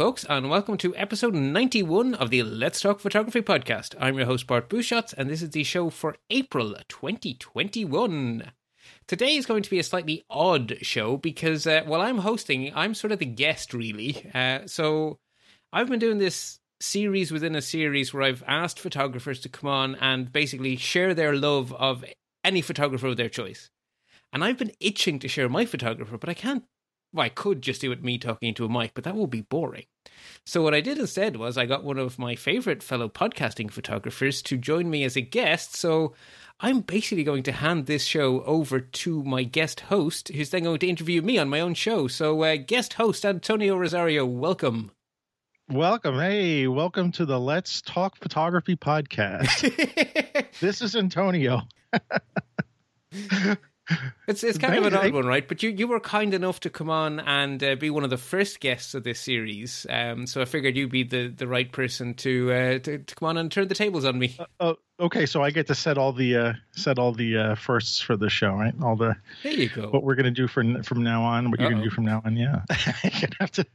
Folks, 0.00 0.24
and 0.30 0.48
welcome 0.48 0.78
to 0.78 0.96
episode 0.96 1.34
91 1.34 2.14
of 2.14 2.30
the 2.30 2.42
Let's 2.42 2.80
Talk 2.80 3.00
Photography 3.00 3.42
podcast. 3.42 3.94
I'm 4.00 4.16
your 4.16 4.24
host, 4.24 4.46
Bart 4.46 4.70
Busschots, 4.70 5.12
and 5.12 5.28
this 5.28 5.42
is 5.42 5.50
the 5.50 5.62
show 5.62 5.90
for 5.90 6.16
April 6.30 6.74
2021. 6.88 8.50
Today 9.06 9.36
is 9.36 9.44
going 9.44 9.62
to 9.62 9.68
be 9.68 9.78
a 9.78 9.82
slightly 9.82 10.24
odd 10.30 10.78
show 10.80 11.18
because 11.18 11.66
uh, 11.66 11.82
while 11.84 12.00
I'm 12.00 12.16
hosting, 12.16 12.72
I'm 12.74 12.94
sort 12.94 13.12
of 13.12 13.18
the 13.18 13.26
guest, 13.26 13.74
really. 13.74 14.26
Uh, 14.34 14.60
so 14.64 15.18
I've 15.70 15.90
been 15.90 15.98
doing 15.98 16.16
this 16.16 16.60
series 16.80 17.30
within 17.30 17.54
a 17.54 17.60
series 17.60 18.14
where 18.14 18.22
I've 18.22 18.42
asked 18.46 18.80
photographers 18.80 19.40
to 19.40 19.50
come 19.50 19.68
on 19.68 19.96
and 19.96 20.32
basically 20.32 20.76
share 20.76 21.12
their 21.12 21.36
love 21.36 21.74
of 21.74 22.06
any 22.42 22.62
photographer 22.62 23.08
of 23.08 23.18
their 23.18 23.28
choice. 23.28 23.68
And 24.32 24.42
I've 24.42 24.56
been 24.56 24.72
itching 24.80 25.18
to 25.18 25.28
share 25.28 25.50
my 25.50 25.66
photographer, 25.66 26.16
but 26.16 26.30
I 26.30 26.34
can't 26.34 26.64
well, 27.12 27.26
I 27.26 27.28
could 27.28 27.62
just 27.62 27.80
do 27.80 27.92
it 27.92 28.02
me 28.02 28.18
talking 28.18 28.48
into 28.48 28.64
a 28.64 28.68
mic, 28.68 28.92
but 28.94 29.04
that 29.04 29.16
would 29.16 29.30
be 29.30 29.40
boring. 29.40 29.86
So 30.46 30.62
what 30.62 30.74
I 30.74 30.80
did 30.80 30.98
instead 30.98 31.36
was 31.36 31.58
I 31.58 31.66
got 31.66 31.84
one 31.84 31.98
of 31.98 32.18
my 32.18 32.36
favorite 32.36 32.82
fellow 32.82 33.08
podcasting 33.08 33.70
photographers 33.70 34.42
to 34.42 34.56
join 34.56 34.90
me 34.90 35.04
as 35.04 35.16
a 35.16 35.20
guest. 35.20 35.76
So 35.76 36.14
I'm 36.60 36.80
basically 36.80 37.24
going 37.24 37.42
to 37.44 37.52
hand 37.52 37.86
this 37.86 38.04
show 38.04 38.42
over 38.44 38.80
to 38.80 39.24
my 39.24 39.42
guest 39.42 39.80
host, 39.80 40.28
who's 40.28 40.50
then 40.50 40.64
going 40.64 40.78
to 40.78 40.88
interview 40.88 41.22
me 41.22 41.38
on 41.38 41.48
my 41.48 41.60
own 41.60 41.74
show. 41.74 42.06
So 42.06 42.42
uh, 42.42 42.56
guest 42.56 42.94
host 42.94 43.24
Antonio 43.24 43.76
Rosario, 43.76 44.24
welcome. 44.24 44.92
Welcome. 45.68 46.18
Hey, 46.18 46.66
welcome 46.66 47.12
to 47.12 47.24
the 47.24 47.38
Let's 47.38 47.80
Talk 47.82 48.16
Photography 48.16 48.76
podcast. 48.76 50.50
this 50.60 50.82
is 50.82 50.96
Antonio. 50.96 51.62
It's 54.28 54.44
it's 54.44 54.58
kind 54.58 54.76
of 54.76 54.84
an 54.84 54.94
odd 54.94 55.12
one, 55.12 55.26
right? 55.26 55.46
But 55.46 55.62
you, 55.62 55.70
you 55.70 55.88
were 55.88 55.98
kind 55.98 56.34
enough 56.34 56.60
to 56.60 56.70
come 56.70 56.88
on 56.88 57.18
and 57.20 57.62
uh, 57.62 57.74
be 57.74 57.90
one 57.90 58.04
of 58.04 58.10
the 58.10 58.16
first 58.16 58.60
guests 58.60 58.94
of 58.94 59.02
this 59.02 59.18
series, 59.18 59.86
um, 59.90 60.26
so 60.26 60.40
I 60.40 60.44
figured 60.44 60.76
you'd 60.76 60.90
be 60.90 61.02
the, 61.02 61.28
the 61.28 61.48
right 61.48 61.70
person 61.70 62.14
to, 62.14 62.52
uh, 62.52 62.78
to, 62.78 62.98
to 62.98 63.14
come 63.14 63.28
on 63.28 63.36
and 63.36 63.50
turn 63.50 63.66
the 63.68 63.74
tables 63.74 64.04
on 64.04 64.18
me. 64.18 64.36
Uh, 64.38 64.44
oh, 64.60 64.76
okay. 65.00 65.26
So 65.26 65.42
I 65.42 65.50
get 65.50 65.66
to 65.66 65.74
set 65.74 65.98
all 65.98 66.12
the 66.12 66.36
uh, 66.36 66.52
set 66.72 66.98
all 66.98 67.12
the 67.12 67.36
uh, 67.36 67.54
firsts 67.56 68.00
for 68.00 68.16
the 68.16 68.30
show, 68.30 68.52
right? 68.52 68.74
All 68.82 68.96
the 68.96 69.16
there 69.42 69.52
you 69.52 69.68
go. 69.68 69.88
What 69.88 70.04
we're 70.04 70.14
gonna 70.14 70.30
do 70.30 70.46
from 70.46 70.82
from 70.82 71.02
now 71.02 71.22
on, 71.22 71.50
what 71.50 71.58
Uh-oh. 71.58 71.64
you're 71.64 71.72
gonna 71.72 71.84
do 71.84 71.90
from 71.90 72.04
now 72.04 72.22
on, 72.24 72.36
yeah. 72.36 72.62
you're 73.02 73.12
gonna 73.12 73.36
have 73.40 73.52
to. 73.52 73.66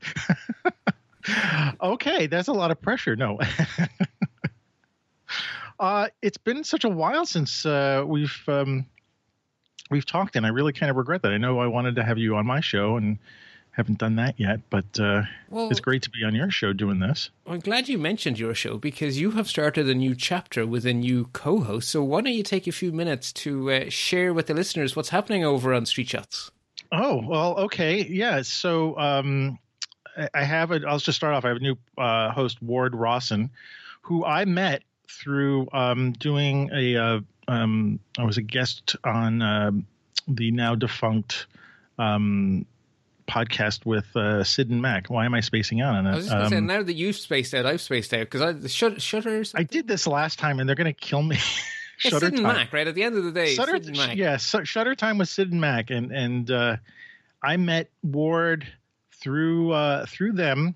okay, 1.82 2.28
that's 2.28 2.48
a 2.48 2.54
lot 2.54 2.72
of 2.72 2.82
pressure. 2.82 3.16
No. 3.16 3.40
uh, 5.80 6.08
it's 6.22 6.38
been 6.38 6.64
such 6.64 6.86
a 6.86 6.90
while 6.90 7.26
since 7.26 7.66
uh, 7.66 8.04
we've. 8.06 8.42
Um, 8.48 8.86
we've 9.89 10.05
talked, 10.05 10.36
and 10.36 10.45
I 10.45 10.50
really 10.50 10.73
kind 10.73 10.89
of 10.89 10.95
regret 10.95 11.22
that. 11.23 11.31
I 11.31 11.38
know 11.38 11.59
I 11.59 11.67
wanted 11.67 11.95
to 11.95 12.03
have 12.03 12.17
you 12.17 12.36
on 12.36 12.45
my 12.45 12.59
show 12.59 12.97
and 12.97 13.17
haven't 13.72 13.97
done 13.97 14.16
that 14.16 14.39
yet, 14.39 14.61
but 14.69 14.86
uh, 15.00 15.23
well, 15.50 15.69
it's 15.69 15.81
great 15.81 16.02
to 16.03 16.09
be 16.09 16.23
on 16.23 16.33
your 16.33 16.50
show 16.50 16.72
doing 16.72 17.00
this. 17.00 17.30
I'm 17.45 17.59
glad 17.59 17.89
you 17.89 17.97
mentioned 17.97 18.39
your 18.39 18.53
show 18.53 18.78
because 18.78 19.19
you 19.19 19.31
have 19.31 19.50
started 19.50 19.89
a 19.89 19.94
new 19.94 20.16
chapter 20.16 20.66
with 20.66 20.86
a 20.86 20.94
new 20.94 21.25
co-host. 21.33 21.89
So 21.89 22.02
why 22.02 22.22
don't 22.22 22.33
you 22.33 22.44
take 22.44 22.67
a 22.67 22.72
few 22.72 22.94
minutes 22.94 23.33
to 23.33 23.72
uh, 23.72 23.89
share 23.89 24.33
with 24.33 24.47
the 24.47 24.53
listeners 24.53 24.95
what's 24.95 25.09
happening 25.09 25.44
over 25.44 25.73
on 25.73 25.86
Street 25.86 26.08
Shots? 26.08 26.52
Oh 26.91 27.22
well, 27.25 27.58
okay, 27.58 28.06
yeah. 28.06 28.41
So 28.44 28.97
um, 28.97 29.59
I 30.33 30.44
have 30.44 30.72
a. 30.72 30.81
I'll 30.88 31.00
just 31.00 31.17
start 31.17 31.33
off. 31.33 31.44
I 31.44 31.50
have 31.50 31.58
a 31.58 31.59
new 31.59 31.78
uh, 31.97 32.31
host, 32.31 32.62
Ward 32.62 32.95
Rawson, 32.95 33.50
who 34.01 34.24
I 34.24 34.45
met 34.45 34.84
through 35.09 35.68
um, 35.74 36.13
doing 36.13 36.69
a 36.74 36.95
uh, 36.95 37.19
um, 37.47 38.00
I 38.17 38.23
was 38.23 38.38
a 38.38 38.41
guest 38.41 38.95
on 39.03 39.41
uh, 39.41 39.72
the 40.28 40.51
now 40.51 40.75
defunct 40.75 41.47
um, 41.97 42.66
podcast 43.28 43.85
with 43.85 44.16
uh, 44.16 44.44
Sid 44.44 44.69
and 44.69 44.81
Mac. 44.81 45.09
Why 45.09 45.25
am 45.25 45.33
I 45.33 45.41
spacing 45.41 45.81
out 45.81 45.95
on 45.95 46.07
it? 46.07 46.11
I 46.11 46.16
was 46.16 46.25
just 46.25 46.35
um, 46.38 46.50
say, 46.50 46.59
now 46.59 46.83
that 46.83 46.94
you've 46.94 47.16
spaced 47.16 47.53
out, 47.53 47.66
I've 47.66 47.81
spaced 47.81 48.13
out 48.13 48.22
because 48.22 48.41
I 48.41 48.51
the 48.51 48.69
shut, 48.69 49.01
shutters. 49.01 49.53
I 49.56 49.63
did 49.63 49.88
this 49.88 50.07
last 50.07 50.39
time, 50.39 50.59
and 50.59 50.67
they're 50.67 50.75
going 50.75 50.94
to 50.94 50.94
kill 50.94 51.22
me. 51.22 51.38
Shutter 51.97 52.25
Sid 52.25 52.33
and 52.33 52.44
Mac, 52.44 52.73
right? 52.73 52.88
At 52.88 52.94
the 52.94 53.03
end 53.03 53.16
of 53.16 53.23
the 53.23 53.31
day, 53.31 53.56
Shutter, 53.56 53.77
Sid 53.77 53.88
and 53.88 53.97
Mac. 53.97 54.17
Yeah, 54.17 54.35
Shutter 54.35 54.95
Time 54.95 55.17
with 55.17 55.29
Sid 55.29 55.53
and 55.53 55.62
Mac, 55.62 55.91
and 55.91 56.12
and 56.12 56.51
uh, 56.51 56.75
I 57.41 57.56
met 57.56 57.89
Ward 58.03 58.67
through 59.13 59.72
uh, 59.72 60.06
through 60.06 60.33
them 60.33 60.75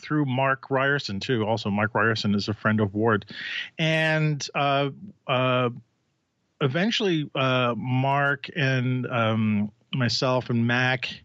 through 0.00 0.24
Mark 0.26 0.70
Ryerson 0.70 1.20
too. 1.20 1.46
Also, 1.46 1.70
Mark 1.70 1.94
Ryerson 1.94 2.34
is 2.34 2.48
a 2.48 2.54
friend 2.54 2.80
of 2.80 2.94
Ward, 2.94 3.26
and 3.78 4.46
uh, 4.54 4.90
uh, 5.26 5.70
eventually 6.60 7.30
uh, 7.34 7.74
Mark 7.76 8.48
and 8.54 9.06
um, 9.06 9.72
myself 9.92 10.50
and 10.50 10.66
Mac 10.66 11.20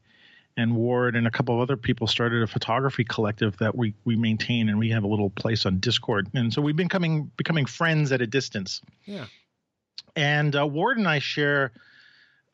and 0.57 0.75
Ward 0.75 1.15
and 1.15 1.25
a 1.25 1.31
couple 1.31 1.55
of 1.55 1.61
other 1.61 1.77
people 1.77 2.05
started 2.05 2.43
a 2.43 2.47
photography 2.47 3.03
collective 3.03 3.57
that 3.57 3.75
we 3.75 3.93
we 4.05 4.15
maintain, 4.15 4.69
and 4.69 4.77
we 4.77 4.89
have 4.89 5.03
a 5.03 5.07
little 5.07 5.29
place 5.29 5.65
on 5.65 5.79
Discord, 5.79 6.27
and 6.33 6.53
so 6.53 6.61
we've 6.61 6.75
been 6.75 6.89
coming 6.89 7.31
becoming 7.37 7.65
friends 7.65 8.11
at 8.11 8.21
a 8.21 8.27
distance. 8.27 8.81
Yeah, 9.05 9.25
and 10.15 10.55
uh, 10.55 10.67
Ward 10.67 10.97
and 10.97 11.07
I 11.07 11.19
share 11.19 11.71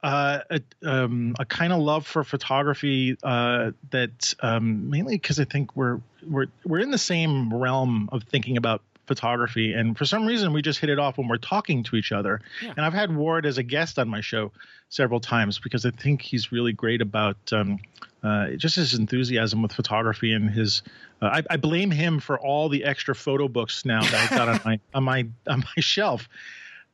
uh, 0.06 0.44
a, 0.52 0.62
um, 0.88 1.36
a 1.40 1.46
kind 1.46 1.74
of 1.74 1.80
love 1.80 2.06
for 2.06 2.24
photography 2.24 3.18
uh, 3.24 3.72
that 3.90 4.36
um, 4.40 4.92
mainly 4.92 5.16
because 5.16 5.40
I 5.40 5.46
think 5.46 5.76
we're 5.76 6.00
we're 6.30 6.46
we're 6.64 6.80
in 6.80 6.92
the 6.92 7.00
same 7.00 7.52
realm 7.52 8.10
of 8.12 8.22
thinking 8.22 8.56
about 8.56 8.84
photography, 9.08 9.74
and 9.74 9.98
for 9.98 10.06
some 10.06 10.28
reason 10.28 10.54
we 10.54 10.62
just 10.62 10.80
hit 10.80 10.92
it 10.92 11.00
off 11.00 11.18
when 11.18 11.28
we're 11.28 11.38
talking 11.38 11.82
to 11.86 11.96
each 11.96 12.12
other. 12.12 12.40
Yeah. 12.62 12.74
And 12.78 12.86
I've 12.86 12.94
had 12.94 13.16
Ward 13.16 13.48
as 13.48 13.58
a 13.58 13.64
guest 13.64 13.98
on 13.98 14.08
my 14.08 14.22
show 14.22 14.52
several 14.90 15.20
times 15.20 15.58
because 15.58 15.88
I 15.88 15.90
think 15.90 16.22
he's 16.22 16.52
really 16.52 16.72
great 16.72 17.02
about 17.02 17.38
um, 17.52 17.80
uh, 18.22 18.50
just 18.58 18.76
his 18.76 18.94
enthusiasm 18.94 19.64
with 19.64 19.74
photography 19.74 20.34
and 20.34 20.52
his. 20.52 20.84
Uh, 21.20 21.42
I, 21.50 21.54
I, 21.54 21.58
blame 21.58 21.90
him 21.90 22.20
for 22.20 22.40
all 22.40 22.70
the 22.70 22.84
extra 22.84 23.16
photo 23.16 23.48
books 23.48 23.86
now 23.86 24.04
that 24.04 24.14
I've 24.14 24.30
got 24.30 24.50
on 24.50 24.60
my 24.64 24.80
on 24.94 25.04
my 25.04 25.28
on 25.48 25.60
my 25.62 25.82
shelf. 25.82 26.30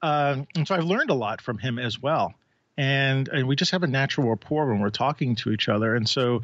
Uh, 0.02 0.44
and 0.56 0.66
so 0.66 0.76
I've 0.76 0.86
learned 0.86 1.10
a 1.10 1.14
lot 1.14 1.42
from 1.42 1.58
him 1.58 1.78
as 1.78 2.02
well 2.02 2.36
and 2.82 3.28
and 3.28 3.48
we 3.48 3.56
just 3.56 3.72
have 3.72 3.84
a 3.84 3.88
natural 3.88 4.28
rapport 4.28 4.66
when 4.66 4.80
we're 4.80 4.90
talking 4.90 5.36
to 5.36 5.52
each 5.52 5.70
other 5.70 5.96
and 5.96 6.10
so 6.10 6.42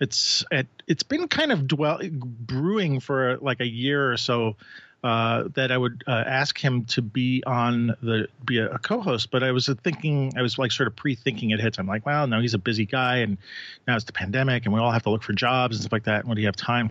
it's 0.00 0.44
it, 0.50 0.66
it's 0.88 1.04
been 1.04 1.28
kind 1.28 1.52
of 1.52 1.68
dwell 1.68 2.00
brewing 2.10 2.98
for 2.98 3.36
like 3.38 3.60
a 3.60 3.66
year 3.66 4.12
or 4.12 4.16
so 4.16 4.56
uh, 5.04 5.44
that 5.54 5.70
I 5.70 5.78
would 5.78 6.02
uh, 6.08 6.24
ask 6.26 6.58
him 6.58 6.84
to 6.86 7.02
be 7.02 7.44
on 7.46 7.94
the 8.02 8.26
be 8.44 8.58
a, 8.58 8.70
a, 8.70 8.78
co-host, 8.78 9.30
but 9.30 9.44
I 9.44 9.52
was 9.52 9.70
thinking 9.84 10.32
I 10.36 10.42
was 10.42 10.58
like 10.58 10.72
sort 10.72 10.88
of 10.88 10.96
pre-thinking 10.96 11.50
hits. 11.50 11.78
I'm 11.78 11.86
like, 11.86 12.04
well, 12.04 12.26
no, 12.26 12.40
he's 12.40 12.54
a 12.54 12.58
busy 12.58 12.86
guy, 12.86 13.18
and 13.18 13.38
now 13.86 13.94
it's 13.94 14.06
the 14.06 14.12
pandemic, 14.12 14.64
and 14.64 14.74
we 14.74 14.80
all 14.80 14.90
have 14.90 15.04
to 15.04 15.10
look 15.10 15.22
for 15.22 15.32
jobs 15.32 15.76
and 15.76 15.82
stuff 15.82 15.92
like 15.92 16.04
that. 16.04 16.24
When 16.24 16.34
do 16.34 16.40
you 16.40 16.48
have 16.48 16.56
time? 16.56 16.90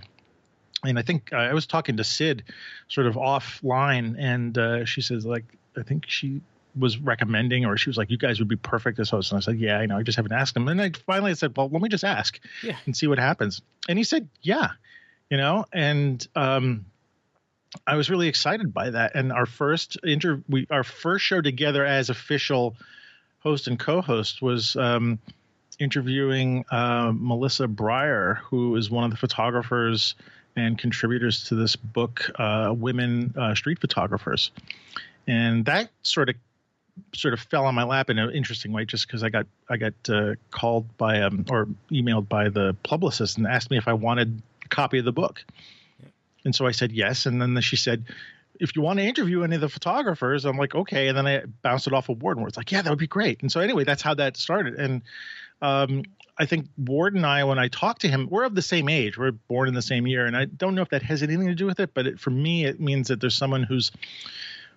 And 0.85 0.97
I 0.97 1.01
think 1.01 1.33
uh, 1.33 1.37
I 1.37 1.53
was 1.53 1.67
talking 1.67 1.97
to 1.97 2.05
Sid, 2.05 2.43
sort 2.87 3.07
of 3.07 3.15
offline, 3.15 4.15
and 4.17 4.57
uh, 4.57 4.85
she 4.85 5.01
says 5.01 5.25
like, 5.25 5.45
I 5.75 5.83
think 5.83 6.05
she 6.07 6.41
was 6.77 6.97
recommending, 6.97 7.65
or 7.65 7.77
she 7.77 7.89
was 7.89 7.97
like, 7.97 8.09
"You 8.09 8.17
guys 8.17 8.39
would 8.39 8.47
be 8.47 8.55
perfect 8.55 8.99
as 8.99 9.09
hosts." 9.09 9.31
And 9.31 9.37
I 9.37 9.41
said, 9.41 9.59
"Yeah, 9.59 9.77
I 9.77 9.85
know. 9.85 9.97
I 9.97 10.03
just 10.03 10.15
haven't 10.15 10.33
asked 10.33 10.55
him." 10.55 10.67
And 10.67 10.81
I 10.81 10.91
finally 11.05 11.33
said, 11.35 11.55
"Well, 11.55 11.69
let 11.69 11.81
me 11.81 11.89
just 11.89 12.03
ask 12.03 12.39
yeah. 12.63 12.77
and 12.85 12.95
see 12.95 13.07
what 13.07 13.19
happens." 13.19 13.61
And 13.87 13.97
he 13.97 14.03
said, 14.03 14.27
"Yeah," 14.41 14.69
you 15.29 15.37
know. 15.37 15.65
And 15.73 16.25
um, 16.35 16.85
I 17.87 17.95
was 17.95 18.09
really 18.09 18.27
excited 18.27 18.73
by 18.73 18.89
that. 18.91 19.15
And 19.15 19.31
our 19.31 19.45
first 19.45 19.97
inter, 20.03 20.41
we 20.49 20.67
our 20.69 20.83
first 20.83 21.25
show 21.25 21.41
together 21.41 21.85
as 21.85 22.09
official 22.09 22.75
host 23.39 23.67
and 23.67 23.79
co-host 23.79 24.41
was 24.41 24.75
um, 24.75 25.19
interviewing 25.79 26.65
uh, 26.71 27.11
Melissa 27.13 27.67
Breyer, 27.67 28.37
who 28.37 28.75
is 28.75 28.89
one 28.89 29.03
of 29.03 29.11
the 29.11 29.17
photographers 29.17 30.15
and 30.55 30.77
contributors 30.77 31.45
to 31.45 31.55
this 31.55 31.75
book, 31.75 32.31
uh, 32.39 32.73
Women 32.75 33.33
uh, 33.37 33.55
Street 33.55 33.79
Photographers. 33.79 34.51
And 35.27 35.65
that 35.65 35.89
sort 36.01 36.29
of 36.29 36.35
sort 37.13 37.33
of 37.33 37.39
fell 37.39 37.65
on 37.65 37.75
my 37.75 37.83
lap 37.83 38.09
in 38.09 38.17
an 38.17 38.31
interesting 38.31 38.71
way, 38.71 38.85
just 38.85 39.07
because 39.07 39.23
I 39.23 39.29
got 39.29 39.47
I 39.69 39.77
got 39.77 39.93
uh, 40.09 40.35
called 40.51 40.97
by 40.97 41.21
um, 41.21 41.45
or 41.49 41.67
emailed 41.91 42.27
by 42.29 42.49
the 42.49 42.75
publicist 42.83 43.37
and 43.37 43.47
asked 43.47 43.71
me 43.71 43.77
if 43.77 43.87
I 43.87 43.93
wanted 43.93 44.41
a 44.63 44.69
copy 44.69 44.99
of 44.99 45.05
the 45.05 45.11
book, 45.11 45.43
yeah. 45.99 46.09
and 46.45 46.55
so 46.55 46.65
I 46.65 46.71
said 46.71 46.91
yes, 46.91 47.25
and 47.25 47.41
then 47.41 47.59
she 47.61 47.75
said. 47.75 48.05
If 48.57 48.73
you 48.73 48.81
want 48.81 48.99
to 48.99 49.03
interview 49.03 49.43
any 49.43 49.55
of 49.55 49.59
the 49.59 49.67
photographers, 49.67 50.45
I'm 50.45 50.55
like, 50.55 50.73
okay. 50.73 51.09
And 51.09 51.17
then 51.17 51.27
I 51.27 51.43
bounced 51.61 51.87
it 51.87 51.93
off 51.93 52.07
of 52.07 52.21
Ward, 52.21 52.37
and 52.37 52.47
it's 52.47 52.55
like, 52.55 52.71
yeah, 52.71 52.81
that 52.81 52.89
would 52.89 52.97
be 52.97 53.05
great. 53.05 53.41
And 53.41 53.51
so 53.51 53.59
anyway, 53.59 53.83
that's 53.83 54.01
how 54.01 54.13
that 54.13 54.37
started. 54.37 54.75
And 54.75 55.01
um, 55.61 56.03
I 56.37 56.45
think 56.45 56.67
Ward 56.77 57.15
and 57.15 57.25
I, 57.25 57.43
when 57.43 57.59
I 57.59 57.67
talked 57.67 58.01
to 58.01 58.07
him, 58.07 58.29
we're 58.29 58.45
of 58.45 58.55
the 58.55 58.61
same 58.61 58.87
age. 58.87 59.17
We're 59.17 59.31
born 59.31 59.67
in 59.67 59.73
the 59.73 59.81
same 59.81 60.07
year, 60.07 60.25
and 60.25 60.37
I 60.37 60.45
don't 60.45 60.73
know 60.73 60.81
if 60.81 60.89
that 60.89 61.01
has 61.03 61.21
anything 61.21 61.47
to 61.47 61.55
do 61.55 61.65
with 61.65 61.81
it, 61.81 61.93
but 61.93 62.07
it, 62.07 62.19
for 62.19 62.29
me, 62.29 62.63
it 62.63 62.79
means 62.79 63.09
that 63.09 63.19
there's 63.19 63.35
someone 63.35 63.63
who's 63.63 63.91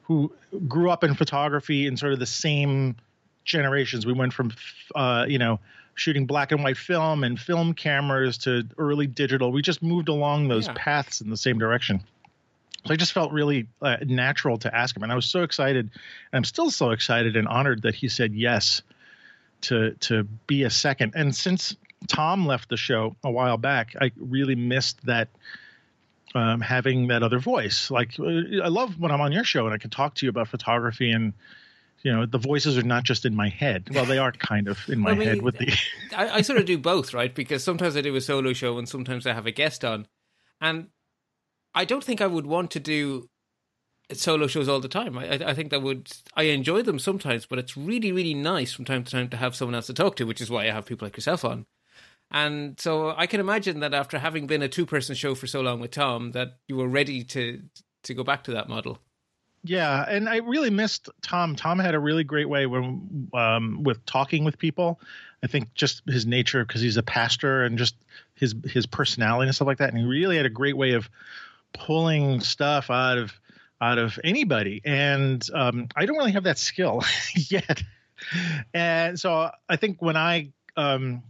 who 0.08 0.32
grew 0.66 0.90
up 0.90 1.04
in 1.04 1.14
photography 1.14 1.86
in 1.86 1.96
sort 1.96 2.12
of 2.12 2.18
the 2.18 2.26
same 2.26 2.96
generations. 3.44 4.06
We 4.06 4.14
went 4.14 4.32
from, 4.32 4.52
uh, 4.94 5.26
you 5.28 5.38
know, 5.38 5.60
shooting 5.94 6.26
black 6.26 6.50
and 6.50 6.64
white 6.64 6.78
film 6.78 7.24
and 7.24 7.38
film 7.38 7.74
cameras 7.74 8.38
to 8.38 8.66
early 8.78 9.06
digital. 9.06 9.52
We 9.52 9.62
just 9.62 9.82
moved 9.82 10.08
along 10.08 10.48
those 10.48 10.66
Yeah. 10.66 10.74
paths 10.76 11.20
in 11.20 11.28
the 11.30 11.36
same 11.36 11.58
direction. 11.58 12.00
So 12.86 12.94
I 12.94 12.96
just 12.96 13.12
felt 13.12 13.32
really 13.32 13.66
uh, 13.82 13.96
natural 14.06 14.56
to 14.58 14.74
ask 14.74 14.96
him, 14.96 15.02
and 15.02 15.12
I 15.12 15.14
was 15.14 15.26
so 15.26 15.42
excited, 15.42 15.86
and 15.86 15.92
I'm 16.32 16.44
still 16.44 16.70
so 16.70 16.90
excited 16.92 17.36
and 17.36 17.46
honored 17.46 17.82
that 17.82 17.94
he 17.94 18.08
said 18.08 18.32
yes 18.32 18.80
to 19.62 19.90
to 20.00 20.22
be 20.46 20.62
a 20.62 20.70
second. 20.70 21.12
And 21.16 21.34
since 21.34 21.76
Tom 22.06 22.46
left 22.46 22.68
the 22.70 22.76
show 22.76 23.16
a 23.24 23.30
while 23.30 23.58
back, 23.58 23.94
I 24.00 24.12
really 24.16 24.54
missed 24.54 25.04
that 25.06 25.28
um, 26.34 26.60
having 26.60 27.08
that 27.08 27.22
other 27.22 27.38
voice. 27.38 27.90
Like 27.90 28.18
uh, 28.18 28.24
I 28.62 28.68
love 28.68 28.98
when 28.98 29.10
I'm 29.10 29.20
on 29.20 29.32
your 29.32 29.44
show 29.44 29.66
and 29.66 29.74
I 29.74 29.78
can 29.78 29.90
talk 29.90 30.14
to 30.16 30.26
you 30.26 30.30
about 30.30 30.48
photography 30.48 31.10
and 31.10 31.32
you 32.02 32.12
know 32.12 32.26
the 32.26 32.38
voices 32.38 32.78
are 32.78 32.82
not 32.82 33.04
just 33.04 33.24
in 33.24 33.34
my 33.34 33.48
head. 33.48 33.88
Well, 33.92 34.04
they 34.04 34.18
are 34.18 34.32
kind 34.32 34.68
of 34.68 34.78
in 34.88 35.00
my 35.00 35.10
I 35.10 35.14
mean, 35.14 35.28
head 35.28 35.42
with 35.42 35.58
the 35.58 35.72
I, 36.16 36.28
I 36.36 36.42
sort 36.42 36.58
of 36.58 36.66
do 36.66 36.78
both, 36.78 37.12
right? 37.14 37.34
Because 37.34 37.64
sometimes 37.64 37.96
I 37.96 38.00
do 38.00 38.14
a 38.14 38.20
solo 38.20 38.52
show 38.52 38.78
and 38.78 38.88
sometimes 38.88 39.26
I 39.26 39.32
have 39.32 39.46
a 39.46 39.50
guest 39.50 39.84
on. 39.84 40.06
And 40.60 40.88
I 41.74 41.84
don't 41.84 42.02
think 42.02 42.20
I 42.20 42.26
would 42.26 42.46
want 42.46 42.70
to 42.72 42.80
do 42.80 43.28
solo 44.12 44.46
shows 44.46 44.68
all 44.68 44.80
the 44.80 44.88
time. 44.88 45.18
I, 45.18 45.34
I 45.34 45.50
I 45.50 45.54
think 45.54 45.70
that 45.70 45.82
would, 45.82 46.10
I 46.34 46.44
enjoy 46.44 46.82
them 46.82 46.98
sometimes, 46.98 47.46
but 47.46 47.58
it's 47.58 47.76
really, 47.76 48.10
really 48.12 48.34
nice 48.34 48.72
from 48.72 48.84
time 48.84 49.04
to 49.04 49.10
time 49.10 49.28
to 49.28 49.36
have 49.36 49.54
someone 49.54 49.74
else 49.74 49.86
to 49.86 49.94
talk 49.94 50.16
to, 50.16 50.24
which 50.24 50.40
is 50.40 50.50
why 50.50 50.64
I 50.64 50.70
have 50.70 50.86
people 50.86 51.06
like 51.06 51.16
yourself 51.16 51.44
on. 51.44 51.66
And 52.30 52.78
so 52.78 53.14
I 53.16 53.26
can 53.26 53.40
imagine 53.40 53.80
that 53.80 53.94
after 53.94 54.18
having 54.18 54.46
been 54.46 54.62
a 54.62 54.68
two 54.68 54.86
person 54.86 55.14
show 55.14 55.34
for 55.34 55.46
so 55.46 55.60
long 55.60 55.80
with 55.80 55.92
Tom, 55.92 56.32
that 56.32 56.58
you 56.66 56.76
were 56.76 56.88
ready 56.88 57.24
to 57.24 57.62
to 58.04 58.14
go 58.14 58.22
back 58.22 58.44
to 58.44 58.52
that 58.52 58.68
model. 58.68 58.98
Yeah, 59.64 60.04
and 60.08 60.28
I 60.28 60.36
really 60.36 60.70
missed 60.70 61.08
Tom. 61.20 61.56
Tom 61.56 61.78
had 61.78 61.94
a 61.94 61.98
really 61.98 62.24
great 62.24 62.48
way 62.48 62.66
when 62.66 63.28
um, 63.34 63.82
with 63.82 64.04
talking 64.06 64.44
with 64.44 64.58
people. 64.58 65.00
I 65.42 65.46
think 65.46 65.72
just 65.74 66.02
his 66.06 66.26
nature 66.26 66.64
because 66.64 66.80
he's 66.80 66.96
a 66.96 67.02
pastor 67.02 67.64
and 67.64 67.78
just 67.78 67.94
his 68.34 68.54
his 68.64 68.86
personality 68.86 69.48
and 69.48 69.54
stuff 69.54 69.66
like 69.66 69.78
that. 69.78 69.90
And 69.90 69.98
he 69.98 70.04
really 70.04 70.36
had 70.36 70.46
a 70.46 70.50
great 70.50 70.76
way 70.76 70.92
of 70.92 71.08
pulling 71.72 72.40
stuff 72.40 72.90
out 72.90 73.18
of 73.18 73.32
out 73.80 73.98
of 73.98 74.18
anybody. 74.22 74.80
And 74.84 75.46
um, 75.54 75.88
I 75.96 76.06
don't 76.06 76.16
really 76.16 76.32
have 76.32 76.44
that 76.44 76.58
skill 76.58 77.02
yet. 77.34 77.82
And 78.74 79.18
so 79.18 79.50
I 79.68 79.76
think 79.76 80.02
when 80.02 80.16
I 80.16 80.50
um, 80.76 81.22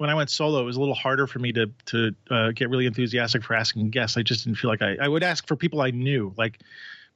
when 0.00 0.08
I 0.08 0.14
went 0.14 0.30
solo, 0.30 0.62
it 0.62 0.64
was 0.64 0.76
a 0.76 0.80
little 0.80 0.94
harder 0.94 1.26
for 1.26 1.40
me 1.40 1.52
to 1.52 1.66
to 1.86 2.14
uh, 2.30 2.52
get 2.52 2.70
really 2.70 2.86
enthusiastic 2.86 3.44
for 3.44 3.52
asking 3.52 3.90
guests. 3.90 4.16
I 4.16 4.22
just 4.22 4.44
didn't 4.44 4.56
feel 4.56 4.70
like 4.70 4.80
I, 4.80 4.96
I 4.98 5.06
would 5.06 5.22
ask 5.22 5.46
for 5.46 5.56
people 5.56 5.82
I 5.82 5.90
knew, 5.90 6.32
like 6.38 6.58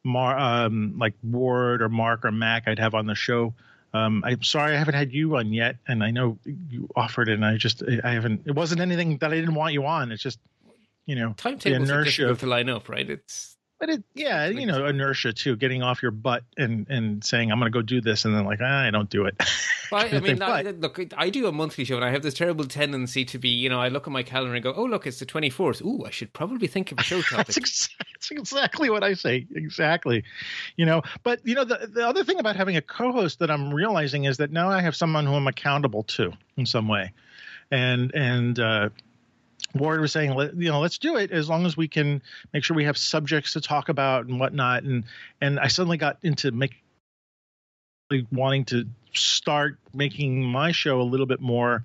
Mar, 0.04 0.36
um, 0.38 0.94
like 0.98 1.14
Ward 1.22 1.80
or 1.80 1.88
Mark 1.88 2.26
or 2.26 2.30
Mac. 2.30 2.68
I'd 2.68 2.78
have 2.78 2.94
on 2.94 3.06
the 3.06 3.14
show. 3.14 3.54
Um, 3.94 4.22
I'm 4.22 4.42
sorry 4.42 4.74
I 4.74 4.78
haven't 4.78 4.96
had 4.96 5.14
you 5.14 5.34
on 5.38 5.50
yet, 5.50 5.76
and 5.88 6.04
I 6.04 6.10
know 6.10 6.38
you 6.44 6.86
offered 6.94 7.30
it, 7.30 7.34
and 7.34 7.44
I 7.46 7.56
just 7.56 7.82
I 8.04 8.10
haven't. 8.12 8.42
It 8.44 8.54
wasn't 8.54 8.82
anything 8.82 9.16
that 9.16 9.32
I 9.32 9.36
didn't 9.36 9.54
want 9.54 9.72
you 9.72 9.86
on. 9.86 10.12
It's 10.12 10.22
just 10.22 10.38
you 11.06 11.16
know 11.16 11.34
are 11.46 11.68
inertia 11.68 12.28
of 12.28 12.40
to 12.40 12.46
line 12.46 12.68
up, 12.68 12.90
right? 12.90 13.08
It's 13.08 13.53
but 13.78 13.90
it, 13.90 14.04
yeah, 14.14 14.46
you 14.46 14.66
know, 14.66 14.86
inertia 14.86 15.32
too, 15.32 15.56
getting 15.56 15.82
off 15.82 16.02
your 16.02 16.10
butt 16.10 16.44
and 16.56 16.86
and 16.88 17.24
saying 17.24 17.50
I'm 17.50 17.58
going 17.58 17.70
to 17.70 17.76
go 17.76 17.82
do 17.82 18.00
this, 18.00 18.24
and 18.24 18.34
then 18.34 18.44
like 18.44 18.60
ah, 18.62 18.82
I 18.86 18.90
don't 18.90 19.10
do 19.10 19.26
it. 19.26 19.34
Well, 19.92 20.06
I, 20.10 20.18
mean, 20.20 20.38
But- 20.38 20.66
I, 20.66 20.70
look, 20.70 20.98
I 21.16 21.28
do 21.30 21.46
a 21.46 21.52
monthly 21.52 21.84
show, 21.84 21.96
and 21.96 22.04
I 22.04 22.10
have 22.10 22.22
this 22.22 22.34
terrible 22.34 22.64
tendency 22.64 23.24
to 23.26 23.38
be, 23.38 23.50
you 23.50 23.68
know, 23.68 23.80
I 23.80 23.88
look 23.88 24.06
at 24.06 24.12
my 24.12 24.22
calendar 24.22 24.54
and 24.54 24.62
go, 24.62 24.72
"Oh, 24.74 24.84
look, 24.84 25.06
it's 25.06 25.18
the 25.18 25.26
twenty 25.26 25.50
fourth. 25.50 25.82
Ooh, 25.82 26.04
I 26.06 26.10
should 26.10 26.32
probably 26.32 26.66
think 26.66 26.90
of 26.90 26.98
a 26.98 27.02
show 27.02 27.20
topic." 27.22 27.46
That's, 27.46 27.58
ex- 27.58 27.88
that's 28.12 28.30
exactly 28.30 28.90
what 28.90 29.04
I 29.04 29.14
say. 29.14 29.46
Exactly. 29.54 30.24
You 30.76 30.86
know, 30.86 31.02
but 31.22 31.40
you 31.44 31.54
know, 31.54 31.64
the, 31.64 31.88
the 31.92 32.06
other 32.06 32.24
thing 32.24 32.38
about 32.40 32.56
having 32.56 32.76
a 32.76 32.82
co-host 32.82 33.38
that 33.40 33.50
I'm 33.50 33.72
realizing 33.72 34.24
is 34.24 34.38
that 34.38 34.50
now 34.50 34.68
I 34.70 34.80
have 34.80 34.96
someone 34.96 35.26
who 35.26 35.34
I'm 35.34 35.46
accountable 35.46 36.02
to 36.04 36.32
in 36.56 36.66
some 36.66 36.88
way. 36.88 37.12
And, 37.70 38.14
and, 38.14 38.58
uh, 38.58 38.88
Ward 39.74 40.00
was 40.00 40.12
saying, 40.12 40.38
you 40.56 40.70
know, 40.70 40.80
let's 40.80 40.98
do 40.98 41.16
it 41.16 41.30
as 41.30 41.48
long 41.48 41.66
as 41.66 41.76
we 41.76 41.88
can 41.88 42.22
make 42.52 42.64
sure 42.64 42.76
we 42.76 42.84
have 42.84 42.96
subjects 42.96 43.54
to 43.54 43.60
talk 43.60 43.88
about 43.88 44.26
and 44.26 44.38
whatnot. 44.38 44.84
And, 44.84 45.04
and 45.40 45.58
I 45.58 45.66
suddenly 45.66 45.96
got 45.96 46.18
into 46.22 46.52
make, 46.52 46.82
wanting 48.30 48.64
to 48.66 48.86
start 49.14 49.78
making 49.92 50.44
my 50.44 50.72
show 50.72 51.00
a 51.00 51.02
little 51.02 51.26
bit 51.26 51.40
more 51.40 51.82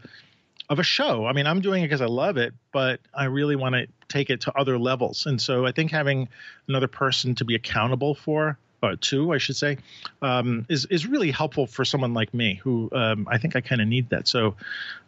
of 0.70 0.78
a 0.78 0.84
show. 0.84 1.26
I 1.26 1.34
mean, 1.34 1.48
I'm 1.48 1.62
doing 1.62 1.84
it 1.84 1.88
because 1.88 2.02
I 2.02 2.06
love 2.06 2.38
it, 2.38 2.54
but 2.72 3.00
I 3.14 3.26
really 3.26 3.56
want 3.56 3.74
to 3.74 3.88
take 4.08 4.30
it 4.30 4.42
to 4.42 4.58
other 4.58 4.78
levels. 4.78 5.26
And 5.26 5.42
so 5.42 5.66
I 5.66 5.72
think 5.72 5.90
having 5.92 6.30
another 6.68 6.88
person 6.88 7.36
to 7.36 7.46
be 7.46 7.56
accountable 7.56 8.14
for, 8.14 8.58
or 8.82 8.96
to, 8.96 9.34
I 9.34 9.38
should 9.38 9.56
say, 9.56 9.78
um, 10.22 10.66
is 10.70 10.86
is 10.86 11.06
really 11.06 11.32
helpful 11.32 11.68
for 11.68 11.86
someone 11.86 12.14
like 12.14 12.34
me 12.34 12.56
who 12.56 12.90
um, 12.94 13.28
I 13.30 13.38
think 13.38 13.56
I 13.56 13.62
kind 13.62 13.82
of 13.82 13.88
need 13.88 14.10
that. 14.10 14.28
So, 14.28 14.56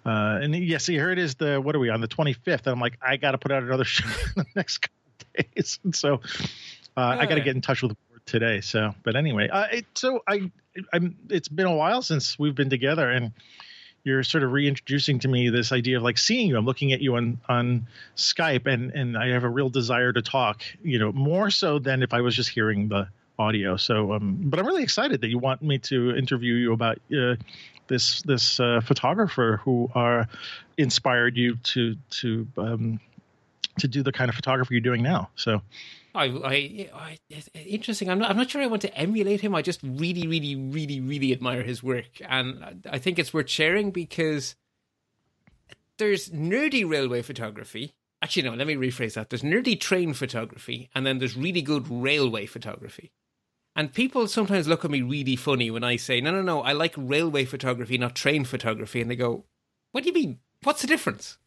uh, 0.06 0.40
and 0.42 0.56
yes, 0.56 0.88
here 0.88 1.12
it 1.12 1.20
is. 1.20 1.36
The 1.36 1.60
what 1.62 1.76
are 1.76 1.80
we 1.80 1.90
on 1.90 2.02
the 2.02 2.08
25th? 2.08 2.66
And 2.66 2.68
I'm 2.68 2.80
like, 2.80 2.98
I 3.02 3.18
got 3.18 3.32
to 3.32 3.38
put 3.38 3.52
out 3.52 3.64
another 3.64 3.84
show 3.86 4.08
in 4.08 4.44
the 4.44 4.46
next 4.56 4.80
couple 4.80 5.46
days. 5.56 5.80
And 5.84 5.96
so 5.96 6.22
uh, 6.98 7.18
I 7.20 7.26
got 7.26 7.36
to 7.36 7.42
get 7.42 7.56
in 7.56 7.62
touch 7.62 7.82
with 7.82 7.96
Ward 8.10 8.26
today. 8.26 8.62
So, 8.62 8.94
but 9.04 9.16
anyway, 9.16 9.48
uh, 9.50 9.68
it, 9.72 9.86
so 9.96 10.22
I, 10.28 10.52
I'm. 10.94 11.16
It's 11.30 11.48
been 11.48 11.68
a 11.68 11.76
while 11.76 12.02
since 12.02 12.38
we've 12.38 12.56
been 12.56 12.70
together, 12.70 13.10
and 13.10 13.32
you're 14.04 14.24
sort 14.24 14.44
of 14.44 14.52
reintroducing 14.52 15.20
to 15.20 15.28
me 15.28 15.50
this 15.50 15.72
idea 15.72 15.98
of 15.98 16.04
like 16.04 16.18
seeing 16.18 16.48
you. 16.48 16.58
I'm 16.58 16.66
looking 16.66 16.92
at 16.92 17.02
you 17.02 17.16
on 17.16 17.40
on 17.48 17.88
Skype, 18.16 18.68
and 18.68 18.92
and 18.92 19.18
I 19.18 19.30
have 19.30 19.44
a 19.44 19.50
real 19.50 19.70
desire 19.70 20.12
to 20.12 20.22
talk. 20.22 20.64
You 20.84 21.00
know, 21.00 21.12
more 21.12 21.50
so 21.50 21.80
than 21.80 22.04
if 22.04 22.14
I 22.14 22.22
was 22.22 22.36
just 22.36 22.50
hearing 22.50 22.90
the 22.90 23.08
audio. 23.40 23.78
So, 23.78 24.14
um, 24.14 24.38
but 24.44 24.60
I'm 24.60 24.66
really 24.66 24.84
excited 24.84 25.22
that 25.22 25.30
you 25.30 25.40
want 25.40 25.62
me 25.62 25.78
to 25.80 26.16
interview 26.16 26.54
you 26.54 26.74
about 26.74 27.00
uh, 27.16 27.36
this 27.88 28.22
this 28.24 28.60
uh, 28.60 28.82
photographer 28.84 29.62
who 29.64 29.90
are 29.96 30.28
inspired 30.78 31.38
you 31.38 31.56
to 31.56 31.96
to 32.22 32.48
um, 32.58 33.00
to 33.80 33.88
do 33.88 34.04
the 34.04 34.12
kind 34.12 34.30
of 34.30 34.36
photography 34.36 34.76
you're 34.76 34.82
doing 34.82 35.02
now. 35.02 35.30
So, 35.36 35.62
I, 36.14 36.26
I, 36.26 36.90
I, 36.94 37.40
interesting. 37.66 38.10
I'm 38.10 38.20
not, 38.20 38.30
I'm 38.30 38.38
not 38.38 38.50
sure 38.50 38.62
I 38.62 38.68
want 38.68 38.82
to 38.82 38.98
emulate 38.98 39.42
him. 39.42 39.56
I 39.56 39.62
just 39.62 39.80
really, 39.84 40.28
really, 40.28 40.56
really, 40.56 41.00
really 41.00 41.32
admire 41.32 41.64
his 41.64 41.82
work, 41.82 42.22
and 42.28 42.82
I 42.90 42.98
think 42.98 43.18
it's 43.18 43.34
worth 43.34 43.50
sharing 43.50 43.92
because 43.92 44.56
there's 45.98 46.30
nerdy 46.30 46.88
railway 46.88 47.22
photography. 47.22 47.94
Actually, 48.22 48.44
no. 48.44 48.54
Let 48.54 48.68
me 48.68 48.76
rephrase 48.76 49.14
that. 49.16 49.30
There's 49.30 49.42
nerdy 49.42 49.80
train 49.80 50.14
photography, 50.14 50.90
and 50.94 51.06
then 51.06 51.20
there's 51.20 51.38
really 51.38 51.62
good 51.62 51.90
railway 51.90 52.46
photography. 52.46 53.12
And 53.82 53.92
people 53.92 54.28
sometimes 54.28 54.68
look 54.68 54.86
at 54.86 54.92
me 54.92 55.02
really 55.02 55.36
funny 55.36 55.72
when 55.72 55.84
I 55.84 55.96
say, 55.96 56.22
"No, 56.22 56.30
no, 56.30 56.44
no. 56.44 56.62
I 56.62 56.72
like 56.72 56.94
railway 56.96 57.46
photography, 57.46 57.98
not 57.98 58.14
train 58.14 58.46
photography," 58.46 59.02
and 59.02 59.10
they 59.10 59.16
go, 59.16 59.46
"What 59.92 60.04
do 60.04 60.10
you 60.10 60.14
mean? 60.14 60.38
What's 60.62 60.82
the 60.82 60.88
difference?" 60.88 61.40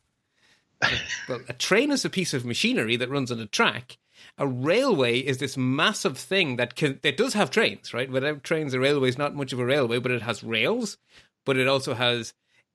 well, 1.29 1.43
a 1.49 1.53
train 1.53 1.93
is 1.93 2.05
a 2.05 2.11
piece 2.11 2.35
of 2.35 2.45
machinery 2.45 2.97
that 2.97 3.09
runs 3.09 3.31
on 3.31 3.39
a 3.39 3.47
track. 3.47 3.99
A 4.37 4.49
railway 4.49 5.21
is 5.21 5.39
this 5.39 5.57
massive 5.57 6.19
thing 6.19 6.57
that 6.57 6.75
can 6.75 6.99
that 7.05 7.17
does 7.17 7.35
have 7.35 7.53
trains, 7.53 7.95
right? 7.95 8.11
Without 8.11 8.43
trains, 8.43 8.75
a 8.75 8.81
railway 8.81 9.11
is 9.11 9.17
not 9.17 9.37
much 9.37 9.53
of 9.53 9.61
a 9.61 9.65
railway, 9.65 10.01
but 10.01 10.11
it 10.11 10.23
has 10.23 10.43
rails, 10.43 10.99
but 11.47 11.57
it 11.57 11.69
also 11.69 11.95
has 11.95 12.35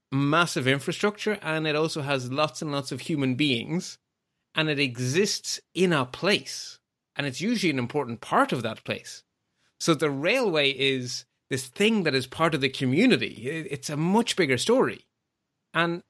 massive 0.09 0.69
infrastructure 0.69 1.37
and 1.41 1.67
it 1.67 1.75
also 1.75 2.01
has 2.01 2.31
lots 2.31 2.61
and 2.61 2.71
lots 2.71 2.93
of 2.93 3.01
human 3.01 3.35
beings 3.35 3.97
and 4.55 4.69
it 4.69 4.79
exists 4.79 5.59
in 5.73 5.91
a 5.91 6.05
place 6.05 6.79
and 7.17 7.27
it's 7.27 7.41
usually 7.41 7.71
an 7.71 7.77
important 7.77 8.21
part 8.21 8.53
of 8.53 8.63
that 8.63 8.85
place. 8.85 9.21
So 9.79 9.93
the 9.93 10.09
railway 10.09 10.71
is 10.71 11.25
this 11.49 11.67
thing 11.67 12.03
that 12.03 12.15
is 12.15 12.27
part 12.27 12.53
of 12.53 12.61
the 12.61 12.69
community. 12.69 13.47
It's 13.69 13.89
a 13.89 13.97
much 13.97 14.35
bigger 14.35 14.57
story. 14.57 15.05
And 15.73 16.03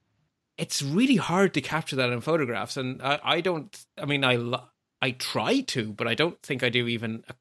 it's 0.58 0.82
really 0.82 1.16
hard 1.16 1.54
to 1.54 1.62
capture 1.62 1.96
that 1.98 2.10
in 2.10 2.22
photographs. 2.22 2.78
And 2.78 3.02
I, 3.02 3.20
I 3.24 3.42
don't, 3.42 3.86
I 3.98 4.06
mean, 4.06 4.26
I, 4.26 4.60
I 5.02 5.12
try 5.12 5.62
to, 5.62 5.94
but 5.94 6.08
I 6.08 6.16
don't 6.16 6.42
think 6.42 6.64
I 6.64 6.70
do 6.70 6.88
even 6.88 7.24
a 7.30 7.36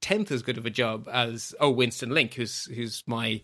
tenth 0.00 0.32
as 0.32 0.42
good 0.42 0.58
of 0.58 0.66
a 0.66 0.70
job 0.70 1.08
as, 1.10 1.54
oh, 1.60 1.70
Winston 1.70 2.10
Link, 2.10 2.34
who's, 2.34 2.64
who's 2.66 3.04
my, 3.06 3.42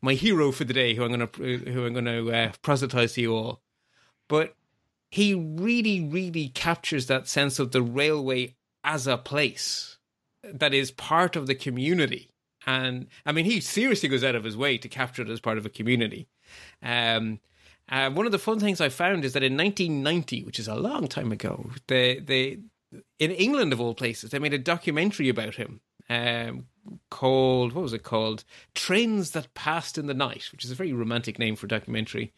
my 0.00 0.14
hero 0.14 0.52
for 0.52 0.64
the 0.64 0.74
day, 0.74 0.94
who 0.94 1.04
I'm 1.04 1.12
going 1.12 1.26
to, 1.26 1.72
who 1.72 1.86
I'm 1.86 1.92
going 1.92 2.04
to 2.04 2.32
uh, 2.32 2.52
proselytize 2.62 3.14
to 3.14 3.20
you 3.20 3.34
all. 3.34 3.62
But 4.28 4.54
he 5.10 5.34
really, 5.34 6.00
really 6.00 6.48
captures 6.48 7.06
that 7.06 7.28
sense 7.28 7.58
of 7.58 7.72
the 7.72 7.82
railway 7.82 8.54
as 8.84 9.06
a 9.06 9.18
place 9.18 9.91
that 10.44 10.74
is 10.74 10.90
part 10.90 11.36
of 11.36 11.46
the 11.46 11.54
community. 11.54 12.30
And 12.66 13.08
I 13.26 13.32
mean, 13.32 13.44
he 13.44 13.60
seriously 13.60 14.08
goes 14.08 14.24
out 14.24 14.34
of 14.34 14.44
his 14.44 14.56
way 14.56 14.78
to 14.78 14.88
capture 14.88 15.22
it 15.22 15.28
as 15.28 15.40
part 15.40 15.58
of 15.58 15.66
a 15.66 15.70
community. 15.70 16.28
Um, 16.82 17.40
uh, 17.88 18.10
one 18.10 18.26
of 18.26 18.32
the 18.32 18.38
fun 18.38 18.60
things 18.60 18.80
I 18.80 18.88
found 18.88 19.24
is 19.24 19.32
that 19.32 19.42
in 19.42 19.56
1990, 19.56 20.44
which 20.44 20.58
is 20.58 20.68
a 20.68 20.74
long 20.74 21.08
time 21.08 21.32
ago, 21.32 21.70
they 21.88 22.20
they 22.20 22.58
in 23.18 23.30
England 23.30 23.72
of 23.72 23.80
all 23.80 23.94
places, 23.94 24.30
they 24.30 24.38
made 24.38 24.54
a 24.54 24.58
documentary 24.58 25.28
about 25.28 25.56
him 25.56 25.80
um, 26.08 26.66
called 27.10 27.72
what 27.72 27.82
was 27.82 27.92
it 27.92 28.02
called? 28.02 28.44
Trains 28.74 29.32
that 29.32 29.54
passed 29.54 29.98
in 29.98 30.06
the 30.06 30.14
night, 30.14 30.48
which 30.52 30.64
is 30.64 30.70
a 30.70 30.76
very 30.76 30.92
romantic 30.92 31.38
name 31.38 31.56
for 31.56 31.66
a 31.66 31.68
documentary. 31.68 32.32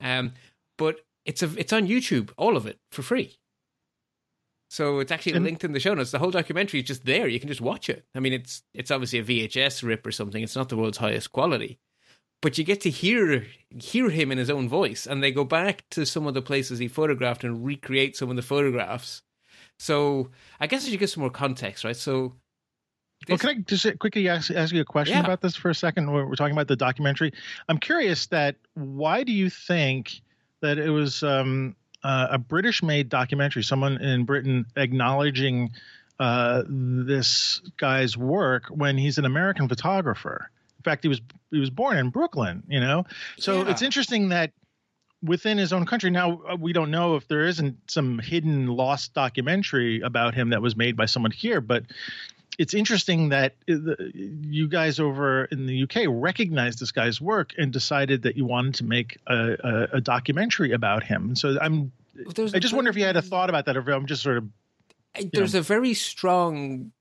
Um, 0.00 0.32
but 0.76 1.00
it's 1.24 1.42
a 1.42 1.50
it's 1.56 1.72
on 1.72 1.86
YouTube, 1.86 2.30
all 2.36 2.56
of 2.56 2.66
it 2.66 2.78
for 2.90 3.02
free. 3.02 3.38
So 4.72 5.00
it's 5.00 5.12
actually 5.12 5.34
And- 5.34 5.44
linked 5.44 5.64
in 5.64 5.72
the 5.72 5.80
show 5.80 5.92
notes. 5.92 6.12
The 6.12 6.18
whole 6.18 6.30
documentary 6.30 6.80
is 6.80 6.86
just 6.86 7.04
there. 7.04 7.28
You 7.28 7.38
can 7.38 7.48
just 7.48 7.60
watch 7.60 7.90
it. 7.90 8.06
I 8.14 8.20
mean, 8.20 8.32
it's 8.32 8.62
it's 8.72 8.90
obviously 8.90 9.18
a 9.18 9.22
VHS 9.22 9.82
rip 9.82 10.06
or 10.06 10.12
something. 10.12 10.42
It's 10.42 10.56
not 10.56 10.70
the 10.70 10.78
world's 10.78 10.96
highest 10.96 11.30
quality, 11.30 11.78
but 12.40 12.56
you 12.56 12.64
get 12.64 12.80
to 12.80 12.90
hear 12.90 13.46
hear 13.78 14.08
him 14.08 14.32
in 14.32 14.38
his 14.38 14.48
own 14.48 14.70
voice, 14.70 15.06
and 15.06 15.22
they 15.22 15.30
go 15.30 15.44
back 15.44 15.84
to 15.90 16.06
some 16.06 16.26
of 16.26 16.32
the 16.32 16.40
places 16.40 16.78
he 16.78 16.88
photographed 16.88 17.44
and 17.44 17.66
recreate 17.66 18.16
some 18.16 18.30
of 18.30 18.36
the 18.36 18.40
photographs. 18.42 19.20
So 19.78 20.30
I 20.58 20.66
guess 20.68 20.86
I 20.86 20.88
should 20.90 21.00
give 21.00 21.10
some 21.10 21.20
more 21.20 21.30
context, 21.30 21.84
right? 21.84 21.96
So. 21.96 22.36
Well, 23.28 23.36
can 23.38 23.50
I 23.50 23.54
just 23.54 23.86
quickly 24.00 24.26
ask, 24.28 24.50
ask 24.50 24.72
you 24.74 24.80
a 24.80 24.84
question 24.84 25.16
Yeah. 25.18 25.22
about 25.24 25.42
this 25.42 25.54
for 25.54 25.68
a 25.70 25.74
second? 25.76 26.10
We're, 26.10 26.26
we're 26.26 26.34
talking 26.34 26.54
about 26.54 26.66
the 26.66 26.74
documentary. 26.74 27.32
I'm 27.68 27.78
curious 27.78 28.26
that 28.28 28.56
why 28.74 29.22
do 29.22 29.32
you 29.32 29.48
think 29.48 30.22
that 30.60 30.76
it 30.78 30.90
was 30.90 31.22
um, 31.22 31.76
uh, 32.04 32.28
a 32.30 32.38
British-made 32.38 33.08
documentary, 33.08 33.62
someone 33.62 34.00
in 34.00 34.24
Britain 34.24 34.66
acknowledging 34.76 35.70
uh, 36.20 36.62
this 36.68 37.60
guy's 37.76 38.16
work 38.16 38.66
when 38.68 38.96
he's 38.98 39.18
an 39.18 39.24
American 39.24 39.68
photographer? 39.68 40.50
In 40.78 40.82
fact, 40.82 41.02
he 41.02 41.08
was 41.08 41.20
he 41.50 41.58
was 41.60 41.70
born 41.70 41.96
in 41.96 42.10
Brooklyn. 42.10 42.62
You 42.68 42.80
know, 42.80 43.04
so 43.36 43.62
Yeah. 43.62 43.70
it's 43.70 43.82
interesting 43.82 44.30
that 44.30 44.52
within 45.22 45.56
his 45.58 45.72
own 45.72 45.86
country. 45.86 46.10
Now 46.10 46.42
uh, 46.50 46.56
we 46.58 46.72
don't 46.72 46.90
know 46.90 47.14
if 47.14 47.28
there 47.28 47.44
isn't 47.46 47.76
some 47.88 48.18
hidden 48.18 48.66
lost 48.66 49.14
documentary 49.14 50.00
about 50.00 50.34
him 50.34 50.50
that 50.50 50.60
was 50.60 50.74
made 50.76 50.96
by 50.96 51.06
someone 51.06 51.30
here, 51.30 51.60
but 51.60 51.84
it's 52.58 52.74
interesting 52.74 53.30
that 53.30 53.52
uh, 53.68 53.74
the- 53.74 54.12
you 54.14 54.68
guys 54.68 55.00
over 55.00 55.44
in 55.46 55.66
the 55.66 55.82
UK 55.84 56.04
recognized 56.08 56.80
this 56.80 56.92
guy's 56.92 57.20
work 57.20 57.52
and 57.58 57.72
decided 57.72 58.22
that 58.22 58.36
you 58.36 58.44
wanted 58.44 58.74
to 58.76 58.84
make 58.84 59.18
a, 59.26 59.56
a, 59.92 59.96
a 59.96 60.00
documentary 60.00 60.72
about 60.72 61.02
him. 61.02 61.34
So 61.34 61.58
I'm 61.60 61.92
I 62.54 62.58
just 62.58 62.74
wonder 62.74 62.90
if 62.90 62.96
you 62.96 63.04
had 63.04 63.16
a 63.16 63.22
thought 63.22 63.48
about 63.48 63.64
that, 63.66 63.76
or 63.76 63.80
if 63.80 63.88
I'm 63.88 64.06
just 64.06 64.22
sort 64.22 64.36
of 64.38 64.48
there's 65.32 65.54
a 65.54 65.62
very 65.62 65.94
strong 65.94 66.92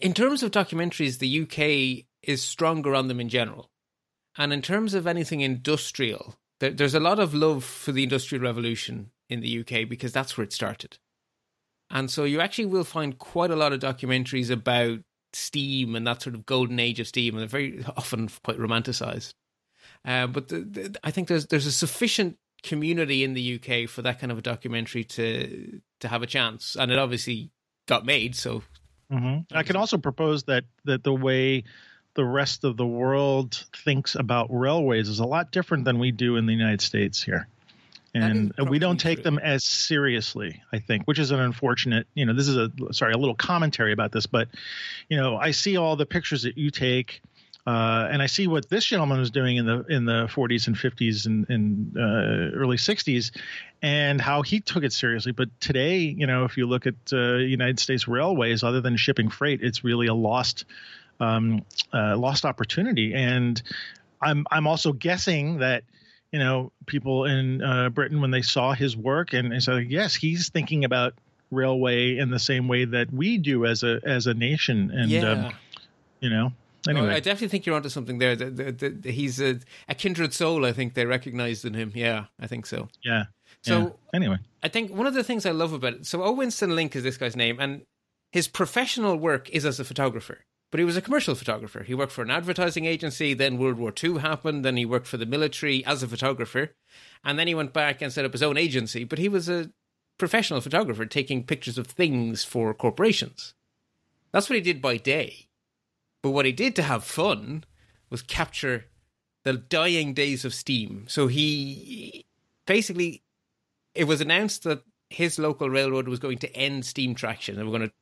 in 0.00 0.14
terms 0.14 0.42
of 0.42 0.50
documentaries 0.50 1.18
the 1.18 1.42
uk 1.42 2.04
is 2.22 2.42
stronger 2.42 2.94
on 2.94 3.08
them 3.08 3.20
in 3.20 3.28
general. 3.28 3.70
And 4.36 4.52
in 4.52 4.62
terms 4.62 4.94
of 4.94 5.06
anything 5.06 5.40
industrial 5.42 6.36
there, 6.60 6.70
there's 6.70 6.94
a 6.94 7.00
lot 7.00 7.18
of 7.18 7.34
love 7.34 7.64
for 7.64 7.92
the 7.92 8.02
industrial 8.02 8.42
revolution 8.44 9.10
in 9.28 9.40
the 9.40 9.60
uk 9.60 9.88
because 9.88 10.12
that's 10.12 10.36
where 10.36 10.44
it 10.44 10.52
started 10.52 10.98
and 11.94 12.10
so 12.10 12.24
you 12.24 12.40
actually 12.40 12.66
will 12.66 12.84
find 12.84 13.18
quite 13.18 13.50
a 13.50 13.56
lot 13.56 13.72
of 13.72 13.80
documentaries 13.80 14.50
about 14.50 14.98
steam 15.32 15.96
and 15.96 16.06
that 16.06 16.20
sort 16.20 16.34
of 16.34 16.44
golden 16.44 16.78
age 16.78 17.00
of 17.00 17.06
steam 17.06 17.34
and 17.34 17.40
they're 17.40 17.48
very 17.48 17.82
often 17.96 18.28
quite 18.42 18.58
romanticized 18.58 19.32
uh, 20.04 20.26
but 20.26 20.48
the, 20.48 20.58
the, 20.60 20.98
i 21.02 21.10
think 21.10 21.28
there's 21.28 21.46
there's 21.46 21.66
a 21.66 21.72
sufficient 21.72 22.36
community 22.62 23.24
in 23.24 23.34
the 23.34 23.54
uk 23.54 23.88
for 23.88 24.02
that 24.02 24.18
kind 24.18 24.30
of 24.30 24.38
a 24.38 24.42
documentary 24.42 25.04
to 25.04 25.80
to 26.00 26.08
have 26.08 26.22
a 26.22 26.26
chance 26.26 26.76
and 26.76 26.92
it 26.92 26.98
obviously 26.98 27.50
got 27.86 28.04
made 28.04 28.34
so 28.36 28.62
Mhm. 29.12 29.46
I 29.52 29.62
can 29.62 29.76
also 29.76 29.98
propose 29.98 30.44
that 30.44 30.64
that 30.84 31.04
the 31.04 31.12
way 31.12 31.64
the 32.14 32.24
rest 32.24 32.64
of 32.64 32.76
the 32.76 32.86
world 32.86 33.64
thinks 33.84 34.14
about 34.14 34.48
railways 34.50 35.08
is 35.08 35.18
a 35.18 35.26
lot 35.26 35.52
different 35.52 35.84
than 35.84 35.98
we 35.98 36.10
do 36.10 36.36
in 36.36 36.46
the 36.46 36.52
United 36.52 36.80
States 36.80 37.22
here. 37.22 37.48
And 38.22 38.52
we 38.68 38.78
don't 38.78 38.98
take 38.98 39.18
true. 39.18 39.24
them 39.24 39.38
as 39.38 39.64
seriously, 39.64 40.62
I 40.72 40.78
think, 40.78 41.04
which 41.06 41.18
is 41.18 41.32
an 41.32 41.40
unfortunate, 41.40 42.06
you 42.14 42.24
know, 42.24 42.32
this 42.32 42.46
is 42.46 42.56
a 42.56 42.70
sorry, 42.92 43.12
a 43.12 43.18
little 43.18 43.34
commentary 43.34 43.92
about 43.92 44.12
this, 44.12 44.26
but 44.26 44.48
you 45.08 45.16
know, 45.16 45.36
I 45.36 45.50
see 45.50 45.76
all 45.76 45.96
the 45.96 46.06
pictures 46.06 46.42
that 46.44 46.56
you 46.56 46.70
take 46.70 47.20
uh, 47.66 48.08
and 48.10 48.20
I 48.20 48.26
see 48.26 48.46
what 48.46 48.68
this 48.68 48.84
gentleman 48.84 49.18
was 49.18 49.30
doing 49.30 49.56
in 49.56 49.64
the 49.64 49.84
in 49.88 50.04
the 50.04 50.26
40s 50.26 50.66
and 50.66 50.76
50s 50.76 51.24
and, 51.24 51.48
and 51.48 51.96
uh, 51.96 52.54
early 52.54 52.76
60s, 52.76 53.30
and 53.80 54.20
how 54.20 54.42
he 54.42 54.60
took 54.60 54.84
it 54.84 54.92
seriously. 54.92 55.32
But 55.32 55.48
today, 55.60 56.00
you 56.00 56.26
know, 56.26 56.44
if 56.44 56.58
you 56.58 56.66
look 56.66 56.86
at 56.86 56.94
uh, 57.10 57.36
United 57.36 57.80
States 57.80 58.06
railways, 58.06 58.62
other 58.62 58.82
than 58.82 58.98
shipping 58.98 59.30
freight, 59.30 59.60
it's 59.62 59.82
really 59.82 60.08
a 60.08 60.14
lost 60.14 60.66
um, 61.20 61.64
uh, 61.94 62.18
lost 62.18 62.44
opportunity. 62.44 63.14
And 63.14 63.62
I'm 64.20 64.46
I'm 64.50 64.66
also 64.66 64.92
guessing 64.92 65.58
that 65.60 65.84
you 66.34 66.40
know 66.40 66.72
people 66.86 67.24
in 67.26 67.62
uh, 67.62 67.88
Britain 67.90 68.20
when 68.20 68.32
they 68.32 68.42
saw 68.42 68.74
his 68.74 68.96
work 68.96 69.32
and 69.32 69.52
they 69.52 69.60
said 69.60 69.90
yes, 69.90 70.14
he's 70.16 70.48
thinking 70.50 70.84
about 70.84 71.14
railway 71.52 72.18
in 72.18 72.30
the 72.30 72.38
same 72.50 72.66
way 72.66 72.84
that 72.84 73.12
we 73.12 73.38
do 73.38 73.64
as 73.66 73.84
a 73.84 74.00
as 74.04 74.26
a 74.26 74.34
nation. 74.34 74.90
And 74.90 75.10
yeah 75.10 75.30
um, 75.30 75.52
you 76.20 76.30
know, 76.30 76.52
No, 76.86 76.90
anyway. 76.96 77.14
I 77.14 77.20
definitely 77.20 77.48
think 77.48 77.66
you're 77.66 77.76
onto 77.76 77.88
something 77.88 78.18
there. 78.18 78.34
The, 78.34 78.50
the, 78.50 78.72
the, 78.72 78.88
the- 78.88 79.12
he's 79.12 79.40
a, 79.40 79.60
a 79.88 79.94
kindred 79.94 80.32
soul. 80.34 80.64
I 80.66 80.72
think 80.72 80.94
they 80.94 81.06
recognized 81.06 81.64
in 81.64 81.74
him. 81.74 81.92
Yeah, 81.94 82.24
I 82.40 82.46
think 82.48 82.66
so. 82.66 82.88
yeah. 83.04 83.24
So 83.62 83.78
yeah. 83.78 83.90
anyway, 84.18 84.38
I 84.62 84.68
think 84.68 84.90
one 84.90 85.06
of 85.06 85.14
the 85.14 85.24
things 85.24 85.46
I 85.46 85.52
love 85.52 85.72
about 85.72 85.94
it. 85.94 86.06
So 86.06 86.22
O. 86.22 86.32
Winston 86.32 86.74
Link 86.74 86.96
is 86.96 87.02
this 87.02 87.16
guy's 87.16 87.36
name, 87.36 87.58
and 87.60 87.82
his 88.32 88.48
professional 88.48 89.16
work 89.16 89.48
is 89.50 89.64
as 89.64 89.78
a 89.78 89.84
photographer. 89.84 90.38
But 90.74 90.80
he 90.80 90.84
was 90.84 90.96
a 90.96 91.02
commercial 91.02 91.36
photographer. 91.36 91.84
He 91.84 91.94
worked 91.94 92.10
for 92.10 92.22
an 92.22 92.32
advertising 92.32 92.84
agency. 92.84 93.32
Then 93.32 93.58
World 93.58 93.78
War 93.78 93.92
II 94.02 94.18
happened. 94.18 94.64
Then 94.64 94.76
he 94.76 94.84
worked 94.84 95.06
for 95.06 95.16
the 95.16 95.24
military 95.24 95.86
as 95.86 96.02
a 96.02 96.08
photographer, 96.08 96.74
and 97.22 97.38
then 97.38 97.46
he 97.46 97.54
went 97.54 97.72
back 97.72 98.02
and 98.02 98.12
set 98.12 98.24
up 98.24 98.32
his 98.32 98.42
own 98.42 98.56
agency. 98.56 99.04
But 99.04 99.20
he 99.20 99.28
was 99.28 99.48
a 99.48 99.70
professional 100.18 100.60
photographer, 100.60 101.06
taking 101.06 101.44
pictures 101.44 101.78
of 101.78 101.86
things 101.86 102.42
for 102.42 102.74
corporations. 102.74 103.54
That's 104.32 104.50
what 104.50 104.56
he 104.56 104.60
did 104.60 104.82
by 104.82 104.96
day. 104.96 105.46
But 106.24 106.30
what 106.30 106.44
he 106.44 106.50
did 106.50 106.74
to 106.74 106.82
have 106.82 107.04
fun 107.04 107.62
was 108.10 108.22
capture 108.22 108.86
the 109.44 109.52
dying 109.52 110.12
days 110.12 110.44
of 110.44 110.52
steam. 110.52 111.04
So 111.06 111.28
he 111.28 112.26
basically, 112.66 113.22
it 113.94 114.08
was 114.08 114.20
announced 114.20 114.64
that 114.64 114.82
his 115.08 115.38
local 115.38 115.70
railroad 115.70 116.08
was 116.08 116.18
going 116.18 116.38
to 116.38 116.56
end 116.56 116.84
steam 116.84 117.14
traction 117.14 117.60
and 117.60 117.70
we're 117.70 117.78
going 117.78 117.92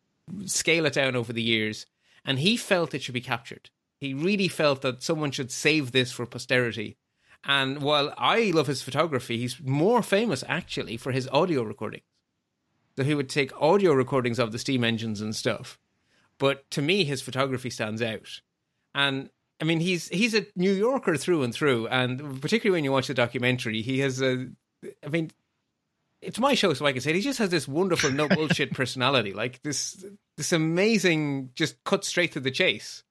to 0.41 0.49
scale 0.49 0.87
it 0.87 0.95
down 0.95 1.17
over 1.17 1.35
the 1.35 1.43
years. 1.43 1.85
And 2.25 2.39
he 2.39 2.57
felt 2.57 2.95
it 2.95 3.03
should 3.03 3.15
be 3.15 3.21
captured. 3.21 3.71
He 3.99 4.15
really 4.15 4.49
felt 4.49 4.83
that 4.83 5.03
someone 5.03 5.31
should 5.31 5.51
save 5.51 5.93
this 5.93 6.13
for 6.13 6.27
posterity. 6.27 6.97
And 7.45 7.83
while 7.83 8.15
I 8.17 8.53
love 8.55 8.67
his 8.67 8.83
photography, 8.83 9.39
he's 9.39 9.61
more 9.61 10.03
famous 10.03 10.45
actually 10.49 10.97
for 10.97 11.13
his 11.13 11.29
audio 11.29 11.63
recordings. 11.63 12.05
So 12.97 13.05
he 13.05 13.15
would 13.15 13.29
take 13.29 13.53
audio 13.61 13.93
recordings 13.93 14.39
of 14.39 14.53
the 14.53 14.59
steam 14.59 14.85
engines 14.85 15.21
and 15.21 15.35
stuff. 15.35 15.79
But 16.39 16.71
to 16.73 16.83
me, 16.83 17.05
his 17.05 17.23
photography 17.23 17.71
stands 17.71 18.03
out. 18.03 18.41
And 18.95 19.31
I 19.61 19.65
mean, 19.65 19.81
he's 19.81 20.09
he's 20.09 20.35
a 20.35 20.47
New 20.57 20.73
Yorker 20.73 21.17
through 21.17 21.45
and 21.45 21.55
through, 21.55 21.87
and 21.87 22.43
particularly 22.43 22.77
when 22.77 22.85
you 22.85 22.93
watch 22.93 23.07
the 23.07 23.15
documentary, 23.15 23.81
he 23.81 24.01
has 24.01 24.21
a. 24.21 24.49
I 25.05 25.09
mean, 25.09 25.31
it's 26.23 26.39
my 26.39 26.55
show, 26.55 26.73
so 26.73 26.87
I 26.87 26.93
can 26.93 27.01
say 27.01 27.11
it. 27.11 27.17
He 27.17 27.23
just 27.23 27.41
has 27.41 27.51
this 27.51 27.69
wonderful 27.69 28.11
no 28.11 28.29
bullshit 28.37 28.73
personality, 28.73 29.33
like 29.33 29.61
this 29.63 30.05
this 30.37 30.53
amazing, 30.53 31.51
just 31.55 31.83
cut 31.85 32.05
straight 32.05 32.33
to 32.33 32.41
the 32.41 32.51
chase. 32.51 33.03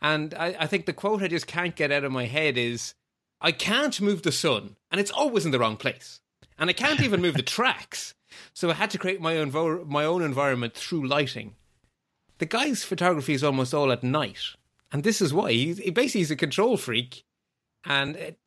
And 0.00 0.34
I, 0.34 0.56
I 0.60 0.66
think 0.66 0.86
the 0.86 0.92
quote 0.92 1.22
I 1.22 1.28
just 1.28 1.46
can't 1.46 1.76
get 1.76 1.92
out 1.92 2.04
of 2.04 2.12
my 2.12 2.26
head 2.26 2.56
is, 2.56 2.94
"I 3.40 3.52
can't 3.52 4.00
move 4.00 4.22
the 4.22 4.32
sun, 4.32 4.76
and 4.90 5.00
it's 5.00 5.10
always 5.10 5.44
in 5.44 5.50
the 5.50 5.58
wrong 5.58 5.76
place, 5.76 6.20
and 6.58 6.70
I 6.70 6.72
can't 6.72 7.02
even 7.02 7.20
move 7.20 7.34
the 7.34 7.42
tracks, 7.58 8.14
so 8.54 8.70
I 8.70 8.74
had 8.74 8.90
to 8.90 8.98
create 8.98 9.20
my 9.20 9.36
own 9.36 9.50
vo- 9.50 9.84
my 9.84 10.04
own 10.04 10.22
environment 10.22 10.74
through 10.74 11.06
lighting." 11.06 11.56
The 12.38 12.46
guy's 12.46 12.82
photography 12.82 13.34
is 13.34 13.44
almost 13.44 13.74
all 13.74 13.92
at 13.92 14.02
night, 14.02 14.40
and 14.90 15.04
this 15.04 15.20
is 15.20 15.34
why 15.34 15.52
he, 15.52 15.74
he 15.74 15.90
basically 15.90 16.20
he's 16.20 16.30
a 16.30 16.36
control 16.36 16.76
freak. 16.76 17.24
And 17.84 18.14
it, 18.14 18.38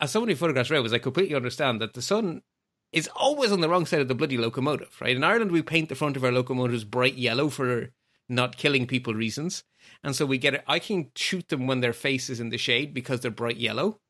as 0.00 0.12
someone 0.12 0.28
who 0.28 0.36
photographs 0.36 0.70
railways, 0.70 0.92
I 0.92 0.98
completely 0.98 1.34
understand 1.34 1.80
that 1.80 1.94
the 1.94 2.02
sun 2.02 2.42
is 2.96 3.10
always 3.14 3.52
on 3.52 3.60
the 3.60 3.68
wrong 3.68 3.84
side 3.84 4.00
of 4.00 4.08
the 4.08 4.14
bloody 4.14 4.38
locomotive, 4.38 4.96
right? 5.02 5.14
In 5.14 5.22
Ireland, 5.22 5.52
we 5.52 5.60
paint 5.60 5.90
the 5.90 5.94
front 5.94 6.16
of 6.16 6.24
our 6.24 6.32
locomotives 6.32 6.82
bright 6.82 7.16
yellow 7.16 7.50
for 7.50 7.90
not 8.26 8.56
killing 8.56 8.86
people 8.86 9.12
reasons. 9.12 9.64
And 10.02 10.16
so 10.16 10.24
we 10.24 10.38
get 10.38 10.54
it. 10.54 10.64
I 10.66 10.78
can 10.78 11.10
shoot 11.14 11.48
them 11.48 11.66
when 11.66 11.80
their 11.80 11.92
face 11.92 12.30
is 12.30 12.40
in 12.40 12.48
the 12.48 12.56
shade 12.56 12.94
because 12.94 13.20
they're 13.20 13.30
bright 13.30 13.58
yellow. 13.58 14.00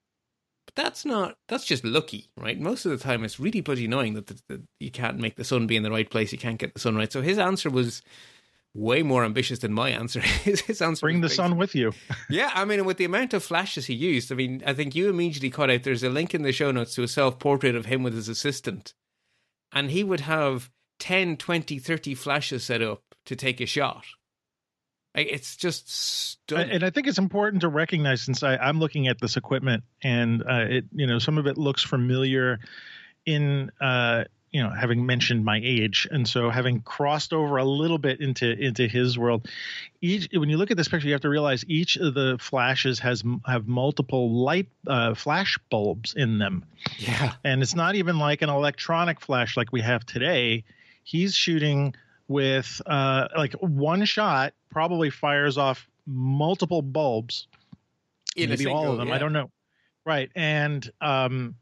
But 0.66 0.76
that's 0.76 1.04
not, 1.04 1.36
that's 1.48 1.64
just 1.64 1.84
lucky, 1.84 2.30
right? 2.36 2.60
Most 2.60 2.86
of 2.86 2.92
the 2.92 2.98
time, 2.98 3.24
it's 3.24 3.40
really 3.40 3.60
bloody 3.60 3.86
annoying 3.86 4.14
that, 4.14 4.28
the, 4.28 4.40
the, 4.48 4.62
you 4.78 4.92
can't 4.92 5.18
make 5.18 5.34
the 5.34 5.42
sun 5.42 5.66
be 5.66 5.76
in 5.76 5.82
the 5.82 5.90
right 5.90 6.08
place. 6.08 6.30
You 6.30 6.38
can't 6.38 6.58
get 6.58 6.72
the 6.72 6.80
sun 6.80 6.94
right. 6.94 7.12
So 7.12 7.22
his 7.22 7.38
answer 7.38 7.68
was 7.68 8.02
way 8.76 9.02
more 9.02 9.24
ambitious 9.24 9.60
than 9.60 9.72
my 9.72 9.90
answer. 9.90 10.20
his, 10.20 10.60
his 10.60 10.82
answer 10.82 11.06
bring 11.06 11.20
the 11.20 11.28
sun 11.28 11.56
with 11.56 11.74
you. 11.74 11.92
yeah, 12.30 12.50
I 12.54 12.64
mean, 12.64 12.84
with 12.84 12.98
the 12.98 13.04
amount 13.04 13.34
of 13.34 13.42
flashes 13.42 13.86
he 13.86 13.94
used, 13.94 14.30
I 14.30 14.34
mean, 14.34 14.62
I 14.66 14.74
think 14.74 14.94
you 14.94 15.08
immediately 15.08 15.50
caught 15.50 15.70
out 15.70 15.82
there's 15.82 16.02
a 16.02 16.10
link 16.10 16.34
in 16.34 16.42
the 16.42 16.52
show 16.52 16.70
notes 16.70 16.94
to 16.94 17.02
a 17.02 17.08
self 17.08 17.38
portrait 17.38 17.74
of 17.74 17.86
him 17.86 18.02
with 18.02 18.14
his 18.14 18.28
assistant. 18.28 18.94
And 19.72 19.90
he 19.90 20.04
would 20.04 20.20
have 20.20 20.70
10, 21.00 21.36
20, 21.38 21.78
30 21.78 22.14
flashes 22.14 22.64
set 22.64 22.82
up 22.82 23.02
to 23.26 23.34
take 23.34 23.60
a 23.60 23.66
shot. 23.66 24.04
Like, 25.14 25.28
it's 25.30 25.56
just 25.56 25.90
stunning. 25.90 26.70
and 26.70 26.84
I 26.84 26.90
think 26.90 27.06
it's 27.06 27.18
important 27.18 27.62
to 27.62 27.68
recognize 27.68 28.20
since 28.22 28.42
I, 28.42 28.56
I'm 28.56 28.78
looking 28.78 29.08
at 29.08 29.18
this 29.20 29.36
equipment 29.36 29.82
and 30.02 30.42
uh, 30.42 30.66
it, 30.68 30.84
you 30.92 31.06
know, 31.06 31.18
some 31.18 31.38
of 31.38 31.46
it 31.46 31.56
looks 31.56 31.82
familiar 31.82 32.58
in, 33.24 33.70
uh, 33.80 34.24
you 34.50 34.62
know, 34.62 34.70
having 34.70 35.04
mentioned 35.04 35.44
my 35.44 35.60
age, 35.62 36.08
and 36.10 36.26
so 36.26 36.50
having 36.50 36.80
crossed 36.80 37.32
over 37.32 37.56
a 37.56 37.64
little 37.64 37.98
bit 37.98 38.20
into 38.20 38.50
into 38.50 38.86
his 38.86 39.18
world, 39.18 39.48
each 40.00 40.28
when 40.32 40.48
you 40.48 40.56
look 40.56 40.70
at 40.70 40.76
this 40.76 40.88
picture, 40.88 41.06
you 41.06 41.12
have 41.14 41.22
to 41.22 41.28
realize 41.28 41.64
each 41.68 41.96
of 41.96 42.14
the 42.14 42.38
flashes 42.40 42.98
has 43.00 43.22
have 43.46 43.66
multiple 43.66 44.32
light 44.32 44.68
uh, 44.86 45.14
flash 45.14 45.58
bulbs 45.70 46.14
in 46.14 46.38
them, 46.38 46.64
yeah. 46.98 47.34
and 47.44 47.62
it's 47.62 47.74
not 47.74 47.94
even 47.94 48.18
like 48.18 48.42
an 48.42 48.48
electronic 48.48 49.20
flash 49.20 49.56
like 49.56 49.72
we 49.72 49.80
have 49.80 50.06
today. 50.06 50.64
He's 51.02 51.34
shooting 51.34 51.94
with 52.28 52.80
uh, 52.86 53.28
like 53.36 53.52
one 53.54 54.04
shot 54.04 54.54
probably 54.70 55.10
fires 55.10 55.58
off 55.58 55.88
multiple 56.06 56.82
bulbs 56.82 57.48
In 58.36 58.50
maybe 58.50 58.66
all 58.66 58.92
of 58.92 58.98
them 58.98 59.08
yeah. 59.08 59.14
i 59.14 59.18
don't 59.18 59.32
know 59.32 59.50
Right, 60.06 60.30
and 60.36 60.88
um, 61.00 61.56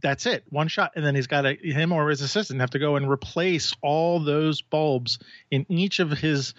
that's 0.00 0.26
it, 0.26 0.44
one 0.50 0.68
shot, 0.68 0.92
and 0.96 1.04
then 1.04 1.14
he's 1.14 1.26
got 1.26 1.42
to 1.42 1.54
him 1.54 1.92
or 1.92 2.08
his 2.10 2.20
assistant 2.20 2.60
have 2.60 2.70
to 2.70 2.78
go 2.78 2.96
and 2.96 3.10
replace 3.10 3.74
all 3.82 4.20
those 4.20 4.62
bulbs 4.62 5.18
in 5.50 5.66
each 5.68 6.00
of 6.00 6.10
his, 6.10 6.54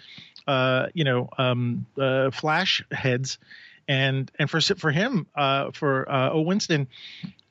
uh, 0.46 0.86
you 0.94 1.04
know, 1.04 1.28
um, 1.38 1.86
uh, 2.00 2.30
flash 2.30 2.84
heads, 2.90 3.38
and 3.86 4.30
and 4.38 4.50
for 4.50 4.60
for 4.60 4.90
him, 4.90 5.26
uh, 5.34 5.70
for 5.72 6.10
uh, 6.10 6.30
O 6.30 6.42
Winston, 6.42 6.88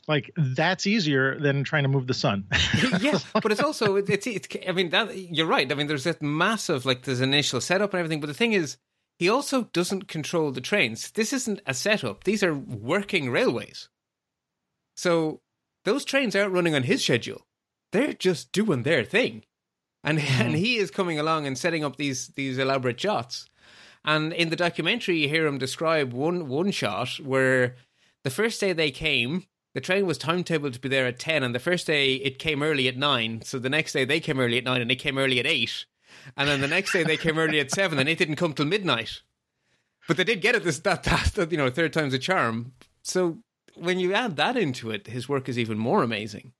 like 0.07 0.31
that's 0.37 0.87
easier 0.87 1.39
than 1.39 1.63
trying 1.63 1.83
to 1.83 1.89
move 1.89 2.07
the 2.07 2.13
sun. 2.13 2.45
yes, 3.01 3.25
but 3.33 3.51
it's 3.51 3.61
also 3.61 3.95
it's, 3.97 4.27
it's 4.27 4.47
I 4.67 4.71
mean 4.71 4.89
that 4.89 5.15
you're 5.17 5.47
right. 5.47 5.71
I 5.71 5.75
mean 5.75 5.87
there's 5.87 6.05
that 6.05 6.21
massive 6.21 6.85
like 6.85 7.03
there's 7.03 7.21
initial 7.21 7.61
setup 7.61 7.93
and 7.93 7.99
everything, 7.99 8.21
but 8.21 8.27
the 8.27 8.33
thing 8.33 8.53
is 8.53 8.77
he 9.19 9.29
also 9.29 9.63
doesn't 9.73 10.07
control 10.07 10.51
the 10.51 10.61
trains. 10.61 11.11
This 11.11 11.33
isn't 11.33 11.61
a 11.65 11.73
setup. 11.73 12.23
These 12.23 12.43
are 12.43 12.53
working 12.53 13.29
railways. 13.31 13.89
So 14.95 15.41
those 15.87 16.03
trains 16.03 16.35
aren't 16.35 16.51
running 16.51 16.75
on 16.75 16.83
his 16.83 17.01
schedule. 17.01 17.47
They're 17.93 18.13
just 18.13 18.51
doing 18.51 18.83
their 18.83 19.05
thing. 19.05 19.43
And 20.03 20.19
mm. 20.19 20.45
and 20.45 20.55
he 20.55 20.77
is 20.77 20.91
coming 20.91 21.17
along 21.17 21.47
and 21.47 21.57
setting 21.57 21.83
up 21.83 21.95
these 21.95 22.27
these 22.29 22.57
elaborate 22.57 22.99
shots. 22.99 23.49
And 24.03 24.33
in 24.33 24.49
the 24.49 24.55
documentary 24.55 25.19
you 25.19 25.29
hear 25.29 25.47
him 25.47 25.57
describe 25.57 26.11
one 26.11 26.47
one 26.47 26.71
shot 26.71 27.19
where 27.23 27.75
the 28.23 28.29
first 28.29 28.59
day 28.59 28.73
they 28.73 28.91
came, 28.91 29.45
the 29.73 29.81
train 29.81 30.05
was 30.05 30.19
timetabled 30.19 30.73
to 30.73 30.79
be 30.79 30.89
there 30.89 31.05
at 31.05 31.19
10 31.19 31.43
and 31.43 31.55
the 31.55 31.59
first 31.59 31.87
day 31.87 32.15
it 32.15 32.39
came 32.39 32.63
early 32.63 32.87
at 32.87 32.97
9 32.97 33.43
so 33.43 33.59
the 33.59 33.69
next 33.69 33.93
day 33.93 34.05
they 34.05 34.19
came 34.19 34.39
early 34.39 34.57
at 34.57 34.63
9 34.63 34.81
and 34.81 34.91
it 34.91 34.95
came 34.95 35.19
early 35.19 35.39
at 35.39 35.45
8 35.45 35.85
and 36.35 36.49
then 36.49 36.61
the 36.61 36.67
next 36.67 36.93
day 36.93 37.03
they 37.03 37.15
came 37.15 37.37
early 37.37 37.59
at 37.59 37.69
7 37.69 37.99
and 37.99 38.09
it 38.09 38.17
didn't 38.17 38.37
come 38.37 38.53
till 38.53 38.65
midnight 38.65 39.21
but 40.07 40.17
they 40.17 40.23
did 40.23 40.41
get 40.41 40.55
it 40.55 40.63
this 40.63 40.79
that, 40.79 41.03
that, 41.03 41.31
that 41.35 41.51
you 41.51 41.59
know 41.59 41.69
third 41.69 41.93
time's 41.93 42.15
a 42.15 42.17
charm 42.17 42.73
so 43.03 43.37
when 43.79 43.99
you 43.99 44.13
add 44.13 44.35
that 44.35 44.57
into 44.57 44.91
it 44.91 45.07
his 45.07 45.29
work 45.29 45.47
is 45.49 45.57
even 45.57 45.77
more 45.77 46.03
amazing 46.03 46.53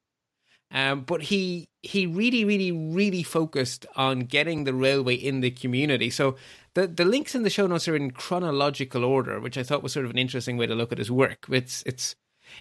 um, 0.71 1.01
but 1.01 1.23
he 1.23 1.69
he 1.81 2.05
really 2.05 2.43
really 2.43 2.71
really 2.71 3.23
focused 3.23 3.85
on 3.95 4.21
getting 4.21 4.63
the 4.63 4.73
railway 4.73 5.15
in 5.15 5.41
the 5.41 5.51
community 5.51 6.09
so 6.09 6.35
the 6.73 6.87
the 6.87 7.05
links 7.05 7.35
in 7.35 7.43
the 7.43 7.49
show 7.49 7.67
notes 7.67 7.87
are 7.87 7.95
in 7.95 8.11
chronological 8.11 9.03
order 9.03 9.39
which 9.39 9.57
i 9.57 9.63
thought 9.63 9.83
was 9.83 9.93
sort 9.93 10.05
of 10.05 10.11
an 10.11 10.17
interesting 10.17 10.57
way 10.57 10.67
to 10.67 10.75
look 10.75 10.91
at 10.91 10.97
his 10.97 11.11
work 11.11 11.45
it's 11.49 11.83
it's 11.85 12.15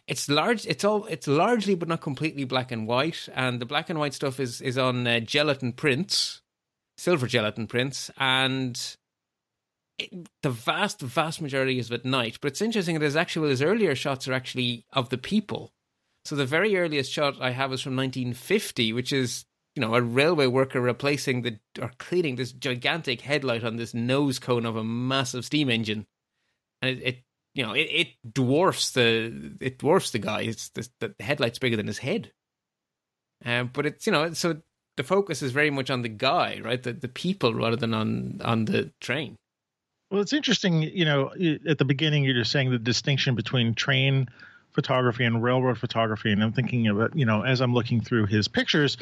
it's 0.07 0.29
large. 0.29 0.67
It's 0.67 0.85
all. 0.85 1.07
It's 1.07 1.27
largely, 1.27 1.75
but 1.75 1.89
not 1.89 2.01
completely, 2.01 2.45
black 2.45 2.73
and 2.73 2.87
white. 2.87 3.29
And 3.35 3.61
the 3.61 3.67
black 3.67 3.91
and 3.91 3.99
white 3.99 4.15
stuff 4.15 4.41
is 4.41 4.61
is 4.61 4.79
on 4.79 5.07
uh, 5.07 5.21
gelatin 5.21 5.73
prints, 5.73 6.43
silver 6.97 7.27
gelatin 7.27 7.67
prints, 7.67 8.11
and 8.19 8.97
the 10.43 10.51
vast, 10.51 11.01
vast 11.01 11.41
majority 11.41 11.79
is 11.79 11.91
at 11.91 12.05
night. 12.05 12.39
But 12.41 12.49
it's 12.49 12.63
interesting 12.63 12.99
that 12.99 13.05
his 13.05 13.17
actual 13.17 13.49
his 13.49 13.63
earlier 13.63 13.95
shots 13.95 14.29
are 14.29 14.33
actually 14.33 14.85
of 14.93 15.09
the 15.09 15.19
people. 15.19 15.73
So 16.25 16.35
the 16.35 16.47
very 16.47 16.77
earliest 16.77 17.13
shot 17.13 17.37
I 17.41 17.51
have 17.51 17.73
is 17.73 17.83
from 17.83 17.97
1950, 17.97 18.93
which 18.93 19.13
is 19.13 19.45
you 19.75 19.81
know 19.81 19.95
a 19.95 20.03
railway 20.03 20.47
worker 20.47 20.81
replacing 20.81 21.43
the 21.43 21.59
or 21.81 21.93
cleaning 21.99 22.37
this 22.37 22.53
gigantic 22.53 23.21
headlight 23.21 23.65
on 23.65 23.77
this 23.77 23.95
nose 23.95 24.39
cone 24.39 24.67
of 24.67 24.77
a 24.77 24.85
massive 24.85 25.45
steam 25.45 25.71
engine, 25.71 26.07
and 26.83 26.91
it, 26.91 27.03
it 27.03 27.17
you 27.57 27.65
know, 27.65 27.73
it, 27.73 27.89
it 27.91 28.09
dwarfs 28.35 28.91
the 28.91 29.57
it 29.61 29.79
dwarfs 29.79 30.11
the 30.11 30.19
guy. 30.19 30.43
It's 30.43 30.69
the, 30.71 30.89
the 31.01 31.15
headlight's 31.21 31.59
bigger 31.59 31.77
than 31.77 31.87
his 31.87 31.99
head. 31.99 32.31
Um, 33.45 33.71
but 33.73 33.87
it's 33.87 34.07
you 34.07 34.13
know, 34.13 34.35
so 34.35 34.61
the 34.99 35.03
focus 35.03 35.43
is 35.43 35.53
very 35.53 35.71
much 35.71 35.91
on 35.91 36.03
the 36.03 36.11
guy, 36.11 36.61
right? 36.63 36.83
The 36.83 36.93
the 36.93 37.09
people 37.09 37.55
rather 37.55 37.77
than 37.77 37.95
on 37.95 38.43
on 38.45 38.67
the 38.67 38.93
train. 39.01 39.37
Well, 40.11 40.21
it's 40.21 40.33
interesting, 40.33 40.83
you 40.83 41.05
know, 41.05 41.33
at 41.69 41.79
the 41.79 41.85
beginning 41.85 42.25
you're 42.25 42.35
just 42.35 42.53
saying 42.53 42.71
the 42.71 42.79
distinction 42.79 43.35
between 43.35 43.75
train 43.75 44.29
photography 44.73 45.25
and 45.25 45.43
railroad 45.43 45.79
photography, 45.79 46.31
and 46.31 46.43
I'm 46.43 46.53
thinking 46.53 46.87
about, 46.87 47.17
you 47.17 47.27
know, 47.27 47.43
as 47.43 47.61
I'm 47.61 47.75
looking 47.75 48.01
through 48.01 48.27
his 48.27 48.47
pictures, 48.47 48.97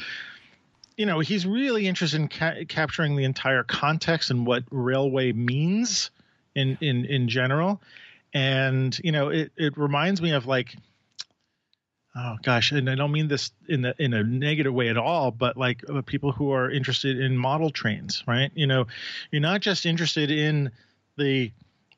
you 0.97 1.05
know, 1.05 1.19
he's 1.19 1.45
really 1.45 1.87
interested 1.87 2.21
in 2.21 2.29
ca- 2.29 2.65
capturing 2.69 3.17
the 3.17 3.25
entire 3.25 3.65
context 3.65 4.31
and 4.31 4.47
what 4.47 4.63
railway 4.71 5.33
means 5.33 6.11
in 6.55 6.79
in 6.81 7.05
in 7.05 7.29
general. 7.29 7.83
And 8.33 8.99
you 9.03 9.13
know 9.13 9.29
it 9.29 9.53
it 9.57 9.77
reminds 9.77 10.23
me 10.23 10.31
of 10.33 10.47
like 10.47 10.75
oh 12.17 12.37
gosh 12.43 12.73
and 12.73 12.89
i 12.89 12.95
don't 12.95 13.13
mean 13.13 13.29
this 13.29 13.53
in 13.69 13.83
the 13.83 13.95
in 13.99 14.13
a 14.13 14.23
negative 14.23 14.73
way 14.73 14.89
at 14.89 14.97
all 14.97 15.31
but 15.31 15.57
like 15.57 15.83
uh, 15.89 16.01
people 16.03 16.33
who 16.33 16.51
are 16.53 16.71
interested 16.71 17.21
in 17.21 17.37
model 17.37 17.71
trains 17.71 18.25
right? 18.27 18.51
You 18.55 18.67
know 18.67 18.87
you're 19.31 19.43
not 19.43 19.61
just 19.61 19.87
interested 19.87 20.31
in 20.31 20.71
the 21.17 21.53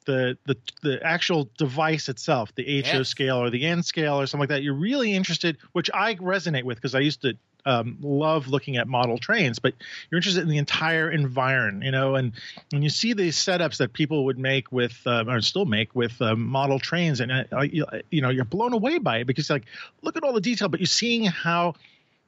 the 0.06 0.38
the 0.46 0.56
the 0.82 1.02
actual 1.04 1.48
device 1.58 2.08
itself 2.08 2.54
the 2.54 2.64
HO 2.64 2.98
yes. 2.98 3.08
scale 3.08 3.36
or 3.36 3.50
the 3.50 3.66
n 3.66 3.82
scale 3.82 4.20
or 4.20 4.26
something 4.26 4.42
like 4.42 4.48
that 4.50 4.62
you're 4.62 4.74
really 4.74 5.12
interested 5.12 5.58
which 5.72 5.90
i 5.92 6.14
resonate 6.14 6.62
with 6.62 6.76
because 6.76 6.94
i 6.94 7.00
used 7.00 7.22
to 7.22 7.36
um, 7.66 7.98
love 8.00 8.46
looking 8.46 8.76
at 8.76 8.86
model 8.86 9.18
trains, 9.18 9.58
but 9.58 9.74
you're 10.08 10.18
interested 10.18 10.42
in 10.42 10.48
the 10.48 10.56
entire 10.56 11.10
environment, 11.10 11.84
you 11.84 11.90
know, 11.90 12.14
and 12.14 12.32
when 12.70 12.82
you 12.82 12.88
see 12.88 13.12
these 13.12 13.36
setups 13.36 13.78
that 13.78 13.92
people 13.92 14.24
would 14.26 14.38
make 14.38 14.70
with, 14.70 15.02
uh, 15.04 15.24
or 15.26 15.40
still 15.40 15.64
make 15.64 15.94
with 15.94 16.22
um, 16.22 16.46
model 16.46 16.78
trains, 16.78 17.20
and 17.20 17.32
uh, 17.32 17.62
you, 17.62 17.84
you 18.10 18.22
know, 18.22 18.30
you're 18.30 18.44
blown 18.44 18.72
away 18.72 18.98
by 18.98 19.18
it 19.18 19.26
because 19.26 19.50
like, 19.50 19.64
look 20.02 20.16
at 20.16 20.22
all 20.22 20.32
the 20.32 20.40
detail, 20.40 20.68
but 20.68 20.78
you're 20.78 20.86
seeing 20.86 21.24
how, 21.24 21.74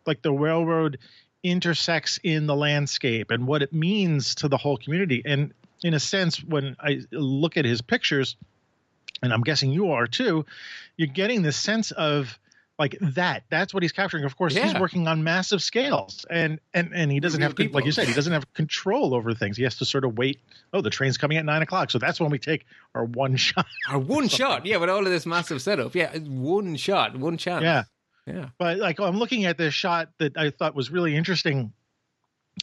like, 0.06 0.22
the 0.22 0.32
railroad 0.32 0.98
intersects 1.44 2.18
in 2.24 2.46
the 2.46 2.56
landscape 2.56 3.30
and 3.30 3.46
what 3.46 3.62
it 3.62 3.72
means 3.72 4.34
to 4.34 4.48
the 4.48 4.56
whole 4.56 4.76
community. 4.76 5.22
And 5.24 5.54
in 5.82 5.94
a 5.94 6.00
sense, 6.00 6.42
when 6.42 6.76
I 6.80 7.00
look 7.12 7.56
at 7.56 7.64
his 7.64 7.80
pictures, 7.80 8.36
and 9.22 9.32
I'm 9.32 9.42
guessing 9.42 9.70
you 9.70 9.92
are 9.92 10.06
too, 10.06 10.44
you're 10.96 11.08
getting 11.08 11.42
this 11.42 11.56
sense 11.56 11.90
of 11.92 12.38
like 12.78 12.96
that. 13.00 13.42
That's 13.50 13.74
what 13.74 13.82
he's 13.82 13.92
capturing. 13.92 14.24
Of 14.24 14.36
course 14.36 14.54
yeah. 14.54 14.64
he's 14.64 14.80
working 14.80 15.08
on 15.08 15.24
massive 15.24 15.60
scales 15.60 16.24
and 16.30 16.60
and 16.72 16.92
and 16.94 17.10
he 17.10 17.18
doesn't 17.18 17.40
have 17.42 17.54
to, 17.56 17.68
like 17.70 17.84
you 17.84 17.92
said 17.92 18.06
he 18.06 18.14
doesn't 18.14 18.32
have 18.32 18.52
control 18.54 19.14
over 19.14 19.34
things. 19.34 19.56
He 19.56 19.64
has 19.64 19.76
to 19.76 19.84
sort 19.84 20.04
of 20.04 20.16
wait. 20.16 20.40
Oh 20.72 20.80
the 20.80 20.90
train's 20.90 21.18
coming 21.18 21.38
at 21.38 21.44
nine 21.44 21.62
o'clock 21.62 21.90
so 21.90 21.98
that's 21.98 22.20
when 22.20 22.30
we 22.30 22.38
take 22.38 22.66
our 22.94 23.04
one 23.04 23.36
shot. 23.36 23.66
Our 23.88 23.98
one 23.98 24.28
shot. 24.28 24.64
Yeah 24.64 24.76
with 24.76 24.90
all 24.90 25.00
of 25.00 25.10
this 25.10 25.26
massive 25.26 25.60
setup. 25.60 25.94
Yeah 25.94 26.16
one 26.18 26.76
shot. 26.76 27.16
One 27.16 27.36
chance. 27.36 27.62
Yeah. 27.62 27.84
Yeah. 28.26 28.50
But 28.58 28.78
like 28.78 29.00
i'm 29.00 29.18
looking 29.18 29.46
at 29.46 29.58
this 29.58 29.74
shot 29.74 30.10
that 30.18 30.36
i 30.36 30.50
thought 30.50 30.74
was 30.74 30.90
really 30.90 31.16
interesting 31.16 31.72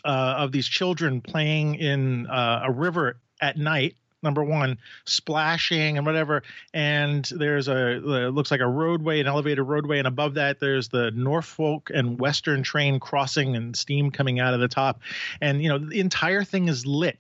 uh, 0.04 0.36
of 0.38 0.52
these 0.52 0.68
children 0.68 1.22
playing 1.22 1.76
in 1.76 2.28
uh, 2.28 2.64
a 2.66 2.72
river 2.72 3.18
at 3.42 3.58
night 3.58 3.96
number 4.26 4.44
one, 4.44 4.78
splashing 5.06 5.98
and 5.98 6.06
whatever. 6.06 6.44
And 6.74 7.24
there's 7.26 7.70
a 7.70 8.02
looks 8.04 8.52
like 8.52 8.60
a 8.60 8.68
roadway, 8.68 9.22
an 9.22 9.28
elevated 9.28 9.66
roadway, 9.66 10.00
and 10.00 10.08
above 10.08 10.34
that 10.34 10.60
there's 10.60 10.90
the 10.90 11.12
Norfolk 11.12 11.92
and 11.94 12.20
Western 12.20 12.64
train 12.64 13.00
crossing 13.00 13.56
and 13.56 13.78
steam 13.78 14.12
coming 14.12 14.42
out 14.42 14.54
of 14.54 14.60
the 14.60 14.68
top. 14.68 15.00
And 15.40 15.62
you 15.62 15.70
know 15.70 15.78
the 15.78 16.02
entire 16.02 16.44
thing 16.44 16.68
is 16.68 16.86
lit. 16.86 17.18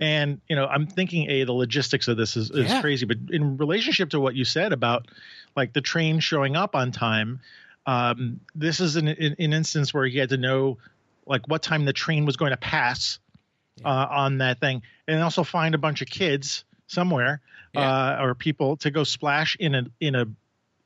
And 0.00 0.40
you 0.48 0.56
know, 0.56 0.66
I'm 0.66 0.86
thinking, 0.86 1.30
a 1.30 1.44
the 1.44 1.52
logistics 1.52 2.08
of 2.08 2.16
this 2.16 2.36
is, 2.36 2.50
is 2.50 2.68
yeah. 2.68 2.80
crazy, 2.80 3.06
but 3.06 3.18
in 3.30 3.56
relationship 3.56 4.10
to 4.10 4.20
what 4.20 4.34
you 4.34 4.44
said 4.44 4.72
about 4.72 5.06
like 5.54 5.72
the 5.72 5.80
train 5.80 6.20
showing 6.20 6.54
up 6.54 6.74
on 6.74 6.92
time, 6.92 7.40
um, 7.86 8.40
this 8.54 8.80
is 8.80 8.96
an, 8.96 9.08
an, 9.08 9.36
an 9.38 9.52
instance 9.52 9.94
where 9.94 10.04
he 10.04 10.18
had 10.18 10.30
to 10.30 10.36
know 10.36 10.76
like 11.26 11.46
what 11.48 11.62
time 11.62 11.84
the 11.84 11.92
train 11.92 12.24
was 12.24 12.36
going 12.36 12.50
to 12.50 12.56
pass 12.56 13.18
yeah. 13.76 13.88
uh, 13.88 14.08
on 14.10 14.38
that 14.38 14.60
thing, 14.60 14.82
and 15.06 15.22
also 15.22 15.44
find 15.44 15.74
a 15.74 15.78
bunch 15.78 16.02
of 16.02 16.08
kids 16.08 16.64
somewhere 16.86 17.40
yeah. 17.74 18.16
uh, 18.18 18.22
or 18.22 18.34
people 18.34 18.76
to 18.78 18.90
go 18.90 19.04
splash 19.04 19.56
in 19.58 19.74
a 19.74 19.86
in 20.00 20.14
a 20.14 20.26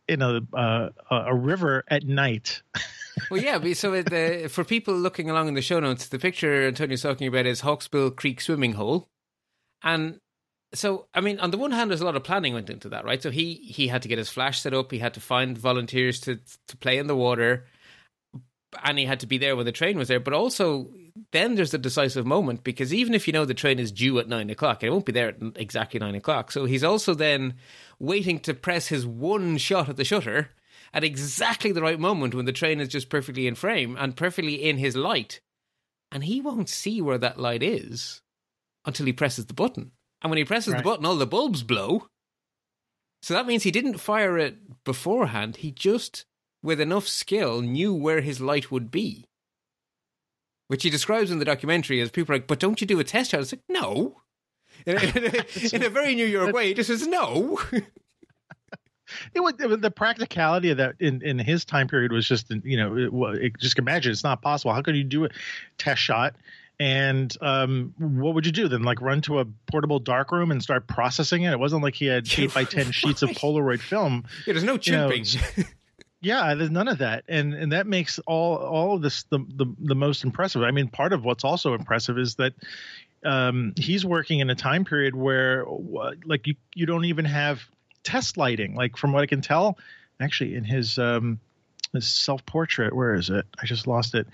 in 0.08 0.22
a 0.22 0.40
uh, 0.54 0.88
a 1.10 1.34
river 1.34 1.84
at 1.88 2.04
night. 2.04 2.62
well, 3.30 3.40
yeah. 3.40 3.72
So 3.74 4.02
the, 4.02 4.48
for 4.50 4.64
people 4.64 4.94
looking 4.94 5.30
along 5.30 5.48
in 5.48 5.54
the 5.54 5.62
show 5.62 5.80
notes, 5.80 6.08
the 6.08 6.18
picture 6.18 6.66
Antonio's 6.66 7.02
talking 7.02 7.28
about 7.28 7.46
is 7.46 7.62
Hawksbill 7.62 8.16
Creek 8.16 8.40
swimming 8.40 8.72
hole, 8.72 9.08
and 9.82 10.20
so 10.72 11.06
I 11.14 11.20
mean, 11.20 11.38
on 11.40 11.50
the 11.50 11.58
one 11.58 11.72
hand, 11.72 11.90
there's 11.90 12.00
a 12.00 12.04
lot 12.04 12.16
of 12.16 12.24
planning 12.24 12.54
went 12.54 12.70
into 12.70 12.88
that, 12.90 13.04
right? 13.04 13.22
So 13.22 13.30
he 13.30 13.54
he 13.54 13.88
had 13.88 14.02
to 14.02 14.08
get 14.08 14.18
his 14.18 14.28
flash 14.28 14.60
set 14.60 14.74
up. 14.74 14.90
He 14.90 14.98
had 14.98 15.14
to 15.14 15.20
find 15.20 15.56
volunteers 15.56 16.20
to 16.20 16.38
to 16.68 16.76
play 16.76 16.98
in 16.98 17.06
the 17.06 17.16
water 17.16 17.66
and 18.82 18.98
he 18.98 19.04
had 19.04 19.20
to 19.20 19.26
be 19.26 19.38
there 19.38 19.56
when 19.56 19.66
the 19.66 19.72
train 19.72 19.98
was 19.98 20.08
there. 20.08 20.20
But 20.20 20.34
also, 20.34 20.90
then 21.32 21.54
there's 21.54 21.72
the 21.72 21.78
decisive 21.78 22.26
moment 22.26 22.64
because 22.64 22.94
even 22.94 23.14
if 23.14 23.26
you 23.26 23.32
know 23.32 23.44
the 23.44 23.54
train 23.54 23.78
is 23.78 23.92
due 23.92 24.18
at 24.18 24.28
nine 24.28 24.50
o'clock, 24.50 24.82
it 24.82 24.90
won't 24.90 25.06
be 25.06 25.12
there 25.12 25.28
at 25.28 25.36
exactly 25.56 26.00
nine 26.00 26.14
o'clock. 26.14 26.52
So 26.52 26.64
he's 26.64 26.84
also 26.84 27.14
then 27.14 27.54
waiting 27.98 28.40
to 28.40 28.54
press 28.54 28.88
his 28.88 29.06
one 29.06 29.56
shot 29.58 29.88
at 29.88 29.96
the 29.96 30.04
shutter 30.04 30.50
at 30.92 31.04
exactly 31.04 31.72
the 31.72 31.82
right 31.82 32.00
moment 32.00 32.34
when 32.34 32.46
the 32.46 32.52
train 32.52 32.80
is 32.80 32.88
just 32.88 33.08
perfectly 33.08 33.46
in 33.46 33.54
frame 33.54 33.96
and 33.98 34.16
perfectly 34.16 34.54
in 34.54 34.78
his 34.78 34.96
light. 34.96 35.40
And 36.12 36.24
he 36.24 36.40
won't 36.40 36.68
see 36.68 37.00
where 37.00 37.18
that 37.18 37.38
light 37.38 37.62
is 37.62 38.20
until 38.84 39.06
he 39.06 39.12
presses 39.12 39.46
the 39.46 39.54
button. 39.54 39.92
And 40.22 40.30
when 40.30 40.38
he 40.38 40.44
presses 40.44 40.74
right. 40.74 40.82
the 40.82 40.88
button, 40.88 41.06
all 41.06 41.16
the 41.16 41.26
bulbs 41.26 41.62
blow. 41.62 42.06
So 43.22 43.34
that 43.34 43.46
means 43.46 43.62
he 43.62 43.70
didn't 43.70 43.98
fire 43.98 44.38
it 44.38 44.84
beforehand. 44.84 45.56
He 45.56 45.70
just 45.70 46.24
with 46.62 46.80
enough 46.80 47.06
skill, 47.06 47.60
knew 47.62 47.94
where 47.94 48.20
his 48.20 48.40
light 48.40 48.70
would 48.70 48.90
be. 48.90 49.26
Which 50.68 50.82
he 50.82 50.90
describes 50.90 51.30
in 51.30 51.38
the 51.38 51.44
documentary 51.44 52.00
as 52.00 52.10
people 52.10 52.32
are 52.32 52.38
like, 52.38 52.46
but 52.46 52.60
don't 52.60 52.80
you 52.80 52.86
do 52.86 53.00
a 53.00 53.04
test 53.04 53.30
shot? 53.32 53.40
It's 53.40 53.52
like, 53.52 53.62
no. 53.68 54.20
In, 54.86 54.96
in, 54.98 55.24
a, 55.24 55.44
in 55.74 55.82
a 55.82 55.88
very 55.88 56.14
New 56.14 56.26
York 56.26 56.54
way, 56.54 56.68
he 56.68 56.74
just 56.74 56.88
says, 56.88 57.06
no. 57.06 57.60
it 59.34 59.40
was, 59.40 59.54
the 59.56 59.90
practicality 59.90 60.70
of 60.70 60.78
that 60.78 60.94
in, 61.00 61.22
in 61.22 61.38
his 61.38 61.64
time 61.64 61.88
period 61.88 62.12
was 62.12 62.26
just 62.26 62.50
you 62.64 62.76
know 62.76 62.96
it, 62.96 63.42
it, 63.42 63.58
just 63.58 63.78
imagine 63.78 64.12
it's 64.12 64.24
not 64.24 64.42
possible. 64.42 64.72
How 64.72 64.82
could 64.82 64.96
you 64.96 65.04
do 65.04 65.24
a 65.24 65.28
test 65.78 66.00
shot? 66.00 66.36
And 66.78 67.36
um, 67.42 67.94
what 67.98 68.34
would 68.34 68.46
you 68.46 68.52
do 68.52 68.66
then? 68.66 68.82
Like 68.82 69.02
run 69.02 69.20
to 69.22 69.40
a 69.40 69.44
portable 69.70 69.98
dark 69.98 70.32
room 70.32 70.50
and 70.50 70.62
start 70.62 70.86
processing 70.86 71.42
it? 71.42 71.52
It 71.52 71.58
wasn't 71.58 71.82
like 71.82 71.94
he 71.94 72.06
had 72.06 72.26
eight 72.38 72.54
by 72.54 72.64
ten 72.64 72.90
sheets 72.90 73.22
of 73.22 73.30
Polaroid 73.30 73.80
film. 73.80 74.24
Yeah, 74.46 74.54
there's 74.54 74.64
no 74.64 74.78
chipping. 74.78 75.24
You 75.24 75.40
know, 75.64 75.64
yeah, 76.20 76.54
there's 76.54 76.70
none 76.70 76.88
of 76.88 76.98
that, 76.98 77.24
and 77.28 77.54
and 77.54 77.72
that 77.72 77.86
makes 77.86 78.18
all 78.20 78.56
all 78.56 78.96
of 78.96 79.02
this 79.02 79.24
the, 79.24 79.38
the 79.38 79.66
the 79.78 79.94
most 79.94 80.24
impressive. 80.24 80.62
I 80.62 80.70
mean, 80.70 80.88
part 80.88 81.12
of 81.12 81.24
what's 81.24 81.44
also 81.44 81.74
impressive 81.74 82.18
is 82.18 82.34
that 82.36 82.52
um, 83.24 83.72
he's 83.76 84.04
working 84.04 84.40
in 84.40 84.50
a 84.50 84.54
time 84.54 84.84
period 84.84 85.14
where 85.14 85.64
like 86.24 86.46
you 86.46 86.54
you 86.74 86.86
don't 86.86 87.06
even 87.06 87.24
have 87.24 87.62
test 88.02 88.36
lighting. 88.36 88.74
Like 88.74 88.96
from 88.96 89.12
what 89.12 89.22
I 89.22 89.26
can 89.26 89.40
tell, 89.40 89.78
actually 90.20 90.54
in 90.54 90.64
his 90.64 90.98
um, 90.98 91.40
his 91.92 92.06
self 92.06 92.44
portrait, 92.44 92.94
where 92.94 93.14
is 93.14 93.30
it? 93.30 93.46
I 93.60 93.66
just 93.66 93.86
lost 93.86 94.14
it. 94.14 94.26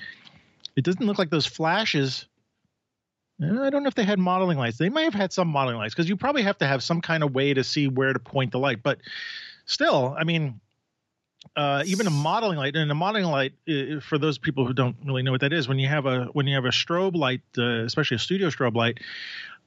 It 0.76 0.84
doesn't 0.84 1.06
look 1.06 1.18
like 1.18 1.30
those 1.30 1.46
flashes 1.46 2.26
I 3.42 3.68
don't 3.68 3.82
know 3.82 3.88
if 3.88 3.94
they 3.94 4.04
had 4.04 4.18
modeling 4.18 4.56
lights. 4.56 4.78
They 4.78 4.88
might 4.88 5.02
have 5.02 5.14
had 5.14 5.32
some 5.32 5.48
modeling 5.48 5.76
lights 5.76 5.94
because 5.94 6.08
you 6.08 6.16
probably 6.16 6.42
have 6.42 6.56
to 6.58 6.66
have 6.66 6.82
some 6.82 7.02
kind 7.02 7.22
of 7.22 7.34
way 7.34 7.52
to 7.52 7.62
see 7.64 7.86
where 7.86 8.12
to 8.12 8.18
point 8.18 8.52
the 8.52 8.58
light. 8.58 8.82
But 8.82 8.98
still, 9.66 10.14
I 10.18 10.24
mean, 10.24 10.60
uh, 11.54 11.82
even 11.86 12.06
a 12.06 12.10
modeling 12.10 12.58
light 12.58 12.74
and 12.76 12.90
a 12.90 12.94
modeling 12.94 13.26
light 13.26 13.52
uh, 13.68 14.00
for 14.00 14.18
those 14.18 14.38
people 14.38 14.66
who 14.66 14.72
don't 14.72 14.96
really 15.04 15.22
know 15.22 15.32
what 15.32 15.40
that 15.40 15.52
is 15.52 15.68
when 15.68 15.78
you 15.78 15.88
have 15.88 16.06
a 16.06 16.24
when 16.32 16.46
you 16.46 16.54
have 16.54 16.64
a 16.64 16.70
strobe 16.70 17.16
light 17.16 17.42
uh, 17.58 17.84
especially 17.84 18.16
a 18.16 18.18
studio 18.18 18.48
strobe 18.48 18.74
light 18.74 18.98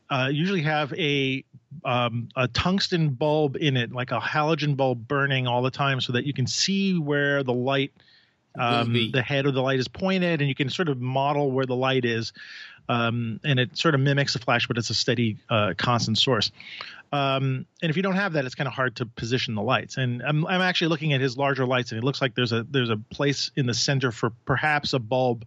uh, 0.09 0.29
usually 0.31 0.61
have 0.61 0.93
a 0.93 1.43
um, 1.85 2.29
a 2.35 2.47
tungsten 2.47 3.09
bulb 3.09 3.55
in 3.55 3.77
it 3.77 3.91
like 3.91 4.11
a 4.11 4.19
halogen 4.19 4.75
bulb 4.75 5.07
burning 5.07 5.47
all 5.47 5.61
the 5.61 5.71
time 5.71 6.01
so 6.01 6.13
that 6.13 6.25
you 6.25 6.33
can 6.33 6.47
see 6.47 6.97
where 6.97 7.43
the 7.43 7.53
light 7.53 7.91
um, 8.57 9.11
the 9.13 9.21
head 9.21 9.45
of 9.45 9.53
the 9.53 9.61
light 9.61 9.79
is 9.79 9.87
pointed 9.87 10.41
and 10.41 10.49
you 10.49 10.55
can 10.55 10.69
sort 10.69 10.89
of 10.89 10.99
model 10.99 11.51
where 11.51 11.65
the 11.65 11.75
light 11.75 12.03
is 12.03 12.33
um, 12.89 13.39
and 13.43 13.60
it 13.60 13.78
sort 13.78 13.93
of 13.93 14.02
mimics 14.02 14.36
a 14.36 14.39
flash, 14.39 14.67
but 14.67 14.78
it's 14.78 14.89
a 14.89 14.95
steady, 14.95 15.38
uh, 15.49 15.75
constant 15.78 16.17
source. 16.17 16.52
Um, 17.13 17.65
and 17.82 17.89
if 17.89 17.95
you 17.95 18.04
don't 18.04 18.15
have 18.15 18.34
that, 18.34 18.45
it's 18.45 18.56
kind 18.56 18.67
of 18.67 18.73
hard 18.73 18.95
to 18.97 19.06
position 19.06 19.56
the 19.56 19.62
lights. 19.62 19.97
And 19.97 20.21
I'm, 20.23 20.45
I'm 20.47 20.62
actually 20.62 20.89
looking 20.89 21.13
at 21.13 21.21
his 21.21 21.38
larger 21.38 21.65
lights, 21.65 21.91
and 21.91 21.99
it 22.02 22.04
looks 22.04 22.21
like 22.21 22.36
there's 22.36 22.52
a 22.52 22.63
there's 22.63 22.89
a 22.89 22.97
place 22.97 23.52
in 23.56 23.67
the 23.67 23.73
center 23.73 24.12
for 24.12 24.32
perhaps 24.45 24.93
a 24.93 24.99
bulb, 24.99 25.45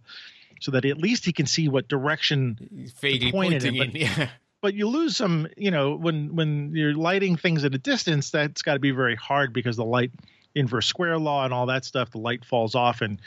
so 0.61 0.71
that 0.71 0.85
at 0.85 0.97
least 0.97 1.25
he 1.25 1.33
can 1.33 1.45
see 1.45 1.67
what 1.67 1.87
direction 1.87 2.89
vaguely 3.01 3.31
pointing 3.31 3.75
in. 3.75 3.91
But, 3.91 3.95
yeah. 3.99 4.29
But 4.61 4.75
you 4.75 4.87
lose 4.87 5.17
some, 5.17 5.47
you 5.57 5.71
know, 5.71 5.95
when 5.95 6.35
when 6.35 6.73
you're 6.73 6.93
lighting 6.93 7.35
things 7.35 7.65
at 7.65 7.75
a 7.75 7.77
distance, 7.77 8.29
that's 8.29 8.61
got 8.61 8.73
to 8.73 8.79
be 8.79 8.91
very 8.91 9.15
hard 9.15 9.51
because 9.51 9.75
the 9.75 9.85
light 9.85 10.11
inverse 10.55 10.85
square 10.85 11.17
law 11.17 11.45
and 11.45 11.53
all 11.53 11.65
that 11.65 11.85
stuff 11.85 12.11
the 12.11 12.17
light 12.17 12.45
falls 12.45 12.75
off 12.75 13.01
and 13.01 13.19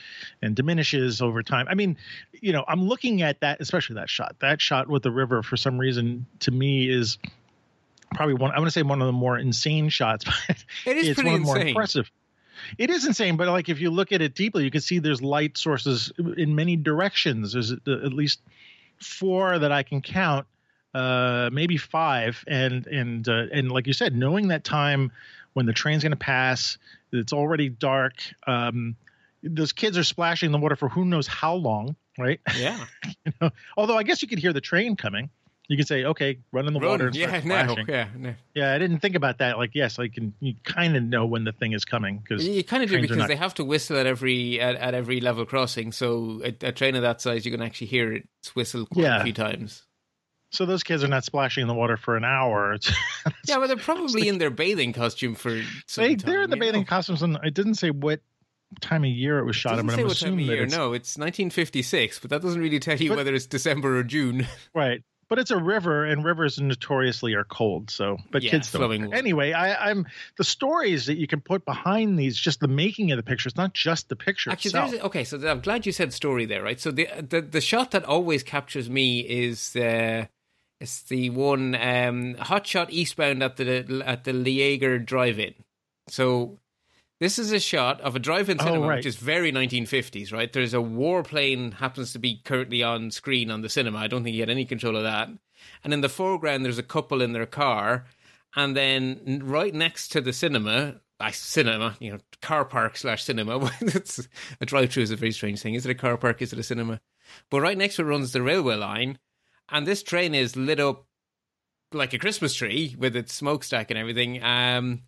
and 0.42 0.54
diminishes 0.54 1.20
over 1.20 1.42
time. 1.42 1.66
I 1.68 1.74
mean 1.74 1.96
you 2.32 2.52
know 2.52 2.64
i'm 2.68 2.86
looking 2.86 3.22
at 3.22 3.40
that 3.40 3.60
especially 3.60 3.94
that 3.94 4.10
shot. 4.10 4.36
That 4.40 4.60
shot 4.60 4.88
with 4.88 5.02
the 5.02 5.10
river 5.10 5.42
for 5.42 5.56
some 5.56 5.78
reason 5.78 6.26
to 6.40 6.50
me 6.50 6.88
is 6.88 7.18
probably 8.14 8.34
one 8.34 8.52
i 8.52 8.58
want 8.58 8.66
to 8.66 8.70
say 8.72 8.82
one 8.82 9.00
of 9.02 9.06
the 9.06 9.12
more 9.12 9.36
insane 9.38 9.88
shots 9.88 10.24
but 10.46 10.64
it 10.86 10.96
is 10.96 11.08
it's 11.08 11.14
pretty 11.20 11.30
one 11.30 11.40
the 11.40 11.46
more 11.46 11.58
impressive. 11.58 12.10
It 12.78 12.88
is 12.88 13.06
insane 13.06 13.36
but 13.36 13.48
like 13.48 13.68
if 13.68 13.80
you 13.80 13.90
look 13.90 14.12
at 14.12 14.22
it 14.22 14.34
deeply 14.34 14.64
you 14.64 14.70
can 14.70 14.80
see 14.80 14.98
there's 14.98 15.20
light 15.20 15.58
sources 15.58 16.12
in 16.36 16.54
many 16.54 16.76
directions. 16.76 17.52
There's 17.52 17.72
at 17.72 17.86
least 17.86 18.40
four 19.00 19.58
that 19.58 19.72
i 19.72 19.82
can 19.82 20.00
count 20.00 20.46
uh, 20.94 21.50
maybe 21.52 21.76
five 21.76 22.42
and 22.46 22.86
and 22.86 23.28
uh, 23.28 23.44
and 23.52 23.70
like 23.70 23.86
you 23.86 23.92
said 23.92 24.16
knowing 24.16 24.48
that 24.48 24.64
time 24.64 25.12
when 25.56 25.64
the 25.64 25.72
train's 25.72 26.02
going 26.02 26.10
to 26.12 26.16
pass 26.18 26.76
it's 27.12 27.32
already 27.32 27.70
dark. 27.70 28.12
Um, 28.46 28.94
those 29.42 29.72
kids 29.72 29.96
are 29.96 30.04
splashing 30.04 30.48
in 30.48 30.52
the 30.52 30.58
water 30.58 30.76
for 30.76 30.90
who 30.90 31.04
knows 31.06 31.26
how 31.26 31.54
long, 31.54 31.96
right? 32.18 32.40
Yeah. 32.58 32.84
you 33.24 33.32
know, 33.40 33.50
although 33.74 33.96
I 33.96 34.02
guess 34.02 34.20
you 34.20 34.28
could 34.28 34.38
hear 34.38 34.52
the 34.52 34.60
train 34.60 34.96
coming. 34.96 35.30
You 35.68 35.78
could 35.78 35.88
say, 35.88 36.04
okay, 36.04 36.38
run 36.52 36.66
in 36.66 36.74
the 36.74 36.80
Run, 36.80 36.90
water. 36.90 37.06
And 37.06 37.16
yeah, 37.16 37.40
no, 37.42 37.74
yeah, 37.88 38.08
no. 38.16 38.34
Yeah, 38.54 38.74
I 38.74 38.78
didn't 38.78 38.98
think 39.00 39.14
about 39.16 39.38
that. 39.38 39.56
Like, 39.56 39.70
yes, 39.74 39.98
I 39.98 40.08
can. 40.08 40.34
You 40.40 40.54
kind 40.64 40.94
of 40.96 41.02
know 41.02 41.24
when 41.26 41.44
the 41.44 41.52
thing 41.52 41.72
is 41.72 41.84
coming 41.86 42.18
because 42.18 42.46
You 42.46 42.62
kind 42.62 42.82
of 42.84 42.90
do 42.90 43.00
because 43.00 43.16
not- 43.16 43.28
they 43.28 43.34
have 43.36 43.54
to 43.54 43.64
whistle 43.64 43.96
at 43.96 44.06
every 44.06 44.60
at, 44.60 44.76
at 44.76 44.92
every 44.94 45.20
level 45.20 45.46
crossing. 45.46 45.90
So 45.90 46.42
a, 46.44 46.54
a 46.68 46.72
train 46.72 46.94
of 46.96 47.02
that 47.02 47.20
size, 47.22 47.46
you 47.46 47.50
can 47.50 47.62
actually 47.62 47.86
hear 47.88 48.12
it 48.12 48.28
whistle 48.54 48.84
quite 48.86 49.04
Yeah. 49.04 49.20
a 49.20 49.24
few 49.24 49.32
times. 49.32 49.82
So 50.56 50.66
those 50.66 50.82
kids 50.82 51.04
are 51.04 51.08
not 51.08 51.24
splashing 51.24 51.62
in 51.62 51.68
the 51.68 51.74
water 51.74 51.96
for 51.96 52.16
an 52.16 52.24
hour. 52.24 52.76
Yeah, 53.46 53.58
but 53.58 53.68
they're 53.68 53.76
probably 53.76 54.26
in 54.28 54.38
their 54.38 54.50
bathing 54.50 54.92
costume 54.92 55.34
for. 55.34 55.62
Some 55.86 56.04
they, 56.04 56.16
time, 56.16 56.30
they're 56.30 56.42
in 56.42 56.50
the 56.50 56.56
bathing 56.56 56.80
know. 56.82 56.86
costumes, 56.86 57.22
and 57.22 57.38
it 57.44 57.54
didn't 57.54 57.74
say 57.74 57.90
what 57.90 58.20
time 58.80 59.04
of 59.04 59.10
year 59.10 59.38
it 59.38 59.44
was 59.44 59.54
shot. 59.56 59.78
It 59.78 59.82
doesn't 59.86 59.86
in, 59.86 59.86
but 59.86 59.94
say 59.96 60.00
I'm 60.02 60.08
what 60.08 60.16
time 60.16 60.32
of 60.32 60.38
assuming 60.38 60.46
year. 60.46 60.62
it's 60.64 60.74
No, 60.76 60.92
it's 60.92 61.16
1956, 61.18 62.18
but 62.20 62.30
that 62.30 62.42
doesn't 62.42 62.60
really 62.60 62.78
tell 62.80 62.96
you 62.96 63.10
But- 63.10 63.18
whether 63.18 63.34
it's 63.34 63.46
December 63.46 63.98
or 63.98 64.02
June. 64.02 64.46
right. 64.74 65.02
But 65.28 65.40
it's 65.40 65.50
a 65.50 65.56
river, 65.56 66.04
and 66.04 66.24
rivers 66.24 66.60
notoriously 66.60 67.34
are 67.34 67.42
cold. 67.42 67.90
So, 67.90 68.16
but 68.30 68.44
Yeah, 68.44 68.52
kids 68.52 68.70
don't. 68.70 68.80
flowing 68.80 69.00
care. 69.00 69.08
water. 69.08 69.18
Anyway, 69.18 69.52
I, 69.52 69.90
I'm 69.90 70.06
the 70.38 70.44
stories 70.44 71.06
that 71.06 71.16
you 71.18 71.26
can 71.26 71.40
put 71.40 71.64
behind 71.64 72.16
these, 72.16 72.36
just 72.36 72.60
the 72.60 72.68
making 72.68 73.10
of 73.10 73.16
the 73.16 73.24
picture. 73.24 73.48
It's 73.48 73.56
not 73.56 73.74
just 73.74 74.08
the 74.08 74.14
picture 74.14 74.50
Actually, 74.52 74.68
itself. 74.80 75.04
okay. 75.06 75.24
So 75.24 75.36
I'm 75.48 75.60
glad 75.60 75.84
you 75.84 75.90
said 75.90 76.12
story 76.12 76.46
there, 76.46 76.62
right? 76.62 76.78
So 76.80 76.92
the 76.92 77.08
the, 77.28 77.40
the 77.40 77.60
shot 77.60 77.90
that 77.90 78.04
always 78.04 78.44
captures 78.44 78.88
me 78.88 79.18
is 79.18 79.72
the 79.72 80.28
it's 80.80 81.02
the 81.02 81.30
one 81.30 81.74
um, 81.74 82.34
hot 82.34 82.66
shot 82.66 82.90
eastbound 82.90 83.42
at 83.42 83.56
the 83.56 84.02
at 84.04 84.24
the 84.24 84.32
Iaeger 84.32 85.04
Drive-In. 85.04 85.54
So 86.08 86.58
this 87.18 87.38
is 87.38 87.50
a 87.50 87.58
shot 87.60 88.00
of 88.02 88.14
a 88.14 88.18
drive-in 88.18 88.60
Oh, 88.60 88.64
cinema, 88.64 88.86
right. 88.88 88.96
which 88.96 89.06
is 89.06 89.16
very 89.16 89.50
1950s, 89.50 90.32
right? 90.32 90.52
There's 90.52 90.74
a 90.74 90.78
warplane 90.78 91.74
happens 91.74 92.12
to 92.12 92.18
be 92.18 92.42
currently 92.44 92.82
on 92.82 93.10
screen 93.10 93.50
on 93.50 93.62
the 93.62 93.68
cinema. 93.70 93.98
I 93.98 94.06
don't 94.06 94.22
think 94.22 94.34
he 94.34 94.40
had 94.40 94.50
any 94.50 94.66
control 94.66 94.96
of 94.96 95.02
that. 95.04 95.30
And 95.82 95.94
in 95.94 96.02
the 96.02 96.08
foreground, 96.10 96.64
there's 96.64 96.78
a 96.78 96.82
couple 96.82 97.22
in 97.22 97.32
their 97.32 97.46
car, 97.46 98.04
and 98.54 98.76
then 98.76 99.40
right 99.44 99.74
next 99.74 100.08
to 100.08 100.20
the 100.20 100.32
cinema, 100.32 100.96
I 101.18 101.30
cinema, 101.30 101.96
you 101.98 102.12
know, 102.12 102.18
car 102.42 102.66
park 102.66 102.98
slash 102.98 103.24
cinema. 103.24 103.70
That's 103.80 104.28
a 104.60 104.66
drive-through 104.66 105.04
is 105.04 105.10
a 105.10 105.16
very 105.16 105.32
strange 105.32 105.60
thing. 105.62 105.72
Is 105.74 105.86
it 105.86 105.90
a 105.90 105.94
car 105.94 106.18
park? 106.18 106.42
Is 106.42 106.52
it 106.52 106.58
a 106.58 106.62
cinema? 106.62 107.00
But 107.50 107.60
right 107.62 107.78
next 107.78 107.96
to 107.96 108.02
it 108.02 108.06
runs 108.06 108.32
the 108.32 108.42
railway 108.42 108.76
line, 108.76 109.18
and 109.70 109.86
this 109.86 110.02
train 110.02 110.34
is 110.34 110.56
lit 110.56 110.80
up 110.80 111.06
like 111.92 112.12
a 112.12 112.18
Christmas 112.18 112.54
tree 112.54 112.96
with 112.98 113.16
its 113.16 113.32
smokestack 113.32 113.90
and 113.90 113.98
everything. 113.98 114.42
Um, 114.42 115.02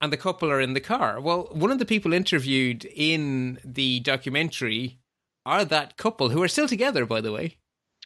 and 0.00 0.12
the 0.12 0.16
couple 0.16 0.50
are 0.50 0.60
in 0.60 0.74
the 0.74 0.80
car. 0.80 1.20
Well, 1.20 1.48
one 1.52 1.70
of 1.70 1.78
the 1.78 1.86
people 1.86 2.12
interviewed 2.12 2.84
in 2.84 3.58
the 3.64 4.00
documentary 4.00 4.98
are 5.46 5.64
that 5.64 5.96
couple 5.96 6.30
who 6.30 6.42
are 6.42 6.48
still 6.48 6.68
together, 6.68 7.06
by 7.06 7.20
the 7.20 7.32
way. 7.32 7.56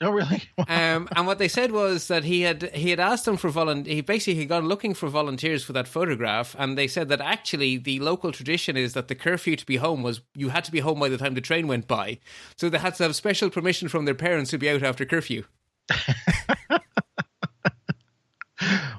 oh, 0.02 0.10
really? 0.10 0.42
Um, 0.68 1.08
and 1.16 1.26
what 1.26 1.38
they 1.38 1.48
said 1.48 1.72
was 1.72 2.06
that 2.08 2.24
he 2.24 2.42
had 2.42 2.74
he 2.74 2.90
had 2.90 3.00
asked 3.00 3.24
them 3.24 3.36
for 3.36 3.48
volunteer. 3.48 3.94
He 3.94 4.00
basically 4.02 4.38
had 4.38 4.48
gone 4.48 4.68
looking 4.68 4.94
for 4.94 5.08
volunteers 5.08 5.64
for 5.64 5.72
that 5.72 5.88
photograph, 5.88 6.54
and 6.58 6.78
they 6.78 6.86
said 6.86 7.08
that 7.08 7.20
actually 7.20 7.76
the 7.76 7.98
local 7.98 8.30
tradition 8.30 8.76
is 8.76 8.92
that 8.92 9.08
the 9.08 9.14
curfew 9.14 9.56
to 9.56 9.66
be 9.66 9.76
home 9.76 10.02
was 10.02 10.20
you 10.34 10.50
had 10.50 10.64
to 10.64 10.72
be 10.72 10.80
home 10.80 11.00
by 11.00 11.08
the 11.08 11.18
time 11.18 11.34
the 11.34 11.40
train 11.40 11.66
went 11.66 11.88
by, 11.88 12.18
so 12.56 12.68
they 12.68 12.78
had 12.78 12.94
to 12.96 13.02
have 13.02 13.16
special 13.16 13.50
permission 13.50 13.88
from 13.88 14.04
their 14.04 14.14
parents 14.14 14.50
to 14.50 14.58
be 14.58 14.70
out 14.70 14.82
after 14.82 15.04
curfew. 15.04 15.44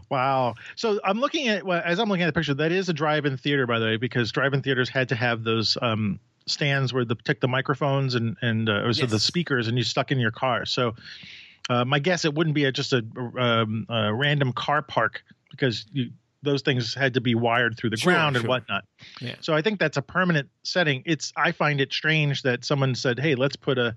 Wow. 0.10 0.56
So 0.76 1.00
I'm 1.06 1.22
looking 1.22 1.48
at 1.48 1.66
well, 1.66 1.82
as 1.86 1.98
I'm 1.98 2.10
looking 2.10 2.24
at 2.24 2.26
the 2.26 2.34
picture. 2.34 2.54
That 2.54 2.74
is 2.74 2.90
a 2.90 2.94
drive-in 2.94 3.38
theater, 3.38 3.66
by 3.66 3.80
the 3.80 3.86
way, 3.86 3.98
because 3.98 4.32
drive-in 4.34 4.62
theaters 4.62 4.90
had 4.90 5.08
to 5.10 5.16
have 5.16 5.44
those 5.44 5.78
um, 5.82 6.20
stands 6.48 6.94
where 6.94 7.06
the 7.06 7.16
took 7.16 7.40
the 7.40 7.48
microphones 7.48 8.16
and 8.16 8.36
and 8.42 8.68
uh, 8.68 8.84
or 8.84 8.92
so 8.92 9.06
the 9.06 9.20
speakers, 9.20 9.70
and 9.70 9.78
you 9.78 9.86
stuck 9.86 10.12
in 10.12 10.20
your 10.20 10.32
car. 10.32 10.66
So 10.66 10.96
uh, 11.70 11.86
my 11.86 12.00
guess 12.00 12.26
it 12.26 12.34
wouldn't 12.34 12.56
be 12.56 12.66
a, 12.66 12.72
just 12.74 12.92
a, 12.92 13.06
um, 13.38 13.86
a 13.88 14.14
random 14.14 14.52
car 14.52 14.82
park 14.82 15.24
because 15.50 15.86
you, 15.94 16.10
those 16.44 16.62
things 16.62 16.94
had 16.94 17.14
to 17.14 17.22
be 17.22 17.36
wired 17.36 17.78
through 17.78 17.92
the 17.92 17.98
Sure, 17.98 18.12
ground 18.12 18.36
and 18.36 18.48
whatnot. 18.48 18.84
Yeah. 19.22 19.36
So 19.40 19.54
I 19.54 19.62
think 19.62 19.80
that's 19.80 19.96
a 19.98 20.02
permanent 20.02 20.50
setting. 20.64 21.04
It's 21.06 21.32
I 21.38 21.54
find 21.54 21.80
it 21.80 21.94
strange 21.94 22.42
that 22.42 22.66
someone 22.66 22.96
said, 22.96 23.18
"Hey, 23.18 23.36
let's 23.36 23.56
put 23.56 23.78
a, 23.78 23.96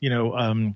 you 0.00 0.10
know, 0.10 0.36
um, 0.36 0.74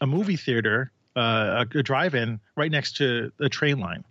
a 0.00 0.06
movie 0.06 0.36
theater, 0.36 0.92
uh, 1.16 1.64
a, 1.74 1.78
a 1.78 1.82
drive-in 1.82 2.40
right 2.56 2.70
next 2.70 2.96
to 2.98 3.32
the 3.38 3.48
train 3.48 3.78
line." 3.78 4.04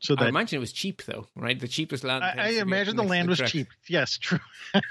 So 0.00 0.14
that, 0.14 0.24
I 0.24 0.28
imagine 0.28 0.58
it 0.58 0.60
was 0.60 0.72
cheap 0.72 1.02
though, 1.04 1.26
right? 1.34 1.58
The 1.58 1.66
cheapest 1.66 2.04
land. 2.04 2.22
I, 2.22 2.34
I 2.36 2.48
imagine 2.60 2.96
the 2.96 3.02
land 3.02 3.28
was 3.28 3.38
track. 3.38 3.50
cheap. 3.50 3.68
Yes, 3.88 4.16
true. 4.16 4.38
and 4.74 4.84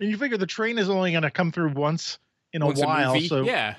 you 0.00 0.16
figure 0.16 0.38
the 0.38 0.46
train 0.46 0.78
is 0.78 0.88
only 0.88 1.10
going 1.10 1.24
to 1.24 1.30
come 1.30 1.50
through 1.50 1.72
once 1.72 2.18
in 2.52 2.62
a 2.62 2.66
Once 2.66 2.80
while, 2.80 3.14
movie, 3.14 3.28
so 3.28 3.42
yeah, 3.42 3.74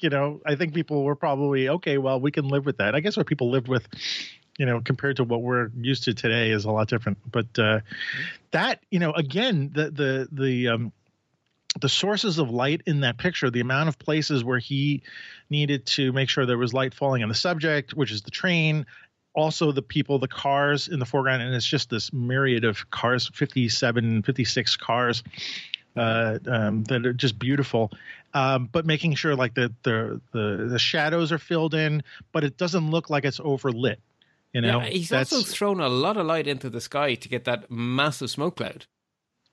you 0.00 0.10
know, 0.10 0.40
I 0.44 0.56
think 0.56 0.74
people 0.74 1.04
were 1.04 1.16
probably 1.16 1.68
okay. 1.68 1.96
Well, 1.96 2.20
we 2.20 2.30
can 2.30 2.48
live 2.48 2.66
with 2.66 2.78
that. 2.78 2.94
I 2.94 3.00
guess 3.00 3.16
what 3.16 3.26
people 3.26 3.50
lived 3.50 3.68
with, 3.68 3.86
you 4.58 4.66
know, 4.66 4.80
compared 4.80 5.16
to 5.16 5.24
what 5.24 5.40
we're 5.40 5.70
used 5.80 6.04
to 6.04 6.14
today, 6.14 6.50
is 6.50 6.64
a 6.66 6.70
lot 6.70 6.88
different. 6.88 7.18
But 7.30 7.58
uh, 7.58 7.80
that, 8.50 8.80
you 8.90 8.98
know, 8.98 9.12
again, 9.12 9.70
the 9.72 9.90
the 9.90 10.28
the 10.30 10.68
um, 10.68 10.92
the 11.80 11.88
sources 11.88 12.38
of 12.38 12.50
light 12.50 12.82
in 12.86 13.00
that 13.00 13.18
picture, 13.18 13.50
the 13.50 13.60
amount 13.60 13.88
of 13.88 13.98
places 13.98 14.44
where 14.44 14.58
he 14.58 15.02
needed 15.50 15.86
to 15.86 16.12
make 16.12 16.28
sure 16.28 16.44
there 16.44 16.58
was 16.58 16.74
light 16.74 16.94
falling 16.94 17.22
on 17.22 17.28
the 17.28 17.34
subject, 17.34 17.94
which 17.94 18.10
is 18.12 18.22
the 18.22 18.30
train, 18.30 18.86
also 19.34 19.72
the 19.72 19.82
people, 19.82 20.18
the 20.18 20.28
cars 20.28 20.88
in 20.88 20.98
the 20.98 21.06
foreground, 21.06 21.42
and 21.42 21.54
it's 21.54 21.66
just 21.66 21.88
this 21.90 22.12
myriad 22.12 22.64
of 22.64 22.90
cars 22.90 23.30
57, 23.34 24.22
56 24.22 24.76
cars 24.76 25.22
uh, 25.96 26.38
um, 26.46 26.84
that 26.84 27.06
are 27.06 27.12
just 27.12 27.38
beautiful. 27.38 27.90
Um, 28.34 28.68
but 28.70 28.86
making 28.86 29.14
sure 29.14 29.36
like 29.36 29.54
the, 29.54 29.72
the 29.82 30.20
the 30.32 30.66
the 30.70 30.78
shadows 30.78 31.32
are 31.32 31.38
filled 31.38 31.74
in, 31.74 32.02
but 32.32 32.44
it 32.44 32.56
doesn't 32.56 32.90
look 32.90 33.10
like 33.10 33.24
it's 33.24 33.38
overlit. 33.38 33.96
You 34.52 34.60
know, 34.60 34.80
yeah, 34.80 34.86
he's 34.86 35.12
also 35.12 35.40
thrown 35.40 35.80
a 35.80 35.88
lot 35.88 36.16
of 36.16 36.26
light 36.26 36.46
into 36.46 36.68
the 36.70 36.80
sky 36.80 37.14
to 37.14 37.28
get 37.28 37.44
that 37.44 37.70
massive 37.70 38.30
smoke 38.30 38.56
cloud. 38.56 38.86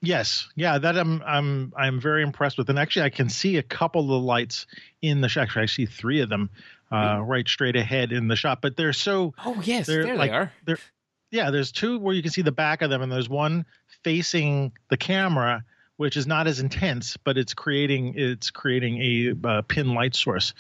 Yes, 0.02 0.48
yeah, 0.56 0.78
that 0.78 0.98
I'm 0.98 1.22
I'm 1.26 1.74
I'm 1.76 2.00
very 2.00 2.24
impressed 2.24 2.58
with, 2.58 2.70
and 2.70 2.80
actually 2.80 3.04
I 3.04 3.10
can 3.10 3.28
see 3.30 3.58
a 3.58 3.64
couple 3.64 4.02
of 4.02 4.08
the 4.08 4.20
lights 4.20 4.66
in 5.02 5.20
the 5.20 5.28
shot. 5.28 5.44
Actually, 5.44 5.64
I 5.64 5.66
see 5.68 5.86
three 5.86 6.22
of 6.22 6.30
them 6.30 6.50
uh, 6.90 7.18
mm. 7.18 7.28
right 7.28 7.48
straight 7.48 7.76
ahead 7.76 8.14
in 8.14 8.30
the 8.30 8.38
shot, 8.38 8.62
but 8.62 8.78
they're 8.78 8.94
so. 8.94 9.34
Oh 9.44 9.62
yes, 9.62 9.88
there 9.88 10.16
like, 10.16 10.32
they 10.32 10.36
are. 10.36 10.54
They're, 10.66 10.78
yeah, 11.32 11.52
there's 11.52 11.74
two 11.74 12.00
where 12.00 12.16
you 12.16 12.22
can 12.22 12.32
see 12.32 12.42
the 12.42 12.52
back 12.52 12.82
of 12.82 12.90
them, 12.90 13.02
and 13.02 13.12
there's 13.12 13.28
one 13.28 13.66
facing 14.04 14.72
the 14.90 14.96
camera, 14.96 15.66
which 15.98 16.16
is 16.16 16.26
not 16.26 16.48
as 16.48 16.62
intense, 16.62 17.18
but 17.18 17.38
it's 17.38 17.54
creating 17.54 18.14
it's 18.16 18.52
creating 18.52 19.02
a 19.02 19.48
uh, 19.48 19.62
pin 19.64 19.94
light 19.96 20.16
source, 20.16 20.54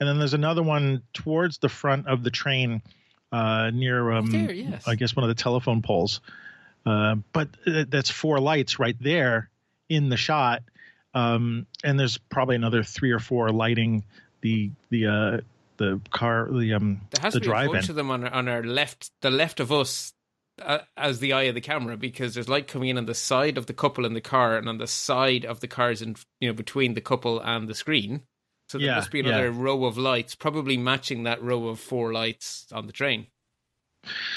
and 0.00 0.08
then 0.08 0.18
there's 0.18 0.34
another 0.34 0.62
one 0.62 1.02
towards 1.14 1.56
the 1.58 1.70
front 1.70 2.08
of 2.08 2.22
the 2.24 2.30
train, 2.30 2.82
uh, 3.32 3.70
near 3.72 4.12
um, 4.12 4.30
there, 4.30 4.52
yes. 4.52 4.86
I 4.86 4.96
guess 4.96 5.16
one 5.16 5.24
of 5.24 5.34
the 5.34 5.42
telephone 5.42 5.80
poles. 5.80 6.20
Uh, 6.84 7.16
but 7.32 7.48
that's 7.64 8.10
four 8.10 8.40
lights 8.40 8.78
right 8.78 8.96
there 9.00 9.48
in 9.88 10.08
the 10.08 10.16
shot, 10.16 10.62
um, 11.14 11.66
and 11.84 11.98
there's 11.98 12.18
probably 12.18 12.56
another 12.56 12.82
three 12.82 13.12
or 13.12 13.20
four 13.20 13.50
lighting 13.50 14.04
the 14.40 14.70
the 14.90 15.06
uh, 15.06 15.40
the 15.76 16.00
car 16.10 16.48
the 16.50 16.74
um 16.74 17.00
there 17.10 17.22
has 17.22 17.34
the 17.34 17.40
to 17.40 17.44
be 17.44 17.48
drive 17.48 17.70
a 17.70 17.72
bunch 17.72 17.88
of 17.88 17.96
them 17.96 18.10
on 18.10 18.24
our, 18.24 18.32
on 18.32 18.48
our 18.48 18.62
left 18.62 19.10
the 19.20 19.30
left 19.30 19.60
of 19.60 19.72
us 19.72 20.12
uh, 20.60 20.78
as 20.96 21.18
the 21.18 21.32
eye 21.32 21.44
of 21.44 21.54
the 21.54 21.60
camera 21.60 21.96
because 21.96 22.34
there's 22.34 22.48
light 22.48 22.68
coming 22.68 22.88
in 22.88 22.98
on 22.98 23.06
the 23.06 23.14
side 23.14 23.56
of 23.56 23.66
the 23.66 23.72
couple 23.72 24.04
in 24.04 24.14
the 24.14 24.20
car 24.20 24.56
and 24.56 24.68
on 24.68 24.78
the 24.78 24.86
side 24.86 25.44
of 25.44 25.60
the 25.60 25.68
cars 25.68 26.02
and 26.02 26.18
you 26.40 26.48
know 26.48 26.54
between 26.54 26.94
the 26.94 27.00
couple 27.00 27.40
and 27.40 27.68
the 27.68 27.74
screen. 27.74 28.22
So 28.68 28.78
there 28.78 28.86
yeah, 28.86 28.94
must 28.96 29.10
be 29.10 29.20
another 29.20 29.50
yeah. 29.50 29.56
row 29.60 29.84
of 29.84 29.98
lights, 29.98 30.34
probably 30.34 30.78
matching 30.78 31.24
that 31.24 31.42
row 31.42 31.68
of 31.68 31.78
four 31.78 32.12
lights 32.12 32.66
on 32.72 32.86
the 32.86 32.92
train. 32.92 33.26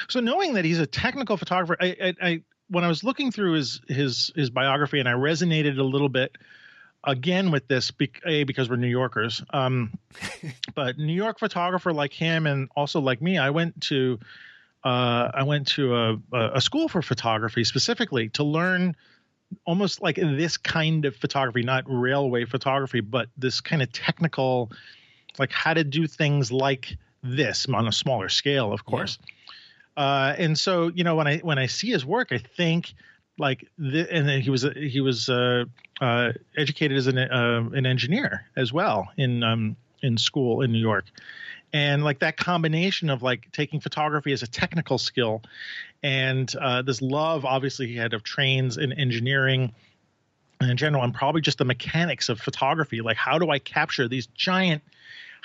So 0.08 0.20
knowing 0.20 0.54
that 0.54 0.66
he's 0.66 0.80
a 0.80 0.86
technical 0.88 1.38
photographer, 1.38 1.78
I, 1.80 1.96
I, 2.02 2.14
I 2.22 2.42
when 2.70 2.84
I 2.84 2.88
was 2.88 3.04
looking 3.04 3.32
through 3.32 3.54
his 3.54 3.82
his 3.88 4.32
his 4.36 4.50
biography, 4.50 5.00
and 5.00 5.10
I 5.10 5.14
resonated 5.14 5.78
a 5.78 5.84
little 5.84 6.10
bit 6.10 6.38
again 7.04 7.52
with 7.52 7.68
this, 7.68 7.92
a 8.26 8.44
because 8.44 8.70
we're 8.70 8.78
New 8.78 8.88
Yorkers, 8.88 9.44
um, 9.52 9.98
but 10.76 10.98
New 10.98 11.14
York 11.14 11.40
photographer 11.40 11.94
like 11.94 12.14
him, 12.14 12.48
and 12.48 12.70
also 12.76 13.00
like 13.00 13.22
me, 13.22 13.38
I 13.38 13.52
went 13.52 13.82
to 13.82 14.20
uh, 14.84 15.32
I 15.34 15.44
went 15.44 15.68
to 15.70 15.96
a, 15.96 16.18
a 16.32 16.62
school 16.62 16.88
for 16.88 17.02
photography 17.02 17.64
specifically 17.64 18.30
to 18.30 18.44
learn 18.44 18.96
almost 19.66 20.02
like 20.02 20.16
this 20.16 20.58
kind 20.58 21.06
of 21.06 21.16
photography, 21.16 21.64
not 21.64 21.84
railway 21.88 22.46
photography, 22.46 23.00
but 23.00 23.30
this 23.38 23.62
kind 23.62 23.82
of 23.82 23.92
technical, 23.92 24.72
like 25.38 25.52
how 25.52 25.74
to 25.74 25.84
do 25.84 26.08
things 26.08 26.52
like 26.52 26.98
this 27.24 27.68
on 27.68 27.88
a 27.88 27.92
smaller 27.92 28.30
scale, 28.30 28.72
of 28.74 28.86
course. 28.86 29.18
Yeah. 29.22 29.35
Uh, 29.98 30.34
and 30.38 30.60
so, 30.60 30.92
you 30.94 31.04
know, 31.04 31.16
when 31.16 31.28
I 31.28 31.38
when 31.38 31.58
I 31.58 31.68
see 31.68 31.90
his 31.90 32.06
work, 32.06 32.32
I 32.32 32.38
think 32.38 32.94
like, 33.38 33.68
the, 33.78 34.08
and 34.14 34.28
then 34.28 34.42
he 34.42 34.50
was 34.50 34.66
he 34.76 35.02
was 35.02 35.30
uh, 35.30 35.66
uh, 36.02 36.32
educated 36.58 36.98
as 36.98 37.08
an 37.08 37.18
uh, 37.18 37.70
an 37.74 37.86
engineer 37.86 38.46
as 38.56 38.72
well 38.72 39.08
in 39.18 39.44
um, 39.44 39.76
in 40.02 40.18
school 40.18 40.62
in 40.62 40.72
New 40.72 40.80
York, 40.80 41.06
and 41.74 42.04
like 42.04 42.20
that 42.20 42.38
combination 42.38 43.10
of 43.10 43.24
like 43.24 43.52
taking 43.52 43.80
photography 43.80 44.32
as 44.34 44.44
a 44.44 44.48
technical 44.48 44.98
skill, 44.98 45.42
and 46.04 46.54
uh, 46.62 46.82
this 46.82 47.02
love 47.02 47.46
obviously 47.46 47.88
he 47.88 47.96
had 47.96 48.14
of 48.14 48.24
trains 48.24 48.78
and 48.78 48.94
engineering. 48.98 49.74
And 50.62 50.72
in 50.72 50.78
general, 50.78 51.04
and 51.04 51.14
probably 51.14 51.42
just 51.42 51.58
the 51.58 51.66
mechanics 51.66 52.30
of 52.30 52.40
photography. 52.40 53.02
Like, 53.02 53.18
how 53.18 53.38
do 53.38 53.50
I 53.50 53.60
capture 53.60 54.08
these 54.08 54.28
giant 54.28 54.82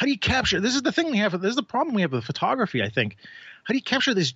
how 0.00 0.06
do 0.06 0.12
you 0.12 0.18
capture 0.18 0.60
this 0.60 0.74
is 0.74 0.80
the 0.80 0.92
thing 0.92 1.10
we 1.10 1.18
have 1.18 1.38
this 1.42 1.50
is 1.50 1.56
the 1.56 1.62
problem 1.62 1.94
we 1.94 2.00
have 2.00 2.10
with 2.10 2.24
photography 2.24 2.82
i 2.82 2.88
think. 2.88 3.16
How 3.64 3.72
do 3.72 3.76
you 3.76 3.82
capture 3.82 4.14
these 4.14 4.34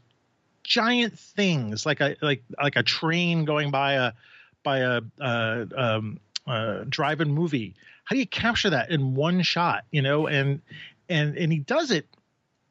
giant 0.62 1.18
things 1.18 1.84
like 1.84 2.00
a 2.00 2.16
like 2.20 2.42
like 2.62 2.76
a 2.76 2.82
train 2.82 3.46
going 3.46 3.70
by 3.70 3.94
a 3.94 4.12
by 4.62 4.78
a, 4.78 5.00
uh, 5.20 5.64
um, 5.76 6.20
uh, 6.46 6.84
drive-in 6.88 7.32
movie? 7.32 7.74
How 8.04 8.14
do 8.14 8.20
you 8.20 8.26
capture 8.26 8.70
that 8.70 8.90
in 8.90 9.14
one 9.14 9.42
shot 9.42 9.84
you 9.90 10.02
know? 10.02 10.26
And 10.26 10.60
and 11.08 11.36
and 11.36 11.50
he 11.50 11.58
does 11.58 11.90
it 11.90 12.06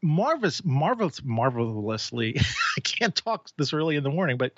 marvelous 0.01 0.63
marvelous 0.63 1.23
marvelously. 1.23 2.39
I 2.77 2.82
can't 2.82 3.15
talk 3.15 3.49
this 3.58 3.73
early 3.73 3.95
in 3.95 4.03
the 4.03 4.12
morning 4.12 4.38
but 4.38 4.53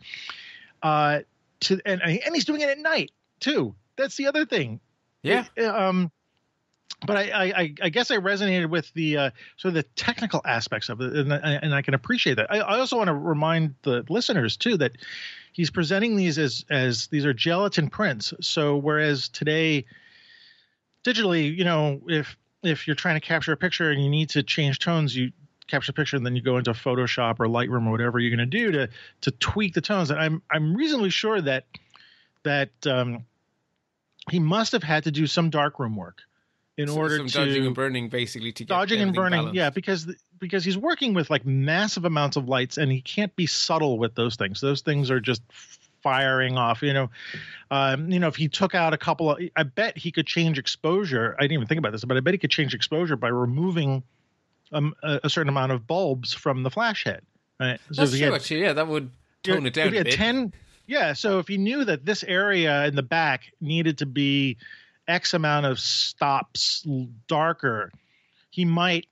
uh 0.84 1.22
to 1.62 1.80
and 1.86 2.02
and 2.02 2.36
he's 2.36 2.46
doing 2.46 2.62
it 2.62 2.70
at 2.70 2.80
night 2.80 3.12
too. 3.40 3.76
That's 3.96 4.18
the 4.18 4.28
other 4.28 4.46
thing. 4.46 4.82
Yeah. 5.24 5.46
It, 5.56 5.66
um 5.66 6.12
but 7.06 7.18
I, 7.18 7.24
I, 7.24 7.74
I, 7.82 7.90
guess 7.90 8.10
I 8.10 8.18
resonated 8.18 8.70
with 8.70 8.92
the 8.94 9.18
uh, 9.18 9.30
sort 9.58 9.70
of 9.70 9.74
the 9.76 9.84
technical 9.96 10.42
aspects 10.46 10.90
of 10.90 11.02
it, 11.02 11.14
and, 11.14 11.32
and 11.32 11.76
I 11.76 11.82
can 11.82 11.94
appreciate 11.94 12.36
that. 12.36 12.48
I, 12.50 12.60
I, 12.60 12.80
also 12.80 12.98
want 12.98 13.08
to 13.08 13.14
remind 13.14 13.76
the 13.84 14.06
listeners 14.10 14.58
too 14.58 14.78
that 14.78 14.94
he's 15.52 15.70
presenting 15.70 16.16
these 16.16 16.38
as 16.38 16.66
as 16.70 17.08
these 17.08 17.26
are 17.26 17.34
gelatin 17.34 17.90
prints. 17.90 18.34
So 18.42 18.78
whereas 18.78 19.28
today, 19.30 19.86
digitally, 21.04 21.56
you 21.56 21.66
know, 21.66 22.02
if 22.08 22.38
if 22.64 22.88
you're 22.88 22.96
trying 22.96 23.16
to 23.16 23.26
capture 23.26 23.52
a 23.52 23.58
picture 23.58 23.92
and 23.92 24.02
you 24.02 24.10
need 24.10 24.30
to 24.30 24.44
change 24.44 24.80
tones, 24.80 25.16
you 25.16 25.32
capture 25.68 25.92
a 25.92 25.94
picture 25.94 26.16
and 26.16 26.26
then 26.26 26.36
you 26.36 26.42
go 26.42 26.58
into 26.58 26.72
Photoshop 26.72 27.40
or 27.40 27.48
Lightroom 27.48 27.88
or 27.88 27.92
whatever 27.92 28.20
you're 28.20 28.36
going 28.36 28.50
to 28.50 28.58
do 28.58 28.72
to 28.72 28.90
to 29.22 29.32
tweak 29.32 29.74
the 29.74 29.82
tones. 29.82 30.12
And 30.12 30.20
I'm 30.20 30.42
I'm 30.50 30.76
reasonably 30.76 31.10
sure 31.10 31.42
that 31.42 31.66
that 32.44 32.72
um, 32.88 33.26
he 34.32 34.40
must 34.40 34.72
have 34.72 34.84
had 34.84 35.04
to 35.04 35.12
do 35.12 35.28
some 35.28 35.50
darkroom 35.50 35.96
work 35.96 36.22
in 36.78 36.88
so 36.88 36.98
order 36.98 37.18
to 37.20 37.32
dodging 37.32 37.66
and 37.66 37.76
burning 37.76 38.10
basically 38.10 38.52
to 38.52 38.66
dodging 38.66 39.02
and 39.02 39.14
burning 39.14 39.40
balanced. 39.40 39.56
yeah 39.56 39.70
because 39.70 40.14
because 40.40 40.66
he's 40.66 40.78
working 40.78 41.14
with 41.14 41.30
like 41.30 41.46
massive 41.46 42.06
amounts 42.06 42.36
of 42.36 42.50
lights 42.50 42.78
and 42.78 42.92
he 42.92 43.02
can't 43.02 43.36
be 43.36 43.46
subtle 43.46 43.98
with 43.98 44.16
those 44.16 44.36
things 44.36 44.60
those 44.62 44.82
things 44.82 45.10
are 45.10 45.20
just 45.20 45.42
firing 46.04 46.58
off 46.58 46.82
you 46.82 46.94
know 46.94 47.10
um, 47.72 48.12
you 48.12 48.20
know 48.20 48.28
if 48.28 48.36
he 48.36 48.48
took 48.48 48.76
out 48.76 48.94
a 48.94 48.98
couple 48.98 49.32
of 49.32 49.40
i 49.56 49.64
bet 49.64 49.98
he 49.98 50.12
could 50.12 50.28
change 50.28 50.60
exposure 50.60 51.36
i 51.40 51.44
didn't 51.44 51.54
even 51.54 51.68
think 51.68 51.80
about 51.80 51.92
this 51.92 52.04
but 52.04 52.18
i 52.18 52.20
bet 52.20 52.34
he 52.34 52.38
could 52.38 52.52
change 52.52 52.74
exposure 52.74 53.16
by 53.16 53.30
removing 53.30 54.04
um, 54.72 54.94
a, 55.02 55.22
a, 55.24 55.30
certain 55.30 55.50
amount 55.50 55.72
of 55.72 55.88
bulbs 55.88 56.34
from 56.34 56.64
the 56.64 56.70
flash 56.70 57.06
head 57.06 57.22
right 57.60 57.80
so 57.92 58.02
That's 58.02 58.18
true, 58.18 58.26
had, 58.26 58.34
actually 58.34 58.62
yeah 58.62 58.74
that 58.74 58.88
would 58.88 59.10
tone 59.44 59.66
it 59.66 59.74
down 59.74 59.88
a 59.88 60.04
bit. 60.04 60.12
10 60.14 60.54
yeah 60.86 61.14
so 61.14 61.40
if 61.40 61.48
he 61.48 61.58
knew 61.58 61.86
that 61.86 62.06
this 62.06 62.24
area 62.24 62.86
in 62.86 62.96
the 62.96 63.04
back 63.04 63.52
needed 63.62 64.00
to 64.00 64.06
be 64.06 64.58
X 65.08 65.34
amount 65.34 65.66
of 65.66 65.80
stops 65.80 66.86
darker, 67.28 67.92
he 68.50 68.66
might 68.66 69.08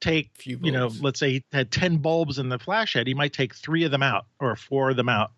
take 0.00 0.30
you 0.44 0.70
know 0.70 0.90
let's 1.00 1.18
say 1.18 1.32
he 1.32 1.44
had 1.52 1.70
10 1.70 1.96
bulbs 1.96 2.38
in 2.38 2.50
the 2.50 2.58
flash 2.58 2.92
head 2.92 3.06
he 3.06 3.14
might 3.14 3.32
take 3.32 3.54
three 3.54 3.82
of 3.84 3.90
them 3.90 4.02
out 4.02 4.26
or 4.38 4.54
four 4.54 4.90
of 4.90 4.96
them 4.96 5.08
out 5.08 5.30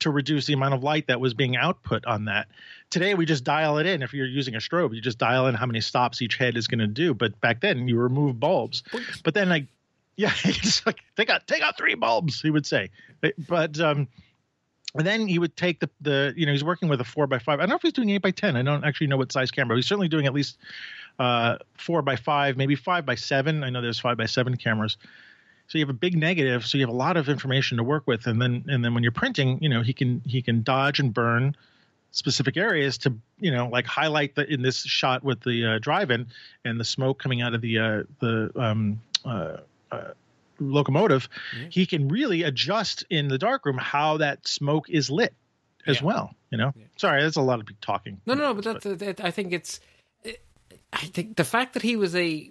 to 0.00 0.10
reduce 0.10 0.46
the 0.46 0.52
amount 0.52 0.74
of 0.74 0.82
light 0.82 1.06
that 1.08 1.20
was 1.20 1.34
being 1.34 1.56
output 1.56 2.06
on 2.06 2.26
that. 2.26 2.48
Today 2.90 3.14
we 3.14 3.26
just 3.26 3.44
dial 3.44 3.78
it 3.78 3.86
in. 3.86 4.02
If 4.02 4.14
you're 4.14 4.26
using 4.26 4.54
a 4.54 4.58
strobe 4.58 4.94
you 4.94 5.00
just 5.00 5.18
dial 5.18 5.46
in 5.46 5.54
how 5.54 5.66
many 5.66 5.80
stops 5.80 6.22
each 6.22 6.36
head 6.36 6.56
is 6.56 6.68
going 6.68 6.78
to 6.78 6.86
do. 6.86 7.14
But 7.14 7.40
back 7.40 7.60
then 7.60 7.88
you 7.88 7.98
remove 7.98 8.38
bulbs. 8.38 8.82
But 9.24 9.34
then 9.34 9.48
like 9.48 9.66
yeah 10.16 10.32
it's 10.44 10.84
like 10.84 10.98
take 11.16 11.30
out 11.30 11.46
take 11.46 11.62
out 11.62 11.76
three 11.76 11.94
bulbs 11.94 12.40
he 12.40 12.50
would 12.50 12.66
say. 12.66 12.90
But 13.48 13.78
um 13.80 14.08
and 14.98 15.06
then 15.06 15.28
he 15.28 15.38
would 15.38 15.56
take 15.56 15.78
the 15.78 15.88
the 16.00 16.34
you 16.36 16.44
know 16.44 16.52
he's 16.52 16.64
working 16.64 16.88
with 16.88 17.00
a 17.00 17.04
four 17.04 17.26
by 17.26 17.38
five. 17.38 17.60
I 17.60 17.62
don't 17.62 17.70
know 17.70 17.76
if 17.76 17.82
he's 17.82 17.92
doing 17.92 18.10
eight 18.10 18.22
by 18.22 18.32
ten. 18.32 18.56
I 18.56 18.62
don't 18.62 18.84
actually 18.84 19.06
know 19.06 19.16
what 19.16 19.30
size 19.32 19.50
camera. 19.50 19.76
He's 19.76 19.86
certainly 19.86 20.08
doing 20.08 20.26
at 20.26 20.34
least 20.34 20.58
uh, 21.20 21.56
four 21.74 22.02
by 22.02 22.16
five, 22.16 22.56
maybe 22.56 22.74
five 22.74 23.06
by 23.06 23.14
seven. 23.14 23.62
I 23.62 23.70
know 23.70 23.80
there's 23.80 24.00
five 24.00 24.16
by 24.16 24.26
seven 24.26 24.56
cameras. 24.56 24.98
So 25.68 25.78
you 25.78 25.84
have 25.84 25.90
a 25.90 25.98
big 25.98 26.16
negative, 26.16 26.66
so 26.66 26.78
you 26.78 26.82
have 26.82 26.92
a 26.92 26.96
lot 26.96 27.16
of 27.16 27.28
information 27.28 27.76
to 27.76 27.84
work 27.84 28.06
with, 28.06 28.26
and 28.26 28.42
then 28.42 28.64
and 28.68 28.84
then 28.84 28.92
when 28.92 29.04
you're 29.04 29.12
printing, 29.12 29.62
you 29.62 29.68
know 29.68 29.82
he 29.82 29.92
can 29.92 30.20
he 30.26 30.42
can 30.42 30.62
dodge 30.62 30.98
and 30.98 31.14
burn 31.14 31.54
specific 32.10 32.56
areas 32.56 32.98
to 32.98 33.14
you 33.38 33.52
know 33.52 33.68
like 33.68 33.86
highlight 33.86 34.34
the 34.34 34.52
in 34.52 34.62
this 34.62 34.82
shot 34.82 35.22
with 35.22 35.40
the 35.42 35.64
uh, 35.64 35.78
drive-in 35.78 36.26
and 36.64 36.80
the 36.80 36.84
smoke 36.84 37.22
coming 37.22 37.40
out 37.40 37.54
of 37.54 37.60
the 37.60 37.78
uh, 37.78 38.02
the 38.18 38.50
um, 38.56 39.00
uh, 39.24 39.58
uh 39.92 40.10
locomotive, 40.60 41.28
mm-hmm. 41.56 41.68
he 41.70 41.86
can 41.86 42.08
really 42.08 42.42
adjust 42.42 43.04
in 43.10 43.28
the 43.28 43.38
darkroom 43.38 43.78
how 43.78 44.18
that 44.18 44.46
smoke 44.46 44.88
is 44.88 45.10
lit 45.10 45.34
as 45.86 46.00
yeah. 46.00 46.06
well. 46.06 46.34
You 46.50 46.58
know, 46.58 46.72
yeah. 46.76 46.84
sorry, 46.96 47.22
that's 47.22 47.36
a 47.36 47.42
lot 47.42 47.60
of 47.60 47.80
talking. 47.80 48.20
No, 48.26 48.34
no, 48.34 48.44
no, 48.44 48.54
but 48.54 48.64
that's, 48.64 48.84
but. 48.84 48.98
That, 48.98 49.24
I 49.24 49.30
think 49.30 49.52
it's. 49.52 49.80
I 50.90 51.04
think 51.04 51.36
the 51.36 51.44
fact 51.44 51.74
that 51.74 51.82
he 51.82 51.96
was 51.96 52.16
a 52.16 52.50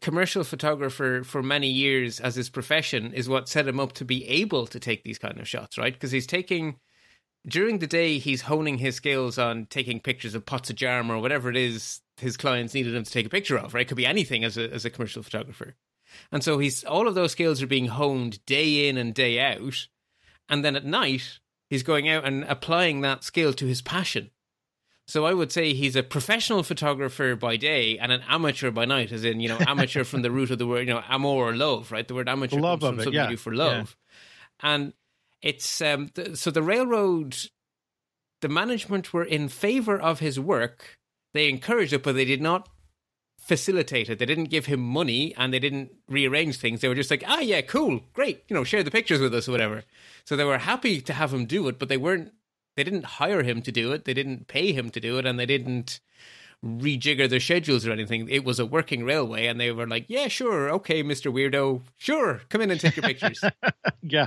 commercial 0.00 0.44
photographer 0.44 1.22
for 1.24 1.42
many 1.42 1.68
years 1.68 2.20
as 2.20 2.34
his 2.34 2.48
profession 2.48 3.12
is 3.12 3.28
what 3.28 3.48
set 3.48 3.66
him 3.66 3.80
up 3.80 3.92
to 3.92 4.04
be 4.04 4.26
able 4.28 4.66
to 4.68 4.78
take 4.78 5.02
these 5.02 5.18
kind 5.18 5.40
of 5.40 5.48
shots, 5.48 5.76
right? 5.78 5.92
Because 5.92 6.12
he's 6.12 6.26
taking 6.26 6.76
during 7.46 7.78
the 7.78 7.86
day 7.86 8.18
he's 8.18 8.42
honing 8.42 8.78
his 8.78 8.94
skills 8.94 9.38
on 9.38 9.66
taking 9.66 10.00
pictures 10.00 10.34
of 10.34 10.46
pots 10.46 10.70
of 10.70 10.76
jam 10.76 11.10
or 11.10 11.18
whatever 11.18 11.50
it 11.50 11.56
is 11.56 12.00
his 12.18 12.36
clients 12.36 12.72
needed 12.72 12.94
him 12.94 13.04
to 13.04 13.10
take 13.10 13.26
a 13.26 13.30
picture 13.30 13.58
of, 13.58 13.74
right? 13.74 13.86
Could 13.88 13.96
be 13.96 14.06
anything 14.06 14.44
as 14.44 14.56
a 14.56 14.72
as 14.72 14.84
a 14.84 14.90
commercial 14.90 15.22
photographer. 15.22 15.74
And 16.30 16.44
so 16.44 16.58
he's 16.58 16.84
all 16.84 17.08
of 17.08 17.14
those 17.14 17.32
skills 17.32 17.62
are 17.62 17.66
being 17.66 17.88
honed 17.88 18.44
day 18.46 18.88
in 18.88 18.96
and 18.96 19.14
day 19.14 19.40
out. 19.40 19.88
And 20.48 20.64
then 20.64 20.76
at 20.76 20.84
night, 20.84 21.40
he's 21.70 21.82
going 21.82 22.08
out 22.08 22.24
and 22.24 22.44
applying 22.44 23.00
that 23.00 23.24
skill 23.24 23.52
to 23.54 23.66
his 23.66 23.82
passion. 23.82 24.30
So 25.06 25.26
I 25.26 25.34
would 25.34 25.52
say 25.52 25.74
he's 25.74 25.96
a 25.96 26.02
professional 26.02 26.62
photographer 26.62 27.36
by 27.36 27.56
day 27.56 27.98
and 27.98 28.10
an 28.10 28.22
amateur 28.26 28.70
by 28.70 28.86
night, 28.86 29.12
as 29.12 29.22
in, 29.22 29.38
you 29.38 29.48
know, 29.48 29.58
amateur 29.60 30.02
from 30.02 30.22
the 30.22 30.30
root 30.30 30.50
of 30.50 30.58
the 30.58 30.66
word, 30.66 30.88
you 30.88 30.94
know, 30.94 31.02
amor 31.08 31.28
or 31.28 31.54
love, 31.54 31.92
right? 31.92 32.08
The 32.08 32.14
word 32.14 32.28
amateur 32.28 32.58
Love 32.58 32.80
comes 32.80 32.90
from 32.90 33.04
something 33.04 33.12
yeah. 33.12 33.24
you 33.24 33.30
do 33.30 33.36
for 33.36 33.54
love. 33.54 33.96
And 34.60 34.94
it's, 35.42 35.82
um, 35.82 36.08
th- 36.08 36.36
so 36.36 36.50
the 36.50 36.62
railroad, 36.62 37.36
the 38.40 38.48
management 38.48 39.12
were 39.12 39.24
in 39.24 39.48
favor 39.48 40.00
of 40.00 40.20
his 40.20 40.40
work. 40.40 40.98
They 41.34 41.50
encouraged 41.50 41.92
it, 41.92 42.02
but 42.02 42.14
they 42.14 42.24
did 42.24 42.40
not 42.40 42.68
facilitate 43.44 44.08
it. 44.08 44.18
They 44.18 44.26
didn't 44.26 44.44
give 44.44 44.66
him 44.66 44.80
money 44.80 45.34
and 45.36 45.52
they 45.52 45.58
didn't 45.58 45.92
rearrange 46.08 46.56
things. 46.56 46.80
They 46.80 46.88
were 46.88 46.94
just 46.94 47.10
like, 47.10 47.22
ah, 47.26 47.40
yeah, 47.40 47.60
cool, 47.60 48.00
great, 48.14 48.42
you 48.48 48.54
know, 48.54 48.64
share 48.64 48.82
the 48.82 48.90
pictures 48.90 49.20
with 49.20 49.34
us 49.34 49.46
or 49.48 49.52
whatever. 49.52 49.84
So 50.24 50.34
they 50.34 50.44
were 50.44 50.58
happy 50.58 51.02
to 51.02 51.12
have 51.12 51.32
him 51.34 51.44
do 51.44 51.68
it, 51.68 51.78
but 51.78 51.90
they 51.90 51.98
weren't, 51.98 52.32
they 52.76 52.84
didn't 52.84 53.04
hire 53.04 53.42
him 53.42 53.60
to 53.62 53.70
do 53.70 53.92
it. 53.92 54.06
They 54.06 54.14
didn't 54.14 54.48
pay 54.48 54.72
him 54.72 54.88
to 54.90 54.98
do 54.98 55.18
it 55.18 55.26
and 55.26 55.38
they 55.38 55.44
didn't 55.44 56.00
rejigger 56.64 57.28
their 57.28 57.40
schedules 57.40 57.86
or 57.86 57.92
anything. 57.92 58.28
It 58.28 58.44
was 58.44 58.58
a 58.58 58.66
working 58.66 59.04
railway 59.04 59.46
and 59.46 59.60
they 59.60 59.70
were 59.70 59.86
like, 59.86 60.06
yeah, 60.08 60.28
sure, 60.28 60.70
okay, 60.70 61.02
Mr. 61.02 61.32
Weirdo, 61.32 61.82
sure, 61.98 62.40
come 62.48 62.62
in 62.62 62.70
and 62.70 62.80
take 62.80 62.96
your 62.96 63.04
pictures. 63.04 63.42
yeah 64.02 64.26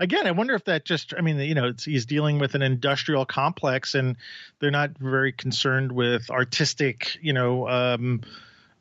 again 0.00 0.26
i 0.26 0.30
wonder 0.30 0.54
if 0.54 0.64
that 0.64 0.84
just 0.84 1.14
i 1.16 1.20
mean 1.20 1.38
you 1.38 1.54
know—he's 1.54 2.06
dealing 2.06 2.38
with 2.38 2.54
an 2.54 2.62
industrial 2.62 3.24
complex 3.24 3.94
and 3.94 4.16
they're 4.58 4.70
not 4.70 4.90
very 4.98 5.32
concerned 5.32 5.92
with 5.92 6.30
artistic 6.30 7.16
you 7.20 7.32
know 7.32 7.68
um 7.68 8.20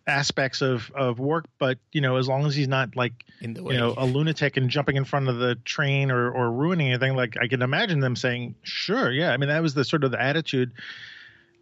aspects 0.07 0.61
of 0.61 0.91
of 0.95 1.19
work 1.19 1.45
but 1.59 1.77
you 1.91 2.01
know 2.01 2.17
as 2.17 2.27
long 2.27 2.45
as 2.45 2.55
he's 2.55 2.67
not 2.67 2.95
like 2.95 3.13
in 3.41 3.53
the 3.53 3.63
way. 3.63 3.75
you 3.75 3.79
know 3.79 3.93
a 3.97 4.05
lunatic 4.05 4.57
and 4.57 4.69
jumping 4.69 4.95
in 4.95 5.05
front 5.05 5.29
of 5.29 5.37
the 5.37 5.55
train 5.63 6.09
or 6.09 6.31
or 6.31 6.51
ruining 6.51 6.87
anything 6.87 7.15
like 7.15 7.37
i 7.39 7.47
can 7.47 7.61
imagine 7.61 7.99
them 7.99 8.15
saying 8.15 8.55
sure 8.63 9.11
yeah 9.11 9.31
i 9.31 9.37
mean 9.37 9.49
that 9.49 9.61
was 9.61 9.75
the 9.75 9.85
sort 9.85 10.03
of 10.03 10.11
the 10.11 10.21
attitude 10.21 10.71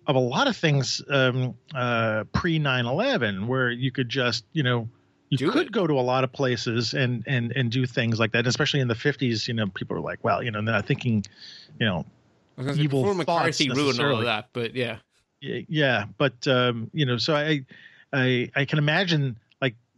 of 0.10 0.16
a 0.16 0.20
lot 0.20 0.48
of 0.48 0.58
things 0.58 1.02
um 1.10 1.54
uh 1.76 2.24
pre 2.34 2.60
9-11 2.60 3.46
where 3.46 3.70
you 3.70 3.92
could 3.92 4.10
just 4.10 4.44
you 4.54 4.64
know 4.64 4.90
you 5.30 5.38
Do 5.38 5.52
could 5.52 5.68
it. 5.68 5.72
go 5.72 5.86
to 5.86 5.94
a 5.94 6.02
lot 6.02 6.24
of 6.24 6.34
places 6.34 6.96
and 6.96 7.24
and 7.28 7.54
and 7.56 7.72
do 7.72 7.86
things 7.86 8.20
like 8.20 8.32
that 8.32 8.48
especially 8.48 8.80
in 8.80 8.88
the 8.88 8.96
50s 8.96 9.48
you 9.48 9.54
know 9.54 9.68
people 9.68 9.96
are 9.96 10.02
like 10.02 10.24
well 10.24 10.42
you 10.42 10.50
know 10.50 10.62
they're 10.64 10.74
not 10.74 10.88
thinking 10.88 11.24
you 11.80 11.86
know 11.86 12.06
say, 12.60 12.74
evil 12.74 13.14
McCarthy 13.14 13.70
ruined 13.70 14.02
all 14.02 14.18
of 14.18 14.26
that, 14.26 14.50
but 14.52 14.76
yeah. 14.76 14.98
y- 15.44 15.68
yeah 15.70 16.06
but 16.18 16.48
um 16.48 16.90
you 16.92 17.06
know 17.06 17.18
so 17.18 17.36
i 17.36 17.64
i 18.12 18.50
i 18.56 18.66
can 18.66 18.80
imagine 18.80 19.38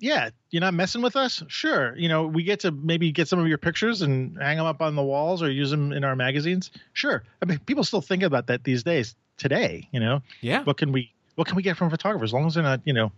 yeah 0.01 0.29
you're 0.49 0.61
not 0.61 0.73
messing 0.73 1.01
with 1.01 1.15
us? 1.15 1.43
Sure. 1.47 1.95
You 1.95 2.09
know 2.09 2.27
we 2.27 2.43
get 2.43 2.59
to 2.61 2.71
maybe 2.71 3.11
get 3.11 3.27
some 3.27 3.39
of 3.39 3.47
your 3.47 3.57
pictures 3.57 4.01
and 4.01 4.37
hang 4.37 4.57
them 4.57 4.65
up 4.65 4.81
on 4.81 4.95
the 4.95 5.03
walls 5.03 5.41
or 5.41 5.49
use 5.49 5.71
them 5.71 5.93
in 5.93 6.03
our 6.03 6.15
magazines? 6.15 6.71
Sure. 6.93 7.23
I 7.41 7.45
mean 7.45 7.59
people 7.59 7.83
still 7.83 8.01
think 8.01 8.23
about 8.23 8.47
that 8.47 8.63
these 8.63 8.83
days 8.83 9.15
today 9.37 9.87
you 9.91 9.99
know? 9.99 10.21
Yeah. 10.41 10.63
what 10.63 10.77
can 10.77 10.91
we 10.91 11.11
what 11.35 11.47
can 11.47 11.55
we 11.55 11.63
get 11.63 11.77
from 11.77 11.89
photographers 11.89 12.29
as 12.29 12.33
long 12.33 12.47
as 12.47 12.55
they're 12.55 12.63
not 12.63 12.81
you 12.83 12.93
know 12.93 13.11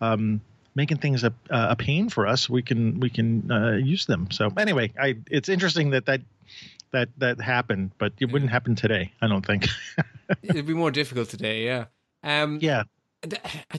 um 0.00 0.40
making 0.74 0.96
things 0.96 1.22
a, 1.22 1.32
a 1.50 1.76
pain 1.76 2.08
for 2.08 2.26
us 2.26 2.48
we 2.48 2.62
can 2.62 2.98
we 2.98 3.10
can 3.10 3.50
uh, 3.52 3.72
use 3.72 4.06
them. 4.06 4.28
So 4.30 4.50
anyway 4.56 4.92
i 4.98 5.16
it's 5.30 5.48
interesting 5.48 5.90
that 5.90 6.06
that 6.06 6.22
that 6.92 7.08
that 7.18 7.40
happened 7.40 7.92
but 7.98 8.12
it 8.18 8.32
wouldn't 8.32 8.50
happen 8.50 8.74
today 8.74 9.12
i 9.20 9.28
don't 9.28 9.46
think. 9.46 9.66
It'd 10.42 10.66
be 10.66 10.74
more 10.74 10.90
difficult 10.90 11.28
today, 11.28 11.64
yeah. 11.64 11.86
Um, 12.24 12.58
yeah 12.62 12.84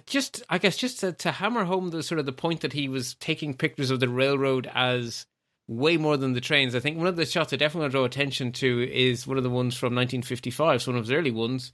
just 0.06 0.44
I 0.50 0.58
guess 0.58 0.78
just 0.78 1.00
to, 1.02 1.14
to 1.14 1.32
hammer 1.32 1.66
home 1.66 1.90
the 1.90 2.04
sort 2.04 2.20
of 2.20 2.26
the 2.26 2.32
point 2.32 2.62
that 2.62 2.74
he 2.74 2.88
was 2.88 3.16
taking 3.16 3.54
pictures 3.54 3.92
of 3.92 4.00
the 4.00 4.10
railroad 4.10 4.70
as 4.74 5.26
way 5.68 5.98
more 5.98 6.18
than 6.18 6.34
the 6.34 6.42
trains. 6.42 6.76
I 6.76 6.80
think 6.80 6.98
one 6.98 7.08
of 7.08 7.16
the 7.16 7.26
shots 7.26 7.54
I 7.54 7.58
definitely 7.58 7.82
want 7.82 7.92
to 7.92 7.98
draw 7.98 8.06
attention 8.06 8.52
to 8.54 8.90
is 8.92 9.28
one 9.28 9.38
of 9.38 9.44
the 9.44 9.50
ones 9.50 9.76
from 9.76 9.96
1955, 9.96 10.82
so 10.82 10.92
one 10.92 11.00
of 11.00 11.06
his 11.06 11.12
early 11.12 11.32
ones, 11.32 11.72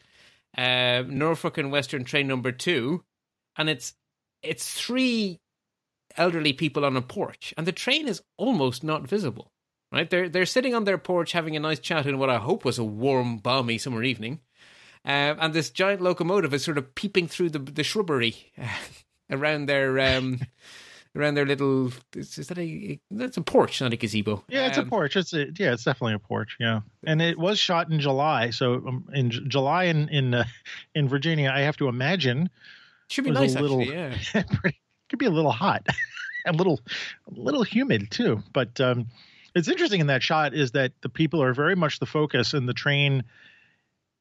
uh, 0.58 1.04
Norfolk 1.08 1.58
and 1.58 1.72
Western 1.72 2.04
Train 2.04 2.28
Number 2.28 2.52
Two, 2.52 3.04
and 3.56 3.70
it's 3.70 3.94
it's 4.42 4.72
three 4.74 5.40
elderly 6.18 6.54
people 6.54 6.86
on 6.86 6.98
a 6.98 7.02
porch, 7.02 7.54
and 7.58 7.68
the 7.68 7.72
train 7.72 8.08
is 8.08 8.22
almost 8.38 8.84
not 8.84 9.08
visible. 9.08 9.52
Right, 9.92 10.08
they're 10.08 10.30
they're 10.30 10.46
sitting 10.46 10.76
on 10.76 10.84
their 10.84 11.00
porch 11.00 11.32
having 11.32 11.56
a 11.56 11.60
nice 11.60 11.80
chat 11.80 12.06
in 12.06 12.20
what 12.20 12.30
I 12.30 12.38
hope 12.38 12.64
was 12.64 12.78
a 12.78 12.84
warm, 12.84 13.38
balmy 13.38 13.80
summer 13.80 14.04
evening. 14.04 14.40
Um, 15.06 15.38
and 15.40 15.54
this 15.54 15.70
giant 15.70 16.02
locomotive 16.02 16.54
is 16.54 16.64
sort 16.64 16.78
of 16.78 16.94
peeping 16.96 17.28
through 17.28 17.52
the 17.52 17.60
the 17.60 17.84
shrubbery 17.84 18.36
around 19.30 19.68
their 19.68 20.00
um, 20.00 20.40
around 21.16 21.36
their 21.36 21.46
little. 21.46 21.92
Is, 22.16 22.38
is 22.38 22.48
that 22.48 22.58
a 22.60 23.00
that's 23.10 23.38
a 23.38 23.42
porch, 23.42 23.82
not 23.82 23.94
a 23.94 23.98
gazebo? 23.98 24.44
Yeah, 24.50 24.68
it's 24.68 24.78
a 24.78 24.82
Um, 24.82 24.90
porch. 24.90 25.16
It's 25.16 25.34
a 25.34 25.48
yeah, 25.58 25.74
it's 25.74 25.84
definitely 25.86 26.16
a 26.16 26.20
porch. 26.20 26.58
Yeah, 26.60 26.82
and 27.06 27.22
it 27.22 27.38
was 27.40 27.58
shot 27.60 27.90
in 27.90 28.00
July. 28.00 28.50
So 28.50 28.76
um, 28.76 29.06
in 29.14 29.32
J- 29.32 29.40
July 29.48 29.86
in 29.86 30.10
in 30.10 30.34
uh, 30.34 30.44
in 30.96 31.08
Virginia, 31.08 31.50
I 31.54 31.62
have 31.62 31.78
to 31.78 31.88
imagine 31.88 32.50
Should 33.10 33.24
be 33.26 33.32
nice, 33.32 33.56
a 33.56 33.62
little- 33.62 33.82
actually. 33.82 34.20
Yeah, 34.36 34.44
pretty, 34.60 34.80
could 35.10 35.20
be 35.20 35.26
a 35.26 35.32
little 35.32 35.52
hot, 35.52 35.88
a 36.46 36.52
little 36.52 36.80
a 37.28 37.40
little 37.40 37.64
humid 37.64 38.12
too. 38.12 38.44
But 38.54 38.80
um, 38.82 39.08
it's 39.56 39.68
interesting 39.70 40.02
in 40.02 40.08
that 40.08 40.22
shot 40.24 40.54
is 40.54 40.72
that 40.72 40.92
the 41.02 41.10
people 41.10 41.42
are 41.42 41.54
very 41.54 41.76
much 41.76 42.00
the 42.00 42.06
focus, 42.06 42.54
and 42.54 42.68
the 42.68 42.74
train 42.74 43.24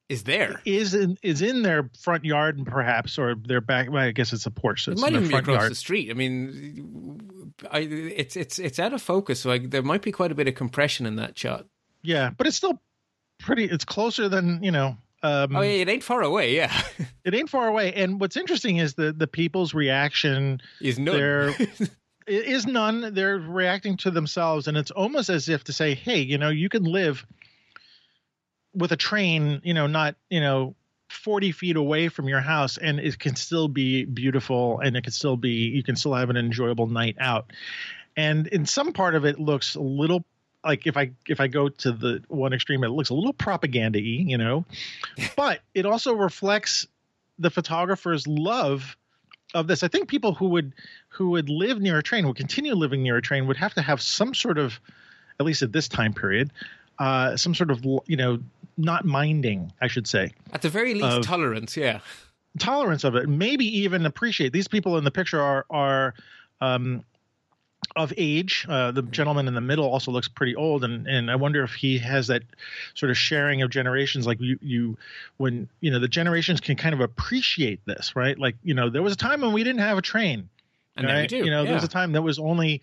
is 0.08 0.22
there. 0.24 0.60
is 0.64 0.94
in 0.94 1.18
is 1.22 1.42
in 1.42 1.62
their 1.62 1.90
front 2.00 2.24
yard, 2.24 2.56
and 2.58 2.66
perhaps, 2.66 3.18
or 3.18 3.34
their 3.34 3.60
back. 3.60 3.90
Well, 3.90 4.02
I 4.02 4.10
guess 4.12 4.32
it's 4.32 4.46
a 4.46 4.50
porch. 4.50 4.84
So 4.84 4.92
It 4.92 4.98
might 4.98 5.12
even 5.12 5.28
be 5.28 5.34
across 5.34 5.60
yard. 5.60 5.70
the 5.70 5.74
street. 5.76 6.10
I 6.10 6.14
mean, 6.14 7.52
I, 7.70 7.80
it's 7.80 8.36
it's 8.36 8.58
it's 8.58 8.78
out 8.78 8.92
of 8.92 9.02
focus, 9.02 9.40
so 9.40 9.50
I, 9.50 9.58
there 9.58 9.82
might 9.82 10.02
be 10.02 10.12
quite 10.12 10.32
a 10.32 10.34
bit 10.34 10.48
of 10.48 10.54
compression 10.54 11.06
in 11.06 11.16
that 11.16 11.38
shot. 11.38 11.66
Yeah, 12.02 12.30
but 12.36 12.46
it's 12.46 12.56
still 12.56 12.80
pretty. 13.38 13.64
It's 13.64 13.84
closer 13.84 14.28
than 14.28 14.62
you 14.62 14.70
know. 14.70 14.96
Um, 15.22 15.56
Oh 15.56 15.60
yeah, 15.62 15.82
it 15.82 15.88
ain't 15.88 16.04
far 16.04 16.22
away. 16.22 16.54
Yeah, 16.54 16.72
It 17.24 17.34
ain't 17.34 17.50
far 17.50 17.66
away. 17.66 17.92
And 17.92 18.20
what's 18.20 18.36
interesting 18.36 18.76
is 18.76 18.94
the 18.94 19.12
the 19.12 19.26
people's 19.26 19.74
reaction 19.74 20.60
is 20.80 20.98
none. 20.98 21.16
There- 21.16 21.48
it 22.28 22.44
is 22.46 22.66
none. 22.66 23.14
They're 23.14 23.38
reacting 23.38 23.96
to 23.98 24.10
themselves, 24.12 24.68
and 24.68 24.76
it's 24.76 24.90
almost 24.92 25.28
as 25.28 25.48
if 25.48 25.64
to 25.64 25.72
say, 25.72 25.94
"Hey, 25.94 26.20
you 26.20 26.38
know, 26.38 26.50
you 26.50 26.68
can 26.68 26.84
live 26.84 27.26
with 28.78 28.92
a 28.92 28.96
train, 28.96 29.60
you 29.64 29.74
know, 29.74 29.86
not 29.86 30.16
you 30.30 30.40
know." 30.40 30.74
40 31.10 31.52
feet 31.52 31.76
away 31.76 32.08
from 32.08 32.28
your 32.28 32.40
house 32.40 32.76
and 32.76 33.00
it 33.00 33.18
can 33.18 33.34
still 33.34 33.66
be 33.66 34.04
beautiful 34.04 34.78
and 34.80 34.94
it 34.94 35.04
can 35.04 35.12
still 35.12 35.38
be 35.38 35.68
you 35.68 35.82
can 35.82 35.96
still 35.96 36.12
have 36.12 36.28
an 36.28 36.36
enjoyable 36.36 36.86
night 36.86 37.16
out 37.18 37.50
and 38.14 38.46
in 38.48 38.66
some 38.66 38.92
part 38.92 39.14
of 39.14 39.24
it 39.24 39.40
looks 39.40 39.74
a 39.74 39.80
little 39.80 40.24
like 40.64 40.86
if 40.86 40.96
i 40.96 41.10
if 41.26 41.40
i 41.40 41.46
go 41.46 41.68
to 41.68 41.92
the 41.92 42.22
one 42.28 42.52
extreme 42.52 42.84
it 42.84 42.88
looks 42.88 43.10
a 43.10 43.14
little 43.14 43.32
propaganda-y 43.32 44.02
you 44.02 44.36
know 44.36 44.64
but 45.36 45.60
it 45.74 45.86
also 45.86 46.12
reflects 46.12 46.86
the 47.38 47.50
photographer's 47.50 48.26
love 48.26 48.96
of 49.54 49.66
this 49.66 49.82
i 49.82 49.88
think 49.88 50.08
people 50.08 50.34
who 50.34 50.48
would 50.48 50.74
who 51.08 51.30
would 51.30 51.48
live 51.48 51.80
near 51.80 51.98
a 51.98 52.02
train 52.02 52.26
would 52.26 52.36
continue 52.36 52.74
living 52.74 53.02
near 53.02 53.16
a 53.16 53.22
train 53.22 53.46
would 53.46 53.56
have 53.56 53.72
to 53.72 53.80
have 53.80 54.02
some 54.02 54.34
sort 54.34 54.58
of 54.58 54.78
at 55.40 55.46
least 55.46 55.62
at 55.62 55.72
this 55.72 55.88
time 55.88 56.12
period 56.12 56.50
uh 56.98 57.36
some 57.36 57.54
sort 57.54 57.70
of 57.70 57.82
you 58.06 58.16
know 58.16 58.38
not 58.78 59.04
minding 59.04 59.70
i 59.82 59.86
should 59.88 60.06
say 60.06 60.32
At 60.52 60.62
the 60.62 60.70
very 60.70 60.94
least, 60.94 61.04
Of- 61.18 61.26
tolerance. 61.26 61.76
Yeah, 61.76 62.00
tolerance 62.58 63.04
of 63.04 63.14
it 63.16 63.28
maybe 63.28 63.64
even 63.80 64.06
appreciate. 64.06 64.52
These 64.52 64.68
people 64.68 64.96
in 64.98 65.04
the 65.04 65.10
picture 65.10 65.40
are 65.40 65.66
are 65.70 66.14
um 66.60 67.04
of 67.96 68.12
age. 68.16 68.66
Uh, 68.68 68.90
the 68.90 69.02
gentleman 69.02 69.48
in 69.48 69.54
the 69.54 69.60
middle 69.60 69.86
also 69.88 70.10
looks 70.10 70.28
pretty 70.28 70.54
old 70.54 70.84
and 70.84 71.06
and 71.06 71.30
i 71.30 71.36
wonder 71.36 71.62
if 71.62 71.72
he 71.74 71.98
has 71.98 72.26
that 72.26 72.42
sort 72.94 73.10
of 73.10 73.16
sharing 73.16 73.62
of 73.62 73.70
generations 73.70 74.26
like 74.26 74.40
you 74.40 74.58
you 74.60 74.98
when 75.36 75.68
you 75.80 75.90
know 75.90 75.98
the 75.98 76.08
generations 76.08 76.60
can 76.60 76.76
kind 76.76 76.94
of 76.94 77.00
appreciate 77.00 77.80
this 77.86 78.14
right? 78.16 78.38
Like 78.38 78.56
you 78.62 78.74
know 78.74 78.90
there 78.90 79.02
was 79.02 79.12
a 79.12 79.16
time 79.16 79.40
when 79.40 79.52
we 79.52 79.64
didn't 79.64 79.80
have 79.80 79.96
a 79.98 80.02
train 80.02 80.48
and 80.96 81.06
now 81.06 81.20
we 81.20 81.26
do. 81.28 81.38
you 81.38 81.50
know 81.50 81.64
there 81.64 81.74
was 81.74 81.84
a 81.84 81.88
time 81.88 82.12
that 82.12 82.22
was 82.22 82.38
only 82.38 82.82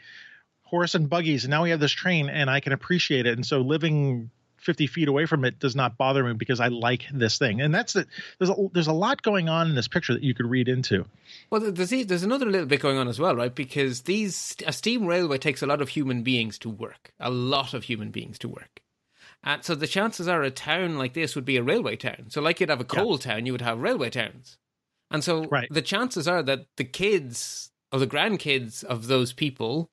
horse 0.64 0.96
and 0.96 1.10
buggies 1.10 1.43
and 1.43 1.52
now 1.52 1.64
we 1.64 1.70
have 1.70 1.80
this 1.80 1.91
train 1.91 2.30
and 2.30 2.50
i 2.50 2.60
can 2.60 2.72
appreciate 2.74 3.26
it. 3.28 3.34
And 3.36 3.46
so 3.46 3.60
living 3.62 4.32
50 4.66 4.88
feet 4.88 5.07
away 5.07 5.26
from 5.26 5.45
it 5.45 5.59
does 5.59 5.76
not 5.76 5.97
bother 5.97 6.24
me 6.24 6.34
because 6.34 6.59
i 6.59 6.68
like 6.68 7.05
this 7.13 7.38
thing 7.38 7.61
and 7.61 7.74
that's 7.74 7.93
the 7.93 8.05
there's 8.39 8.49
a, 8.49 8.55
there's 8.74 8.88
a 8.88 8.93
lot 8.93 9.22
going 9.22 9.47
on 9.47 9.70
in 9.70 9.76
this 9.76 9.88
picture 9.88 10.13
that 10.13 10.24
you 10.24 10.34
could 10.34 10.47
read 10.47 10.68
into 10.68 11.05
Well, 11.49 11.61
there's 11.72 11.91
there's 11.91 12.24
another 12.24 12.45
little 12.47 12.68
bit 12.68 12.82
going 12.82 12.97
on 12.97 13.07
as 13.07 13.20
well, 13.20 13.36
right? 13.36 13.53
Because 13.53 14.01
these 14.01 14.55
a 14.66 14.74
steam 14.74 15.05
railway 15.05 15.38
takes 15.38 15.61
a 15.61 15.68
lot 15.68 15.82
of 15.82 15.89
human 15.89 16.24
beings 16.24 16.57
to 16.59 16.70
work, 16.70 17.11
a 17.20 17.30
lot 17.30 17.74
of 17.74 17.84
human 17.84 18.09
beings 18.11 18.38
to 18.39 18.49
work, 18.49 18.82
and 19.43 19.63
so 19.63 19.76
the 19.76 19.88
chances 19.88 20.28
are 20.28 20.41
a 20.43 20.51
town 20.51 20.97
like 20.97 21.13
this 21.13 21.36
would 21.36 21.45
be 21.45 21.57
a 21.57 21.63
railway 21.63 21.95
town. 21.95 22.26
So, 22.30 22.41
like 22.41 22.59
you'd 22.59 22.70
have 22.70 22.82
a 22.82 22.84
Yeah. 22.91 22.99
coal 23.01 23.18
town, 23.18 23.45
you 23.45 23.51
would 23.53 23.61
have 23.61 23.80
railway 23.80 24.09
towns, 24.09 24.57
and 25.11 25.24
so 25.24 25.45
Right. 25.51 25.68
the 25.72 25.82
chances 25.84 26.28
are 26.28 26.43
that 26.43 26.66
the 26.78 26.84
kids 26.86 27.72
or 27.91 27.99
the 27.99 28.07
grandkids 28.07 28.84
of 28.84 29.07
those 29.07 29.32
people, 29.34 29.89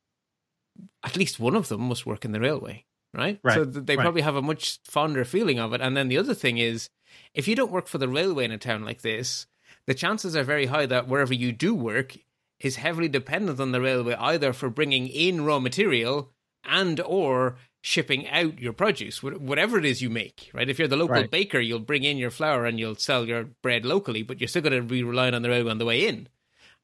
at 1.04 1.16
least 1.16 1.38
one 1.40 1.54
of 1.56 1.68
them 1.68 1.82
must 1.82 2.06
work 2.06 2.24
in 2.24 2.32
the 2.32 2.40
railway, 2.40 2.84
right? 3.14 3.38
Right, 3.42 3.54
So 3.54 3.64
th- 3.64 3.86
they 3.86 3.96
right. 3.96 4.02
probably 4.02 4.22
have 4.22 4.36
a 4.36 4.42
much 4.42 4.80
fonder 4.84 5.24
feeling 5.24 5.58
of 5.58 5.72
it. 5.72 5.80
And 5.80 5.96
then 5.96 6.08
the 6.08 6.18
other 6.18 6.34
thing 6.34 6.58
is, 6.58 6.88
if 7.34 7.46
you 7.48 7.54
don't 7.54 7.72
work 7.72 7.86
for 7.86 7.98
the 7.98 8.08
railway 8.08 8.44
in 8.44 8.52
a 8.52 8.58
town 8.58 8.84
like 8.84 9.02
this, 9.02 9.46
the 9.86 9.94
chances 9.94 10.36
are 10.36 10.44
very 10.44 10.66
high 10.66 10.86
that 10.86 11.08
wherever 11.08 11.34
you 11.34 11.52
do 11.52 11.74
work, 11.74 12.16
is 12.60 12.76
heavily 12.76 13.08
dependent 13.08 13.58
on 13.58 13.72
the 13.72 13.80
railway 13.80 14.14
either 14.14 14.52
for 14.52 14.70
bringing 14.70 15.08
in 15.08 15.44
raw 15.44 15.58
material 15.58 16.30
and 16.64 17.00
or 17.00 17.56
shipping 17.80 18.28
out 18.28 18.60
your 18.60 18.72
produce, 18.72 19.20
whatever 19.20 19.78
it 19.78 19.84
is 19.84 20.00
you 20.00 20.08
make, 20.08 20.48
right? 20.54 20.70
If 20.70 20.78
you're 20.78 20.86
the 20.86 20.96
local 20.96 21.16
Right. 21.16 21.30
baker, 21.30 21.58
you'll 21.58 21.80
bring 21.80 22.04
in 22.04 22.18
your 22.18 22.30
flour 22.30 22.64
and 22.64 22.78
you'll 22.78 22.94
sell 22.94 23.26
your 23.26 23.44
bread 23.62 23.84
locally, 23.84 24.22
but 24.22 24.40
you're 24.40 24.46
still 24.46 24.62
going 24.62 24.80
to 24.80 24.82
be 24.82 25.02
reliant 25.02 25.34
on 25.34 25.42
the 25.42 25.48
railway 25.48 25.72
on 25.72 25.78
the 25.78 25.84
way 25.84 26.06
in. 26.06 26.28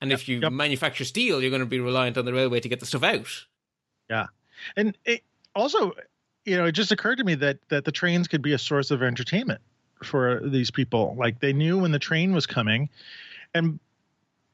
And 0.01 0.13
if 0.13 0.29
you 0.29 0.41
yep. 0.41 0.51
manufacture 0.51 1.05
steel, 1.05 1.41
you're 1.41 1.51
going 1.51 1.61
to 1.61 1.67
be 1.67 1.79
reliant 1.79 2.19
on 2.19 2.25
the 2.25 2.33
railway 2.33 2.59
to 2.59 2.69
get 2.69 2.81
the 2.81 2.87
stuff 2.87 3.05
out. 3.05 3.47
Yeah 4.11 4.27
and 4.77 4.97
it 5.05 5.23
also, 5.55 5.93
you 6.49 6.57
know, 6.57 6.65
it 6.65 6.73
just 6.73 6.93
occurred 6.93 7.19
to 7.19 7.25
me 7.25 7.35
that 7.37 7.59
that 7.69 7.85
the 7.85 7.93
trains 7.93 8.29
could 8.29 8.43
be 8.43 8.53
a 8.53 8.59
source 8.59 8.91
of 8.91 9.03
entertainment 9.03 9.61
for 10.03 10.41
these 10.45 10.71
people. 10.71 11.15
Like 11.19 11.41
they 11.41 11.53
knew 11.53 11.79
when 11.79 11.93
the 11.93 11.99
train 11.99 12.33
was 12.33 12.47
coming, 12.47 12.89
and 13.55 13.79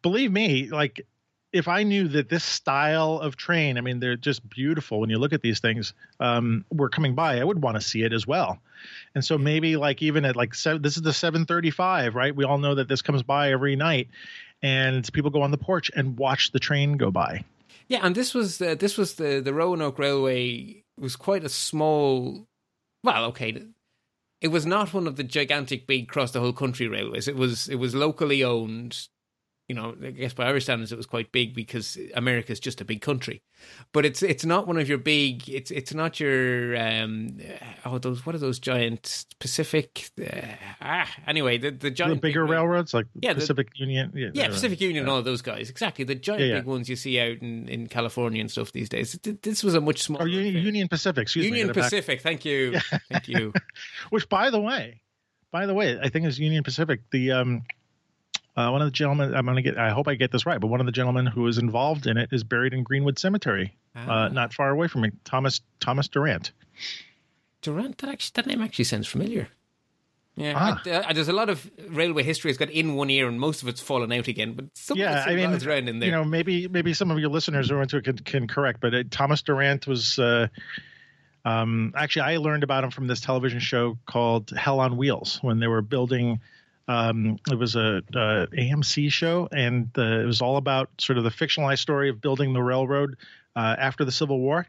believe 0.03 0.33
me, 0.33 0.69
like 0.71 1.07
if 1.55 1.69
I 1.69 1.85
knew 1.85 2.09
that 2.09 2.29
this 2.29 2.43
style 2.43 3.21
of 3.21 3.37
train, 3.37 3.79
I 3.79 3.81
mean, 3.81 4.01
they're 4.01 4.17
just 4.17 4.47
beautiful 4.49 4.99
when 4.99 5.09
you 5.09 5.19
look 5.19 5.33
at 5.33 5.41
these 5.41 5.61
things, 5.61 5.95
um, 6.19 6.65
were 6.73 6.89
coming 6.89 7.15
by, 7.15 7.39
I 7.39 7.45
would 7.45 7.63
want 7.63 7.77
to 7.77 7.81
see 7.81 8.03
it 8.03 8.13
as 8.13 8.27
well. 8.27 8.59
And 9.15 9.25
so 9.25 9.39
maybe 9.39 9.77
like 9.77 10.03
even 10.03 10.25
at 10.25 10.35
like 10.35 10.53
seven, 10.57 10.83
this 10.83 10.97
is 10.97 11.03
the 11.05 11.13
735, 11.13 12.17
right? 12.17 12.35
We 12.35 12.45
all 12.45 12.59
know 12.59 12.75
that 12.75 12.89
this 12.89 13.03
comes 13.03 13.23
by 13.23 13.53
every 13.53 13.77
night, 13.77 14.09
and 14.63 15.11
people 15.13 15.31
go 15.31 15.43
on 15.43 15.53
the 15.53 15.59
porch 15.59 15.93
and 15.95 16.19
watch 16.19 16.51
the 16.51 16.59
train 16.59 16.97
go 16.97 17.13
by. 17.13 17.45
Yeah, 17.87 18.01
and 18.03 18.17
this 18.17 18.35
was 18.35 18.59
the 18.59 18.75
this 18.75 18.99
was 18.99 19.15
the 19.15 19.41
the 19.41 19.55
Roanoke 19.55 19.99
Railway 19.99 20.84
was 20.99 21.17
quite 21.17 21.45
a 21.45 21.49
small. 21.49 22.47
Well, 23.03 23.25
okay, 23.27 23.67
it 24.41 24.49
was 24.49 24.67
not 24.67 24.93
one 24.93 25.07
of 25.07 25.17
the 25.17 25.25
gigantic, 25.25 25.87
big 25.87 26.05
across 26.05 26.33
the 26.33 26.41
whole 26.41 26.53
country 26.53 26.87
railways. 26.87 27.29
It 27.29 27.37
was 27.37 27.69
it 27.69 27.77
was 27.77 27.95
locally 27.95 28.45
owned. 28.45 29.09
You 29.67 29.75
know, 29.75 29.97
I 30.05 30.11
guess 30.11 30.35
by 30.35 30.45
Irish 30.45 30.65
standards, 30.65 30.93
it 30.93 30.97
was 30.97 31.07
quite 31.07 31.33
big 31.33 31.55
because 31.55 31.97
America 32.15 32.53
is 32.53 32.61
just 32.61 32.83
a 32.83 32.85
big 32.85 33.01
country. 33.01 33.41
But 33.95 34.05
it's 34.05 34.23
it's 34.23 34.45
not 34.45 34.67
one 34.67 34.77
of 34.77 34.91
your 34.91 34.99
big. 34.99 35.49
It's 35.49 35.71
it's 35.71 35.95
not 35.95 36.21
your 36.21 36.77
um 36.77 37.39
oh 37.87 37.97
those 37.97 38.27
what 38.27 38.35
are 38.35 38.39
those 38.39 38.59
giant 38.59 39.25
Pacific 39.39 40.11
uh, 40.21 40.49
ah 40.83 41.11
anyway 41.27 41.57
the 41.57 41.71
the 41.71 41.89
The 41.91 42.19
bigger 42.21 42.45
big- 42.45 42.51
railroads 42.51 42.93
like 42.93 43.07
Yeah, 43.15 43.33
the- 43.33 43.41
Pacific 43.41 43.69
Union. 43.77 44.13
yeah, 44.15 44.49
Pacific 44.49 44.83
Union 44.83 45.05
and 45.05 45.11
all 45.11 45.17
of 45.19 45.25
those 45.25 45.41
guys. 45.41 45.71
Exactly. 45.71 46.05
The 46.05 46.15
giant 46.15 46.43
Yeah, 46.43 46.47
yeah. 46.49 46.55
big 46.59 46.67
ones 46.67 46.91
you 46.91 46.97
see 46.97 47.19
out 47.19 47.39
in, 47.39 47.67
in 47.69 47.87
California 47.87 48.43
and 48.43 48.51
stuff 48.51 48.71
these 48.73 48.91
days. 48.91 49.19
This 49.43 49.65
was 49.65 49.75
a 49.75 49.81
much 49.81 50.03
smaller. 50.03 50.25
Or 50.27 50.29
Union. 50.29 50.63
Union 50.63 50.89
Pacific, 50.89 51.23
excuse 51.23 51.47
Union 51.47 51.69
me. 51.69 51.73
get 51.73 51.79
it 51.79 51.81
back. 51.81 51.91
Pacific. 51.91 52.21
Thank 52.21 52.45
you. 52.45 52.79
Thank 53.11 53.29
you. 53.29 53.55
Which, 54.11 54.29
by 54.29 54.51
the 54.51 54.61
way, 54.61 55.01
by 55.51 55.65
the 55.65 55.73
way, 55.73 55.99
I 55.99 56.11
think 56.11 56.27
it's 56.27 56.39
Union 56.39 56.63
Pacific. 56.65 57.01
The 57.13 57.33
um, 57.33 57.63
uh, 58.57 58.71
one 58.71 58.81
of 58.83 58.87
the 58.87 58.93
gentlemen, 58.93 59.35
I'm 59.35 59.45
gonna 59.47 59.63
get. 59.63 59.77
I 59.79 59.91
hope 59.91 60.09
I 60.09 60.15
get 60.15 60.31
this 60.33 60.47
right, 60.47 60.61
but 60.61 60.69
one 60.69 60.81
of 60.81 60.87
the 60.87 60.93
gentlemen 60.93 61.27
who 61.27 61.43
was 61.43 61.59
involved 61.59 62.07
in 62.07 62.17
it 62.17 62.29
is 62.33 62.45
buried 62.45 62.73
in 62.75 62.83
Greenwood 62.83 63.19
Cemetery, 63.19 63.77
Ah. 63.97 64.25
uh, 64.25 64.29
not 64.29 64.53
far 64.55 64.71
away 64.71 64.89
from 64.89 65.03
me. 65.03 65.11
Thomas 65.25 65.61
Thomas 65.81 66.09
Durant. 66.09 66.53
Durant, 67.63 67.99
that 67.99 68.11
actually 68.11 68.33
that 68.35 68.47
name 68.47 68.63
actually 68.63 68.85
sounds 68.85 69.07
familiar. 69.09 69.49
Yeah, 70.37 70.55
Ah. 70.57 70.83
I- 70.85 70.91
uh, 70.91 71.13
there's 71.13 71.29
a 71.29 71.33
lot 71.33 71.49
of 71.49 71.71
railway 71.89 72.25
history 72.25 72.51
has 72.51 72.59
got 72.59 72.69
in 72.71 72.95
one 72.97 73.09
ear 73.09 73.29
and 73.29 73.39
most 73.39 73.63
of 73.63 73.69
it's 73.69 73.81
fallen 73.81 74.11
out 74.13 74.27
again. 74.27 74.55
But 74.55 74.65
some 74.75 74.99
Yeah, 74.99 75.25
I 75.27 75.35
mean, 75.37 75.51
around 75.51 75.89
in 75.89 76.01
there. 76.01 76.09
You 76.09 76.15
know, 76.15 76.25
maybe 76.25 76.67
maybe 76.69 76.93
some 76.93 77.11
of 77.13 77.19
your 77.21 77.31
listeners 77.31 77.71
who 77.71 77.77
are 77.77 77.83
into 77.83 77.99
it 77.99 78.05
can, 78.05 78.19
can 78.19 78.49
correct, 78.49 78.81
but 78.81 78.95
uh, 78.95 79.03
Thomas 79.11 79.43
Durant 79.43 79.87
was. 79.87 80.19
Uh, 80.19 80.49
um, 81.45 81.93
actually, 81.97 82.23
I 82.23 82.37
learned 82.39 82.65
about 82.65 82.85
him 82.85 82.91
from 82.91 83.07
this 83.07 83.21
television 83.21 83.61
show 83.61 83.99
called 84.07 84.51
Hell 84.51 84.81
on 84.81 84.97
Wheels 84.97 85.39
when 85.43 85.61
they 85.61 85.67
were 85.67 85.83
building. 85.83 86.41
Um, 86.87 87.39
it 87.51 87.55
was 87.59 87.77
a, 87.77 88.03
a 88.15 88.47
AMC 88.49 89.11
show, 89.11 89.49
and 89.53 89.89
uh, 89.97 90.03
it 90.21 90.27
was 90.27 90.43
all 90.43 90.57
about 90.59 90.91
sort 90.99 91.17
of 91.19 91.25
the 91.25 91.31
fictionalized 91.31 91.79
story 91.79 92.11
of 92.11 92.21
building 92.21 92.53
the 92.53 92.63
railroad 92.63 93.17
uh, 93.57 93.77
after 93.79 94.05
the 94.05 94.13
Civil 94.13 94.39
War. 94.41 94.67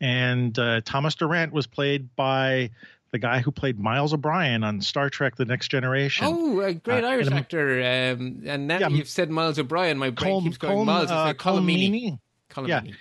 And 0.00 0.56
uh, 0.58 0.82
Thomas 0.84 1.14
Durant 1.14 1.52
was 1.52 1.66
played 1.66 2.14
by 2.16 2.70
the 3.10 3.18
guy 3.18 3.40
who 3.40 3.50
played 3.50 3.78
Miles 3.80 4.12
O'Brien 4.12 4.62
on 4.62 4.80
Star 4.82 5.08
Trek: 5.08 5.36
The 5.36 5.46
Next 5.46 5.68
Generation. 5.70 6.26
Oh, 6.28 6.60
a 6.60 6.74
great 6.74 7.02
Uh, 7.02 7.08
Irish 7.08 7.26
and- 7.28 7.36
actor. 7.36 7.78
Um, 7.78 8.42
and 8.44 8.68
now 8.68 8.78
Yeah, 8.78 8.88
you've 8.88 9.08
said 9.08 9.30
Miles 9.30 9.58
O'Brien, 9.58 9.96
my 9.98 10.10
brain 10.10 10.30
Col- 10.32 10.42
keeps 10.42 10.58
going 10.58 10.74
Col- 10.76 10.84
Miles. 10.84 11.10
Uh, 11.10 11.22
like 11.24 11.38
Colm 11.38 11.64
Meaney. 11.64 12.18
Colomini. 12.50 12.68
Yeah. 12.68 12.92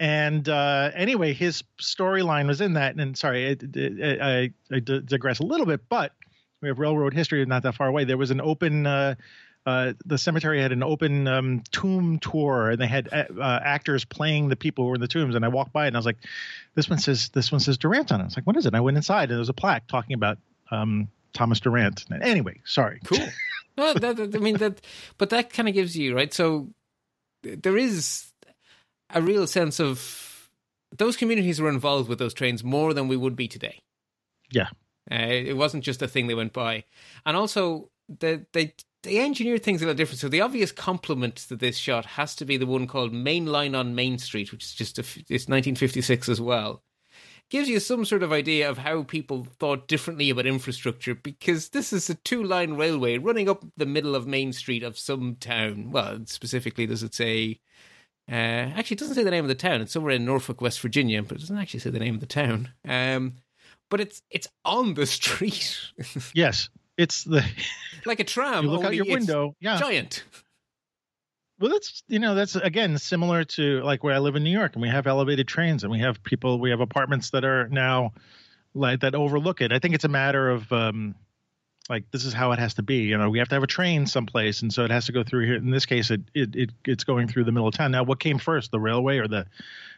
And 0.00 0.48
uh, 0.48 0.90
anyway, 0.94 1.32
his 1.32 1.64
storyline 1.82 2.46
was 2.46 2.60
in 2.60 2.74
that. 2.74 2.94
And 2.96 3.16
sorry, 3.18 3.48
I, 3.50 3.56
I, 4.22 4.76
I 4.76 4.78
digress 4.78 5.40
a 5.40 5.44
little 5.44 5.66
bit, 5.66 5.88
but 5.88 6.12
we 6.60 6.68
have 6.68 6.78
railroad 6.78 7.14
history 7.14 7.44
not 7.46 7.62
that 7.62 7.74
far 7.74 7.86
away. 7.88 8.04
There 8.04 8.16
was 8.16 8.30
an 8.30 8.40
open. 8.40 8.86
Uh, 8.86 9.14
uh, 9.66 9.92
the 10.06 10.16
cemetery 10.16 10.62
had 10.62 10.72
an 10.72 10.82
open 10.82 11.26
um, 11.26 11.62
tomb 11.70 12.18
tour, 12.20 12.70
and 12.70 12.80
they 12.80 12.86
had 12.86 13.08
uh, 13.12 13.24
uh, 13.38 13.60
actors 13.62 14.04
playing 14.04 14.48
the 14.48 14.56
people 14.56 14.84
who 14.84 14.88
were 14.90 14.94
in 14.94 15.00
the 15.00 15.08
tombs. 15.08 15.34
And 15.34 15.44
I 15.44 15.48
walked 15.48 15.72
by, 15.72 15.86
and 15.86 15.94
I 15.96 15.98
was 15.98 16.06
like, 16.06 16.16
"This 16.74 16.88
one 16.88 16.98
says 16.98 17.28
this 17.30 17.52
one 17.52 17.60
says 17.60 17.76
Durant 17.76 18.10
on 18.10 18.20
it." 18.20 18.24
I 18.24 18.26
was 18.26 18.36
like, 18.36 18.46
"What 18.46 18.56
is 18.56 18.64
it?" 18.64 18.68
And 18.68 18.76
I 18.76 18.80
went 18.80 18.96
inside, 18.96 19.24
and 19.24 19.32
there 19.32 19.38
was 19.38 19.50
a 19.50 19.54
plaque 19.54 19.86
talking 19.86 20.14
about 20.14 20.38
um, 20.70 21.08
Thomas 21.34 21.60
Durant. 21.60 22.04
Anyway, 22.22 22.60
sorry. 22.64 23.00
Cool. 23.04 23.18
no, 23.76 23.92
that, 23.94 24.16
that- 24.16 24.34
I 24.34 24.38
mean 24.38 24.56
that, 24.58 24.80
but 25.18 25.30
that 25.30 25.52
kind 25.52 25.68
of 25.68 25.74
gives 25.74 25.96
you 25.96 26.14
right. 26.16 26.32
So 26.32 26.68
there 27.42 27.76
is 27.76 28.32
a 29.10 29.20
real 29.20 29.46
sense 29.46 29.80
of 29.80 30.48
those 30.96 31.16
communities 31.16 31.60
were 31.60 31.68
involved 31.68 32.08
with 32.08 32.18
those 32.18 32.32
trains 32.32 32.64
more 32.64 32.94
than 32.94 33.06
we 33.08 33.16
would 33.16 33.36
be 33.36 33.48
today. 33.48 33.78
Yeah. 34.50 34.68
Uh, 35.10 35.16
it 35.16 35.56
wasn't 35.56 35.84
just 35.84 36.02
a 36.02 36.08
thing 36.08 36.26
they 36.26 36.34
went 36.34 36.52
by, 36.52 36.84
and 37.24 37.36
also 37.36 37.90
the, 38.08 38.44
they 38.52 38.74
they 39.02 39.18
engineered 39.18 39.62
things 39.62 39.80
a 39.80 39.84
little 39.84 39.96
different. 39.96 40.20
So 40.20 40.28
the 40.28 40.40
obvious 40.40 40.72
complement 40.72 41.36
to 41.36 41.56
this 41.56 41.76
shot 41.76 42.04
has 42.04 42.34
to 42.36 42.44
be 42.44 42.56
the 42.56 42.66
one 42.66 42.86
called 42.86 43.12
Main 43.12 43.46
Line 43.46 43.74
on 43.74 43.94
Main 43.94 44.18
Street, 44.18 44.50
which 44.50 44.64
is 44.64 44.74
just 44.74 44.98
a, 44.98 45.02
it's 45.02 45.48
1956 45.48 46.28
as 46.28 46.40
well. 46.40 46.82
Gives 47.50 47.68
you 47.68 47.80
some 47.80 48.04
sort 48.04 48.22
of 48.22 48.32
idea 48.32 48.68
of 48.68 48.78
how 48.78 49.04
people 49.04 49.46
thought 49.58 49.88
differently 49.88 50.28
about 50.28 50.46
infrastructure 50.46 51.14
because 51.14 51.70
this 51.70 51.94
is 51.94 52.10
a 52.10 52.14
two 52.16 52.42
line 52.42 52.74
railway 52.74 53.16
running 53.16 53.48
up 53.48 53.64
the 53.76 53.86
middle 53.86 54.14
of 54.14 54.26
Main 54.26 54.52
Street 54.52 54.82
of 54.82 54.98
some 54.98 55.36
town. 55.36 55.90
Well, 55.90 56.20
specifically, 56.26 56.86
does 56.86 57.02
it 57.02 57.14
say? 57.14 57.60
Uh, 58.30 58.74
actually, 58.76 58.96
it 58.96 59.00
doesn't 59.00 59.14
say 59.14 59.22
the 59.22 59.30
name 59.30 59.44
of 59.44 59.48
the 59.48 59.54
town. 59.54 59.80
It's 59.80 59.92
somewhere 59.92 60.12
in 60.12 60.26
North 60.26 60.44
Fork, 60.44 60.60
West 60.60 60.80
Virginia, 60.80 61.22
but 61.22 61.38
it 61.38 61.40
doesn't 61.40 61.56
actually 61.56 61.80
say 61.80 61.88
the 61.88 61.98
name 61.98 62.14
of 62.14 62.20
the 62.20 62.26
town. 62.26 62.72
Um, 62.86 63.36
but 63.90 64.00
it's 64.00 64.22
it's 64.30 64.48
on 64.64 64.94
the 64.94 65.06
street, 65.06 65.78
Yes, 66.34 66.68
it's 66.96 67.24
the. 67.24 67.44
like 68.06 68.20
a 68.20 68.24
tram. 68.24 68.64
You 68.64 68.70
look 68.70 68.84
out 68.84 68.94
your 68.94 69.06
window. 69.06 69.54
Yeah, 69.60 69.78
giant. 69.78 70.24
Well, 71.60 71.72
that's 71.72 72.02
you 72.06 72.18
know 72.18 72.34
that's 72.34 72.54
again 72.54 72.98
similar 72.98 73.44
to 73.44 73.82
like 73.82 74.04
where 74.04 74.14
I 74.14 74.18
live 74.18 74.36
in 74.36 74.44
New 74.44 74.56
York, 74.56 74.74
and 74.74 74.82
we 74.82 74.88
have 74.88 75.06
elevated 75.06 75.48
trains, 75.48 75.82
and 75.82 75.90
we 75.90 75.98
have 76.00 76.22
people, 76.22 76.60
we 76.60 76.70
have 76.70 76.80
apartments 76.80 77.30
that 77.30 77.44
are 77.44 77.68
now 77.68 78.12
like 78.74 79.00
that 79.00 79.14
overlook 79.14 79.60
it. 79.60 79.72
I 79.72 79.78
think 79.78 79.94
it's 79.94 80.04
a 80.04 80.08
matter 80.08 80.50
of 80.50 80.70
um, 80.72 81.16
like 81.88 82.10
this 82.12 82.24
is 82.24 82.32
how 82.32 82.52
it 82.52 82.58
has 82.58 82.74
to 82.74 82.82
be. 82.82 82.98
You 82.98 83.18
know, 83.18 83.28
we 83.30 83.38
have 83.38 83.48
to 83.48 83.56
have 83.56 83.62
a 83.64 83.68
train 83.68 84.06
someplace, 84.06 84.62
and 84.62 84.72
so 84.72 84.84
it 84.84 84.90
has 84.90 85.06
to 85.06 85.12
go 85.12 85.24
through 85.24 85.46
here. 85.46 85.56
In 85.56 85.70
this 85.70 85.86
case, 85.86 86.10
it 86.10 86.20
it, 86.34 86.54
it 86.54 86.70
it's 86.84 87.04
going 87.04 87.26
through 87.26 87.44
the 87.44 87.52
middle 87.52 87.66
of 87.66 87.74
town. 87.74 87.90
Now, 87.90 88.04
what 88.04 88.20
came 88.20 88.38
first, 88.38 88.70
the 88.70 88.80
railway 88.80 89.18
or 89.18 89.26
the 89.26 89.46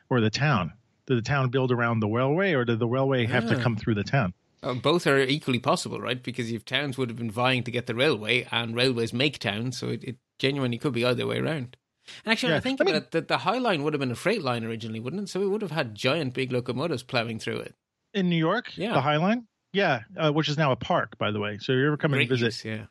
or 0.09 0.21
the 0.21 0.31
town? 0.31 0.73
Did 1.11 1.19
the 1.19 1.23
town 1.29 1.49
build 1.51 1.73
around 1.73 1.99
the 1.99 2.07
railway, 2.07 2.53
or 2.53 2.65
did 2.65 2.79
the 2.79 2.87
railway 2.87 3.27
have 3.27 3.49
to 3.49 3.59
Ah. 3.59 3.61
come 3.63 3.75
through 3.77 3.97
the 3.97 4.05
town? 4.05 4.33
Uh, 4.63 4.75
both 4.75 5.09
are 5.09 5.19
equally 5.19 5.59
possible, 5.59 6.01
right? 6.01 6.23
Because 6.23 6.53
if 6.53 6.65
towns 6.65 6.97
would 6.97 7.09
have 7.09 7.19
been 7.19 7.33
vying 7.33 7.65
to 7.65 7.71
get 7.73 7.87
the 7.89 7.97
railway, 7.97 8.47
and 8.53 8.77
railways 8.77 9.13
make 9.13 9.41
towns, 9.41 9.77
so 9.77 9.89
it, 9.89 10.05
it 10.05 10.17
genuinely 10.39 10.79
could 10.79 10.93
be 10.93 11.05
either 11.05 11.27
way 11.27 11.39
around. 11.39 11.77
And 12.25 12.31
actually, 12.33 12.51
when 12.53 12.59
I 12.59 12.61
think 12.61 12.81
I 12.81 12.85
mean- 12.85 12.95
about 12.95 13.07
it, 13.07 13.11
the, 13.11 13.21
the 13.23 13.39
High 13.39 13.59
Line 13.59 13.83
would 13.83 13.93
have 13.93 13.99
been 14.01 14.13
a 14.13 14.15
freight 14.15 14.43
line 14.43 14.63
originally, 14.65 15.01
wouldn't 15.01 15.23
it? 15.25 15.29
So 15.29 15.43
it 15.43 15.49
would 15.49 15.63
have 15.63 15.73
had 15.73 15.97
giant, 15.97 16.33
big 16.33 16.53
locomotives 16.53 17.03
plowing 17.03 17.41
through 17.41 17.59
it. 17.59 17.75
In 18.15 18.29
New 18.29 18.37
York, 18.37 18.77
Yeah. 18.77 18.93
the 18.93 19.01
High 19.01 19.17
Line, 19.17 19.47
yeah, 19.73 20.03
uh, 20.17 20.31
which 20.31 20.49
is 20.49 20.57
now 20.59 20.71
a 20.71 20.77
park, 20.77 21.19
by 21.19 21.33
the 21.33 21.41
way. 21.41 21.59
So 21.59 21.73
if 21.73 21.77
you 21.79 21.87
ever 21.89 21.97
come 21.97 22.13
and 22.13 22.21
Great 22.21 22.29
visit, 22.29 22.45
use, 22.47 22.65
yeah. 22.65 22.85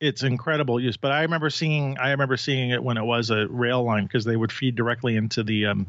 it's 0.00 0.22
incredible 0.22 0.80
use. 0.80 0.96
But 0.96 1.12
I 1.12 1.20
remember 1.22 1.50
seeing 1.50 1.98
I 1.98 2.10
remember 2.12 2.38
seeing 2.38 2.70
it 2.70 2.82
when 2.82 2.96
it 2.96 3.04
was 3.04 3.28
a 3.30 3.46
rail 3.48 3.82
line 3.84 4.04
because 4.04 4.24
they 4.24 4.36
would 4.36 4.50
feed 4.52 4.76
directly 4.76 5.16
into 5.16 5.42
the 5.42 5.66
um, 5.66 5.86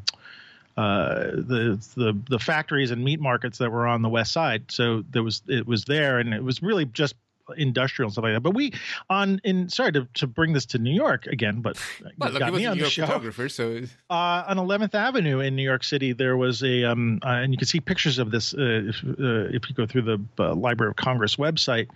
uh, 0.78 1.32
the 1.34 1.80
the 1.96 2.18
the 2.30 2.40
factories 2.40 2.92
and 2.92 3.04
meat 3.04 3.20
markets 3.20 3.58
that 3.58 3.72
were 3.72 3.88
on 3.88 4.02
the 4.02 4.10
west 4.10 4.32
side. 4.32 4.72
So 4.72 5.04
there 5.10 5.24
was 5.24 5.42
it 5.48 5.68
was 5.68 5.86
there, 5.86 6.20
and 6.20 6.34
it 6.34 6.44
was 6.44 6.62
really 6.62 6.86
just 6.86 7.16
industrial 7.58 8.08
and 8.08 8.14
stuff 8.14 8.24
like 8.24 8.34
that. 8.34 8.42
But 8.42 8.54
we 8.54 8.74
on 9.10 9.42
in 9.44 9.70
sorry 9.70 9.92
to, 9.94 10.08
to 10.16 10.28
bring 10.28 10.54
this 10.54 10.66
to 10.68 10.78
New 10.78 10.94
York 10.94 11.28
again, 11.28 11.62
but 11.62 11.78
Well, 12.18 12.38
got 12.38 12.54
me 12.54 12.66
on 12.66 12.74
New 12.74 12.76
the 12.76 12.80
York 12.82 12.92
show. 12.92 13.06
photographer, 13.06 13.50
so 13.50 13.84
Uh, 14.10 14.44
on 14.48 14.58
11th 14.58 14.94
Avenue 14.94 15.40
in 15.40 15.56
New 15.56 15.64
York 15.64 15.84
City, 15.84 16.14
there 16.14 16.38
was 16.38 16.64
a, 16.64 16.84
um, 16.86 17.20
uh, 17.24 17.30
and 17.30 17.54
you 17.54 17.58
can 17.58 17.68
see 17.68 17.80
pictures 17.80 18.20
of 18.20 18.32
this 18.32 18.54
uh, 18.54 18.58
if, 18.60 19.04
uh, 19.04 19.56
if 19.56 19.70
you 19.70 19.76
go 19.76 19.86
through 19.86 20.04
the 20.04 20.22
uh, 20.40 20.54
Library 20.56 20.92
of 20.92 20.96
Congress 20.96 21.36
website. 21.36 21.88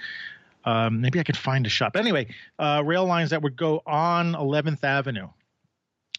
Um, 0.65 0.99
maybe 0.99 1.19
I 1.19 1.23
could 1.23 1.38
find 1.38 1.65
a 1.65 1.69
shop. 1.69 1.95
Anyway, 1.95 2.28
uh, 2.57 2.82
rail 2.84 3.05
lines 3.05 3.30
that 3.30 3.41
would 3.43 3.55
go 3.55 3.84
on 3.86 4.34
11th 4.34 4.84
Avenue. 4.84 5.28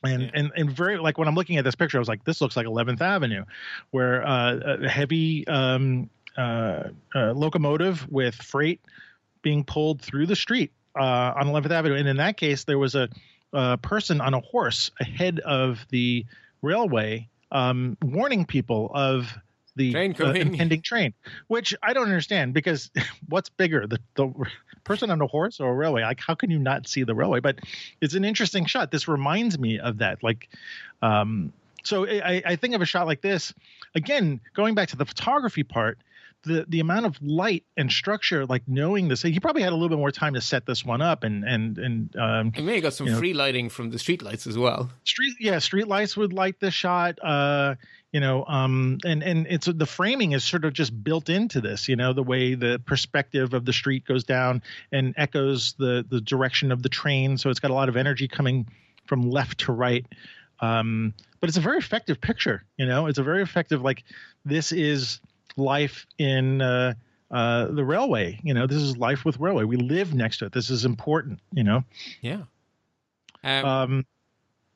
And, 0.05 0.23
Yeah. 0.23 0.31
and 0.35 0.53
and 0.57 0.71
very 0.71 0.99
like 0.99 1.19
when 1.19 1.29
I'm 1.29 1.35
looking 1.35 1.57
at 1.57 1.65
this 1.65 1.75
picture, 1.75 1.99
I 1.99 2.01
was 2.01 2.09
like, 2.09 2.25
this 2.25 2.41
looks 2.41 2.57
like 2.57 2.67
11th 2.67 3.01
Avenue, 3.01 3.45
where 3.91 4.27
uh, 4.27 4.79
a 4.83 4.89
heavy 4.89 5.47
um, 5.49 6.11
uh, 6.37 6.85
uh, 7.15 7.33
locomotive 7.33 8.07
with 8.11 8.35
freight 8.35 8.81
being 9.43 9.65
pulled 9.65 10.03
through 10.03 10.27
the 10.27 10.37
street 10.37 10.73
uh, 10.99 11.33
on 11.37 11.47
11th 11.47 11.71
Avenue. 11.71 11.95
And 11.95 12.09
in 12.09 12.17
that 12.19 12.37
case, 12.37 12.65
there 12.65 12.79
was 12.79 12.95
a 12.95 13.09
uh, 13.53 13.77
person 13.79 14.21
on 14.21 14.35
a 14.35 14.41
horse 14.41 14.91
ahead 15.01 15.41
of 15.41 15.87
the 15.91 16.27
railway, 16.63 17.29
um, 17.53 17.97
warning 18.03 18.45
people 18.45 18.91
of 18.93 19.33
the 19.77 19.93
Train 19.93 20.17
uh, 20.21 20.33
impending 20.33 20.83
train. 20.83 21.15
Which 21.47 21.75
I 21.83 21.93
don't 21.93 22.05
understand 22.05 22.55
because 22.55 22.91
what's 23.29 23.51
bigger, 23.51 23.87
the 23.87 24.01
the 24.15 24.33
person 24.85 25.11
on 25.11 25.21
a 25.21 25.27
horse 25.27 25.61
or 25.61 25.71
a 25.71 25.75
railway? 25.75 26.03
Like, 26.03 26.21
how 26.21 26.35
can 26.35 26.51
you 26.51 26.59
not 26.59 26.89
see 26.89 27.05
the 27.05 27.15
railway? 27.15 27.41
But 27.41 27.61
it's 28.01 28.15
an 28.15 28.25
interesting 28.25 28.67
shot. 28.67 28.91
This 28.91 29.07
reminds 29.07 29.59
me 29.59 29.79
of 29.79 29.99
that. 29.99 30.23
Like, 30.23 30.49
um, 31.03 31.53
so 31.85 32.07
I, 32.07 32.43
I 32.45 32.57
think 32.57 32.75
of 32.75 32.83
a 32.83 32.87
shot 32.87 33.07
like 33.07 33.21
this 33.21 33.55
again, 33.95 34.41
going 34.55 34.75
back 34.75 34.89
to 34.89 34.97
the 34.97 35.05
photography 35.05 35.63
part. 35.63 35.99
The, 36.47 36.65
the 36.69 36.81
amount 36.81 37.07
of 37.07 37.21
light 37.21 37.65
and 37.77 37.91
structure, 37.91 38.47
like 38.47 38.63
knowing 38.69 39.09
this, 39.09 39.21
he 39.23 39.41
probably 39.41 39.63
had 39.63 39.73
a 39.73 39.77
little 39.77 39.89
bit 39.89 39.99
more 39.99 40.13
time 40.13 40.35
to 40.35 40.41
set 40.41 40.65
this 40.65 40.85
one 40.85 41.03
up, 41.03 41.25
and 41.25 41.43
and 41.45 41.77
and 41.77 42.17
um, 42.17 42.53
I 42.57 42.61
may 42.63 42.75
have 42.75 42.83
got 42.85 42.95
some 42.95 43.07
You 43.09 43.13
know- 43.15 43.19
free 43.19 43.35
lighting 43.35 43.69
from 43.69 43.91
the 43.91 43.99
streetlights 43.99 44.47
as 44.47 44.57
well. 44.57 44.91
street 45.05 45.35
yeah 45.41 45.59
street 45.59 45.89
lights 45.89 46.17
would 46.17 46.33
light 46.33 46.61
the 46.61 46.71
shot 46.71 47.19
uh 47.23 47.75
you 48.13 48.21
know 48.21 48.45
um 48.47 48.99
and 49.05 49.23
and 49.23 49.47
it's 49.51 49.67
the 49.67 49.87
framing 49.87 50.33
is 50.33 50.45
sort 50.45 50.65
of 50.65 50.73
just 50.73 50.93
built 51.03 51.29
into 51.29 51.61
this 51.61 51.89
you 51.89 51.97
know 51.97 52.13
the 52.13 52.23
way 52.23 52.55
the 52.55 52.81
perspective 52.87 53.53
of 53.53 53.65
the 53.65 53.73
street 53.73 54.05
goes 54.07 54.23
down 54.25 54.63
and 54.93 55.15
echoes 55.17 55.75
the 55.79 56.07
the 56.09 56.21
direction 56.21 56.71
of 56.73 56.83
the 56.83 56.89
train. 56.89 57.37
So 57.39 57.51
it's 57.51 57.61
got 57.61 57.71
a 57.73 57.75
lot 57.75 57.89
of 57.89 57.97
energy 57.97 58.29
coming 58.29 58.69
from 59.07 59.29
left 59.29 59.59
to 59.67 59.73
right. 59.73 60.07
Um 60.61 61.13
but 61.41 61.49
it's 61.51 61.59
a 61.59 61.61
very 61.61 61.79
effective 61.79 62.21
picture 62.21 62.63
you 62.79 62.87
know? 62.87 63.07
It's 63.09 63.19
a 63.19 63.23
very 63.25 63.43
effective 63.43 63.83
like 63.83 64.05
this 64.45 64.71
is 64.73 65.21
life 65.57 66.07
in 66.19 66.61
uh 66.61 66.95
uh 67.31 67.67
the 67.67 67.85
railway 67.85 68.39
you 68.43 68.55
know 68.55 68.67
this 68.67 68.81
is 68.83 68.97
life 68.97 69.25
with 69.25 69.39
railway 69.41 69.65
we 69.65 69.77
live 69.77 70.15
next 70.15 70.39
to 70.39 70.47
it 70.47 70.53
this 70.53 70.71
is 70.71 70.85
important 70.85 71.41
you 71.53 71.65
know 71.65 71.83
Yeah. 72.21 72.43
Um, 73.43 73.65
um 73.65 74.07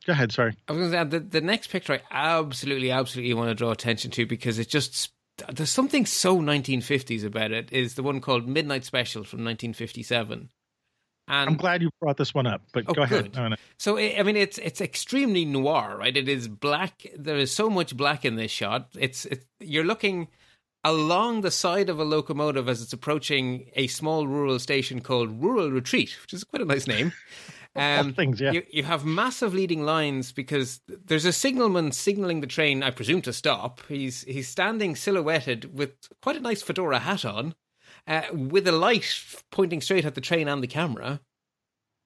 go 0.06 0.12
ahead 0.12 0.32
sorry 0.32 0.56
I 0.68 0.72
was 0.72 0.90
going 0.90 0.92
to 0.92 1.12
say 1.12 1.18
the, 1.18 1.24
the 1.24 1.40
next 1.40 1.70
picture 1.70 1.94
I 1.94 2.00
absolutely, 2.10 2.90
absolutely 2.90 3.34
want 3.34 3.50
to 3.50 3.54
draw 3.54 3.70
attention 3.70 4.10
to 4.12 4.26
because 4.26 4.58
it 4.58 4.68
just 4.68 5.12
there's 5.52 5.70
something 5.70 6.04
so 6.06 6.38
1950s 6.38 7.24
about 7.24 7.50
it. 7.50 7.72
Is 7.72 7.94
the 7.94 8.02
one 8.02 8.20
called 8.20 8.46
Midnight 8.46 8.84
Special 8.84 9.24
from 9.24 9.38
1957, 9.38 10.50
and 11.28 11.48
I'm 11.50 11.56
glad 11.56 11.80
you 11.80 11.88
brought 11.98 12.18
this 12.18 12.34
one 12.34 12.46
up, 12.46 12.60
but 12.74 12.84
Oh, 12.88 12.92
go 12.92 13.02
ahead. 13.02 13.24
good. 13.24 13.34
No, 13.36 13.48
no. 13.48 13.56
So 13.78 13.96
I 13.96 14.16
I 14.18 14.22
mean, 14.22 14.36
it's 14.36 14.58
it's 14.58 14.80
extremely 14.82 15.44
noir, 15.46 15.96
right? 15.98 16.14
It 16.14 16.28
is 16.28 16.46
black. 16.46 17.06
There 17.16 17.36
is 17.38 17.54
so 17.54 17.70
much 17.70 17.96
black 17.96 18.24
in 18.26 18.36
this 18.36 18.50
shot. 18.50 18.88
It's 18.98 19.24
it's 19.26 19.46
you're 19.60 19.84
looking 19.84 20.28
along 20.84 21.42
the 21.42 21.50
side 21.50 21.88
of 21.88 21.98
a 21.98 22.04
locomotive 22.04 22.68
as 22.68 22.82
it's 22.82 22.92
approaching 22.92 23.70
a 23.74 23.86
small 23.86 24.26
rural 24.26 24.58
station 24.58 25.00
called 25.00 25.42
Rural 25.42 25.70
Retreat, 25.70 26.16
which 26.22 26.32
is 26.32 26.44
quite 26.44 26.62
a 26.62 26.66
nice 26.66 26.86
name. 26.86 27.12
Um, 27.76 28.14
things, 28.14 28.40
yeah. 28.40 28.50
You, 28.50 28.62
you 28.70 28.82
have 28.82 29.04
massive 29.04 29.54
leading 29.54 29.84
lines 29.84 30.32
because 30.32 30.80
there's 30.88 31.24
a 31.24 31.32
signalman 31.32 31.92
signaling 31.92 32.40
the 32.40 32.48
train, 32.48 32.82
I 32.82 32.90
presume, 32.90 33.22
to 33.22 33.32
stop. 33.32 33.80
He's 33.88 34.22
he's 34.22 34.48
standing 34.48 34.96
silhouetted 34.96 35.76
with 35.76 35.92
quite 36.20 36.36
a 36.36 36.40
nice 36.40 36.62
fedora 36.62 36.98
hat 36.98 37.24
on, 37.24 37.54
uh, 38.08 38.22
with 38.32 38.66
a 38.66 38.72
light 38.72 39.22
pointing 39.52 39.80
straight 39.80 40.04
at 40.04 40.16
the 40.16 40.20
train 40.20 40.48
and 40.48 40.62
the 40.62 40.66
camera. 40.66 41.20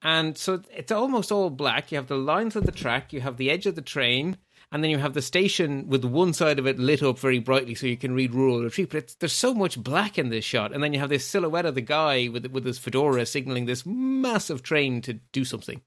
And 0.03 0.37
so 0.37 0.61
it's 0.70 0.93
almost 0.93 1.33
all 1.33 1.49
black. 1.49 1.91
You 1.91 1.97
have 1.97 2.09
the 2.09 2.18
lines 2.18 2.57
of 2.57 2.66
the 2.66 2.72
track, 2.72 3.12
you 3.14 3.22
have 3.22 3.39
the 3.39 3.51
edge 3.51 3.64
of 3.64 3.75
the 3.75 3.81
train, 3.81 4.37
and 4.73 4.83
then 4.83 4.91
you 4.91 4.99
have 4.99 5.15
the 5.15 5.23
station 5.23 5.89
with 5.89 6.05
one 6.05 6.33
side 6.33 6.59
of 6.59 6.67
it 6.67 6.79
lit 6.79 7.03
up 7.03 7.19
very 7.19 7.39
brightly 7.39 7.75
so 7.75 7.87
you 7.87 7.97
can 7.97 8.15
read 8.15 8.35
rural 8.35 8.62
retreat. 8.62 8.91
But 8.91 9.15
there's 9.21 9.33
so 9.33 9.55
much 9.55 9.83
black 9.83 10.19
in 10.19 10.31
this 10.31 10.45
shot. 10.45 10.73
And 10.73 10.83
then 10.83 10.93
you 10.93 10.99
have 10.99 11.11
this 11.11 11.25
silhouette 11.25 11.67
of 11.67 11.75
the 11.75 11.81
guy 11.81 12.29
with 12.29 12.47
with 12.47 12.65
his 12.65 12.79
fedora 12.79 13.27
signaling 13.27 13.67
this 13.67 13.85
massive 13.87 14.62
train 14.62 15.01
to 15.03 15.15
do 15.15 15.45
something. 15.45 15.81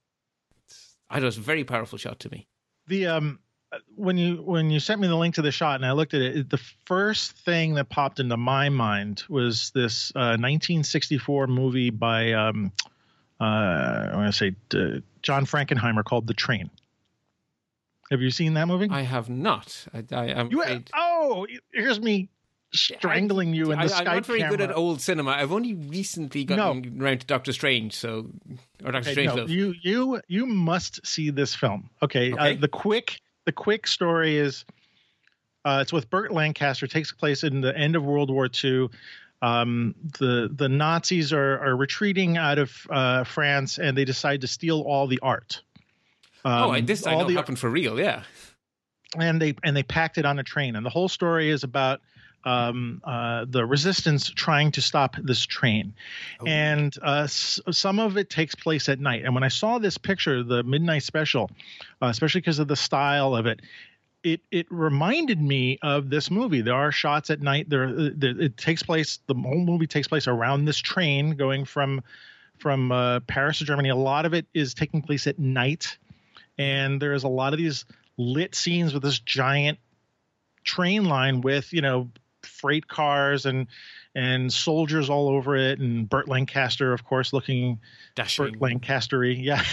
It's, 0.64 0.96
I 1.10 1.16
don't 1.16 1.22
know, 1.22 1.28
it's 1.28 1.36
a 1.36 1.40
very 1.40 1.64
powerful 1.64 1.98
shot 1.98 2.20
to 2.20 2.30
me. 2.30 2.46
The 2.86 3.06
um 3.06 3.40
when 3.96 4.16
you 4.16 4.36
when 4.36 4.70
you 4.70 4.80
sent 4.80 5.00
me 5.00 5.08
the 5.08 5.16
link 5.16 5.34
to 5.34 5.42
the 5.42 5.52
shot 5.52 5.76
and 5.76 5.84
I 5.84 5.92
looked 5.92 6.14
at 6.14 6.22
it, 6.22 6.50
the 6.50 6.60
first 6.86 7.32
thing 7.32 7.74
that 7.74 7.90
popped 7.90 8.20
into 8.20 8.36
my 8.36 8.70
mind 8.70 9.24
was 9.28 9.70
this 9.74 10.10
uh, 10.14 10.40
1964 10.40 11.46
movie 11.48 11.90
by 11.90 12.32
um 12.32 12.72
uh 13.40 13.44
I 13.44 14.16
want 14.16 14.34
to 14.34 14.38
say 14.38 14.54
uh, 14.74 15.00
John 15.22 15.44
Frankenheimer 15.44 16.04
called 16.04 16.26
The 16.26 16.34
Train. 16.34 16.70
Have 18.10 18.20
you 18.22 18.30
seen 18.30 18.54
that 18.54 18.66
movie? 18.68 18.88
I 18.90 19.02
have 19.02 19.28
not. 19.28 19.86
I, 19.92 20.04
I, 20.12 20.26
am 20.28 20.50
you 20.50 20.62
afraid. 20.62 20.90
oh, 20.94 21.46
here's 21.72 22.00
me 22.00 22.28
strangling 22.72 23.54
you 23.54 23.70
in 23.72 23.78
the 23.78 23.84
I, 23.84 23.88
Skype 23.88 23.98
I'm 24.00 24.16
not 24.16 24.26
very 24.26 24.40
camera. 24.40 24.56
good 24.56 24.70
at 24.70 24.76
old 24.76 25.00
cinema. 25.00 25.30
I've 25.32 25.52
only 25.52 25.74
recently 25.74 26.44
gotten 26.44 27.00
around 27.02 27.20
to 27.20 27.26
Doctor 27.26 27.52
Strange, 27.52 27.94
so 27.94 28.30
or 28.84 28.92
Doctor 28.92 29.10
Okay, 29.10 29.12
Strange. 29.12 29.34
no, 29.34 29.46
you 29.46 29.74
you 29.82 30.20
you 30.28 30.46
must 30.46 31.06
see 31.06 31.30
this 31.30 31.54
film. 31.54 31.90
Okay, 32.02 32.32
Okay. 32.32 32.56
Uh, 32.56 32.60
the 32.60 32.68
quick 32.68 33.20
the 33.46 33.52
quick 33.52 33.86
story 33.86 34.36
is 34.36 34.64
uh, 35.64 35.78
it's 35.82 35.92
with 35.92 36.08
Burt 36.10 36.32
Lancaster. 36.32 36.86
Takes 36.86 37.12
place 37.12 37.42
in 37.44 37.60
the 37.60 37.76
end 37.76 37.96
of 37.96 38.04
World 38.04 38.30
War 38.30 38.48
II. 38.62 38.88
Um, 39.40 39.94
the 40.18 40.50
the 40.52 40.68
Nazis 40.68 41.32
are 41.32 41.58
are 41.64 41.76
retreating 41.76 42.36
out 42.36 42.58
of 42.58 42.86
uh, 42.90 43.24
France, 43.24 43.78
and 43.78 43.96
they 43.96 44.04
decide 44.04 44.40
to 44.42 44.46
steal 44.46 44.80
all 44.82 45.06
the 45.06 45.18
art. 45.22 45.62
Um, 46.44 46.52
oh, 46.62 46.70
I, 46.70 46.80
this 46.80 47.06
I 47.06 47.12
all 47.14 47.20
know 47.22 47.28
the 47.28 47.34
happened 47.34 47.58
for 47.58 47.70
real. 47.70 47.98
Yeah. 47.98 48.22
and 49.18 49.40
they 49.40 49.54
and 49.64 49.76
they 49.76 49.82
packed 49.82 50.18
it 50.18 50.24
on 50.24 50.38
a 50.38 50.44
train. 50.44 50.76
And 50.76 50.84
the 50.84 50.90
whole 50.90 51.08
story 51.08 51.50
is 51.50 51.64
about 51.64 52.00
um, 52.44 53.00
uh, 53.04 53.44
the 53.48 53.66
resistance 53.66 54.30
trying 54.30 54.70
to 54.72 54.80
stop 54.80 55.16
this 55.22 55.44
train. 55.44 55.92
And 56.46 56.94
uh, 57.02 57.22
s- 57.24 57.60
some 57.72 57.98
of 57.98 58.16
it 58.16 58.30
takes 58.30 58.54
place 58.54 58.88
at 58.88 59.00
night. 59.00 59.24
And 59.24 59.34
when 59.34 59.42
i 59.42 59.48
saw 59.48 59.78
this 59.78 59.98
picture 59.98 60.42
the 60.44 60.62
midnight 60.62 61.02
special 61.02 61.50
uh, 62.00 62.06
especially 62.06 62.40
because 62.40 62.58
of 62.60 62.68
the 62.68 62.76
style 62.76 63.34
of 63.34 63.46
it 63.46 63.60
it 64.22 64.40
it 64.50 64.66
reminded 64.70 65.40
me 65.40 65.78
of 65.82 66.10
this 66.10 66.28
movie. 66.30 66.60
There 66.60 66.74
are 66.74 66.90
shots 66.92 67.30
at 67.30 67.40
night. 67.40 67.68
There, 67.70 68.10
there 68.10 68.40
it 68.40 68.56
takes 68.56 68.82
place 68.82 69.20
the 69.26 69.34
whole 69.34 69.64
movie 69.64 69.86
takes 69.86 70.08
place 70.08 70.26
around 70.26 70.64
this 70.64 70.78
train 70.78 71.36
going 71.36 71.64
from 71.64 72.02
from 72.58 72.90
uh, 72.92 73.20
paris 73.20 73.58
to 73.58 73.64
germany. 73.64 73.88
A 73.90 73.96
lot 73.96 74.26
of 74.26 74.34
it 74.34 74.46
is 74.54 74.74
taking 74.74 75.02
place 75.02 75.26
at 75.28 75.38
night 75.38 75.96
and 76.58 77.00
there's 77.00 77.24
a 77.24 77.28
lot 77.28 77.52
of 77.52 77.58
these 77.58 77.84
lit 78.16 78.54
scenes 78.54 78.92
with 78.92 79.02
this 79.02 79.18
giant 79.18 79.78
train 80.64 81.04
line 81.04 81.40
with 81.40 81.72
you 81.72 81.80
know 81.80 82.10
freight 82.42 82.88
cars 82.88 83.46
and 83.46 83.68
and 84.14 84.52
soldiers 84.52 85.08
all 85.08 85.28
over 85.28 85.56
it 85.56 85.78
and 85.78 86.08
Burt 86.08 86.28
Lancaster 86.28 86.92
of 86.92 87.04
course 87.04 87.32
looking 87.32 87.80
Dashing. 88.14 88.52
Burt 88.52 88.60
Lancastery. 88.60 89.42
Yeah. 89.42 89.62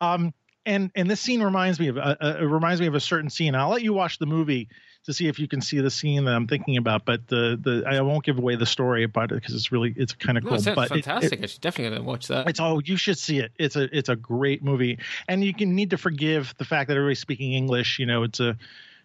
Um 0.00 0.32
and 0.64 0.92
and 0.94 1.10
this 1.10 1.20
scene 1.20 1.42
reminds 1.42 1.80
me 1.80 1.88
of 1.88 1.98
uh, 1.98 2.14
uh, 2.20 2.36
it 2.38 2.44
reminds 2.44 2.80
me 2.80 2.86
of 2.86 2.94
a 2.94 3.00
certain 3.00 3.30
scene. 3.30 3.56
I'll 3.56 3.70
let 3.70 3.82
you 3.82 3.92
watch 3.92 4.18
the 4.18 4.26
movie 4.26 4.68
to 5.08 5.14
see 5.14 5.26
if 5.26 5.38
you 5.38 5.48
can 5.48 5.60
see 5.60 5.80
the 5.80 5.90
scene 5.90 6.24
that 6.26 6.34
I'm 6.34 6.46
thinking 6.46 6.76
about 6.76 7.04
but 7.04 7.26
the 7.28 7.58
the 7.60 7.82
I 7.86 8.00
won't 8.02 8.24
give 8.24 8.38
away 8.38 8.54
the 8.56 8.66
story 8.66 9.02
about 9.02 9.32
it 9.32 9.36
because 9.36 9.54
it's 9.54 9.72
really 9.72 9.92
it's 9.96 10.12
kind 10.12 10.38
of 10.38 10.44
No, 10.44 10.50
cool 10.50 10.58
it 10.58 10.74
but 10.74 10.88
fantastic. 10.90 11.40
it- 11.40 11.42
I 11.42 11.46
should 11.46 11.60
definitely 11.60 11.96
gonna 11.96 12.06
watch 12.08 12.28
that. 12.28 12.48
it's 12.48 12.60
oh, 12.60 12.80
you 12.84 12.96
should 12.96 13.18
see 13.18 13.38
it. 13.38 13.50
It's 13.58 13.74
a 13.76 13.88
it's 13.96 14.08
a 14.08 14.16
great 14.16 14.62
movie, 14.62 14.98
and 15.26 15.42
you 15.42 15.52
can 15.54 15.74
need 15.74 15.90
to 15.90 15.98
forgive 15.98 16.54
the 16.58 16.64
fact 16.64 16.88
that 16.88 16.96
everybody's 16.96 17.18
speaking 17.18 17.52
English. 17.54 17.98
You 17.98 18.06
know, 18.06 18.22
it's 18.22 18.38
a 18.40 18.56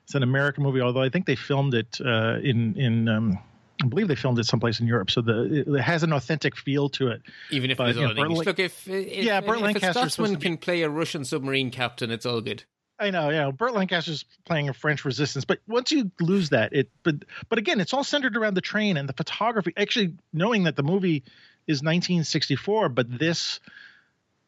it's 0.03 0.15
an 0.15 0.23
American 0.23 0.63
movie, 0.63 0.81
although 0.81 1.01
I 1.01 1.09
think 1.09 1.25
they 1.25 1.35
filmed 1.35 1.73
it 1.73 1.99
uh, 2.05 2.37
in 2.43 2.75
in 2.77 3.07
um, 3.07 3.39
I 3.81 3.87
believe 3.87 4.07
they 4.09 4.15
filmed 4.15 4.37
it 4.39 4.45
someplace 4.45 4.79
in 4.81 4.87
Europe, 4.87 5.09
so 5.09 5.21
the 5.21 5.61
it, 5.61 5.67
it 5.67 5.81
has 5.81 6.03
an 6.03 6.11
authentic 6.13 6.57
feel 6.57 6.89
to 6.89 7.07
it. 7.07 7.21
Even 7.51 7.71
if 7.71 7.77
but, 7.77 7.87
it 7.87 7.89
is 7.91 7.95
you 7.97 8.01
know, 8.03 8.09
in 8.11 8.15
Burt 8.17 8.29
English. 8.31 8.45
Lan- 8.45 8.45
Look, 8.47 8.59
if, 8.59 8.87
if, 8.87 9.23
Yeah, 9.25 9.37
if, 9.39 9.45
Burt 9.45 9.61
if 9.61 9.75
a 9.83 9.91
Scotsman 9.93 10.35
be- 10.35 10.39
can 10.41 10.57
play 10.57 10.81
a 10.83 10.89
Russian 10.89 11.23
submarine 11.25 11.71
captain, 11.71 12.11
it's 12.11 12.25
all 12.25 12.41
good. 12.41 12.63
I 12.99 13.09
know, 13.09 13.29
yeah. 13.29 13.49
Burt 13.51 13.73
Lancaster's 13.73 14.23
playing 14.45 14.69
a 14.69 14.73
French 14.73 15.03
resistance, 15.03 15.45
but 15.45 15.59
once 15.67 15.91
you 15.91 16.11
lose 16.21 16.49
that, 16.49 16.73
it 16.73 16.89
but 17.03 17.15
but 17.49 17.57
again, 17.57 17.79
it's 17.81 17.93
all 17.93 18.03
centered 18.03 18.37
around 18.37 18.53
the 18.53 18.61
train 18.61 18.97
and 18.97 19.09
the 19.09 19.13
photography. 19.13 19.73
Actually, 19.75 20.13
knowing 20.31 20.63
that 20.63 20.75
the 20.75 20.83
movie 20.83 21.23
is 21.67 21.79
1964, 21.81 22.89
but 22.89 23.19
this 23.19 23.59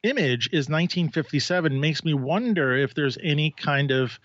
image 0.03 0.47
is 0.47 0.69
1957 0.69 1.79
makes 1.79 2.03
me 2.03 2.13
wonder 2.13 2.75
if 2.77 2.93
there's 2.93 3.17
any 3.23 3.49
kind 3.51 3.89
of 3.91 4.19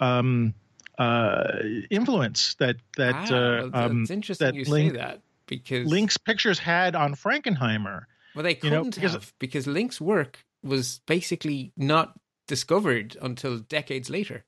um 0.00 0.52
uh 0.98 1.58
influence 1.90 2.54
that 2.54 2.76
that 2.96 3.14
ah, 3.30 3.34
uh 3.34 3.70
um 3.72 4.02
it's 4.02 4.10
interesting 4.10 4.46
that 4.46 4.54
you 4.54 4.64
Link- 4.64 4.92
say 4.92 4.98
that 4.98 5.20
because 5.46 5.86
Link's 5.86 6.16
pictures 6.16 6.58
had 6.58 6.96
on 6.96 7.14
Frankenheimer. 7.14 8.06
well, 8.34 8.42
they 8.42 8.58
you 8.62 8.70
know, 8.70 8.78
couldn't 8.78 8.94
because- 8.96 9.12
have 9.12 9.32
because 9.38 9.66
Link's 9.66 10.00
work 10.00 10.44
was 10.64 11.00
basically 11.06 11.72
not 11.76 12.18
discovered 12.46 13.16
until 13.20 13.58
decades 13.58 14.10
later. 14.10 14.44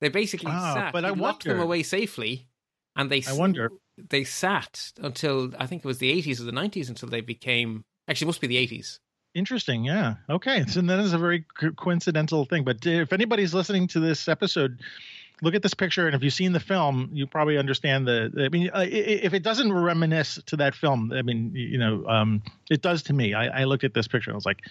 They 0.00 0.08
basically 0.08 0.50
Ah, 0.52 0.74
sat, 0.74 0.92
but 0.92 1.04
I 1.04 1.10
locked 1.10 1.44
them 1.44 1.60
away 1.60 1.82
safely, 1.82 2.48
and 2.96 3.10
they 3.10 3.22
I 3.26 3.32
wonder. 3.34 3.70
they 4.08 4.24
sat 4.24 4.92
until 4.98 5.52
I 5.58 5.66
think 5.66 5.84
it 5.84 5.88
was 5.88 5.98
the 5.98 6.10
80s 6.10 6.40
or 6.40 6.44
the 6.44 6.52
90s 6.52 6.88
until 6.88 7.08
they 7.08 7.20
became 7.20 7.84
actually 8.08 8.26
it 8.26 8.30
must 8.30 8.40
be 8.40 8.46
the 8.46 8.56
80s. 8.66 8.98
Interesting. 9.34 9.84
Yeah. 9.84 10.14
Okay. 10.28 10.64
So 10.66 10.80
that 10.80 10.98
is 10.98 11.12
a 11.12 11.18
very 11.18 11.44
co- 11.56 11.70
coincidental 11.72 12.44
thing. 12.46 12.64
But 12.64 12.84
if 12.84 13.12
anybody's 13.12 13.54
listening 13.54 13.86
to 13.88 14.00
this 14.00 14.26
episode, 14.26 14.80
look 15.42 15.54
at 15.54 15.62
this 15.62 15.74
picture, 15.74 16.06
and 16.06 16.16
if 16.16 16.22
you've 16.24 16.32
seen 16.34 16.52
the 16.52 16.58
film, 16.60 17.10
you 17.12 17.26
probably 17.28 17.56
understand 17.56 18.08
the. 18.08 18.32
I 18.44 18.48
mean, 18.48 18.70
uh, 18.74 18.86
if 18.88 19.32
it 19.32 19.42
doesn't 19.44 19.72
reminisce 19.72 20.40
to 20.46 20.56
that 20.56 20.74
film, 20.74 21.12
I 21.12 21.22
mean, 21.22 21.52
you 21.54 21.78
know, 21.78 22.04
um, 22.08 22.42
it 22.70 22.82
does 22.82 23.02
to 23.04 23.12
me. 23.12 23.34
I, 23.34 23.60
I 23.60 23.64
looked 23.64 23.84
at 23.84 23.94
this 23.94 24.08
picture 24.08 24.30
and 24.30 24.34
I 24.34 24.38
was 24.38 24.46
like, 24.46 24.62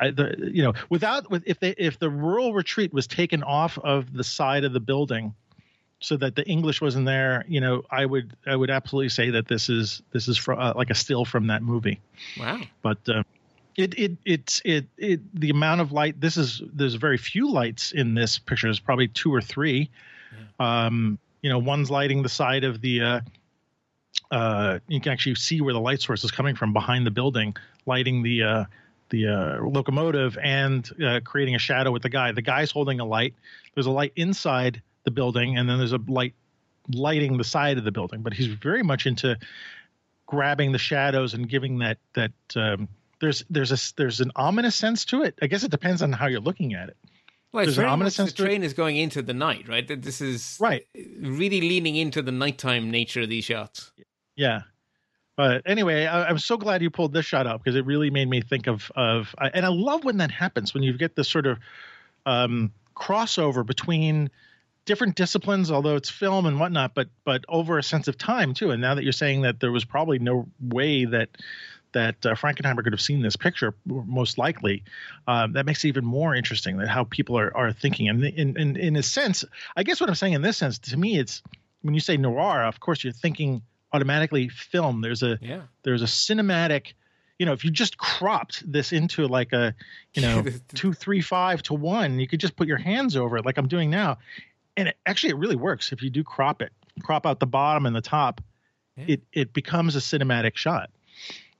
I, 0.00 0.10
the, 0.10 0.50
you 0.52 0.62
know, 0.62 0.72
without 0.88 1.30
with 1.30 1.42
if 1.46 1.60
they 1.60 1.74
if 1.76 1.98
the 1.98 2.10
rural 2.10 2.54
retreat 2.54 2.92
was 2.92 3.06
taken 3.06 3.42
off 3.42 3.78
of 3.78 4.12
the 4.12 4.24
side 4.24 4.64
of 4.64 4.72
the 4.72 4.80
building, 4.80 5.34
so 6.00 6.16
that 6.16 6.34
the 6.34 6.46
English 6.48 6.80
wasn't 6.80 7.04
there, 7.06 7.44
you 7.46 7.60
know, 7.60 7.82
I 7.90 8.06
would 8.06 8.34
I 8.46 8.56
would 8.56 8.70
absolutely 8.70 9.10
say 9.10 9.30
that 9.30 9.46
this 9.46 9.68
is 9.68 10.02
this 10.12 10.26
is 10.26 10.38
from 10.38 10.58
uh, 10.58 10.72
like 10.74 10.90
a 10.90 10.94
still 10.94 11.24
from 11.24 11.48
that 11.48 11.62
movie. 11.62 12.00
Wow. 12.38 12.60
But 12.82 12.98
uh, 13.08 13.22
it 13.76 13.98
it 13.98 14.12
it's 14.24 14.62
it 14.64 14.86
it 14.96 15.20
the 15.38 15.50
amount 15.50 15.82
of 15.82 15.92
light. 15.92 16.18
This 16.20 16.38
is 16.38 16.62
there's 16.72 16.94
very 16.94 17.18
few 17.18 17.50
lights 17.50 17.92
in 17.92 18.14
this 18.14 18.38
picture. 18.38 18.66
There's 18.66 18.80
probably 18.80 19.08
two 19.08 19.32
or 19.32 19.42
three. 19.42 19.90
Yeah. 20.58 20.86
Um, 20.86 21.18
you 21.42 21.50
know, 21.50 21.58
one's 21.58 21.90
lighting 21.90 22.22
the 22.22 22.28
side 22.28 22.64
of 22.64 22.80
the. 22.80 23.02
Uh, 23.02 23.20
uh, 24.30 24.78
you 24.88 25.00
can 25.00 25.12
actually 25.12 25.34
see 25.34 25.60
where 25.60 25.74
the 25.74 25.80
light 25.80 26.00
source 26.00 26.24
is 26.24 26.30
coming 26.30 26.54
from 26.54 26.72
behind 26.72 27.04
the 27.06 27.10
building, 27.10 27.56
lighting 27.86 28.22
the 28.22 28.42
uh, 28.42 28.64
the 29.10 29.28
uh, 29.28 29.62
locomotive 29.62 30.38
and 30.38 30.88
uh, 31.04 31.20
creating 31.24 31.54
a 31.54 31.58
shadow 31.58 31.90
with 31.90 32.02
the 32.02 32.08
guy. 32.08 32.32
The 32.32 32.42
guy's 32.42 32.70
holding 32.70 33.00
a 33.00 33.04
light. 33.04 33.34
There's 33.74 33.86
a 33.86 33.90
light 33.90 34.12
inside 34.16 34.82
the 35.04 35.10
building, 35.10 35.58
and 35.58 35.68
then 35.68 35.78
there's 35.78 35.92
a 35.92 36.00
light 36.08 36.34
lighting 36.92 37.36
the 37.36 37.44
side 37.44 37.78
of 37.78 37.84
the 37.84 37.92
building. 37.92 38.22
But 38.22 38.32
he's 38.32 38.46
very 38.46 38.82
much 38.82 39.06
into 39.06 39.38
grabbing 40.26 40.72
the 40.72 40.78
shadows 40.78 41.34
and 41.34 41.48
giving 41.48 41.78
that 41.78 41.98
that 42.14 42.32
um, 42.56 42.88
there's 43.20 43.44
there's 43.50 43.72
a 43.72 43.94
there's 43.96 44.20
an 44.20 44.32
ominous 44.36 44.76
sense 44.76 45.04
to 45.06 45.22
it. 45.22 45.38
I 45.42 45.46
guess 45.46 45.62
it 45.62 45.70
depends 45.70 46.02
on 46.02 46.12
how 46.12 46.26
you're 46.26 46.40
looking 46.40 46.74
at 46.74 46.88
it. 46.88 46.96
Well, 47.52 47.66
it's 47.66 47.76
very 47.76 47.96
much 47.96 48.16
the 48.16 48.30
train 48.30 48.62
is 48.62 48.74
going 48.74 48.96
into 48.96 49.22
the 49.22 49.34
night, 49.34 49.68
right? 49.68 49.86
This 49.86 50.20
is 50.20 50.56
right, 50.60 50.86
really 50.94 51.60
leaning 51.60 51.96
into 51.96 52.22
the 52.22 52.30
nighttime 52.30 52.92
nature 52.92 53.22
of 53.22 53.28
these 53.28 53.44
shots. 53.44 53.90
Yeah, 54.36 54.62
but 55.36 55.62
anyway, 55.66 56.06
I, 56.06 56.28
am 56.28 56.38
so 56.38 56.56
glad 56.56 56.82
you 56.82 56.90
pulled 56.90 57.12
this 57.12 57.26
shot 57.26 57.46
up 57.46 57.62
because 57.62 57.76
it 57.76 57.86
really 57.86 58.10
made 58.10 58.28
me 58.28 58.40
think 58.40 58.66
of 58.66 58.90
of, 58.94 59.34
and 59.38 59.64
I 59.64 59.68
love 59.68 60.04
when 60.04 60.18
that 60.18 60.30
happens 60.30 60.74
when 60.74 60.82
you 60.82 60.92
get 60.96 61.16
this 61.16 61.28
sort 61.28 61.46
of 61.46 61.58
um, 62.26 62.72
crossover 62.94 63.64
between 63.64 64.30
different 64.84 65.14
disciplines, 65.14 65.70
although 65.70 65.96
it's 65.96 66.10
film 66.10 66.46
and 66.46 66.58
whatnot, 66.58 66.94
but 66.94 67.08
but 67.24 67.44
over 67.48 67.78
a 67.78 67.82
sense 67.82 68.08
of 68.08 68.18
time 68.18 68.54
too. 68.54 68.70
And 68.70 68.80
now 68.80 68.94
that 68.94 69.04
you're 69.04 69.12
saying 69.12 69.42
that 69.42 69.60
there 69.60 69.72
was 69.72 69.84
probably 69.84 70.18
no 70.18 70.46
way 70.60 71.04
that 71.04 71.30
that 71.92 72.24
uh, 72.24 72.34
Frankenheimer 72.34 72.84
could 72.84 72.92
have 72.92 73.00
seen 73.00 73.20
this 73.20 73.36
picture, 73.36 73.74
most 73.84 74.38
likely, 74.38 74.84
um, 75.26 75.54
that 75.54 75.66
makes 75.66 75.84
it 75.84 75.88
even 75.88 76.04
more 76.04 76.34
interesting 76.34 76.76
that 76.78 76.88
how 76.88 77.04
people 77.04 77.38
are 77.38 77.56
are 77.56 77.72
thinking. 77.72 78.08
And 78.08 78.24
in, 78.24 78.56
in 78.56 78.76
in 78.76 78.96
a 78.96 79.02
sense, 79.02 79.44
I 79.76 79.82
guess 79.82 80.00
what 80.00 80.08
I'm 80.08 80.16
saying 80.16 80.34
in 80.34 80.42
this 80.42 80.56
sense, 80.56 80.78
to 80.80 80.96
me, 80.96 81.18
it's 81.18 81.42
when 81.82 81.94
you 81.94 82.00
say 82.00 82.16
noir, 82.16 82.64
of 82.64 82.80
course 82.80 83.02
you're 83.04 83.12
thinking 83.12 83.62
automatically 83.92 84.48
film. 84.48 85.00
There's 85.00 85.22
a 85.22 85.38
yeah. 85.40 85.62
there's 85.82 86.02
a 86.02 86.06
cinematic 86.06 86.94
you 87.38 87.46
know, 87.46 87.54
if 87.54 87.64
you 87.64 87.70
just 87.70 87.96
cropped 87.96 88.70
this 88.70 88.92
into 88.92 89.26
like 89.26 89.54
a, 89.54 89.74
you 90.12 90.20
know, 90.20 90.44
two, 90.74 90.92
three, 90.92 91.22
five 91.22 91.62
to 91.62 91.72
one, 91.72 92.20
you 92.20 92.28
could 92.28 92.38
just 92.38 92.54
put 92.54 92.68
your 92.68 92.76
hands 92.76 93.16
over 93.16 93.38
it 93.38 93.46
like 93.46 93.56
I'm 93.56 93.66
doing 93.66 93.88
now 93.88 94.18
and 94.76 94.88
it, 94.88 94.96
actually 95.06 95.30
it 95.30 95.36
really 95.36 95.56
works 95.56 95.92
if 95.92 96.02
you 96.02 96.10
do 96.10 96.24
crop 96.24 96.62
it 96.62 96.72
crop 97.02 97.26
out 97.26 97.40
the 97.40 97.46
bottom 97.46 97.86
and 97.86 97.94
the 97.94 98.00
top 98.00 98.40
yeah. 98.96 99.04
it 99.08 99.22
it 99.32 99.52
becomes 99.52 99.96
a 99.96 99.98
cinematic 99.98 100.56
shot 100.56 100.90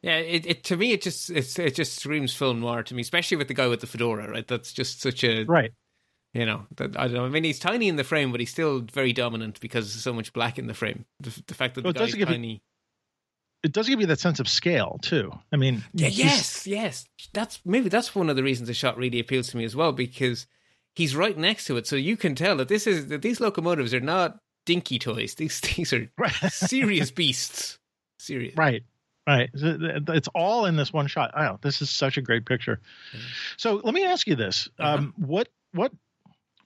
yeah 0.03 0.16
it, 0.16 0.47
it 0.47 0.64
to 0.64 0.76
me 0.76 0.93
it 0.93 1.03
just 1.03 1.31
it, 1.31 1.59
it 1.59 1.74
just 1.74 1.99
screams 1.99 2.35
film 2.35 2.61
noir 2.61 2.83
to 2.83 2.95
me 2.95 3.03
especially 3.03 3.37
with 3.37 3.49
the 3.49 3.55
guy 3.55 3.66
with 3.66 3.81
the 3.81 3.87
fedora 3.87 4.28
right 4.31 4.49
that's 4.49 4.72
just 4.72 5.01
such 5.01 5.24
a 5.24 5.45
right 5.45 5.72
you 6.33 6.47
know 6.47 6.66
that 6.76 6.99
i 6.99 7.05
don't 7.05 7.14
know 7.14 7.24
i 7.24 7.28
mean 7.28 7.45
he's 7.45 7.59
tiny 7.59 7.89
in 7.89 7.97
the 7.97 8.05
frame 8.05 8.31
but 8.31 8.41
he's 8.41 8.51
still 8.51 8.81
very 8.81 9.12
dominant 9.12 9.59
because 9.61 9.93
there's 9.93 10.03
so 10.03 10.12
much 10.12 10.33
black 10.33 10.59
in 10.59 10.66
the 10.66 10.74
frame 10.74 11.05
the, 11.20 11.43
the 11.47 11.55
fact 11.55 11.74
that 11.74 11.85
well, 11.85 11.93
the 11.93 11.99
guy's 11.99 12.14
tiny 12.14 12.53
you, 12.53 12.61
it 13.62 13.72
does 13.72 13.89
give 13.89 14.01
you 14.01 14.07
that 14.07 14.20
sense 14.20 14.41
of 14.41 14.49
scale 14.49 14.99
too. 15.03 15.33
I 15.53 15.57
mean, 15.57 15.85
yeah, 15.93 16.09
yes, 16.09 16.66
yes. 16.66 17.07
That's 17.33 17.61
maybe 17.64 17.89
that's 17.89 18.14
one 18.14 18.31
of 18.31 18.37
the 18.37 18.43
reasons 18.43 18.68
the 18.68 18.74
shot 18.74 18.97
really 18.97 19.20
appeals 19.20 19.49
to 19.49 19.57
me 19.57 19.64
as 19.64 19.76
well 19.76 19.93
because 19.93 20.47
he's 20.95 21.14
right 21.14 21.37
next 21.37 21.66
to 21.66 21.76
it, 21.76 21.87
so 21.87 21.97
you 21.97 22.16
can 22.16 22.35
tell 22.35 22.57
that 22.57 22.68
this 22.68 22.87
is 22.87 23.09
that 23.09 23.22
these 23.22 23.41
locomotives 23.41 23.93
are 23.93 24.01
not 24.01 24.39
dinky 24.64 24.99
toys. 24.99 25.35
These 25.35 25.61
these 25.76 25.93
are 25.93 26.09
serious 26.49 27.11
beasts. 27.22 27.78
Serious, 28.18 28.57
right? 28.57 28.83
Right. 29.26 29.51
It's 29.55 30.28
all 30.35 30.64
in 30.64 30.76
this 30.76 30.93
one 30.93 31.07
shot. 31.07 31.31
Oh, 31.37 31.59
this 31.62 31.83
is 31.83 31.91
such 31.91 32.16
a 32.16 32.22
great 32.22 32.47
picture. 32.47 32.81
So 33.59 33.81
let 33.85 33.95
me 33.95 34.05
ask 34.05 34.26
you 34.26 34.37
this: 34.37 34.68
uh-huh. 34.78 34.95
um, 34.95 35.14
what 35.18 35.49
what 35.72 35.93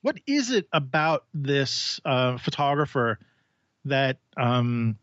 what 0.05 0.19
is 0.27 0.51
it 0.51 0.67
about 0.71 1.25
this 1.33 1.99
uh, 2.05 2.37
photographer 2.37 3.17
that 3.85 4.19
um, 4.37 4.99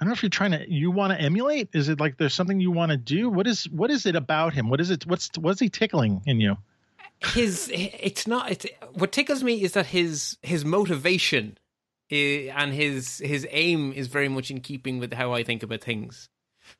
I 0.00 0.04
don't 0.04 0.08
know 0.08 0.14
if 0.14 0.22
you're 0.24 0.30
trying 0.30 0.50
to 0.50 0.68
you 0.68 0.90
want 0.90 1.12
to 1.12 1.20
emulate? 1.20 1.68
Is 1.72 1.88
it 1.88 2.00
like 2.00 2.16
there's 2.18 2.34
something 2.34 2.58
you 2.58 2.72
want 2.72 2.90
to 2.90 2.96
do? 2.96 3.30
What 3.30 3.46
is 3.46 3.68
what 3.70 3.92
is 3.92 4.04
it 4.04 4.16
about 4.16 4.52
him? 4.52 4.68
What 4.68 4.80
is 4.80 4.90
it? 4.90 5.06
What's 5.06 5.30
what's 5.38 5.60
he 5.60 5.68
tickling 5.68 6.22
in 6.26 6.40
you? 6.40 6.56
his 7.34 7.70
it's 7.72 8.26
not 8.26 8.50
it's, 8.50 8.66
what 8.94 9.12
tickles 9.12 9.44
me 9.44 9.62
is 9.62 9.74
that 9.74 9.86
his 9.86 10.38
his 10.42 10.64
motivation 10.64 11.56
is, 12.10 12.48
eh, 12.48 12.52
and 12.56 12.74
his 12.74 13.18
his 13.18 13.46
aim 13.52 13.92
is 13.92 14.08
very 14.08 14.28
much 14.28 14.50
in 14.50 14.58
keeping 14.58 14.98
with 14.98 15.12
how 15.12 15.32
I 15.32 15.44
think 15.44 15.62
about 15.62 15.82
things. 15.82 16.28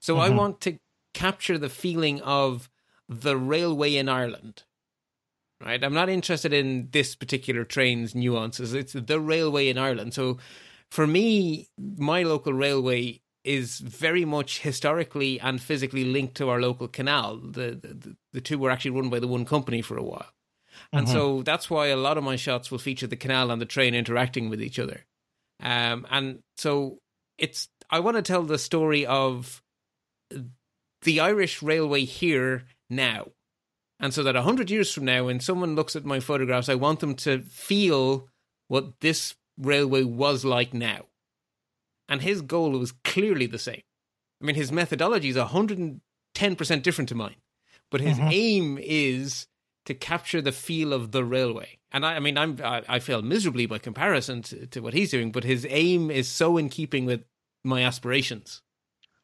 So 0.00 0.14
mm-hmm. 0.14 0.22
I 0.22 0.36
want 0.36 0.60
to 0.62 0.78
capture 1.14 1.58
the 1.58 1.68
feeling 1.68 2.20
of 2.22 2.68
the 3.08 3.36
railway 3.36 3.94
in 3.94 4.08
Ireland. 4.08 4.64
Right? 5.64 5.82
I'm 5.82 5.94
not 5.94 6.08
interested 6.08 6.52
in 6.52 6.88
this 6.90 7.14
particular 7.14 7.64
train's 7.64 8.14
nuances. 8.14 8.74
It's 8.74 8.94
the 8.94 9.20
railway 9.20 9.68
in 9.68 9.78
Ireland. 9.78 10.12
So 10.12 10.38
for 10.90 11.06
me, 11.06 11.68
my 11.78 12.24
local 12.24 12.52
railway 12.52 13.20
is 13.44 13.78
very 13.78 14.24
much 14.24 14.60
historically 14.60 15.38
and 15.40 15.60
physically 15.60 16.04
linked 16.04 16.36
to 16.36 16.48
our 16.48 16.60
local 16.60 16.88
canal. 16.88 17.36
The, 17.36 17.78
the, 17.80 18.16
the 18.32 18.40
two 18.40 18.58
were 18.58 18.70
actually 18.70 18.92
run 18.92 19.08
by 19.08 19.20
the 19.20 19.28
one 19.28 19.44
company 19.44 19.82
for 19.82 19.96
a 19.96 20.02
while. 20.02 20.26
And 20.92 21.06
mm-hmm. 21.06 21.14
so 21.14 21.42
that's 21.42 21.70
why 21.70 21.88
a 21.88 21.96
lot 21.96 22.18
of 22.18 22.24
my 22.24 22.36
shots 22.36 22.70
will 22.70 22.78
feature 22.78 23.06
the 23.06 23.16
canal 23.16 23.50
and 23.50 23.60
the 23.60 23.66
train 23.66 23.94
interacting 23.94 24.48
with 24.48 24.60
each 24.60 24.78
other. 24.78 25.04
Um, 25.60 26.06
and 26.10 26.40
so 26.56 26.98
it's, 27.38 27.68
I 27.90 28.00
want 28.00 28.16
to 28.16 28.22
tell 28.22 28.42
the 28.42 28.58
story 28.58 29.06
of 29.06 29.62
the 31.02 31.20
Irish 31.20 31.62
railway 31.62 32.04
here 32.04 32.64
now. 32.90 33.28
And 34.02 34.12
so 34.12 34.22
that 34.24 34.36
a 34.36 34.42
hundred 34.42 34.70
years 34.70 34.92
from 34.92 35.06
now, 35.06 35.24
when 35.24 35.40
someone 35.40 35.76
looks 35.76 35.96
at 35.96 36.04
my 36.04 36.20
photographs, 36.20 36.68
I 36.68 36.74
want 36.74 37.00
them 37.00 37.14
to 37.16 37.38
feel 37.42 38.28
what 38.68 39.00
this 39.00 39.36
railway 39.56 40.02
was 40.02 40.44
like 40.44 40.74
now 40.74 41.06
and 42.12 42.20
his 42.20 42.42
goal 42.42 42.72
was 42.72 42.92
clearly 43.04 43.46
the 43.46 43.58
same. 43.58 43.80
I 44.40 44.44
mean, 44.44 44.54
his 44.54 44.70
methodology 44.70 45.30
is 45.30 45.36
110% 45.36 46.00
different 46.82 47.08
to 47.08 47.14
mine, 47.14 47.36
but 47.90 48.02
his 48.02 48.18
mm-hmm. 48.18 48.28
aim 48.30 48.78
is 48.78 49.46
to 49.86 49.94
capture 49.94 50.42
the 50.42 50.52
feel 50.52 50.92
of 50.92 51.12
the 51.12 51.24
railway. 51.24 51.78
And 51.90 52.04
I, 52.04 52.16
I 52.16 52.20
mean, 52.20 52.36
I'm, 52.36 52.58
I, 52.62 52.82
I, 52.86 52.98
fail 52.98 53.22
miserably 53.22 53.64
by 53.64 53.78
comparison 53.78 54.42
to, 54.42 54.66
to 54.66 54.80
what 54.80 54.92
he's 54.92 55.10
doing, 55.10 55.32
but 55.32 55.42
his 55.42 55.66
aim 55.70 56.10
is 56.10 56.28
so 56.28 56.58
in 56.58 56.68
keeping 56.68 57.06
with 57.06 57.24
my 57.64 57.82
aspirations. 57.82 58.60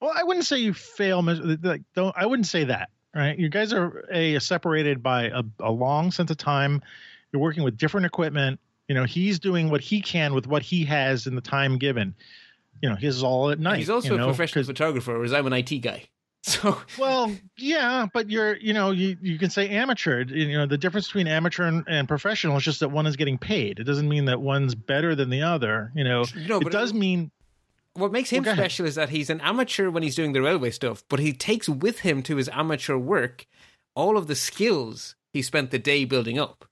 Well, 0.01 0.12
I 0.14 0.22
wouldn't 0.22 0.47
say 0.47 0.59
you 0.59 0.72
fail. 0.72 1.22
Like, 1.22 1.83
don't. 1.95 2.14
I 2.16 2.24
wouldn't 2.24 2.47
say 2.47 2.64
that. 2.64 2.89
Right? 3.14 3.38
You 3.38 3.48
guys 3.48 3.72
are 3.72 4.04
a 4.12 4.38
separated 4.38 5.02
by 5.02 5.24
a, 5.24 5.42
a 5.61 5.70
long 5.70 6.11
sense 6.11 6.30
of 6.30 6.36
time. 6.36 6.82
You're 7.32 7.42
working 7.42 7.62
with 7.62 7.76
different 7.76 8.06
equipment. 8.06 8.61
You 8.86 8.94
know, 8.94 9.04
he's 9.04 9.38
doing 9.38 9.70
what 9.70 9.80
he 9.80 10.00
can 10.00 10.34
with 10.34 10.46
what 10.46 10.62
he 10.62 10.84
has 10.84 11.26
in 11.26 11.34
the 11.34 11.40
time 11.40 11.78
given 11.78 12.14
you 12.82 12.88
know 12.88 12.96
his 12.96 13.22
all 13.22 13.50
at 13.50 13.59
night. 13.59 13.78
He's 13.78 13.90
also 13.90 14.12
you 14.12 14.18
know, 14.18 14.24
a 14.24 14.26
professional 14.28 14.64
photographer, 14.64 15.14
whereas 15.14 15.32
I'm 15.32 15.46
an 15.46 15.52
IT 15.52 15.78
guy. 15.80 16.04
So 16.44 16.80
well, 16.98 17.34
yeah, 17.59 18.06
but 18.14 18.30
you're 18.30 18.56
you 18.56 18.72
know 18.72 18.92
you 18.92 19.18
you 19.20 19.38
can 19.38 19.50
say 19.50 19.68
amateur. 19.70 20.22
You 20.22 20.56
know 20.56 20.66
the 20.66 20.78
difference 20.78 21.09
between 21.09 21.26
amateur 21.26 21.64
and, 21.64 21.84
and 21.88 22.09
professional 22.09 22.56
is 22.56 22.62
just 22.62 22.80
that 22.80 22.90
one 22.90 23.06
is 23.06 23.16
getting 23.16 23.36
paid. 23.36 23.80
It 23.80 23.84
doesn't 23.84 24.09
mean 24.09 24.26
that 24.26 24.40
one's 24.40 24.74
better 24.74 25.14
than 25.16 25.30
the 25.30 25.42
other. 25.42 25.90
You 25.96 26.04
know, 26.04 26.24
no, 26.46 26.61
it 26.61 26.70
does 26.70 26.92
it, 26.92 26.96
mean. 26.96 27.32
What 27.99 28.12
makes 28.12 28.30
him 28.30 28.44
well, 28.44 28.55
special 28.55 28.86
is 28.86 28.94
that 28.94 29.09
he's 29.09 29.28
an 29.28 29.40
amateur 29.40 29.90
when 29.90 30.03
he's 30.03 30.14
doing 30.14 30.32
the 30.32 30.40
railway 30.40 30.70
stuff, 30.70 31.03
but 31.09 31.18
he 31.18 31.32
takes 31.32 31.68
with 31.68 32.01
him 32.01 32.22
to 32.22 32.36
his 32.36 32.49
amateur 32.51 32.96
work 32.96 33.46
all 33.94 34.16
of 34.16 34.28
the 34.28 34.36
skills 34.36 35.16
he 35.32 35.42
spent 35.42 35.72
the 35.72 35.78
day 35.78 36.05
building 36.05 36.38
up. 36.38 36.64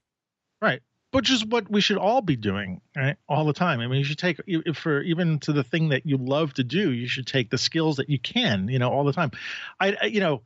Right. 0.62 0.80
Which 1.10 1.30
is 1.30 1.44
what 1.44 1.70
we 1.70 1.80
should 1.80 1.96
all 1.96 2.20
be 2.20 2.36
doing 2.36 2.80
right 2.94 3.16
all 3.28 3.44
the 3.44 3.52
time. 3.52 3.80
I 3.80 3.86
mean 3.86 3.98
you 3.98 4.04
should 4.04 4.18
take 4.18 4.38
for 4.74 5.02
even 5.02 5.40
to 5.40 5.52
the 5.52 5.64
thing 5.64 5.88
that 5.88 6.06
you 6.06 6.18
love 6.18 6.54
to 6.54 6.64
do 6.64 6.92
you 6.92 7.08
should 7.08 7.26
take 7.26 7.50
the 7.50 7.58
skills 7.58 7.96
that 7.96 8.10
you 8.10 8.18
can 8.18 8.68
you 8.68 8.78
know 8.78 8.90
all 8.90 9.04
the 9.04 9.12
time. 9.12 9.30
I, 9.80 9.96
I 10.00 10.06
you 10.06 10.20
know 10.20 10.42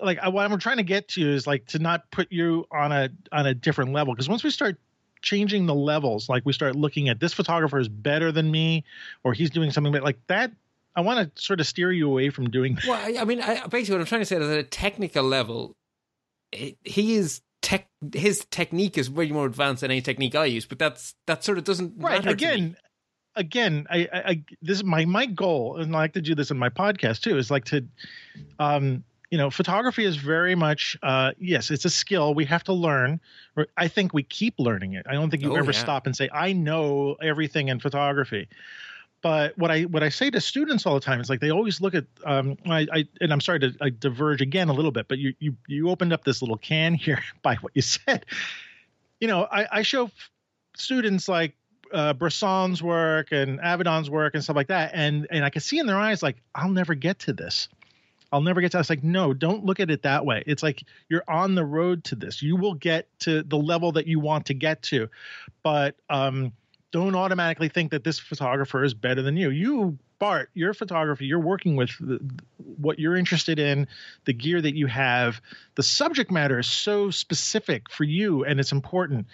like 0.00 0.18
I, 0.18 0.28
what 0.28 0.50
i'm 0.50 0.58
trying 0.58 0.78
to 0.78 0.82
get 0.82 1.08
to 1.08 1.34
is 1.34 1.46
like 1.46 1.66
to 1.68 1.78
not 1.78 2.10
put 2.10 2.32
you 2.32 2.66
on 2.70 2.92
a 2.92 3.10
on 3.30 3.46
a 3.46 3.54
different 3.54 3.92
level. 3.92 4.14
Because 4.14 4.28
once 4.28 4.44
we 4.44 4.50
start 4.50 4.78
changing 5.22 5.66
the 5.66 5.74
levels 5.74 6.28
like 6.28 6.44
we 6.44 6.52
start 6.52 6.76
looking 6.76 7.08
at 7.08 7.20
this 7.20 7.32
photographer 7.32 7.78
is 7.78 7.88
better 7.88 8.32
than 8.32 8.50
me 8.50 8.84
or 9.24 9.32
he's 9.32 9.50
doing 9.50 9.70
something 9.70 9.92
but 9.92 10.02
like 10.02 10.18
that 10.26 10.52
i 10.96 11.00
want 11.00 11.34
to 11.34 11.42
sort 11.42 11.60
of 11.60 11.66
steer 11.66 11.90
you 11.92 12.08
away 12.08 12.28
from 12.28 12.50
doing 12.50 12.74
that. 12.74 12.84
well 12.86 13.18
i 13.20 13.24
mean 13.24 13.40
I, 13.40 13.66
basically 13.66 13.94
what 13.94 14.00
i'm 14.00 14.06
trying 14.06 14.20
to 14.22 14.26
say 14.26 14.36
is 14.36 14.48
at 14.48 14.58
a 14.58 14.62
technical 14.62 15.24
level 15.24 15.74
he 16.52 17.14
is 17.14 17.40
tech 17.62 17.88
his 18.12 18.44
technique 18.50 18.98
is 18.98 19.08
way 19.08 19.30
more 19.30 19.46
advanced 19.46 19.80
than 19.80 19.90
any 19.90 20.02
technique 20.02 20.34
I 20.34 20.44
use, 20.46 20.66
but 20.66 20.78
that's 20.78 21.14
that 21.26 21.42
sort 21.44 21.58
of 21.58 21.64
doesn't 21.64 21.94
right. 21.96 22.26
Again, 22.26 22.76
again, 23.36 23.86
I, 23.88 24.08
I, 24.12 24.42
this 24.60 24.76
is 24.76 24.84
my 24.84 25.04
my 25.04 25.26
goal, 25.26 25.78
and 25.78 25.94
I 25.94 26.00
like 26.00 26.12
to 26.14 26.20
do 26.20 26.34
this 26.34 26.50
in 26.50 26.58
my 26.58 26.68
podcast 26.68 27.22
too. 27.22 27.38
Is 27.38 27.50
like 27.50 27.64
to, 27.66 27.86
um, 28.58 29.04
you 29.32 29.38
know, 29.38 29.48
photography 29.48 30.04
is 30.04 30.16
very 30.16 30.54
much, 30.54 30.94
uh, 31.02 31.32
yes, 31.38 31.70
it's 31.70 31.86
a 31.86 31.90
skill 31.90 32.34
we 32.34 32.44
have 32.44 32.62
to 32.64 32.74
learn. 32.74 33.18
I 33.78 33.88
think 33.88 34.12
we 34.12 34.22
keep 34.22 34.52
learning 34.58 34.92
it. 34.92 35.06
I 35.08 35.14
don't 35.14 35.30
think 35.30 35.42
you 35.42 35.54
Oh, 35.54 35.56
ever 35.56 35.72
yeah. 35.72 35.78
stop 35.78 36.04
and 36.04 36.14
say, 36.14 36.28
I 36.30 36.52
know 36.52 37.14
everything 37.14 37.68
in 37.68 37.80
photography. 37.80 38.48
But 39.22 39.56
what 39.56 39.70
I 39.70 39.84
what 39.84 40.02
I 40.02 40.10
say 40.10 40.28
to 40.28 40.38
students 40.38 40.84
all 40.84 40.92
the 40.92 41.00
time 41.00 41.18
is 41.18 41.30
like 41.30 41.40
they 41.40 41.50
always 41.50 41.80
look 41.80 41.94
at 41.94 42.04
um, 42.26 42.58
I, 42.66 42.86
I 42.92 43.08
and 43.22 43.32
I'm 43.32 43.40
sorry 43.40 43.60
to 43.60 43.72
I 43.80 43.88
diverge 43.88 44.42
again 44.42 44.68
a 44.68 44.74
little 44.74 44.90
bit, 44.90 45.08
but 45.08 45.16
you 45.16 45.32
you 45.38 45.56
you 45.66 45.88
opened 45.88 46.12
up 46.12 46.24
this 46.24 46.42
little 46.42 46.58
can 46.58 46.92
here 47.06 47.22
by 47.40 47.54
what 47.54 47.72
you 47.74 47.80
said. 47.80 48.26
You 49.18 49.28
know, 49.28 49.48
I, 49.50 49.78
I 49.78 49.82
show 49.82 50.10
students 50.76 51.26
like 51.26 51.54
uh, 51.90 52.12
Bresson's 52.12 52.82
work 52.82 53.28
and 53.32 53.60
Avedon's 53.60 54.10
work 54.10 54.34
and 54.34 54.44
stuff 54.44 54.56
like 54.56 54.68
that, 54.68 54.90
and 54.92 55.26
and 55.30 55.42
I 55.42 55.48
can 55.48 55.62
see 55.62 55.78
in 55.78 55.86
their 55.86 55.98
eyes 55.98 56.22
like 56.22 56.36
I'll 56.54 56.68
never 56.68 56.94
get 56.94 57.20
to 57.20 57.32
this. 57.32 57.68
I'll 58.32 58.40
never 58.40 58.60
get 58.60 58.72
to. 58.72 58.78
I 58.78 58.80
was 58.80 58.90
like 58.90 59.04
no, 59.04 59.34
don't 59.34 59.64
look 59.64 59.78
at 59.78 59.90
it 59.90 60.02
that 60.02 60.24
way. 60.24 60.42
It's 60.46 60.62
like 60.62 60.82
you're 61.08 61.24
on 61.28 61.54
the 61.54 61.64
road 61.64 62.04
to 62.04 62.16
this. 62.16 62.42
You 62.42 62.56
will 62.56 62.74
get 62.74 63.06
to 63.20 63.42
the 63.42 63.58
level 63.58 63.92
that 63.92 64.06
you 64.06 64.18
want 64.18 64.46
to 64.46 64.54
get 64.54 64.82
to, 64.84 65.08
but 65.62 65.96
um, 66.08 66.52
don't 66.92 67.14
automatically 67.14 67.68
think 67.68 67.90
that 67.90 68.04
this 68.04 68.18
photographer 68.18 68.84
is 68.84 68.94
better 68.94 69.22
than 69.22 69.36
you. 69.36 69.50
You, 69.50 69.98
Bart, 70.18 70.50
your 70.54 70.74
photography, 70.74 71.24
you're 71.24 71.40
working 71.40 71.74
with 71.74 71.90
the, 71.98 72.20
what 72.58 72.98
you're 72.98 73.16
interested 73.16 73.58
in, 73.58 73.88
the 74.26 74.32
gear 74.32 74.60
that 74.60 74.76
you 74.76 74.86
have. 74.86 75.40
The 75.74 75.82
subject 75.82 76.30
matter 76.30 76.58
is 76.58 76.68
so 76.68 77.10
specific 77.10 77.90
for 77.90 78.04
you, 78.04 78.44
and 78.44 78.60
it's 78.60 78.72
important. 78.72 79.26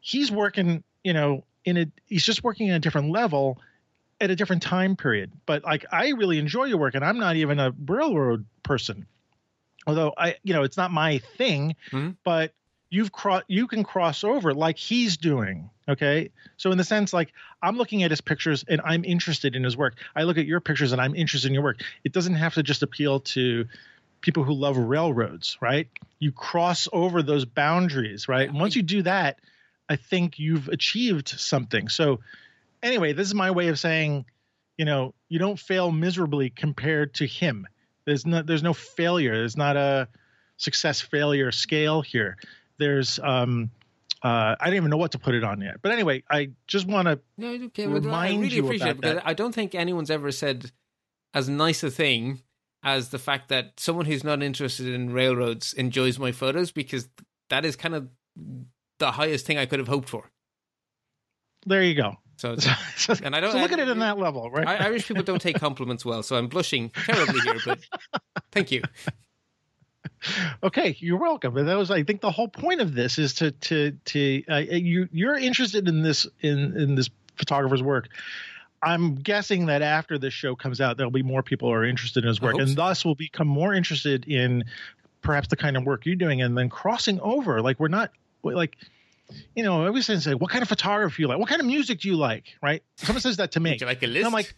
He's 0.00 0.32
working, 0.32 0.82
you 1.04 1.12
know, 1.12 1.44
in 1.64 1.76
a 1.76 1.86
he's 2.06 2.24
just 2.24 2.42
working 2.42 2.68
in 2.68 2.74
a 2.74 2.80
different 2.80 3.10
level 3.10 3.60
at 4.22 4.30
a 4.30 4.36
different 4.36 4.62
time 4.62 4.96
period. 4.96 5.30
But 5.44 5.64
like 5.64 5.84
I 5.92 6.10
really 6.10 6.38
enjoy 6.38 6.64
your 6.64 6.78
work, 6.78 6.94
and 6.94 7.04
I'm 7.04 7.18
not 7.18 7.36
even 7.36 7.58
a 7.60 7.74
railroad 7.86 8.46
person. 8.62 9.06
Although 9.86 10.14
I, 10.16 10.36
you 10.44 10.54
know, 10.54 10.62
it's 10.62 10.76
not 10.76 10.92
my 10.92 11.18
thing, 11.36 11.74
Mhm. 11.90 12.16
but 12.24 12.54
you've 12.88 13.10
cro- 13.10 13.42
you 13.48 13.66
can 13.66 13.82
cross 13.82 14.22
over 14.22 14.54
like 14.54 14.78
he's 14.78 15.16
doing. 15.16 15.70
Okay, 15.88 16.30
so 16.56 16.70
in 16.70 16.78
the 16.78 16.84
sense 16.84 17.12
like 17.12 17.32
I'm 17.60 17.76
looking 17.76 18.04
at 18.04 18.10
his 18.12 18.20
pictures 18.20 18.64
and 18.68 18.80
I'm 18.84 19.04
interested 19.04 19.56
in 19.56 19.64
his 19.64 19.76
work. 19.76 19.96
I 20.14 20.22
look 20.22 20.38
at 20.38 20.46
your 20.46 20.60
pictures 20.60 20.92
and 20.92 21.00
I'm 21.00 21.16
interested 21.16 21.48
in 21.48 21.54
your 21.54 21.64
work. 21.64 21.82
It 22.04 22.12
doesn't 22.12 22.34
have 22.36 22.54
to 22.54 22.62
just 22.62 22.84
appeal 22.84 23.18
to 23.20 23.66
people 24.20 24.44
who 24.44 24.52
love 24.54 24.76
railroads, 24.76 25.58
right? 25.60 25.88
You 26.20 26.30
cross 26.30 26.86
over 26.92 27.20
those 27.24 27.44
boundaries, 27.44 28.28
right? 28.28 28.48
And 28.48 28.60
once 28.60 28.76
you 28.76 28.82
do 28.82 29.02
that, 29.02 29.40
I 29.88 29.96
think 29.96 30.38
you've 30.38 30.68
achieved 30.68 31.28
something. 31.28 31.88
So 31.88 32.20
anyway, 32.82 33.12
this 33.12 33.26
is 33.26 33.34
my 33.34 33.50
way 33.50 33.68
of 33.68 33.78
saying, 33.78 34.24
you 34.76 34.84
know, 34.84 35.14
you 35.28 35.38
don't 35.38 35.58
fail 35.58 35.90
miserably 35.90 36.50
compared 36.50 37.14
to 37.14 37.26
him. 37.26 37.66
There's 38.04 38.26
no 38.26 38.42
there's 38.42 38.62
no 38.62 38.74
failure. 38.74 39.34
There's 39.36 39.56
not 39.56 39.76
a 39.76 40.08
success 40.56 41.00
failure 41.00 41.52
scale 41.52 42.02
here. 42.02 42.36
There's 42.78 43.18
um 43.20 43.70
uh, 44.22 44.54
I 44.60 44.66
don't 44.66 44.76
even 44.76 44.90
know 44.90 44.96
what 44.96 45.12
to 45.12 45.18
put 45.18 45.34
it 45.34 45.42
on 45.42 45.60
yet. 45.60 45.82
But 45.82 45.90
anyway, 45.90 46.22
I 46.30 46.50
just 46.68 46.86
want 46.86 47.08
to 47.08 47.18
No, 47.36 47.48
okay, 47.66 47.84
I 47.84 47.88
remind 47.88 48.40
really 48.40 48.56
you 48.56 48.64
appreciate 48.64 48.90
it 48.90 49.00
because 49.00 49.16
that. 49.16 49.26
I 49.26 49.34
don't 49.34 49.52
think 49.52 49.74
anyone's 49.74 50.10
ever 50.10 50.30
said 50.30 50.70
as 51.34 51.48
nice 51.48 51.82
a 51.82 51.90
thing 51.90 52.42
as 52.84 53.08
the 53.08 53.18
fact 53.18 53.48
that 53.48 53.78
someone 53.78 54.06
who's 54.06 54.24
not 54.24 54.42
interested 54.42 54.88
in 54.88 55.12
railroads 55.12 55.72
enjoys 55.72 56.18
my 56.18 56.30
photos 56.32 56.70
because 56.72 57.08
that 57.48 57.64
is 57.64 57.74
kind 57.74 57.94
of 57.94 58.08
the 58.98 59.12
highest 59.12 59.46
thing 59.46 59.58
I 59.58 59.66
could 59.66 59.78
have 59.78 59.88
hoped 59.88 60.08
for. 60.08 60.30
there 61.66 61.82
you 61.82 61.94
go. 61.94 62.16
So, 62.38 62.56
So, 62.56 63.14
and 63.22 63.36
I 63.36 63.40
don't 63.40 63.52
so 63.52 63.58
look 63.58 63.70
I- 63.70 63.74
at 63.74 63.80
it 63.80 63.88
in 63.88 63.98
that 64.00 64.18
level, 64.18 64.50
right? 64.50 64.66
I, 64.66 64.86
Irish 64.86 65.06
people 65.06 65.22
don't 65.22 65.40
take 65.40 65.58
compliments 65.60 66.04
well, 66.04 66.22
so 66.22 66.36
I'm 66.36 66.48
blushing 66.48 66.90
terribly 66.90 67.40
here. 67.40 67.56
But 67.64 67.78
thank 68.52 68.72
you. 68.72 68.82
okay, 70.62 70.96
you're 70.98 71.18
welcome. 71.18 71.54
But 71.54 71.66
that 71.66 71.76
was, 71.76 71.90
I 71.90 72.02
think, 72.02 72.20
the 72.20 72.30
whole 72.30 72.48
point 72.48 72.80
of 72.80 72.94
this 72.94 73.18
is 73.18 73.34
to 73.34 73.50
to 73.52 73.92
to 74.06 74.42
uh, 74.50 74.56
you 74.56 75.08
you're 75.12 75.36
interested 75.36 75.88
in 75.88 76.02
this 76.02 76.26
in 76.40 76.76
in 76.76 76.94
this 76.94 77.10
photographer's 77.36 77.82
work. 77.82 78.08
I'm 78.82 79.14
guessing 79.14 79.66
that 79.66 79.80
after 79.82 80.18
this 80.18 80.34
show 80.34 80.56
comes 80.56 80.80
out, 80.80 80.96
there'll 80.96 81.12
be 81.12 81.22
more 81.22 81.42
people 81.42 81.68
who 81.68 81.74
are 81.74 81.84
interested 81.84 82.24
in 82.24 82.28
his 82.28 82.40
work, 82.40 82.56
and 82.56 82.68
so. 82.70 82.74
thus 82.74 83.04
will 83.04 83.14
become 83.14 83.46
more 83.46 83.72
interested 83.74 84.26
in 84.26 84.64
perhaps 85.20 85.48
the 85.48 85.56
kind 85.56 85.76
of 85.76 85.84
work 85.84 86.04
you're 86.04 86.16
doing, 86.16 86.42
and 86.42 86.58
then 86.58 86.68
crossing 86.68 87.20
over. 87.20 87.60
Like 87.62 87.78
we're 87.78 87.88
not 87.88 88.10
like. 88.42 88.76
You 89.54 89.62
know, 89.62 89.82
I 89.82 89.86
always 89.88 90.06
say, 90.06 90.34
"What 90.34 90.50
kind 90.50 90.62
of 90.62 90.68
photography 90.68 91.22
you 91.22 91.28
like? 91.28 91.38
What 91.38 91.48
kind 91.48 91.60
of 91.60 91.66
music 91.66 92.00
do 92.00 92.08
you 92.08 92.16
like?" 92.16 92.54
Right? 92.62 92.82
Someone 92.96 93.20
says 93.20 93.36
that 93.36 93.52
to 93.52 93.60
me. 93.60 93.76
You 93.80 93.86
like 93.86 94.02
a 94.02 94.06
list? 94.06 94.26
I'm 94.26 94.32
like, 94.32 94.54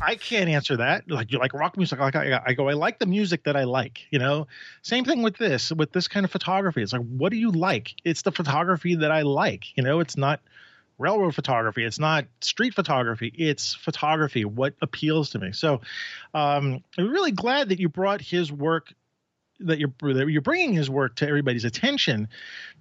I 0.00 0.16
can't 0.16 0.48
answer 0.48 0.76
that. 0.78 1.08
Like 1.10 1.32
you 1.32 1.38
like 1.38 1.54
rock 1.54 1.76
music? 1.76 1.98
Like 1.98 2.16
I, 2.16 2.40
I 2.46 2.52
go, 2.54 2.68
I 2.68 2.72
like 2.72 2.98
the 2.98 3.06
music 3.06 3.44
that 3.44 3.56
I 3.56 3.64
like. 3.64 4.00
You 4.10 4.18
know, 4.18 4.46
same 4.82 5.04
thing 5.04 5.22
with 5.22 5.36
this, 5.36 5.70
with 5.72 5.92
this 5.92 6.08
kind 6.08 6.24
of 6.24 6.30
photography. 6.30 6.82
It's 6.82 6.92
like, 6.92 7.06
what 7.06 7.30
do 7.30 7.36
you 7.36 7.50
like? 7.50 7.94
It's 8.04 8.22
the 8.22 8.32
photography 8.32 8.96
that 8.96 9.10
I 9.10 9.22
like. 9.22 9.76
You 9.76 9.82
know, 9.82 10.00
it's 10.00 10.16
not 10.16 10.40
railroad 10.98 11.34
photography. 11.34 11.84
It's 11.84 11.98
not 11.98 12.26
street 12.40 12.74
photography. 12.74 13.32
It's 13.36 13.74
photography. 13.74 14.44
What 14.44 14.74
appeals 14.80 15.30
to 15.30 15.38
me? 15.38 15.52
So, 15.52 15.80
um, 16.32 16.82
I'm 16.96 17.10
really 17.10 17.32
glad 17.32 17.70
that 17.70 17.80
you 17.80 17.88
brought 17.88 18.20
his 18.20 18.52
work. 18.52 18.92
That 19.60 19.78
you're 19.78 19.92
that 20.00 20.28
you're 20.28 20.42
bringing 20.42 20.72
his 20.72 20.90
work 20.90 21.16
to 21.16 21.28
everybody's 21.28 21.64
attention, 21.64 22.28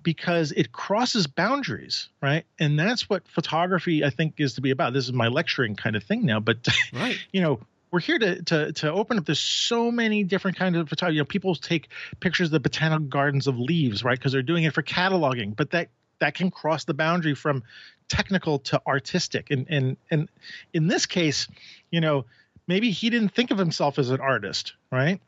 because 0.01 0.51
it 0.51 0.71
crosses 0.71 1.27
boundaries, 1.27 2.09
right? 2.21 2.45
And 2.59 2.79
that's 2.79 3.09
what 3.09 3.27
photography, 3.27 4.03
I 4.03 4.09
think, 4.09 4.35
is 4.37 4.55
to 4.55 4.61
be 4.61 4.71
about. 4.71 4.93
This 4.93 5.05
is 5.05 5.13
my 5.13 5.27
lecturing 5.27 5.75
kind 5.75 5.95
of 5.95 6.03
thing 6.03 6.25
now, 6.25 6.39
but 6.39 6.67
right. 6.93 7.17
you 7.31 7.41
know 7.41 7.59
we're 7.93 7.99
here 7.99 8.17
to 8.17 8.41
to 8.41 8.73
to 8.73 8.91
open 8.91 9.19
up 9.19 9.25
there's 9.25 9.39
so 9.39 9.91
many 9.91 10.23
different 10.23 10.57
kinds 10.57 10.75
of 10.75 10.89
photography 10.89 11.15
you 11.15 11.21
know 11.21 11.25
people 11.25 11.53
take 11.53 11.89
pictures 12.19 12.47
of 12.47 12.51
the 12.51 12.59
botanical 12.59 13.05
gardens 13.07 13.45
of 13.45 13.59
leaves 13.59 14.03
right 14.03 14.17
because 14.17 14.31
they're 14.31 14.41
doing 14.41 14.63
it 14.63 14.73
for 14.73 14.81
cataloging 14.81 15.55
but 15.55 15.69
that 15.69 15.89
that 16.19 16.33
can 16.33 16.49
cross 16.49 16.85
the 16.85 16.93
boundary 16.95 17.35
from 17.35 17.63
technical 18.07 18.57
to 18.59 18.81
artistic 18.87 19.51
and 19.51 19.67
and 19.69 19.97
and 20.09 20.27
in 20.73 20.87
this 20.87 21.05
case 21.05 21.47
you 21.91 22.01
know 22.01 22.25
maybe 22.67 22.89
he 22.89 23.11
didn't 23.11 23.29
think 23.29 23.51
of 23.51 23.59
himself 23.59 23.99
as 23.99 24.09
an 24.09 24.19
artist 24.19 24.73
right 24.91 25.21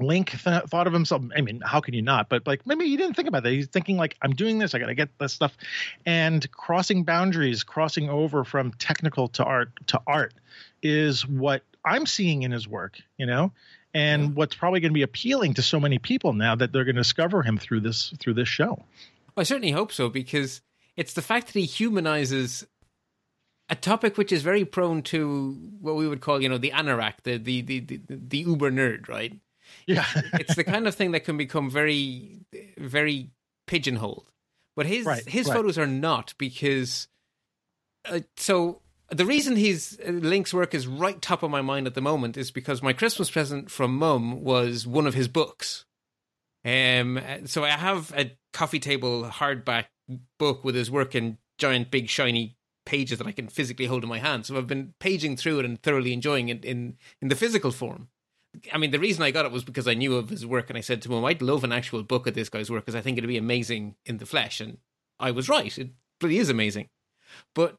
Link 0.00 0.30
th- 0.30 0.64
thought 0.64 0.86
of 0.86 0.92
himself. 0.92 1.22
I 1.36 1.40
mean, 1.40 1.60
how 1.60 1.80
can 1.80 1.94
you 1.94 2.02
not? 2.02 2.28
But 2.28 2.46
like, 2.46 2.66
maybe 2.66 2.86
he 2.86 2.96
didn't 2.96 3.14
think 3.14 3.28
about 3.28 3.42
that. 3.42 3.52
He's 3.52 3.66
thinking 3.66 3.96
like, 3.96 4.16
I'm 4.22 4.32
doing 4.32 4.58
this. 4.58 4.74
I 4.74 4.78
got 4.78 4.86
to 4.86 4.94
get 4.94 5.18
this 5.18 5.32
stuff, 5.32 5.56
and 6.06 6.50
crossing 6.52 7.04
boundaries, 7.04 7.62
crossing 7.62 8.08
over 8.08 8.44
from 8.44 8.72
technical 8.72 9.28
to 9.28 9.44
art 9.44 9.70
to 9.88 10.00
art, 10.06 10.34
is 10.82 11.26
what 11.26 11.62
I'm 11.84 12.06
seeing 12.06 12.42
in 12.42 12.50
his 12.50 12.66
work. 12.66 12.98
You 13.18 13.26
know, 13.26 13.52
and 13.94 14.34
what's 14.34 14.54
probably 14.54 14.80
going 14.80 14.92
to 14.92 14.94
be 14.94 15.02
appealing 15.02 15.54
to 15.54 15.62
so 15.62 15.80
many 15.80 15.98
people 15.98 16.32
now 16.32 16.54
that 16.54 16.72
they're 16.72 16.84
going 16.84 16.96
to 16.96 17.00
discover 17.00 17.42
him 17.42 17.58
through 17.58 17.80
this 17.80 18.14
through 18.18 18.34
this 18.34 18.48
show. 18.48 18.84
I 19.36 19.42
certainly 19.42 19.72
hope 19.72 19.92
so 19.92 20.08
because 20.08 20.60
it's 20.96 21.14
the 21.14 21.22
fact 21.22 21.46
that 21.48 21.58
he 21.58 21.66
humanizes 21.66 22.66
a 23.68 23.74
topic 23.74 24.18
which 24.18 24.32
is 24.32 24.42
very 24.42 24.64
prone 24.64 25.02
to 25.02 25.56
what 25.80 25.94
we 25.94 26.06
would 26.08 26.20
call, 26.20 26.42
you 26.42 26.48
know, 26.48 26.58
the 26.58 26.72
anorak, 26.72 27.14
the 27.22 27.38
the 27.38 27.62
the 27.62 27.80
the, 27.80 28.00
the 28.08 28.38
uber 28.38 28.70
nerd, 28.70 29.08
right? 29.08 29.34
Yeah, 29.86 30.04
It's 30.34 30.54
the 30.54 30.64
kind 30.64 30.86
of 30.86 30.94
thing 30.94 31.12
that 31.12 31.24
can 31.24 31.36
become 31.36 31.70
very 31.70 32.40
very 32.78 33.30
pigeonholed. 33.66 34.30
But 34.76 34.86
his 34.86 35.06
Right, 35.06 35.28
his 35.28 35.46
right. 35.48 35.56
photos 35.56 35.78
are 35.78 35.86
not 35.86 36.34
because 36.38 37.08
uh, 38.04 38.20
so 38.36 38.80
the 39.10 39.26
reason 39.26 39.56
his 39.56 39.98
uh, 40.06 40.10
Link's 40.10 40.54
work 40.54 40.74
is 40.74 40.86
right 40.86 41.20
top 41.20 41.42
of 41.42 41.50
my 41.50 41.62
mind 41.62 41.86
at 41.86 41.94
the 41.94 42.00
moment 42.00 42.36
is 42.36 42.50
because 42.50 42.82
my 42.82 42.92
Christmas 42.92 43.30
present 43.30 43.70
from 43.70 43.96
Mum 43.96 44.42
was 44.42 44.86
one 44.86 45.06
of 45.06 45.14
his 45.14 45.28
books. 45.28 45.84
Um, 46.64 47.20
so 47.46 47.64
I 47.64 47.70
have 47.70 48.12
a 48.16 48.36
coffee 48.52 48.78
table 48.80 49.24
hardback 49.24 49.86
book 50.38 50.64
with 50.64 50.74
his 50.74 50.90
work 50.90 51.14
in 51.14 51.38
giant, 51.58 51.90
big, 51.90 52.08
shiny 52.08 52.56
pages 52.86 53.18
that 53.18 53.26
I 53.26 53.32
can 53.32 53.48
physically 53.48 53.86
hold 53.86 54.02
in 54.02 54.08
my 54.08 54.18
hand. 54.18 54.46
So 54.46 54.56
I've 54.56 54.66
been 54.66 54.94
paging 54.98 55.36
through 55.36 55.60
it 55.60 55.64
and 55.64 55.80
thoroughly 55.82 56.12
enjoying 56.12 56.48
it 56.48 56.64
in 56.64 56.96
in 57.20 57.28
the 57.28 57.36
physical 57.36 57.70
form. 57.70 58.08
I 58.72 58.78
mean, 58.78 58.90
the 58.90 58.98
reason 58.98 59.22
I 59.22 59.30
got 59.30 59.46
it 59.46 59.52
was 59.52 59.64
because 59.64 59.86
I 59.86 59.94
knew 59.94 60.16
of 60.16 60.28
his 60.28 60.44
work, 60.44 60.70
and 60.70 60.76
I 60.76 60.80
said 60.80 61.02
to 61.02 61.14
him, 61.14 61.24
"I'd 61.24 61.42
love 61.42 61.64
an 61.64 61.72
actual 61.72 62.02
book 62.02 62.26
of 62.26 62.34
this 62.34 62.48
guy's 62.48 62.70
work 62.70 62.84
because 62.84 62.96
I 62.96 63.00
think 63.00 63.16
it'd 63.16 63.28
be 63.28 63.36
amazing 63.36 63.96
in 64.04 64.18
the 64.18 64.26
flesh." 64.26 64.60
And 64.60 64.78
I 65.18 65.30
was 65.30 65.48
right; 65.48 65.76
it 65.78 65.90
really 66.20 66.38
is 66.38 66.48
amazing. 66.48 66.88
But 67.54 67.76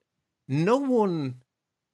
no 0.47 0.77
one 0.77 1.41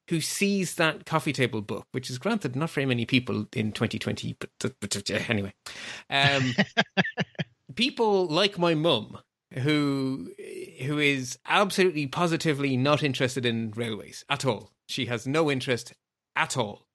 who 0.08 0.20
sees 0.20 0.74
that 0.76 1.04
coffee 1.04 1.32
table 1.32 1.60
book, 1.60 1.86
which 1.92 2.08
is 2.08 2.18
granted 2.18 2.56
not 2.56 2.70
very 2.70 2.86
many 2.86 3.04
people 3.04 3.46
in 3.52 3.72
2020, 3.72 4.36
but, 4.38 4.50
but 4.80 5.10
anyway, 5.28 5.52
um, 6.08 6.54
people 7.74 8.26
like 8.26 8.58
my 8.58 8.74
mum 8.74 9.18
who 9.52 10.30
who 10.84 10.98
is 10.98 11.38
absolutely 11.46 12.06
positively 12.06 12.76
not 12.76 13.02
interested 13.02 13.46
in 13.46 13.70
railways 13.72 14.24
at 14.28 14.44
all. 14.44 14.72
She 14.88 15.06
has 15.06 15.26
no 15.26 15.50
interest 15.50 15.92
at 16.36 16.56
all. 16.56 16.87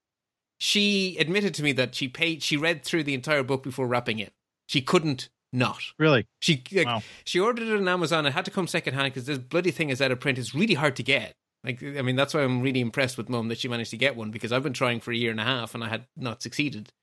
She 0.66 1.18
admitted 1.20 1.54
to 1.56 1.62
me 1.64 1.74
that 1.74 1.94
she 1.94 2.08
paid 2.08 2.42
she 2.42 2.56
read 2.56 2.86
through 2.86 3.04
the 3.04 3.14
entire 3.14 3.44
book 3.44 3.64
before 3.64 3.86
wrapping 3.86 4.20
it. 4.20 4.32
She 4.66 4.82
couldn't 4.82 5.28
not. 5.52 5.82
really. 6.00 6.26
She 6.40 6.64
like, 6.72 6.86
Wow. 6.88 7.04
she 7.26 7.38
ordered 7.38 7.68
it 7.68 7.76
on 7.76 7.86
Amazon. 7.86 8.26
It 8.26 8.32
had 8.32 8.46
to 8.46 8.52
come 8.52 8.68
secondhand 8.68 9.14
because 9.14 9.26
this 9.26 9.40
bloody 9.40 9.72
thing 9.72 9.90
is 9.90 10.02
out 10.02 10.12
of 10.14 10.22
print. 10.22 10.38
It's 10.38 10.56
really 10.56 10.76
hard 10.76 10.96
to 10.96 11.04
get. 11.04 11.36
Like 11.66 11.84
I 11.84 12.02
mean, 12.02 12.16
that's 12.16 12.34
why 12.34 12.44
I'm 12.44 12.62
really 12.62 12.80
impressed 12.80 13.18
with 13.18 13.28
Mum 13.28 13.50
that 13.50 13.58
she 13.58 13.68
managed 13.68 13.92
to 13.92 13.98
get 13.98 14.16
one 14.16 14.32
because 14.32 14.54
I've 14.54 14.64
been 14.64 14.72
trying 14.72 15.02
for 15.02 15.12
a 15.12 15.16
year 15.18 15.32
and 15.32 15.40
a 15.42 15.44
half 15.44 15.76
and 15.76 15.84
I 15.84 15.90
had 15.90 16.06
not 16.16 16.42
succeeded. 16.42 16.94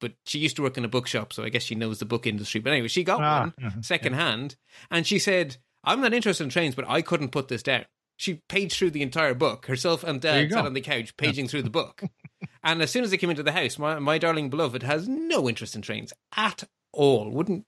but 0.00 0.12
she 0.24 0.38
used 0.38 0.54
to 0.54 0.62
work 0.62 0.78
in 0.78 0.84
a 0.84 0.88
bookshop, 0.88 1.32
so 1.32 1.42
I 1.42 1.48
guess 1.48 1.64
she 1.64 1.74
knows 1.74 1.98
the 1.98 2.04
book 2.04 2.24
industry. 2.24 2.60
But 2.60 2.72
anyway, 2.72 2.86
she 2.86 3.02
got 3.02 3.20
Ah, 3.20 3.40
one 3.40 3.54
mhm, 3.60 3.84
second 3.84 4.12
hand, 4.12 4.54
and 4.92 5.04
she 5.04 5.18
said, 5.18 5.56
"I'm 5.82 6.00
not 6.00 6.14
interested 6.14 6.44
in 6.44 6.50
trains, 6.50 6.76
but 6.76 6.88
I 6.88 7.02
couldn't 7.02 7.30
put 7.32 7.48
this 7.48 7.64
down." 7.64 7.84
She 8.16 8.42
paged 8.48 8.76
through 8.76 8.92
the 8.92 9.02
entire 9.02 9.34
book. 9.34 9.66
Herself 9.66 10.04
and 10.04 10.20
Dad 10.20 10.50
sat 10.52 10.66
on 10.66 10.74
the 10.74 10.80
couch 10.80 11.16
paging 11.16 11.48
through 11.48 11.62
the 11.62 11.70
book. 11.70 12.02
and 12.62 12.82
as 12.82 12.90
soon 12.90 13.04
as 13.04 13.10
they 13.10 13.16
came 13.16 13.30
into 13.30 13.42
the 13.42 13.52
house, 13.52 13.78
my 13.78 13.98
my 13.98 14.18
darling 14.18 14.50
beloved 14.50 14.82
has 14.82 15.08
no 15.08 15.48
interest 15.48 15.74
in 15.74 15.82
trains 15.82 16.12
at 16.36 16.64
all. 16.92 17.30
Wouldn't 17.30 17.64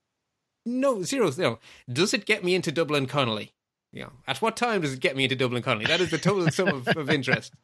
no 0.66 1.02
zero 1.02 1.30
zero. 1.30 1.58
Does 1.90 2.14
it 2.14 2.26
get 2.26 2.44
me 2.44 2.54
into 2.54 2.72
Dublin 2.72 3.06
Connolly? 3.06 3.52
Know, 3.92 4.12
at 4.28 4.40
what 4.40 4.56
time 4.56 4.82
does 4.82 4.92
it 4.92 5.00
get 5.00 5.16
me 5.16 5.24
into 5.24 5.34
Dublin 5.34 5.62
Connolly? 5.62 5.86
That 5.86 6.00
is 6.00 6.10
the 6.10 6.18
total 6.18 6.48
sum 6.50 6.68
of, 6.68 6.88
of 6.88 7.10
interest. 7.10 7.54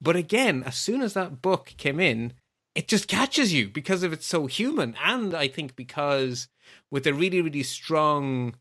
But 0.00 0.14
again, 0.14 0.62
as 0.64 0.76
soon 0.76 1.02
as 1.02 1.14
that 1.14 1.42
book 1.42 1.74
came 1.76 1.98
in, 1.98 2.34
it 2.74 2.86
just 2.86 3.08
catches 3.08 3.52
you 3.52 3.68
because 3.68 4.02
of 4.02 4.12
it's 4.12 4.26
so 4.26 4.46
human, 4.46 4.94
and 5.02 5.34
I 5.34 5.48
think 5.48 5.74
because 5.74 6.48
with 6.90 7.06
a 7.06 7.14
really 7.14 7.40
really 7.40 7.64
strong, 7.64 8.54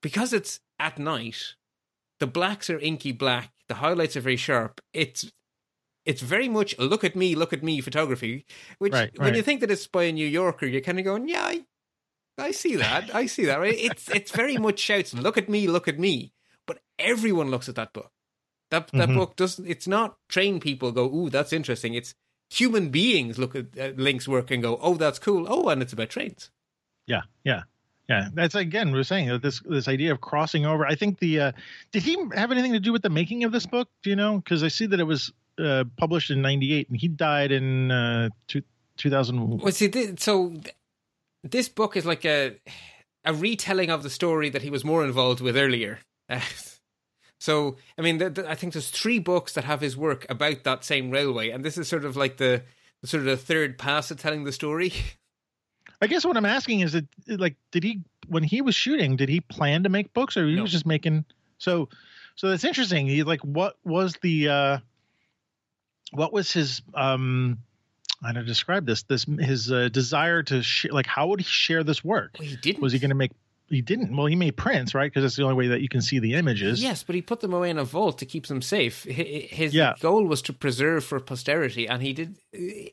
because 0.00 0.32
it's 0.32 0.60
at 0.78 0.98
night, 0.98 1.54
the 2.20 2.26
blacks 2.26 2.70
are 2.70 2.78
inky 2.78 3.12
black, 3.12 3.50
the 3.68 3.74
highlights 3.76 4.16
are 4.16 4.22
very 4.22 4.36
sharp. 4.36 4.80
It's 4.92 5.30
it's 6.04 6.20
very 6.22 6.48
much 6.48 6.78
look 6.78 7.04
at 7.04 7.16
me, 7.16 7.34
look 7.34 7.52
at 7.52 7.62
me 7.62 7.80
photography. 7.80 8.44
Which 8.78 8.92
Right, 8.92 9.10
when 9.18 9.28
right. 9.28 9.36
you 9.36 9.42
think 9.42 9.60
that 9.60 9.70
it's 9.70 9.86
by 9.86 10.04
a 10.04 10.12
New 10.12 10.26
Yorker, 10.26 10.66
you're 10.66 10.80
kind 10.80 10.98
of 10.98 11.04
going, 11.04 11.28
yeah, 11.28 11.42
I, 11.44 11.64
I 12.38 12.50
see 12.50 12.76
that, 12.76 13.14
I 13.14 13.26
see 13.26 13.44
that. 13.46 13.58
Right? 13.60 13.76
It's 13.78 14.08
it's 14.10 14.30
very 14.32 14.56
much 14.56 14.78
shouts, 14.78 15.14
look 15.14 15.38
at 15.38 15.48
me, 15.48 15.66
look 15.66 15.88
at 15.88 15.98
me. 15.98 16.32
But 16.66 16.80
everyone 16.98 17.50
looks 17.50 17.68
at 17.68 17.76
that 17.76 17.92
book. 17.92 18.10
That 18.70 18.88
that 18.92 19.10
Mhm. 19.10 19.14
book 19.14 19.36
doesn't. 19.36 19.68
It's 19.68 19.86
not 19.86 20.16
trained 20.28 20.62
people 20.62 20.90
go, 20.92 21.04
ooh, 21.06 21.30
that's 21.30 21.52
interesting. 21.52 21.94
It's 21.94 22.14
human 22.50 22.88
beings 22.90 23.38
look 23.38 23.54
at 23.54 23.66
uh, 23.78 23.92
Link's 23.96 24.26
work 24.28 24.50
and 24.50 24.62
go, 24.62 24.78
oh, 24.80 24.94
that's 24.94 25.18
cool. 25.18 25.46
Oh, 25.48 25.68
and 25.68 25.82
it's 25.82 25.92
about 25.92 26.10
trains. 26.10 26.50
Yeah, 27.06 27.22
yeah, 27.44 27.62
yeah. 28.08 28.28
That's 28.32 28.54
again 28.54 28.88
we 28.88 28.98
we're 28.98 29.04
saying 29.04 29.38
this 29.42 29.60
this 29.60 29.88
idea 29.88 30.12
of 30.12 30.20
crossing 30.20 30.66
over. 30.66 30.86
I 30.86 30.94
think 30.94 31.18
the 31.18 31.40
uh, 31.40 31.52
did 31.92 32.02
he 32.02 32.16
have 32.34 32.50
anything 32.50 32.72
to 32.72 32.80
do 32.80 32.92
with 32.92 33.02
the 33.02 33.10
making 33.10 33.44
of 33.44 33.52
this 33.52 33.66
book? 33.66 33.88
Do 34.02 34.10
you 34.10 34.16
know? 34.16 34.38
Because 34.38 34.62
I 34.62 34.68
see 34.68 34.86
that 34.86 34.98
it 35.00 35.04
was 35.04 35.32
uh, 35.58 35.84
published 35.96 36.30
in 36.30 36.42
'98 36.42 36.88
and 36.88 36.96
he 37.00 37.08
died 37.08 37.52
in 37.52 37.90
uh, 37.90 38.28
two, 38.48 38.62
2000. 38.96 39.60
Well, 39.60 39.72
see, 39.72 39.88
thi- 39.88 40.14
so 40.18 40.50
th- 40.50 40.74
this 41.42 41.68
book 41.68 41.96
is 41.96 42.04
like 42.06 42.24
a 42.24 42.56
a 43.24 43.32
retelling 43.34 43.90
of 43.90 44.02
the 44.02 44.10
story 44.10 44.50
that 44.50 44.62
he 44.62 44.70
was 44.70 44.84
more 44.84 45.04
involved 45.04 45.40
with 45.40 45.56
earlier. 45.56 45.98
So, 47.40 47.76
I 47.98 48.02
mean, 48.02 48.18
th- 48.18 48.34
th- 48.34 48.46
I 48.46 48.54
think 48.54 48.72
there's 48.72 48.88
three 48.88 49.18
books 49.18 49.52
that 49.52 49.64
have 49.64 49.82
his 49.82 49.96
work 49.98 50.24
about 50.30 50.64
that 50.64 50.82
same 50.84 51.10
railway, 51.10 51.50
and 51.50 51.62
this 51.62 51.76
is 51.76 51.88
sort 51.88 52.06
of 52.06 52.16
like 52.16 52.38
the, 52.38 52.62
the 53.02 53.06
sort 53.06 53.20
of 53.20 53.26
the 53.26 53.36
third 53.36 53.76
pass 53.76 54.10
at 54.10 54.18
telling 54.18 54.44
the 54.44 54.52
story. 54.52 54.92
I 56.00 56.06
guess 56.06 56.24
what 56.24 56.38
I'm 56.38 56.46
asking 56.46 56.80
is 56.80 56.92
that 56.92 57.06
like 57.28 57.56
did 57.70 57.84
he 57.84 58.00
when 58.28 58.42
he 58.42 58.60
was 58.62 58.74
shooting 58.74 59.16
did 59.16 59.28
he 59.28 59.40
plan 59.40 59.82
to 59.82 59.88
make 59.88 60.12
books 60.14 60.36
or 60.36 60.46
he 60.46 60.56
No. 60.56 60.62
was 60.62 60.72
just 60.72 60.86
making 60.86 61.24
so 61.58 61.88
so 62.34 62.48
that's 62.48 62.64
interesting. 62.64 63.06
He 63.06 63.22
like 63.22 63.40
what 63.42 63.76
was 63.84 64.16
the 64.22 64.48
uh 64.48 64.78
what 66.14 66.32
was 66.32 66.50
his 66.52 66.82
um 66.94 67.58
I 68.22 68.28
don't 68.32 68.42
know, 68.42 68.46
describe 68.46 68.86
this 68.86 69.02
this 69.02 69.26
his 69.40 69.70
uh, 69.70 69.88
desire 69.90 70.42
to 70.44 70.62
sh- 70.62 70.86
like 70.90 71.06
how 71.06 71.26
would 71.28 71.40
he 71.40 71.44
share 71.44 71.84
this 71.84 72.02
work? 72.04 72.36
Well, 72.38 72.48
he 72.48 72.56
didn't. 72.56 72.82
Was 72.82 72.92
he 72.92 72.98
going 72.98 73.10
to 73.10 73.14
make 73.14 73.32
he 73.70 73.80
didn't. 73.80 74.14
Well, 74.14 74.26
he 74.26 74.36
made 74.36 74.56
prints, 74.58 74.94
right? 74.94 75.10
Because 75.10 75.22
that's 75.24 75.36
the 75.36 75.42
only 75.42 75.54
way 75.56 75.68
that 75.68 75.80
you 75.80 75.88
can 75.88 76.02
see 76.02 76.18
the 76.18 76.34
images. 76.34 76.82
Yes, 76.82 77.02
but 77.02 77.14
he 77.14 77.22
put 77.22 77.40
them 77.40 77.54
away 77.54 77.70
in 77.70 77.78
a 77.78 77.84
vault 77.84 78.18
to 78.18 78.26
keep 78.26 78.46
them 78.46 78.60
safe. 78.60 79.04
His 79.04 79.72
Yeah. 79.74 79.94
goal 80.00 80.24
was 80.26 80.42
to 80.42 80.52
preserve 80.52 81.02
for 81.02 81.18
posterity, 81.18 81.88
and 81.88 82.02
he 82.02 82.12
did. 82.12 82.36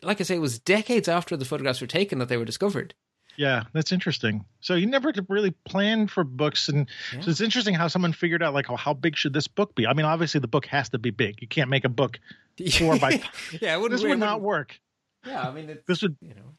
Like 0.02 0.22
I 0.22 0.24
say, 0.24 0.36
it 0.36 0.40
was 0.42 0.60
decades 0.60 1.10
after 1.10 1.36
the 1.36 1.44
photographs 1.46 1.82
were 1.82 1.88
taken 1.88 2.20
that 2.20 2.30
they 2.30 2.38
were 2.38 2.46
discovered. 2.46 2.94
Yeah, 3.38 3.64
that's 3.74 3.92
interesting. 3.92 4.46
So 4.60 4.76
you 4.76 4.86
never 4.88 5.12
really 5.30 5.52
planned 5.66 6.12
for 6.12 6.24
books, 6.24 6.70
and 6.70 6.88
Yeah. 7.14 7.22
so 7.22 7.32
it's 7.32 7.42
interesting 7.42 7.74
how 7.74 7.88
someone 7.88 8.14
figured 8.14 8.44
out 8.44 8.54
like 8.54 8.70
oh, 8.70 8.76
how 8.76 8.94
big 8.94 9.16
should 9.18 9.34
this 9.34 9.48
book 9.48 9.74
be? 9.76 9.88
I 9.88 9.94
mean, 9.94 10.06
obviously 10.06 10.40
the 10.40 10.48
book 10.48 10.66
has 10.68 10.90
to 10.90 11.00
be 11.00 11.10
big. 11.12 11.42
You 11.42 11.48
can't 11.48 11.70
make 11.70 11.86
a 11.86 11.90
book. 11.90 12.20
Four 12.78 12.98
by- 13.00 13.22
yeah, 13.62 13.78
it. 13.84 13.90
This 13.92 14.04
would 14.04 14.20
not 14.20 14.42
work. 14.42 14.80
Yeah, 15.26 15.48
I 15.48 15.52
mean, 15.52 15.78
This 15.88 16.02
would 16.02 16.16
you 16.22 16.36
know, 16.36 16.54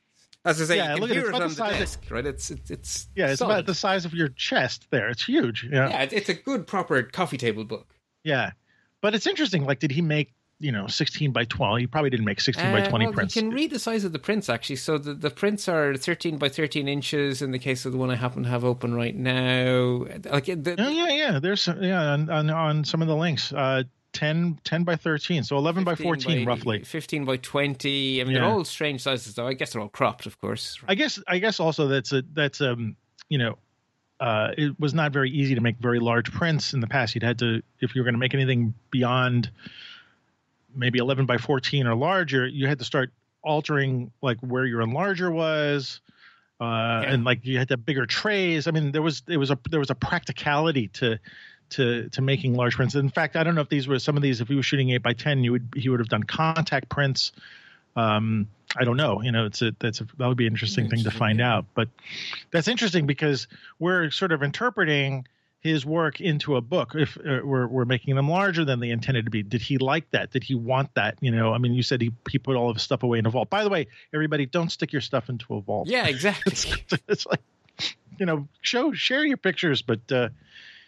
as 0.45 0.61
I 0.61 0.65
say, 0.65 0.77
Yeah, 0.79 0.95
look 0.95 1.11
at 1.11 1.17
it. 1.17 1.21
It's 1.21 1.29
about 1.29 1.43
on 1.43 1.49
the 1.49 1.55
the 1.55 1.55
size 1.55 1.73
of- 1.75 1.79
desk, 1.79 2.05
right? 2.11 2.27
It's 2.27 2.51
it's 2.51 2.71
it's 2.71 3.09
yeah, 3.15 3.29
it's 3.29 3.39
solid. 3.41 3.53
about 3.53 3.67
the 3.67 3.75
size 3.75 4.05
of 4.05 4.15
your 4.15 4.29
chest. 4.29 4.87
There, 4.91 5.09
it's 5.09 5.25
huge. 5.25 5.69
Yeah, 5.71 5.89
yeah, 5.91 6.09
it's 6.11 6.29
a 6.29 6.35
good 6.35 6.67
proper 6.67 7.03
coffee 7.03 7.39
table 7.39 7.65
book. 7.65 7.95
yeah. 8.25 8.53
But 9.01 9.17
it's 9.17 9.27
interesting. 9.27 9.65
Like, 9.67 9.81
did 9.81 9.91
he 9.91 10.01
make 10.01 10.33
you 10.63 10.73
know 10.73 10.87
16 10.87 11.33
by 11.33 11.45
12? 11.45 11.79
He 11.81 11.87
probably 11.87 12.11
didn't 12.11 12.25
make 12.25 12.41
16 12.41 12.73
by 12.73 12.83
Uh, 12.83 12.89
20 12.89 13.05
well, 13.07 13.15
prints. 13.15 13.37
You 13.37 13.43
can 13.43 13.51
read 13.51 13.71
the 13.71 13.79
size 13.79 14.05
of 14.05 14.13
the 14.13 14.19
prints 14.19 14.49
actually. 14.49 14.77
So 14.77 14.97
the, 14.97 15.13
the 15.15 15.31
prints 15.31 15.69
are 15.69 15.97
13 15.97 16.39
by 16.39 16.49
13 16.49 16.89
inches 16.89 17.43
in 17.43 17.51
the 17.51 17.59
case 17.59 17.85
of 17.85 17.93
the 17.93 17.99
one 17.99 18.11
I 18.11 18.17
happen 18.17 18.45
to 18.45 18.49
have 18.49 18.65
open 18.65 18.95
right 18.95 19.15
now. 19.15 20.07
Like 20.25 20.47
the, 20.47 20.77
Oh 20.79 20.89
yeah, 20.89 21.09
yeah. 21.09 21.39
There's 21.41 21.63
some, 21.63 21.83
yeah 21.83 22.01
on, 22.13 22.31
on 22.31 22.49
on 22.51 22.85
some 22.85 23.03
of 23.03 23.09
the 23.09 23.17
links. 23.17 23.53
Uh, 23.53 23.83
10, 24.13 24.59
10 24.65 24.85
by 24.85 24.95
13, 24.97 25.43
so 25.43 25.57
11 25.57 25.85
by 25.85 25.93
15 25.93 26.05
14 26.05 26.47
roughly. 26.47 26.85
15 26.85 27.25
by 27.25 27.39
20. 27.39 28.21
I 28.21 28.25
mean, 28.25 28.35
they're 28.35 28.45
all 28.45 28.65
strange 28.65 29.01
sizes 29.01 29.35
though. 29.35 29.47
I 29.47 29.55
guess 29.55 29.73
they're 29.73 29.83
all 29.83 29.89
cropped, 29.89 30.27
of 30.27 30.39
course. 30.41 30.79
I 30.87 30.95
guess 30.95 31.19
I 31.27 31.39
guess 31.39 31.61
also 31.61 31.89
that's 31.89 32.13
a 32.13 32.23
that's 32.33 32.61
um 32.61 32.97
you 33.31 33.39
know 33.39 33.57
uh 34.21 34.49
it 34.57 34.79
was 34.79 34.93
not 34.93 35.13
very 35.13 35.31
easy 35.31 35.55
to 35.55 35.61
make 35.63 35.79
very 35.79 35.99
large 35.99 36.31
prints 36.31 36.75
in 36.75 36.81
the 36.81 36.87
past. 36.87 37.15
You'd 37.15 37.25
had 37.25 37.39
to 37.39 37.63
if 37.81 37.95
you 37.95 38.03
were 38.03 38.05
going 38.05 38.15
to 38.15 38.19
make 38.19 38.35
anything 38.35 38.75
beyond 38.91 39.51
maybe 40.75 40.99
11 40.99 41.27
by 41.27 41.39
14 41.39 41.87
or 41.87 41.95
larger, 41.95 42.47
you 42.47 42.67
had 42.67 42.79
to 42.79 42.85
start 42.85 43.11
altering 43.43 44.13
like 44.23 44.39
where 44.41 44.65
your 44.65 44.83
enlarger 44.83 45.33
was. 45.33 46.01
Uh, 46.61 47.03
and 47.05 47.25
like 47.25 47.45
you 47.45 47.59
had 47.59 47.69
to 47.69 47.73
have 47.73 47.85
bigger 47.85 48.07
trays. 48.07 48.69
I 48.69 48.71
mean, 48.71 48.93
there 48.93 49.03
was 49.03 49.23
it 49.27 49.37
was 49.37 49.51
a 49.51 49.59
there 49.69 49.81
was 49.81 49.91
a 49.91 49.97
practicality 49.97 50.89
to 50.89 51.19
to 51.71 52.09
to 52.11 52.23
making 52.23 52.55
large 52.55 52.77
prints. 52.77 52.95
In 52.95 53.11
fact, 53.11 53.35
I 53.35 53.43
don't 53.43 53.57
know 53.57 53.63
if 53.63 53.69
these 53.69 53.89
were 53.89 53.99
some 53.99 54.17
of 54.17 54.23
these. 54.23 54.41
If 54.41 54.49
he 54.49 54.55
was 54.55 54.65
shooting 54.65 54.91
eight 54.91 55.03
by 55.03 55.13
ten, 55.13 55.43
you 55.43 55.53
would 55.53 55.75
he 55.75 55.89
would 55.89 55.99
have 55.99 56.09
done 56.09 56.23
contact 56.23 56.89
prints. 56.89 57.33
Um, 57.97 58.49
I 58.77 58.85
don't 58.85 58.97
know. 58.97 59.23
You 59.23 59.33
know, 59.33 59.47
it's 59.47 59.61
a 59.61 59.75
that's 59.79 60.01
a, 60.01 60.07
that 60.19 60.29
would 60.29 60.37
be 60.37 60.47
an 60.47 60.53
interesting 60.53 60.89
thing 60.89 61.03
to 61.05 61.11
find 61.11 61.41
yeah. 61.41 61.57
out. 61.57 61.67
But 61.75 61.89
that's 62.53 62.69
interesting 62.69 63.07
because 63.07 63.49
we're 63.79 64.11
sort 64.11 64.33
of 64.33 64.43
interpreting 64.43 65.27
his 65.63 65.87
work 65.87 66.21
into 66.21 66.57
a 66.57 66.61
book. 66.61 66.93
If 66.95 67.17
uh, 67.17 67.41
we're 67.45 67.67
we're 67.69 67.85
making 67.85 68.17
them 68.17 68.29
larger 68.29 68.65
than 68.65 68.81
they 68.81 68.91
intended 68.91 69.25
to 69.27 69.31
be, 69.31 69.43
did 69.45 69.63
he 69.63 69.79
like 69.79 70.11
that? 70.11 70.33
Did 70.33 70.43
he 70.43 70.55
want 70.57 70.93
that? 70.95 71.17
You 71.21 71.31
know, 71.31 71.53
I 71.55 71.59
mean, 71.59 71.73
you 71.73 71.83
said 71.85 72.01
he 72.01 72.11
he 72.31 72.39
put 72.39 72.57
all 72.57 72.69
of 72.69 72.77
his 72.77 72.83
stuff 72.83 73.05
away 73.05 73.19
in 73.19 73.27
a 73.27 73.31
vault. 73.31 73.49
By 73.49 73.63
the 73.63 73.71
way, 73.71 73.87
everybody, 74.13 74.45
don't 74.45 74.71
stick 74.71 74.93
your 74.93 75.01
stuff 75.01 75.29
into 75.29 75.55
a 75.55 75.61
vault. 75.61 75.89
Yeah, 75.89 76.07
exactly. 76.09 76.53
it's, 76.53 76.67
it's 77.09 77.27
like 77.27 77.41
you 78.19 78.27
know, 78.27 78.49
show 78.61 78.93
share 78.93 79.25
your 79.25 79.37
pictures, 79.37 79.83
but 79.83 80.01
uh, 80.11 80.29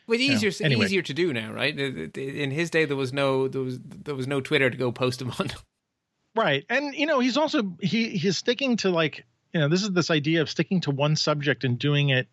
Well, 0.08 0.18
Yeah. 0.18 0.32
easier 0.34 0.50
Anyway. 0.66 0.86
easier 0.86 1.02
to 1.02 1.14
do 1.14 1.32
now, 1.32 1.52
right? 1.52 1.78
In 1.78 2.50
his 2.50 2.68
day, 2.70 2.84
there 2.84 2.96
was 2.96 3.12
no 3.12 3.46
there 3.48 3.62
was 3.62 3.78
there 3.80 4.14
was 4.16 4.26
no 4.26 4.40
Twitter 4.40 4.70
to 4.70 4.76
go 4.76 4.90
post 4.90 5.20
them 5.20 5.32
on. 5.38 5.50
right. 6.34 6.64
And 6.68 6.94
you 6.94 7.06
know, 7.06 7.20
he's 7.20 7.36
also 7.36 7.76
he 7.80 8.08
he's 8.10 8.36
sticking 8.38 8.76
to 8.78 8.90
like 8.90 9.24
you 9.52 9.60
know, 9.60 9.68
this 9.68 9.84
is 9.84 9.92
this 9.92 10.10
idea 10.10 10.42
of 10.42 10.50
sticking 10.50 10.80
to 10.80 10.90
one 10.90 11.14
subject 11.14 11.62
and 11.62 11.78
doing 11.78 12.08
it 12.08 12.26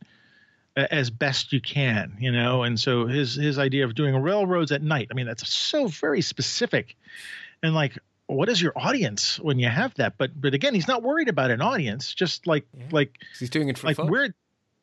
as 0.75 1.09
best 1.09 1.51
you 1.53 1.61
can, 1.61 2.15
you 2.19 2.31
know. 2.31 2.63
And 2.63 2.79
so 2.79 3.05
his 3.05 3.35
his 3.35 3.59
idea 3.59 3.85
of 3.85 3.95
doing 3.95 4.15
railroads 4.15 4.71
at 4.71 4.81
night. 4.81 5.07
I 5.11 5.13
mean, 5.13 5.25
that's 5.27 5.47
so 5.47 5.87
very 5.87 6.21
specific. 6.21 6.95
And 7.63 7.73
like 7.73 7.97
what 8.27 8.47
is 8.47 8.61
your 8.61 8.71
audience 8.77 9.39
when 9.39 9.59
you 9.59 9.67
have 9.67 9.93
that? 9.95 10.17
But 10.17 10.39
but 10.39 10.53
again, 10.53 10.73
he's 10.73 10.87
not 10.87 11.03
worried 11.03 11.27
about 11.27 11.51
an 11.51 11.61
audience. 11.61 12.13
Just 12.13 12.47
like 12.47 12.65
Yeah. 12.77 12.85
like 12.91 13.17
He's 13.39 13.49
doing 13.49 13.67
it 13.69 13.77
for 13.77 13.87
like 13.87 13.97
fun. 13.97 14.09
we're 14.09 14.33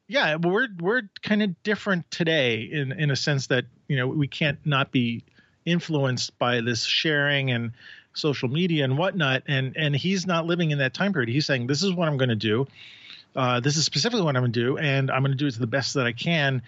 yeah 0.08 0.36
we're 0.36 0.68
we're 0.80 1.02
kind 1.22 1.42
of 1.42 1.62
different 1.62 2.10
today 2.10 2.60
in 2.70 2.92
in 2.92 3.10
a 3.10 3.16
sense 3.16 3.46
that 3.48 3.64
you 3.88 3.96
know 3.96 4.06
we 4.08 4.28
can't 4.28 4.58
not 4.66 4.90
be 4.92 5.24
influenced 5.64 6.38
by 6.38 6.60
this 6.60 6.84
sharing 6.84 7.50
and 7.50 7.72
social 8.14 8.48
media 8.48 8.84
and 8.84 8.96
whatnot 8.98 9.42
and 9.46 9.76
and 9.76 9.94
he's 9.94 10.26
not 10.26 10.46
living 10.46 10.70
in 10.70 10.78
that 10.78 10.92
time 10.94 11.12
period 11.12 11.28
he's 11.28 11.44
saying 11.46 11.66
this 11.66 11.82
is 11.82 11.92
what 11.92 12.08
i'm 12.08 12.16
going 12.16 12.30
to 12.30 12.34
do 12.34 12.66
uh, 13.38 13.60
this 13.60 13.76
is 13.76 13.84
specifically 13.84 14.22
what 14.22 14.36
i'm 14.36 14.42
going 14.42 14.52
to 14.52 14.60
do 14.60 14.78
and 14.78 15.10
i'm 15.10 15.22
going 15.22 15.32
to 15.32 15.38
do 15.38 15.46
it 15.46 15.52
to 15.52 15.60
the 15.60 15.66
best 15.66 15.94
that 15.94 16.06
i 16.06 16.12
can 16.12 16.60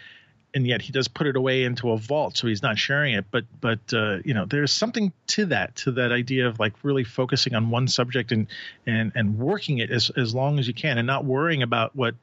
and 0.55 0.67
yet 0.67 0.83
he 0.83 0.93
does 0.93 1.09
put 1.09 1.27
it 1.27 1.37
away 1.37 1.65
into 1.65 1.91
a 1.91 1.97
vault 1.97 2.37
so 2.37 2.47
he's 2.47 2.63
not 2.63 2.79
sharing 2.79 3.15
it 3.15 3.25
but 3.31 3.45
but 3.61 3.79
uh, 3.93 4.19
you 4.25 4.35
know 4.35 4.45
there's 4.47 4.73
something 4.73 5.13
to 5.27 5.47
that 5.47 5.75
to 5.77 5.93
that 5.93 6.13
idea 6.13 6.47
of 6.47 6.59
like 6.59 6.73
really 6.83 7.05
focusing 7.05 7.55
on 7.55 7.71
one 7.71 7.89
subject 7.89 8.33
and 8.33 8.47
and 8.87 9.13
and 9.15 9.39
working 9.39 9.79
it 9.79 9.91
as 9.91 10.11
as 10.17 10.35
long 10.35 10.59
as 10.59 10.67
you 10.67 10.75
can 10.75 10.99
and 10.99 11.07
not 11.07 11.25
worrying 11.25 11.63
about 11.63 11.95
what 11.95 12.15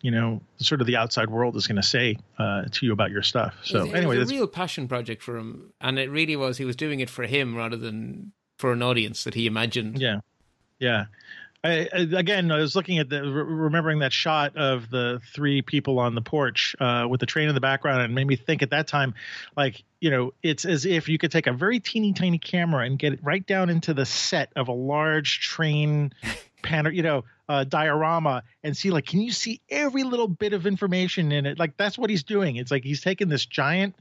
you 0.00 0.10
know 0.10 0.40
sort 0.58 0.80
of 0.80 0.86
the 0.86 0.96
outside 0.96 1.30
world 1.30 1.56
is 1.56 1.66
going 1.66 1.76
to 1.76 1.82
say 1.82 2.16
uh, 2.38 2.64
to 2.70 2.86
you 2.86 2.92
about 2.92 3.10
your 3.10 3.22
stuff 3.22 3.54
so 3.62 3.84
it 3.84 3.94
anyway 3.94 4.16
it 4.16 4.20
was 4.20 4.30
a 4.30 4.34
real 4.34 4.46
passion 4.46 4.88
project 4.88 5.22
for 5.22 5.36
him, 5.36 5.72
and 5.80 5.98
it 5.98 6.10
really 6.10 6.36
was. 6.36 6.58
He 6.58 6.64
was 6.64 6.76
doing 6.76 7.00
it 7.00 7.08
for 7.08 7.24
him 7.24 7.56
rather 7.56 7.76
than 7.76 8.32
for 8.58 8.72
an 8.72 8.82
audience 8.82 9.24
that 9.24 9.34
he 9.34 9.46
imagined. 9.46 10.00
yeah 10.00 10.20
yeah 10.78 11.06
I, 11.64 11.88
again, 11.92 12.50
I 12.50 12.58
was 12.58 12.74
looking 12.74 12.98
at 12.98 13.08
the 13.08 13.22
remembering 13.22 14.00
that 14.00 14.12
shot 14.12 14.56
of 14.56 14.90
the 14.90 15.20
three 15.32 15.62
people 15.62 16.00
on 16.00 16.16
the 16.16 16.20
porch 16.20 16.74
uh, 16.80 17.06
with 17.08 17.20
the 17.20 17.26
train 17.26 17.48
in 17.48 17.54
the 17.54 17.60
background, 17.60 18.02
and 18.02 18.14
made 18.14 18.26
me 18.26 18.34
think 18.34 18.62
at 18.62 18.70
that 18.70 18.88
time, 18.88 19.14
like 19.56 19.84
you 20.00 20.10
know, 20.10 20.34
it's 20.42 20.64
as 20.64 20.84
if 20.84 21.08
you 21.08 21.18
could 21.18 21.30
take 21.30 21.46
a 21.46 21.52
very 21.52 21.78
teeny 21.78 22.12
tiny 22.12 22.38
camera 22.38 22.84
and 22.84 22.98
get 22.98 23.12
it 23.12 23.20
right 23.22 23.46
down 23.46 23.70
into 23.70 23.94
the 23.94 24.04
set 24.04 24.50
of 24.56 24.66
a 24.66 24.72
large 24.72 25.38
train 25.38 26.12
panel, 26.62 26.92
you 26.92 27.04
know, 27.04 27.24
uh, 27.48 27.62
diorama, 27.62 28.42
and 28.64 28.76
see 28.76 28.90
like, 28.90 29.06
can 29.06 29.20
you 29.20 29.30
see 29.30 29.60
every 29.70 30.02
little 30.02 30.28
bit 30.28 30.54
of 30.54 30.66
information 30.66 31.30
in 31.30 31.46
it? 31.46 31.60
Like 31.60 31.76
that's 31.76 31.96
what 31.96 32.10
he's 32.10 32.24
doing. 32.24 32.56
It's 32.56 32.72
like 32.72 32.82
he's 32.82 33.02
taking 33.02 33.28
this 33.28 33.46
giant 33.46 33.94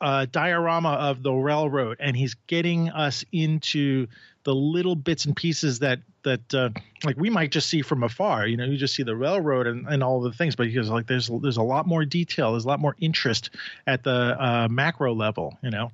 uh, 0.00 0.26
diorama 0.30 0.90
of 0.90 1.22
the 1.22 1.32
railroad, 1.32 1.96
and 2.00 2.16
he's 2.16 2.34
getting 2.46 2.90
us 2.90 3.24
into 3.32 4.06
the 4.44 4.54
little 4.54 4.94
bits 4.94 5.24
and 5.24 5.34
pieces 5.34 5.80
that 5.80 6.00
that 6.22 6.54
uh, 6.54 6.70
like 7.04 7.16
we 7.16 7.30
might 7.30 7.50
just 7.50 7.68
see 7.68 7.82
from 7.82 8.02
afar. 8.02 8.46
You 8.46 8.56
know, 8.56 8.64
you 8.64 8.76
just 8.76 8.94
see 8.94 9.02
the 9.02 9.16
railroad 9.16 9.66
and, 9.66 9.86
and 9.88 10.02
all 10.02 10.20
the 10.20 10.32
things, 10.32 10.54
but 10.56 10.66
because 10.66 10.88
like 10.88 11.06
there's 11.06 11.30
there's 11.42 11.56
a 11.56 11.62
lot 11.62 11.86
more 11.86 12.04
detail, 12.04 12.52
there's 12.52 12.64
a 12.64 12.68
lot 12.68 12.80
more 12.80 12.96
interest 13.00 13.50
at 13.86 14.04
the 14.04 14.36
uh, 14.38 14.68
macro 14.70 15.14
level. 15.14 15.58
You 15.62 15.70
know. 15.70 15.92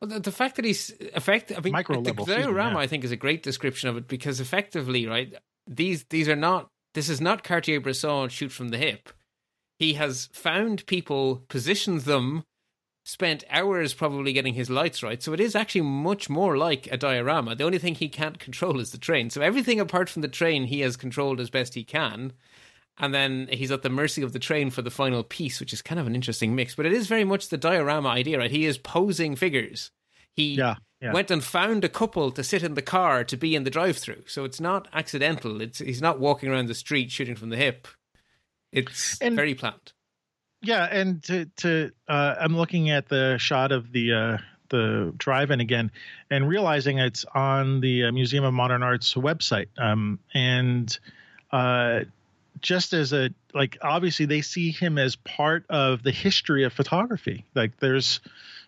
Well, 0.00 0.08
the, 0.08 0.20
the 0.20 0.32
fact 0.32 0.56
that 0.56 0.64
he's 0.64 0.90
effective, 0.98 1.56
I 1.56 1.60
mean, 1.60 1.72
Micro 1.72 2.00
the 2.00 2.10
level, 2.10 2.24
diorama, 2.24 2.70
me, 2.70 2.76
yeah. 2.76 2.82
I 2.82 2.86
think, 2.88 3.04
is 3.04 3.12
a 3.12 3.16
great 3.16 3.42
description 3.42 3.88
of 3.88 3.96
it 3.96 4.08
because 4.08 4.40
effectively, 4.40 5.06
right, 5.06 5.34
these 5.66 6.04
these 6.10 6.28
are 6.28 6.36
not. 6.36 6.68
This 6.94 7.08
is 7.08 7.22
not 7.22 7.42
Cartier-Bresson 7.42 8.28
shoot 8.28 8.52
from 8.52 8.68
the 8.68 8.76
hip. 8.76 9.08
He 9.78 9.94
has 9.94 10.28
found 10.34 10.84
people, 10.86 11.42
positioned 11.48 12.02
them, 12.02 12.44
spent 13.04 13.44
hours 13.50 13.94
probably 13.94 14.32
getting 14.32 14.54
his 14.54 14.70
lights 14.70 15.02
right. 15.02 15.22
So 15.22 15.32
it 15.32 15.40
is 15.40 15.56
actually 15.56 15.80
much 15.82 16.30
more 16.30 16.56
like 16.56 16.86
a 16.92 16.96
diorama. 16.96 17.54
The 17.56 17.64
only 17.64 17.78
thing 17.78 17.94
he 17.96 18.08
can't 18.08 18.38
control 18.38 18.78
is 18.78 18.90
the 18.92 18.98
train. 18.98 19.28
So 19.30 19.40
everything 19.40 19.80
apart 19.80 20.08
from 20.08 20.22
the 20.22 20.28
train, 20.28 20.64
he 20.64 20.80
has 20.80 20.96
controlled 20.96 21.40
as 21.40 21.50
best 21.50 21.74
he 21.74 21.82
can. 21.84 22.32
And 22.98 23.12
then 23.12 23.48
he's 23.50 23.70
at 23.72 23.82
the 23.82 23.88
mercy 23.88 24.22
of 24.22 24.32
the 24.32 24.38
train 24.38 24.70
for 24.70 24.82
the 24.82 24.90
final 24.90 25.24
piece, 25.24 25.58
which 25.58 25.72
is 25.72 25.82
kind 25.82 25.98
of 25.98 26.06
an 26.06 26.14
interesting 26.14 26.54
mix. 26.54 26.74
But 26.74 26.86
it 26.86 26.92
is 26.92 27.06
very 27.08 27.24
much 27.24 27.48
the 27.48 27.56
diorama 27.58 28.10
idea, 28.10 28.38
right? 28.38 28.50
He 28.50 28.66
is 28.66 28.78
posing 28.78 29.34
figures. 29.34 29.90
He 30.34 30.54
Yeah, 30.54 30.76
yeah. 31.00 31.12
went 31.12 31.30
and 31.30 31.42
found 31.42 31.84
a 31.84 31.88
couple 31.88 32.30
to 32.30 32.44
sit 32.44 32.62
in 32.62 32.74
the 32.74 32.82
car 32.82 33.24
to 33.24 33.36
be 33.36 33.54
in 33.56 33.64
the 33.64 33.70
drive-through. 33.70 34.24
So 34.26 34.44
it's 34.44 34.60
not 34.60 34.88
accidental. 34.92 35.60
It's 35.60 35.78
he's 35.78 36.02
not 36.02 36.20
walking 36.20 36.50
around 36.50 36.66
the 36.66 36.74
street 36.74 37.10
shooting 37.10 37.34
from 37.34 37.48
the 37.48 37.56
hip. 37.56 37.88
It's 38.70 39.20
And- 39.20 39.36
very 39.36 39.54
planned. 39.54 39.92
Yeah, 40.62 40.84
and 40.84 41.22
to 41.24 41.46
to 41.56 41.90
uh, 42.08 42.36
I'm 42.40 42.56
looking 42.56 42.90
at 42.90 43.08
the 43.08 43.36
shot 43.38 43.72
of 43.72 43.90
the 43.90 44.12
uh, 44.12 44.38
the 44.68 45.12
drive-in 45.16 45.60
again, 45.60 45.90
and 46.30 46.48
realizing 46.48 46.98
it's 46.98 47.24
on 47.34 47.80
the 47.80 48.04
uh, 48.04 48.12
Museum 48.12 48.44
of 48.44 48.54
Modern 48.54 48.82
Art's 48.82 49.14
website. 49.14 49.66
Um, 49.76 50.20
and 50.32 50.96
uh, 51.50 52.00
just 52.60 52.92
as 52.92 53.12
a 53.12 53.30
like, 53.52 53.76
obviously 53.82 54.26
they 54.26 54.40
see 54.40 54.70
him 54.70 54.98
as 54.98 55.16
part 55.16 55.64
of 55.68 56.04
the 56.04 56.12
history 56.12 56.64
of 56.64 56.72
photography. 56.72 57.44
Like, 57.54 57.78
there's 57.80 58.20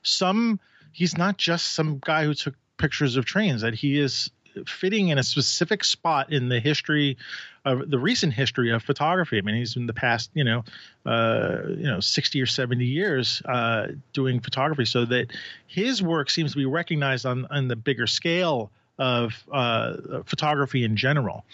some. 0.02 0.58
He's 0.92 1.16
not 1.16 1.38
just 1.38 1.72
some 1.72 2.00
guy 2.04 2.24
who 2.24 2.34
took 2.34 2.54
pictures 2.76 3.16
of 3.16 3.24
trains. 3.24 3.62
That 3.62 3.74
he 3.74 4.00
is 4.00 4.30
fitting 4.66 5.08
in 5.08 5.18
a 5.18 5.22
specific 5.22 5.84
spot 5.84 6.32
in 6.32 6.48
the 6.48 6.60
history 6.60 7.16
of 7.64 7.88
the 7.90 7.98
recent 7.98 8.32
history 8.34 8.70
of 8.70 8.82
photography. 8.82 9.38
I 9.38 9.40
mean, 9.40 9.54
he's 9.56 9.76
in 9.76 9.86
the 9.86 9.92
past, 9.94 10.30
you 10.34 10.44
know, 10.44 10.64
uh, 11.06 11.62
you 11.68 11.84
know, 11.86 12.00
60 12.00 12.40
or 12.42 12.46
70 12.46 12.84
years 12.84 13.42
uh, 13.46 13.88
doing 14.12 14.40
photography, 14.40 14.84
so 14.84 15.04
that 15.06 15.32
his 15.66 16.02
work 16.02 16.28
seems 16.30 16.52
to 16.52 16.58
be 16.58 16.66
recognized 16.66 17.24
on 17.26 17.46
on 17.50 17.68
the 17.68 17.76
bigger 17.76 18.06
scale 18.06 18.70
of 18.98 19.32
uh, 19.50 19.96
photography 20.24 20.84
in 20.84 20.96
general. 20.96 21.44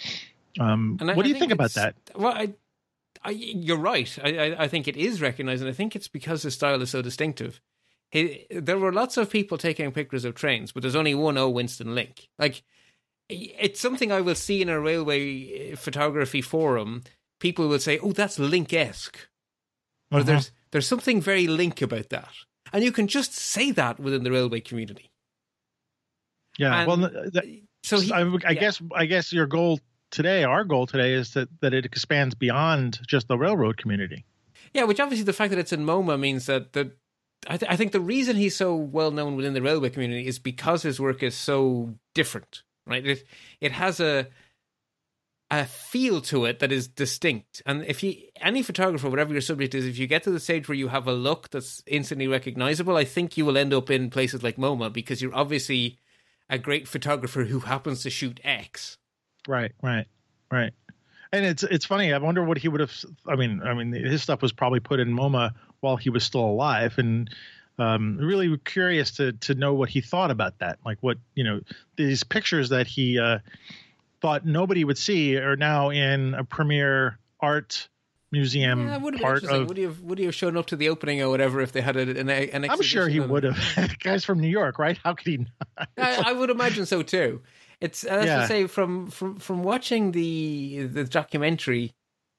Um, 0.58 0.98
And 1.00 1.10
I- 1.10 1.14
what 1.14 1.22
do 1.24 1.30
I 1.30 1.32
you 1.34 1.38
think, 1.38 1.52
about 1.52 1.72
that? 1.74 1.94
Well, 2.14 2.32
I, 2.32 2.52
I, 3.24 3.30
you're 3.30 3.78
right. 3.78 4.18
I, 4.22 4.38
I, 4.38 4.64
I 4.64 4.68
think 4.68 4.88
it 4.88 4.96
is 4.96 5.20
recognized, 5.22 5.62
and 5.62 5.70
I 5.70 5.74
think 5.74 5.94
it's 5.96 6.08
because 6.08 6.42
his 6.42 6.54
style 6.54 6.82
is 6.82 6.90
so 6.90 7.02
distinctive. 7.02 7.60
He, 8.10 8.46
there 8.50 8.76
were 8.78 8.92
lots 8.92 9.16
of 9.16 9.30
people 9.30 9.56
taking 9.56 9.92
pictures 9.92 10.24
of 10.24 10.34
trains, 10.34 10.72
but 10.72 10.82
there's 10.82 10.96
only 10.96 11.14
one 11.14 11.38
O. 11.38 11.48
Winston 11.48 11.94
Link. 11.94 12.28
Like, 12.38 12.62
it's 13.30 13.80
something 13.80 14.10
I 14.12 14.20
will 14.20 14.34
see 14.34 14.60
in 14.62 14.68
a 14.68 14.80
railway 14.80 15.72
uh, 15.72 15.76
photography 15.76 16.42
forum. 16.42 17.02
People 17.40 17.68
will 17.68 17.78
say, 17.78 17.98
"Oh, 17.98 18.12
that's 18.12 18.38
Link-esque," 18.38 19.28
or 20.12 20.18
Uh-huh. 20.20 20.26
"There's 20.26 20.50
there's 20.72 20.86
something 20.86 21.20
very 21.20 21.46
Link 21.46 21.80
about 21.82 22.08
that," 22.10 22.32
and 22.72 22.84
you 22.84 22.92
can 22.92 23.06
just 23.08 23.32
say 23.34 23.70
that 23.72 23.98
within 24.00 24.22
the 24.24 24.30
railway 24.30 24.60
community. 24.60 25.10
Yeah, 26.58 26.80
and- 26.80 26.86
well, 26.88 27.10
th- 27.10 27.32
th- 27.32 27.62
So 27.82 27.98
he, 28.00 28.12
I, 28.12 28.20
I 28.22 28.24
yeah. 28.50 28.52
guess 28.54 28.82
I 28.94 29.06
guess 29.06 29.32
your 29.32 29.46
goal 29.46 29.80
today, 30.10 30.44
our 30.44 30.64
goal 30.64 30.86
today, 30.86 31.14
is 31.14 31.32
that 31.32 31.48
that 31.60 31.72
it 31.72 31.84
expands 31.86 32.34
beyond 32.34 33.00
just 33.06 33.28
the 33.28 33.38
railroad 33.38 33.76
community. 33.78 34.24
Yeah, 34.74 34.84
which 34.84 35.00
obviously 35.00 35.24
the 35.24 35.32
fact 35.32 35.50
that 35.50 35.58
it's 35.58 35.72
in 35.72 35.84
MoMA 35.86 36.18
means 36.20 36.46
that 36.46 36.72
that 36.74 36.92
I, 37.48 37.56
th- 37.56 37.70
I 37.72 37.76
think 37.76 37.92
the 37.92 38.00
reason 38.00 38.36
he's 38.36 38.54
so 38.54 38.76
well 38.76 39.10
known 39.10 39.34
within 39.36 39.54
the 39.54 39.62
railway 39.62 39.88
community 39.88 40.26
is 40.26 40.38
because 40.38 40.82
his 40.82 41.00
work 41.00 41.22
is 41.22 41.34
so 41.34 41.94
different, 42.14 42.62
right? 42.86 43.04
It 43.04 43.24
it 43.60 43.72
has 43.72 44.00
a 44.00 44.28
a 45.50 45.66
feel 45.66 46.20
to 46.20 46.44
it 46.44 46.60
that 46.60 46.70
is 46.70 46.86
distinct, 46.86 47.62
and 47.66 47.84
if 47.84 48.02
you 48.02 48.14
any 48.40 48.62
photographer, 48.62 49.10
whatever 49.10 49.32
your 49.32 49.40
subject 49.40 49.74
is, 49.74 49.86
if 49.86 49.98
you 49.98 50.06
get 50.06 50.22
to 50.24 50.30
the 50.30 50.40
stage 50.40 50.68
where 50.68 50.76
you 50.76 50.88
have 50.88 51.08
a 51.08 51.12
look 51.12 51.50
that's 51.50 51.82
instantly 51.86 52.28
recognizable, 52.28 52.96
I 52.96 53.04
think 53.04 53.36
you 53.36 53.44
will 53.44 53.58
end 53.58 53.74
up 53.74 53.90
in 53.90 54.10
places 54.10 54.42
like 54.42 54.56
MoMA 54.56 54.92
because 54.92 55.20
you're 55.20 55.34
obviously 55.34 55.98
a 56.48 56.58
great 56.58 56.86
photographer 56.86 57.44
who 57.44 57.60
happens 57.60 58.02
to 58.02 58.10
shoot 58.10 58.40
X. 58.44 58.98
Right, 59.48 59.72
right, 59.82 60.06
right. 60.50 60.72
And 61.32 61.46
it's 61.46 61.62
it's 61.62 61.84
funny. 61.84 62.12
I 62.12 62.18
wonder 62.18 62.44
what 62.44 62.58
he 62.58 62.68
would 62.68 62.80
have. 62.80 62.92
I 63.26 63.36
mean, 63.36 63.62
I 63.62 63.72
mean, 63.72 63.92
his 63.92 64.22
stuff 64.22 64.42
was 64.42 64.52
probably 64.52 64.80
put 64.80 65.00
in 65.00 65.14
MoMA 65.14 65.52
while 65.80 65.96
he 65.96 66.10
was 66.10 66.24
still 66.24 66.44
alive, 66.44 66.98
and 66.98 67.30
um, 67.80 68.18
really 68.18 68.56
curious 68.58 69.12
to 69.12 69.32
to 69.32 69.54
know 69.54 69.74
what 69.74 69.88
he 69.88 70.00
thought 70.00 70.30
about 70.30 70.58
that. 70.58 70.78
Like 70.84 70.98
what 71.00 71.18
you 71.34 71.44
know, 71.44 71.60
these 71.96 72.24
pictures 72.24 72.68
that 72.70 72.86
he 72.86 73.18
uh, 73.18 73.38
thought 74.20 74.44
nobody 74.44 74.84
would 74.84 74.98
see 74.98 75.36
are 75.36 75.56
now 75.56 75.90
in 75.90 76.34
a 76.34 76.44
premier 76.44 77.18
art 77.40 77.88
museum 78.32 78.86
Yeah, 78.86 78.96
would 78.98 79.20
part 79.20 79.44
of. 79.44 79.68
Would 79.68 79.76
he 79.76 79.82
have 79.84 80.00
would 80.02 80.18
he 80.18 80.24
have 80.26 80.34
shown 80.34 80.56
up 80.56 80.66
to 80.66 80.76
the 80.76 80.88
opening 80.88 81.20
or 81.22 81.30
whatever 81.30 81.60
if 81.60 81.72
they 81.72 81.80
had 81.80 81.96
an, 81.96 82.28
an 82.28 82.70
I'm 82.70 82.82
sure 82.82 83.08
he 83.08 83.20
would 83.20 83.44
have. 83.44 83.98
Guys 83.98 84.24
from 84.24 84.40
New 84.40 84.48
York, 84.48 84.78
right? 84.78 84.98
How 85.02 85.14
could 85.14 85.26
he 85.26 85.36
not? 85.38 85.88
I, 85.98 86.30
I 86.30 86.32
would 86.32 86.50
imagine 86.50 86.86
so 86.86 87.02
too. 87.02 87.42
It's 87.80 88.04
as 88.04 88.26
Yeah. 88.26 88.44
I 88.44 88.46
say 88.46 88.66
from 88.66 89.10
from 89.10 89.38
from 89.38 89.62
watching 89.62 90.12
the 90.12 90.86
the 90.86 91.04
documentary, 91.04 91.92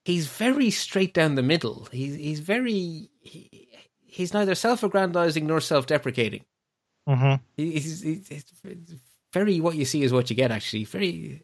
he's 0.04 0.28
very 0.28 0.70
straight 0.70 1.14
down 1.14 1.34
the 1.34 1.42
middle. 1.42 1.88
He's 1.90 2.14
he's 2.14 2.40
very 2.40 3.10
he, 3.20 3.68
he's 4.12 4.34
neither 4.34 4.54
self-aggrandizing 4.54 5.46
nor 5.46 5.60
self-deprecating. 5.60 6.44
hmm 7.08 7.34
He's, 7.56 8.02
he's, 8.02 8.28
he's 8.28 8.44
very 9.32 9.60
what 9.60 9.74
you 9.76 9.84
see 9.84 10.02
is 10.02 10.12
what 10.12 10.28
you 10.30 10.36
get. 10.36 10.50
Actually, 10.50 10.84
very. 10.84 11.42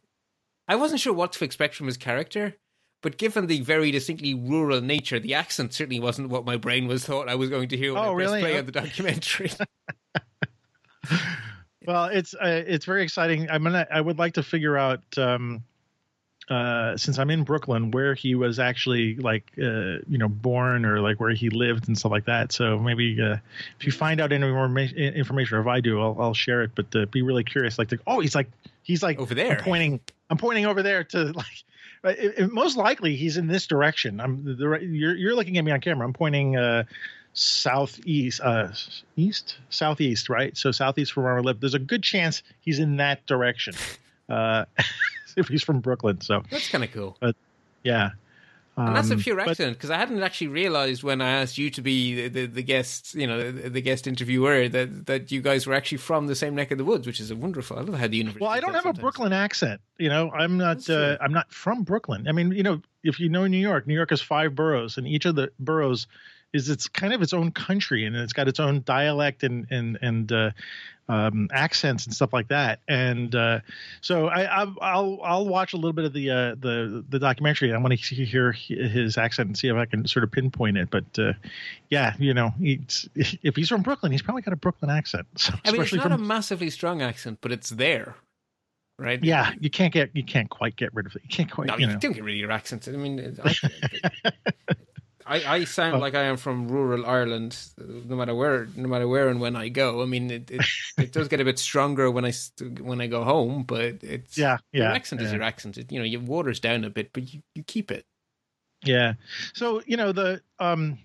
I 0.69 0.77
wasn't 0.77 1.01
sure 1.01 1.15
what 1.15 1.33
to 1.33 1.45
expect 1.45 1.75
from 1.75 1.87
his 1.87 1.97
character, 1.97 2.55
but 3.03 3.17
given 3.17 3.47
the 3.47 3.61
very 3.63 3.91
distinctly 3.91 4.35
rural 4.35 4.81
nature, 4.83 5.19
the 5.19 5.33
accent 5.35 5.73
certainly 5.73 5.99
wasn't 6.01 6.29
what 6.29 6.45
my 6.45 6.57
brain 6.59 6.87
was 6.87 7.05
thought 7.07 7.29
I 7.29 7.35
was 7.37 7.49
going 7.49 7.69
to 7.71 7.77
hear 7.77 7.95
when 7.95 8.05
Oh, 8.05 8.11
I 8.11 8.15
really? 8.15 8.41
play 8.41 8.57
Oh. 8.57 8.59
on 8.59 8.67
the 8.67 8.73
documentary. 8.73 9.51
Well, 11.87 12.07
it's 12.07 12.35
uh, 12.35 12.63
it's 12.67 12.85
very 12.85 13.03
exciting. 13.03 13.49
I'm 13.49 13.63
gonna. 13.63 13.87
I 13.91 14.01
would 14.01 14.19
like 14.19 14.35
to 14.35 14.43
figure 14.43 14.77
out 14.77 15.01
um, 15.17 15.63
uh, 16.51 16.97
since 16.97 17.19
I'm 17.19 17.31
in 17.31 17.45
Brooklyn 17.45 17.91
where 17.91 18.15
he 18.15 18.35
was 18.35 18.59
actually 18.59 19.17
like 19.17 19.53
uh, 19.59 20.01
you 20.09 20.17
know 20.19 20.29
born 20.29 20.85
or 20.85 21.01
like 21.01 21.21
where 21.21 21.31
he 21.31 21.51
lived 21.51 21.89
and 21.89 21.99
stuff 21.99 22.13
like 22.13 22.25
that. 22.25 22.53
So 22.53 22.79
maybe 22.79 23.21
uh, 23.21 23.37
if 23.79 23.87
you 23.87 23.93
find 23.93 24.21
out 24.21 24.33
any 24.33 24.47
more 24.51 24.69
ma- 24.69 24.81
information, 24.81 25.59
or 25.59 25.61
if 25.61 25.67
I 25.67 25.81
do, 25.81 26.01
I'll, 26.01 26.17
I'll 26.19 26.35
share 26.35 26.63
it. 26.63 26.71
But 26.75 26.95
uh, 26.97 27.07
be 27.07 27.23
really 27.23 27.45
curious. 27.45 27.79
Like, 27.79 27.89
to, 27.89 27.99
oh, 28.07 28.21
he's 28.21 28.35
like 28.35 28.49
he's 28.83 29.03
like 29.03 29.19
Over 29.19 29.35
there. 29.35 29.59
I'm 29.59 29.65
pointing. 29.65 30.01
I'm 30.31 30.39
pointing 30.39 30.67
over 30.67 30.83
there 30.83 31.05
to 31.05 31.25
like. 31.33 31.47
It, 32.05 32.35
it- 32.39 32.53
most 32.53 32.77
likely 32.77 33.17
he's 33.17 33.37
in 33.37 33.49
this 33.49 33.67
direction. 33.67 34.21
I'm 34.21 34.45
the, 34.45 34.55
the 34.55 34.79
you're 34.87 35.17
you're 35.17 35.35
looking 35.35 35.59
at 35.59 35.65
me 35.65 35.73
on 35.73 35.81
camera. 35.81 36.07
I'm 36.07 36.13
pointing 36.13 36.57
uh, 36.57 36.85
southeast, 37.35 38.41
uh, 38.43 38.69
east, 39.17 39.59
southeast, 39.71 40.29
right? 40.29 40.57
So 40.57 40.71
southeast 40.73 41.13
from 41.13 41.25
where 41.25 41.37
I 41.39 41.41
live. 41.41 41.61
There's 41.61 41.75
a 41.75 41.79
good 41.79 42.03
chance 42.03 42.43
he's 42.61 42.79
in 42.79 42.97
that 42.99 43.27
direction. 43.27 43.75
Uh, 44.29 44.65
if 45.39 45.49
he's 45.49 45.63
from 45.63 45.81
Brooklyn, 45.81 46.21
so 46.21 46.43
That's 46.51 46.69
kind 46.69 46.85
of 46.85 46.93
cool. 46.93 47.17
yeah. 47.83 48.11
And 48.77 48.95
that's 48.95 49.11
a 49.11 49.15
Um, 49.15 49.21
pure 49.21 49.35
but- 49.35 49.49
accident 49.49 49.77
because 49.77 49.91
I 49.91 49.97
hadn't 49.97 50.23
actually 50.23 50.47
realized 50.49 51.03
when 51.03 51.21
I 51.21 51.31
asked 51.31 51.59
you 51.59 51.69
to 51.71 51.83
be 51.83 52.15
the, 52.15 52.29
the, 52.29 52.47
the 52.47 52.63
guest, 52.63 53.13
you 53.17 53.27
know, 53.27 53.51
the, 53.51 53.69
the 53.71 53.81
guest 53.81 54.07
interviewer, 54.07 54.69
that 54.69 55.07
that 55.07 55.33
you 55.33 55.41
guys 55.41 55.67
were 55.67 55.75
actually 55.75 55.99
from 55.99 56.29
the 56.29 56.37
same 56.37 56.55
neck 56.55 56.71
of 56.71 56.79
the 56.79 56.85
woods, 56.85 57.05
which 57.05 57.19
is 57.19 57.33
a 57.33 57.35
wonderful. 57.35 57.77
I 57.77 57.83
love 57.83 57.99
how 57.99 58.07
the 58.07 58.17
universe. 58.19 58.41
Well, 58.41 58.51
I 58.51 58.61
don't 58.61 58.75
have 58.75 58.87
a. 58.87 58.93
Brooklyn 58.93 59.33
accent. 59.33 59.81
You 59.99 60.09
know, 60.11 60.31
I'm 60.31 60.59
not. 60.59 60.89
Uh, 60.89 61.19
I'm 61.21 61.33
not 61.33 61.53
from 61.53 61.83
Brooklyn. 61.83 62.29
I 62.29 62.33
mean, 62.33 62.53
you 62.53 62.63
know, 62.63 62.81
if 63.03 63.19
you 63.19 63.29
know 63.29 63.49
New 63.49 63.59
York, 63.59 63.89
New 63.89 63.95
York 63.95 64.11
has 64.11 64.21
five 64.21 64.55
boroughs, 64.55 64.97
and 64.97 65.09
each 65.09 65.25
of 65.27 65.35
the 65.35 65.51
boroughs 65.59 66.07
is 66.53 66.69
it's 66.69 66.89
kind 66.89 67.13
of 67.13 67.23
its 67.23 67.33
own 67.33 67.51
country 67.51 68.05
and 68.05 68.17
it's 68.17 68.33
got 68.33 68.49
its 68.49 68.61
own 68.61 68.83
dialect 68.83 69.43
and 69.43 69.67
and 69.71 69.99
and 70.01 70.33
uh, 70.33 70.51
um, 71.09 71.49
accents 71.53 72.05
and 72.05 72.15
stuff 72.15 72.33
like 72.33 72.49
that. 72.49 72.81
And 72.87 73.35
uh, 73.35 73.61
so 74.01 74.29
I, 74.29 74.65
will 74.65 75.21
I'll 75.23 75.49
watch 75.49 75.73
a 75.73 75.77
little 75.77 75.93
bit 75.93 76.05
of 76.05 76.13
the 76.13 76.31
uh, 76.31 76.55
the 76.61 77.05
the 77.09 77.19
documentary. 77.19 77.73
I 77.73 77.79
want 77.79 77.99
to 77.99 78.15
hear 78.25 78.53
his 78.53 79.17
accent 79.17 79.49
and 79.49 79.59
see 79.59 79.69
if 79.69 79.77
I 79.77 79.87
can 79.87 80.07
sort 80.07 80.25
of 80.25 80.31
pinpoint 80.31 80.77
it. 80.77 80.91
But 80.91 81.19
uh, 81.19 81.33
yeah, 81.91 82.15
you 82.19 82.35
know, 82.35 82.53
if 82.61 83.57
he's 83.57 83.69
from 83.69 83.83
Brooklyn, 83.83 84.13
he's 84.13 84.23
probably 84.23 84.43
got 84.43 84.53
a 84.53 84.57
Brooklyn 84.57 84.91
accent. 84.91 85.27
So, 85.39 85.55
I 85.65 85.73
mean, 85.73 85.83
it's 85.83 85.95
not 85.95 86.03
from, 86.03 86.13
a 86.13 86.19
massively 86.19 86.69
strong 86.69 87.01
accent, 87.01 87.39
but 87.41 87.53
it's 87.53 87.71
there. 87.71 88.17
Right. 88.99 89.23
Yeah, 89.23 89.53
you 89.61 89.71
can't 89.71 89.93
get 89.93 90.11
you 90.15 90.25
can't 90.25 90.51
quite 90.51 90.77
get 90.77 90.93
rid 90.95 91.07
of 91.07 91.15
it. 91.17 91.23
You 91.23 91.29
can't 91.29 91.51
quite. 91.51 91.69
No, 91.69 91.77
you, 91.77 91.87
you 91.87 91.93
know. 91.93 91.99
don't 91.99 92.13
get 92.13 92.25
rid 92.25 92.35
of 92.35 92.41
your 92.41 92.51
accent. 92.51 92.89
I 92.89 92.93
mean, 92.93 93.39
I, 93.43 93.55
I, 95.29 95.57
I 95.57 95.65
sound 95.65 95.97
oh. 95.97 95.99
like 95.99 96.15
I 96.15 96.23
am 96.25 96.39
from 96.39 96.69
rural 96.69 97.05
Ireland, 97.05 97.57
no 97.77 98.17
matter 98.17 98.35
where, 98.35 98.67
no 98.75 98.89
matter 98.89 99.07
where 99.07 99.29
and 99.29 99.41
when 99.41 99.57
I 99.57 99.69
go. 99.69 100.03
I 100.03 100.07
mean, 100.07 100.31
it 100.31 100.51
it, 100.51 100.63
it 100.99 101.13
does 101.13 101.29
get 101.29 101.41
a 101.41 101.45
bit 101.45 101.59
stronger 101.59 102.11
when 102.11 102.25
I 102.25 102.33
when 102.81 103.01
I 103.01 103.07
go 103.07 103.25
home, 103.25 103.65
but 103.65 104.03
it's 104.03 104.39
yeah, 104.39 104.59
yeah. 104.73 104.85
Your 104.85 104.93
accent 104.93 105.21
yeah. 105.21 105.27
is 105.27 105.33
your 105.33 105.43
accent. 105.43 105.77
It, 105.77 105.93
you 105.93 105.99
know, 105.99 106.05
you 106.05 106.19
waters 106.21 106.61
down 106.61 106.85
a 106.85 106.91
bit, 106.91 107.11
but 107.13 107.33
you, 107.33 107.43
you 107.55 107.63
keep 107.63 107.91
it. 107.91 108.07
Yeah. 108.83 109.15
So 109.53 109.83
you 109.87 109.97
know 109.99 110.13
the 110.13 110.41
um 110.59 110.99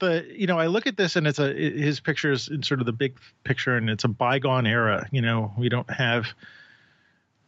the 0.00 0.26
you 0.34 0.46
know 0.46 0.58
I 0.58 0.66
look 0.66 0.86
at 0.86 0.96
this 0.96 1.16
and 1.16 1.26
it's 1.26 1.38
a 1.38 1.52
his 1.52 2.00
pictures 2.00 2.48
in 2.48 2.62
sort 2.62 2.80
of 2.80 2.86
the 2.86 2.92
big 2.92 3.18
picture 3.44 3.76
and 3.76 3.90
it's 3.90 4.04
a 4.04 4.08
bygone 4.08 4.66
era. 4.66 5.06
You 5.12 5.20
know, 5.20 5.52
we 5.58 5.68
don't 5.68 5.90
have 5.90 6.26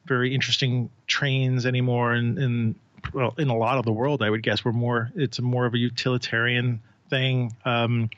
very 0.07 0.34
interesting 0.34 0.90
trains 1.07 1.64
anymore 1.64 2.12
and, 2.12 2.38
and 2.38 2.74
well, 3.12 3.34
in 3.38 3.48
a 3.48 3.57
lot 3.57 3.78
of 3.78 3.84
the 3.84 3.92
world, 3.92 4.22
I 4.22 4.30
would 4.30 4.42
guess 4.42 4.64
we're 4.64 4.72
more. 4.72 5.11
It's 5.14 5.40
more 5.40 5.66
of 5.66 5.74
a 5.74 5.78
utilitarian 5.78 6.80
thing. 7.11 7.55
Um, 7.64 8.11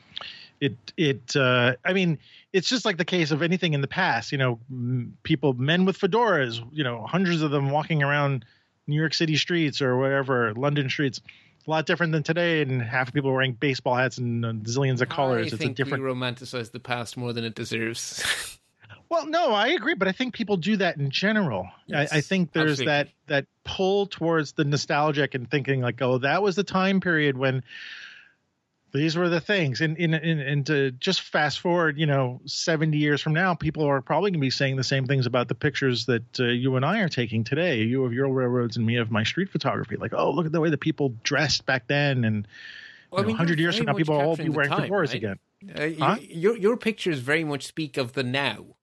it 0.59 0.75
it 0.97 1.35
uh, 1.35 1.75
I 1.85 1.93
mean, 1.93 2.17
it's 2.53 2.69
just 2.69 2.85
like 2.85 2.97
the 2.97 3.05
case 3.05 3.31
of 3.31 3.41
anything 3.41 3.73
in 3.73 3.81
the 3.81 3.87
past. 3.87 4.31
You 4.31 4.37
know, 4.37 4.59
people, 5.23 5.53
men 5.53 5.85
with 5.85 5.99
fedoras. 5.99 6.63
You 6.71 6.83
know, 6.83 7.05
hundreds 7.05 7.41
of 7.41 7.51
them 7.51 7.69
walking 7.69 8.03
around 8.03 8.45
New 8.87 8.95
York 8.95 9.13
City 9.13 9.35
streets 9.35 9.81
or 9.81 9.97
whatever, 9.97 10.53
London 10.53 10.89
streets. 10.89 11.21
A 11.65 11.69
lot 11.69 11.85
different 11.85 12.13
than 12.13 12.23
today, 12.23 12.61
and 12.61 12.81
half 12.81 13.07
the 13.07 13.11
people 13.11 13.33
wearing 13.33 13.51
baseball 13.51 13.95
hats 13.95 14.17
and 14.17 14.45
zillions 14.65 15.01
of 15.01 15.09
colors. 15.09 15.47
I 15.47 15.49
it's 15.49 15.57
think 15.57 15.71
a 15.71 15.75
different. 15.75 16.03
We 16.03 16.09
romanticize 16.09 16.71
the 16.71 16.79
past 16.79 17.17
more 17.17 17.33
than 17.33 17.43
it 17.43 17.55
deserves. 17.55 18.56
Well, 19.09 19.25
no, 19.25 19.51
I 19.51 19.69
agree, 19.69 19.93
but 19.93 20.07
I 20.07 20.11
think 20.11 20.33
people 20.33 20.57
do 20.57 20.77
that 20.77 20.97
in 20.97 21.11
general. 21.11 21.69
Yes, 21.85 22.11
I, 22.11 22.17
I, 22.17 22.21
think 22.21 22.51
there's 22.51 22.81
absolutely. 22.81 22.85
that 22.93 23.07
that 23.27 23.45
pull 23.63 24.07
towards 24.07 24.53
the 24.53 24.65
nostalgic 24.65 25.33
and 25.33 25.49
thinking 25.49 25.81
like, 25.81 26.01
oh, 26.01 26.17
that 26.19 26.43
was 26.43 26.55
the 26.55 26.63
time 26.63 26.99
period 26.99 27.37
when 27.37 27.63
these 28.93 29.15
were 29.15 29.29
the 29.29 29.39
things. 29.39 29.79
And 29.81 29.97
and 29.97 30.13
and, 30.13 30.41
and 30.41 30.65
to 30.67 30.91
just 30.91 31.21
fast 31.21 31.59
forward, 31.59 31.97
you 31.97 32.05
know, 32.05 32.41
70 32.45 32.97
years 32.97 33.21
from 33.21 33.33
now, 33.33 33.53
people 33.53 33.85
are 33.85 34.01
probably 34.01 34.31
going 34.31 34.39
to 34.39 34.45
be 34.45 34.49
saying 34.49 34.75
the 34.75 34.83
same 34.83 35.05
things 35.05 35.25
about 35.25 35.47
the 35.47 35.55
pictures 35.55 36.05
that 36.07 36.39
uh, 36.39 36.45
you 36.45 36.75
and 36.75 36.85
I 36.85 36.99
are 36.99 37.09
taking 37.09 37.43
today. 37.43 37.83
You 37.83 38.03
of 38.03 38.13
your 38.13 38.27
railroads 38.27 38.75
and 38.75 38.85
me 38.85 38.97
of 38.97 39.09
my 39.09 39.23
street 39.23 39.49
photography. 39.49 39.95
Like, 39.95 40.13
oh, 40.13 40.31
look 40.31 40.45
at 40.45 40.51
the 40.51 40.59
way 40.59 40.69
the 40.69 40.77
people 40.77 41.13
dressed 41.23 41.65
back 41.65 41.87
then, 41.87 42.25
and 42.25 42.47
well, 43.11 43.21
know, 43.21 43.25
I 43.25 43.27
mean, 43.27 43.37
100 43.37 43.59
years 43.59 43.77
from 43.77 43.85
now, 43.85 43.93
people 43.93 44.17
will 44.17 44.25
all 44.25 44.35
be 44.35 44.49
wearing 44.49 44.71
fedoras 44.71 45.07
right? 45.07 45.13
again. 45.13 45.39
Uh, 45.75 45.89
huh? 45.99 46.17
your 46.21 46.55
your 46.57 46.77
pictures 46.77 47.19
very 47.19 47.43
much 47.43 47.65
speak 47.65 47.97
of 47.97 48.13
the 48.13 48.23
now 48.23 48.76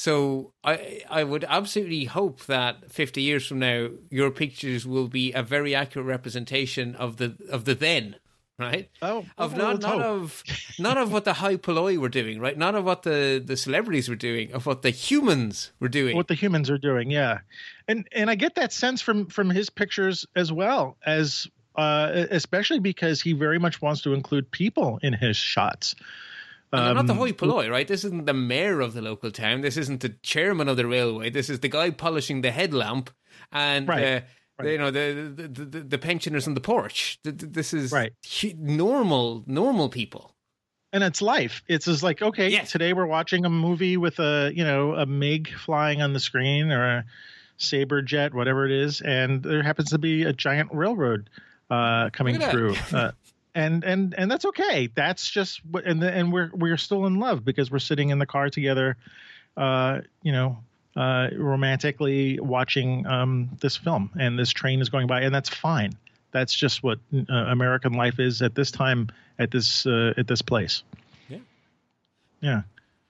so 0.00 0.54
I 0.64 1.02
I 1.10 1.24
would 1.24 1.44
absolutely 1.46 2.04
hope 2.04 2.46
that 2.46 2.90
50 2.90 3.20
years 3.20 3.46
from 3.46 3.58
now 3.58 3.90
your 4.08 4.30
pictures 4.30 4.86
will 4.86 5.08
be 5.08 5.34
a 5.34 5.42
very 5.42 5.74
accurate 5.74 6.06
representation 6.06 6.94
of 6.94 7.18
the 7.18 7.36
of 7.50 7.66
the 7.66 7.74
then, 7.74 8.16
right? 8.58 8.88
Oh, 9.02 9.26
of 9.36 9.58
not 9.58 9.82
not 9.82 10.00
of 10.00 10.42
not 10.78 10.96
of 10.96 11.12
what 11.12 11.26
the 11.26 11.34
high 11.34 11.56
polloi 11.56 11.98
were 11.98 12.08
doing, 12.08 12.40
right? 12.40 12.56
Not 12.56 12.74
of 12.74 12.86
what 12.86 13.02
the 13.02 13.42
the 13.44 13.58
celebrities 13.58 14.08
were 14.08 14.16
doing, 14.16 14.54
of 14.54 14.64
what 14.64 14.80
the 14.80 14.88
humans 14.88 15.70
were 15.80 15.90
doing. 15.90 16.16
What 16.16 16.28
the 16.28 16.34
humans 16.34 16.70
are 16.70 16.78
doing, 16.78 17.10
yeah. 17.10 17.40
And 17.86 18.08
and 18.12 18.30
I 18.30 18.36
get 18.36 18.54
that 18.54 18.72
sense 18.72 19.02
from 19.02 19.26
from 19.26 19.50
his 19.50 19.68
pictures 19.68 20.24
as 20.34 20.50
well 20.50 20.96
as 21.04 21.46
uh, 21.76 22.24
especially 22.30 22.78
because 22.78 23.20
he 23.20 23.34
very 23.34 23.58
much 23.58 23.82
wants 23.82 24.00
to 24.02 24.14
include 24.14 24.50
people 24.50 24.98
in 25.02 25.12
his 25.12 25.36
shots. 25.36 25.94
And 26.72 26.86
they're 26.86 26.94
not 26.94 27.06
the 27.06 27.12
um, 27.12 27.18
hoi 27.18 27.32
polloi, 27.32 27.68
right? 27.68 27.88
This 27.88 28.04
isn't 28.04 28.26
the 28.26 28.34
mayor 28.34 28.80
of 28.80 28.92
the 28.92 29.02
local 29.02 29.30
town. 29.32 29.60
This 29.60 29.76
isn't 29.76 30.02
the 30.02 30.10
chairman 30.22 30.68
of 30.68 30.76
the 30.76 30.86
railway. 30.86 31.30
This 31.30 31.50
is 31.50 31.60
the 31.60 31.68
guy 31.68 31.90
polishing 31.90 32.42
the 32.42 32.52
headlamp 32.52 33.10
and 33.50 33.88
right. 33.88 34.04
Uh, 34.04 34.20
right. 34.58 34.72
you 34.72 34.78
know 34.78 34.90
the, 34.90 35.32
the, 35.34 35.48
the 35.48 35.80
the 35.80 35.98
pensioners 35.98 36.46
on 36.46 36.54
the 36.54 36.60
porch. 36.60 37.18
This 37.24 37.74
is 37.74 37.92
right. 37.92 38.12
normal 38.56 39.42
normal 39.46 39.88
people. 39.88 40.34
And 40.92 41.04
it's 41.04 41.22
life. 41.22 41.62
It's 41.68 41.86
just 41.86 42.02
like 42.02 42.22
okay, 42.22 42.48
yes. 42.50 42.70
today 42.70 42.92
we're 42.92 43.06
watching 43.06 43.44
a 43.44 43.50
movie 43.50 43.96
with 43.96 44.18
a 44.18 44.52
you 44.54 44.64
know 44.64 44.94
a 44.94 45.06
MiG 45.06 45.52
flying 45.52 46.02
on 46.02 46.12
the 46.12 46.20
screen 46.20 46.70
or 46.70 46.84
a 46.84 47.04
saber 47.56 48.02
jet, 48.02 48.32
whatever 48.34 48.64
it 48.64 48.72
is, 48.72 49.00
and 49.00 49.42
there 49.42 49.62
happens 49.62 49.90
to 49.90 49.98
be 49.98 50.24
a 50.24 50.32
giant 50.32 50.70
railroad 50.72 51.30
uh, 51.70 52.10
coming 52.10 52.38
through. 52.40 52.74
Uh, 52.92 53.12
and 53.60 53.84
and 53.84 54.14
and 54.16 54.30
that's 54.30 54.44
okay. 54.46 54.88
That's 54.94 55.28
just 55.28 55.64
what, 55.66 55.84
and 55.84 56.00
the, 56.00 56.10
and 56.10 56.32
we're 56.32 56.50
we're 56.52 56.76
still 56.76 57.06
in 57.06 57.20
love 57.20 57.44
because 57.44 57.70
we're 57.70 57.78
sitting 57.78 58.10
in 58.10 58.18
the 58.18 58.26
car 58.26 58.48
together, 58.48 58.96
uh, 59.56 60.00
you 60.22 60.32
know, 60.32 60.58
uh, 60.96 61.28
romantically 61.36 62.40
watching 62.40 63.06
um, 63.06 63.50
this 63.60 63.76
film, 63.76 64.10
and 64.18 64.38
this 64.38 64.50
train 64.50 64.80
is 64.80 64.88
going 64.88 65.06
by, 65.06 65.20
and 65.20 65.34
that's 65.34 65.48
fine. 65.48 65.92
That's 66.32 66.54
just 66.54 66.82
what 66.82 66.98
uh, 67.14 67.32
American 67.34 67.92
life 67.92 68.18
is 68.18 68.40
at 68.40 68.54
this 68.54 68.70
time, 68.70 69.10
at 69.38 69.50
this 69.50 69.86
uh, 69.86 70.14
at 70.16 70.26
this 70.26 70.42
place. 70.42 70.82
Yeah, 71.28 71.38
yeah. 72.40 72.62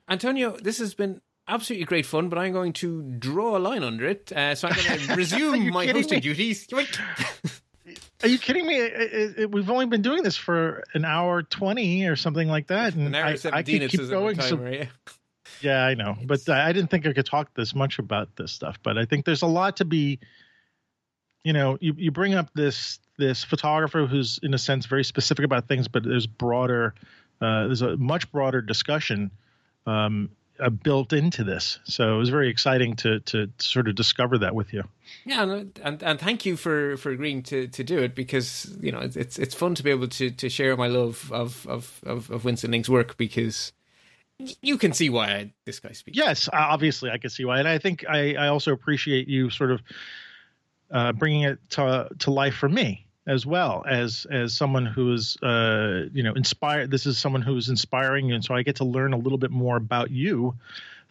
Antonio, 0.08 0.56
this 0.56 0.78
has 0.78 0.94
been 0.94 1.20
absolutely 1.46 1.84
great 1.84 2.06
fun, 2.06 2.28
but 2.28 2.38
I'm 2.38 2.52
going 2.52 2.72
to 2.74 3.02
draw 3.02 3.56
a 3.56 3.60
line 3.60 3.84
under 3.84 4.06
it. 4.06 4.32
Uh, 4.32 4.54
so 4.56 4.68
I'm 4.68 4.74
going 4.74 4.98
to 5.06 5.14
resume 5.14 5.70
my 5.70 5.86
hosting 5.86 6.20
duties. 6.20 6.66
Are 8.22 8.28
you 8.28 8.38
kidding 8.38 8.66
me? 8.66 8.76
It, 8.76 8.92
it, 8.92 9.38
it, 9.38 9.52
we've 9.52 9.70
only 9.70 9.86
been 9.86 10.02
doing 10.02 10.22
this 10.22 10.36
for 10.36 10.84
an 10.94 11.04
hour 11.04 11.42
twenty 11.42 12.06
or 12.06 12.16
something 12.16 12.48
like 12.48 12.66
that, 12.68 12.94
and 12.94 13.06
an 13.06 13.14
hour 13.14 13.26
I, 13.26 13.38
I 13.52 13.62
keep, 13.62 13.90
keep 13.90 14.08
going. 14.08 14.36
Timer, 14.36 14.84
so, 14.84 14.88
yeah. 15.60 15.84
I 15.84 15.94
know, 15.94 16.16
but 16.24 16.48
I 16.48 16.72
didn't 16.72 16.90
think 16.90 17.06
I 17.06 17.12
could 17.12 17.26
talk 17.26 17.54
this 17.54 17.74
much 17.74 17.98
about 17.98 18.36
this 18.36 18.52
stuff. 18.52 18.78
But 18.82 18.98
I 18.98 19.04
think 19.04 19.24
there's 19.24 19.42
a 19.42 19.46
lot 19.46 19.78
to 19.78 19.84
be. 19.84 20.18
You 21.44 21.54
know, 21.54 21.78
you 21.80 21.94
you 21.96 22.10
bring 22.10 22.34
up 22.34 22.50
this 22.54 22.98
this 23.16 23.42
photographer 23.42 24.06
who's 24.06 24.38
in 24.42 24.52
a 24.52 24.58
sense 24.58 24.84
very 24.86 25.04
specific 25.04 25.44
about 25.44 25.68
things, 25.68 25.88
but 25.88 26.04
there's 26.04 26.26
broader. 26.26 26.94
Uh, 27.40 27.66
there's 27.66 27.80
a 27.80 27.96
much 27.96 28.30
broader 28.30 28.60
discussion 28.60 29.30
um, 29.86 30.28
uh, 30.60 30.70
built 30.70 31.12
into 31.12 31.44
this. 31.44 31.78
So 31.84 32.14
it 32.14 32.18
was 32.18 32.28
very 32.28 32.48
exciting 32.48 32.96
to 32.96 33.20
to 33.20 33.50
sort 33.58 33.88
of 33.88 33.94
discover 33.94 34.38
that 34.38 34.54
with 34.54 34.72
you. 34.72 34.84
Yeah, 35.24 35.42
and 35.42 35.80
and, 35.82 36.02
and 36.02 36.20
thank 36.20 36.46
you 36.46 36.56
for, 36.56 36.96
for 36.96 37.10
agreeing 37.10 37.42
to, 37.44 37.68
to 37.68 37.84
do 37.84 37.98
it 37.98 38.14
because 38.14 38.76
you 38.80 38.92
know 38.92 39.00
it's 39.00 39.38
it's 39.38 39.54
fun 39.54 39.74
to 39.74 39.82
be 39.82 39.90
able 39.90 40.08
to, 40.08 40.30
to 40.30 40.48
share 40.48 40.76
my 40.76 40.86
love 40.86 41.30
of 41.32 41.66
of 41.66 42.00
of, 42.04 42.30
of 42.30 42.44
Winston 42.44 42.70
Link's 42.70 42.88
work 42.88 43.16
because 43.16 43.72
you 44.62 44.78
can 44.78 44.92
see 44.92 45.10
why 45.10 45.26
I, 45.26 45.52
this 45.66 45.80
guy 45.80 45.92
speaks. 45.92 46.16
Yes, 46.16 46.48
obviously 46.52 47.10
I 47.10 47.18
can 47.18 47.30
see 47.30 47.44
why, 47.44 47.58
and 47.58 47.68
I 47.68 47.78
think 47.78 48.04
I 48.08 48.34
I 48.34 48.48
also 48.48 48.72
appreciate 48.72 49.28
you 49.28 49.50
sort 49.50 49.70
of 49.70 49.82
uh, 50.90 51.12
bringing 51.12 51.42
it 51.42 51.58
to 51.70 52.08
to 52.20 52.30
life 52.30 52.54
for 52.54 52.68
me 52.68 53.06
as 53.26 53.44
well 53.46 53.84
as 53.88 54.26
as 54.30 54.54
someone 54.54 54.86
who 54.86 55.12
is 55.12 55.36
uh, 55.42 56.06
you 56.12 56.22
know 56.22 56.34
inspired. 56.34 56.90
This 56.90 57.06
is 57.06 57.18
someone 57.18 57.42
who 57.42 57.56
is 57.56 57.68
inspiring 57.68 58.26
you, 58.26 58.34
and 58.34 58.44
so 58.44 58.54
I 58.54 58.62
get 58.62 58.76
to 58.76 58.84
learn 58.84 59.12
a 59.12 59.18
little 59.18 59.38
bit 59.38 59.50
more 59.50 59.76
about 59.76 60.10
you 60.10 60.54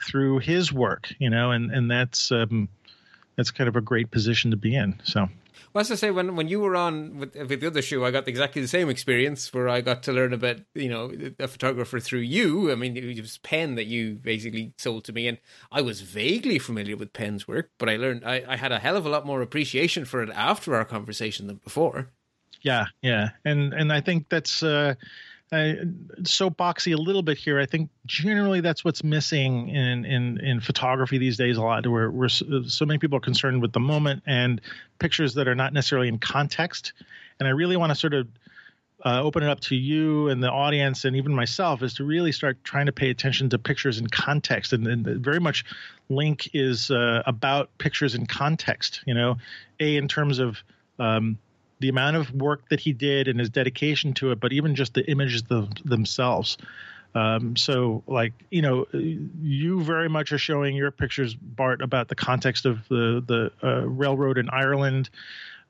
through 0.05 0.39
his 0.39 0.71
work. 0.71 1.13
You 1.19 1.29
know, 1.29 1.51
and 1.51 1.71
and 1.71 1.89
that's 1.89 2.31
um, 2.31 2.69
that's 3.35 3.51
kind 3.51 3.67
of 3.67 3.75
a 3.75 3.81
great 3.81 4.11
position 4.11 4.51
to 4.51 4.57
be 4.57 4.75
in. 4.75 4.99
So. 5.03 5.29
Well, 5.73 5.81
as 5.81 5.91
I 5.91 5.95
say, 5.95 6.11
when 6.11 6.35
when 6.35 6.47
you 6.47 6.59
were 6.59 6.75
on 6.75 7.17
with, 7.17 7.35
with 7.35 7.61
the 7.61 7.67
other 7.67 7.81
show, 7.81 8.03
I 8.05 8.11
got 8.11 8.27
exactly 8.27 8.61
the 8.61 8.67
same 8.67 8.89
experience 8.89 9.53
where 9.53 9.69
I 9.69 9.81
got 9.81 10.03
to 10.03 10.13
learn 10.13 10.33
about 10.33 10.57
you 10.73 10.89
know 10.89 11.11
a 11.39 11.47
photographer 11.47 11.99
through 11.99 12.19
you. 12.19 12.71
I 12.71 12.75
mean, 12.75 12.97
it 12.97 13.19
was 13.19 13.37
Penn 13.39 13.75
that 13.75 13.85
you 13.85 14.15
basically 14.15 14.73
sold 14.77 15.03
to 15.05 15.13
me, 15.13 15.27
and 15.27 15.37
I 15.71 15.81
was 15.81 16.01
vaguely 16.01 16.59
familiar 16.59 16.97
with 16.97 17.13
Penn's 17.13 17.47
work, 17.47 17.71
but 17.77 17.89
I 17.89 17.97
learned 17.97 18.23
I, 18.25 18.43
I 18.47 18.55
had 18.55 18.71
a 18.71 18.79
hell 18.79 18.97
of 18.97 19.05
a 19.05 19.09
lot 19.09 19.25
more 19.25 19.41
appreciation 19.41 20.05
for 20.05 20.23
it 20.23 20.29
after 20.31 20.75
our 20.75 20.85
conversation 20.85 21.47
than 21.47 21.57
before. 21.57 22.09
Yeah, 22.61 22.87
yeah, 23.01 23.29
and 23.45 23.73
and 23.73 23.93
I 23.93 24.01
think 24.01 24.29
that's 24.29 24.63
uh, 24.63 24.95
uh, 25.51 25.73
soapboxy 26.21 26.93
a 26.93 26.97
little 26.97 27.23
bit 27.23 27.37
here. 27.37 27.59
I 27.59 27.65
think 27.65 27.89
generally 28.05 28.61
that's 28.61 28.85
what's 28.85 29.03
missing 29.03 29.69
in 29.69 30.05
in 30.05 30.39
in 30.39 30.59
photography 30.59 31.17
these 31.17 31.37
days 31.37 31.57
a 31.57 31.61
lot. 31.61 31.87
Where 31.87 32.11
where 32.11 32.29
so 32.29 32.85
many 32.85 32.99
people 32.99 33.17
are 33.17 33.21
concerned 33.21 33.61
with 33.61 33.73
the 33.73 33.79
moment 33.79 34.23
and 34.27 34.61
pictures 34.99 35.33
that 35.35 35.47
are 35.47 35.55
not 35.55 35.73
necessarily 35.73 36.07
in 36.07 36.19
context. 36.19 36.93
And 37.39 37.47
I 37.47 37.51
really 37.51 37.77
want 37.77 37.91
to 37.91 37.95
sort 37.95 38.13
of 38.13 38.27
uh, 39.05 39.21
open 39.21 39.43
it 39.43 39.49
up 39.49 39.59
to 39.61 39.75
you 39.75 40.27
and 40.27 40.43
the 40.43 40.51
audience 40.51 41.05
and 41.05 41.15
even 41.15 41.33
myself 41.33 41.81
is 41.81 41.93
to 41.95 42.03
really 42.03 42.31
start 42.31 42.61
trying 42.63 42.85
to 42.85 42.91
pay 42.91 43.09
attention 43.09 43.49
to 43.49 43.57
pictures 43.57 43.97
in 43.97 44.07
context 44.07 44.73
and, 44.73 44.85
and 44.87 45.05
very 45.23 45.39
much 45.39 45.63
Link 46.09 46.49
is 46.53 46.91
uh, 46.91 47.23
about 47.25 47.69
pictures 47.77 48.13
in 48.13 48.25
context 48.25 49.01
you 49.05 49.13
know 49.13 49.37
a 49.79 49.95
in 49.95 50.09
terms 50.09 50.39
of 50.39 50.57
um, 50.99 51.37
the 51.79 51.89
amount 51.89 52.17
of 52.17 52.31
work 52.33 52.67
that 52.69 52.79
he 52.79 52.93
did 52.93 53.27
and 53.27 53.39
his 53.39 53.49
dedication 53.49 54.13
to 54.13 54.31
it, 54.31 54.39
but 54.39 54.51
even 54.53 54.75
just 54.75 54.93
the 54.93 55.09
images 55.09 55.43
the, 55.43 55.67
themselves. 55.85 56.57
Um, 57.15 57.55
so, 57.55 58.03
like 58.05 58.33
you 58.51 58.61
know, 58.61 58.85
you 58.93 59.81
very 59.81 60.09
much 60.09 60.31
are 60.31 60.37
showing 60.37 60.75
your 60.75 60.91
pictures, 60.91 61.33
Bart, 61.33 61.81
about 61.81 62.07
the 62.07 62.15
context 62.15 62.65
of 62.65 62.87
the 62.87 63.23
the 63.25 63.51
uh, 63.67 63.87
railroad 63.87 64.37
in 64.37 64.49
Ireland, 64.49 65.09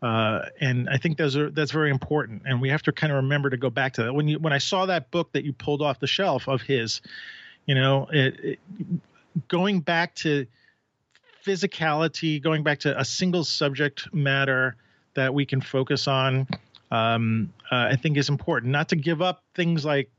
uh, 0.02 0.42
and 0.60 0.90
I 0.90 0.98
think 0.98 1.18
those 1.18 1.38
are 1.38 1.50
that's 1.50 1.72
very 1.72 1.92
important. 1.92 2.42
And 2.46 2.60
we 2.60 2.70
have 2.70 2.82
to 2.84 2.92
kind 2.92 3.14
of 3.14 3.18
remember 3.18 3.50
to 3.52 3.58
go 3.58 3.70
back 3.70 3.94
to 3.94 4.04
that. 4.04 4.14
When 4.14 4.28
you 4.28 4.40
when 4.40 4.52
I 4.52 4.58
saw 4.58 4.88
that 4.88 5.12
book 5.12 5.32
that 5.32 5.46
you 5.46 5.54
pulled 5.54 5.82
off 5.82 6.02
the 6.02 6.08
shelf 6.08 6.50
of 6.50 6.62
his, 6.62 7.00
you 7.66 7.76
know, 7.76 8.08
it, 8.12 8.40
it, 8.44 8.60
going 9.48 9.80
back 9.80 10.16
to 10.16 10.46
physicality, 11.46 12.44
going 12.44 12.64
back 12.64 12.80
to 12.80 13.00
a 13.00 13.06
single 13.06 13.46
subject 13.46 14.14
matter 14.14 14.76
that 15.20 15.34
we 15.34 15.46
can 15.46 15.60
focus 15.60 16.08
on, 16.08 16.48
um, 16.92 17.52
uh, 17.72 17.90
I 17.92 17.98
think 17.98 18.18
is 18.18 18.30
important. 18.30 18.72
Not 18.72 18.88
to 18.90 18.96
give 18.96 19.22
up 19.22 19.44
things 19.54 19.84
like 19.84 20.10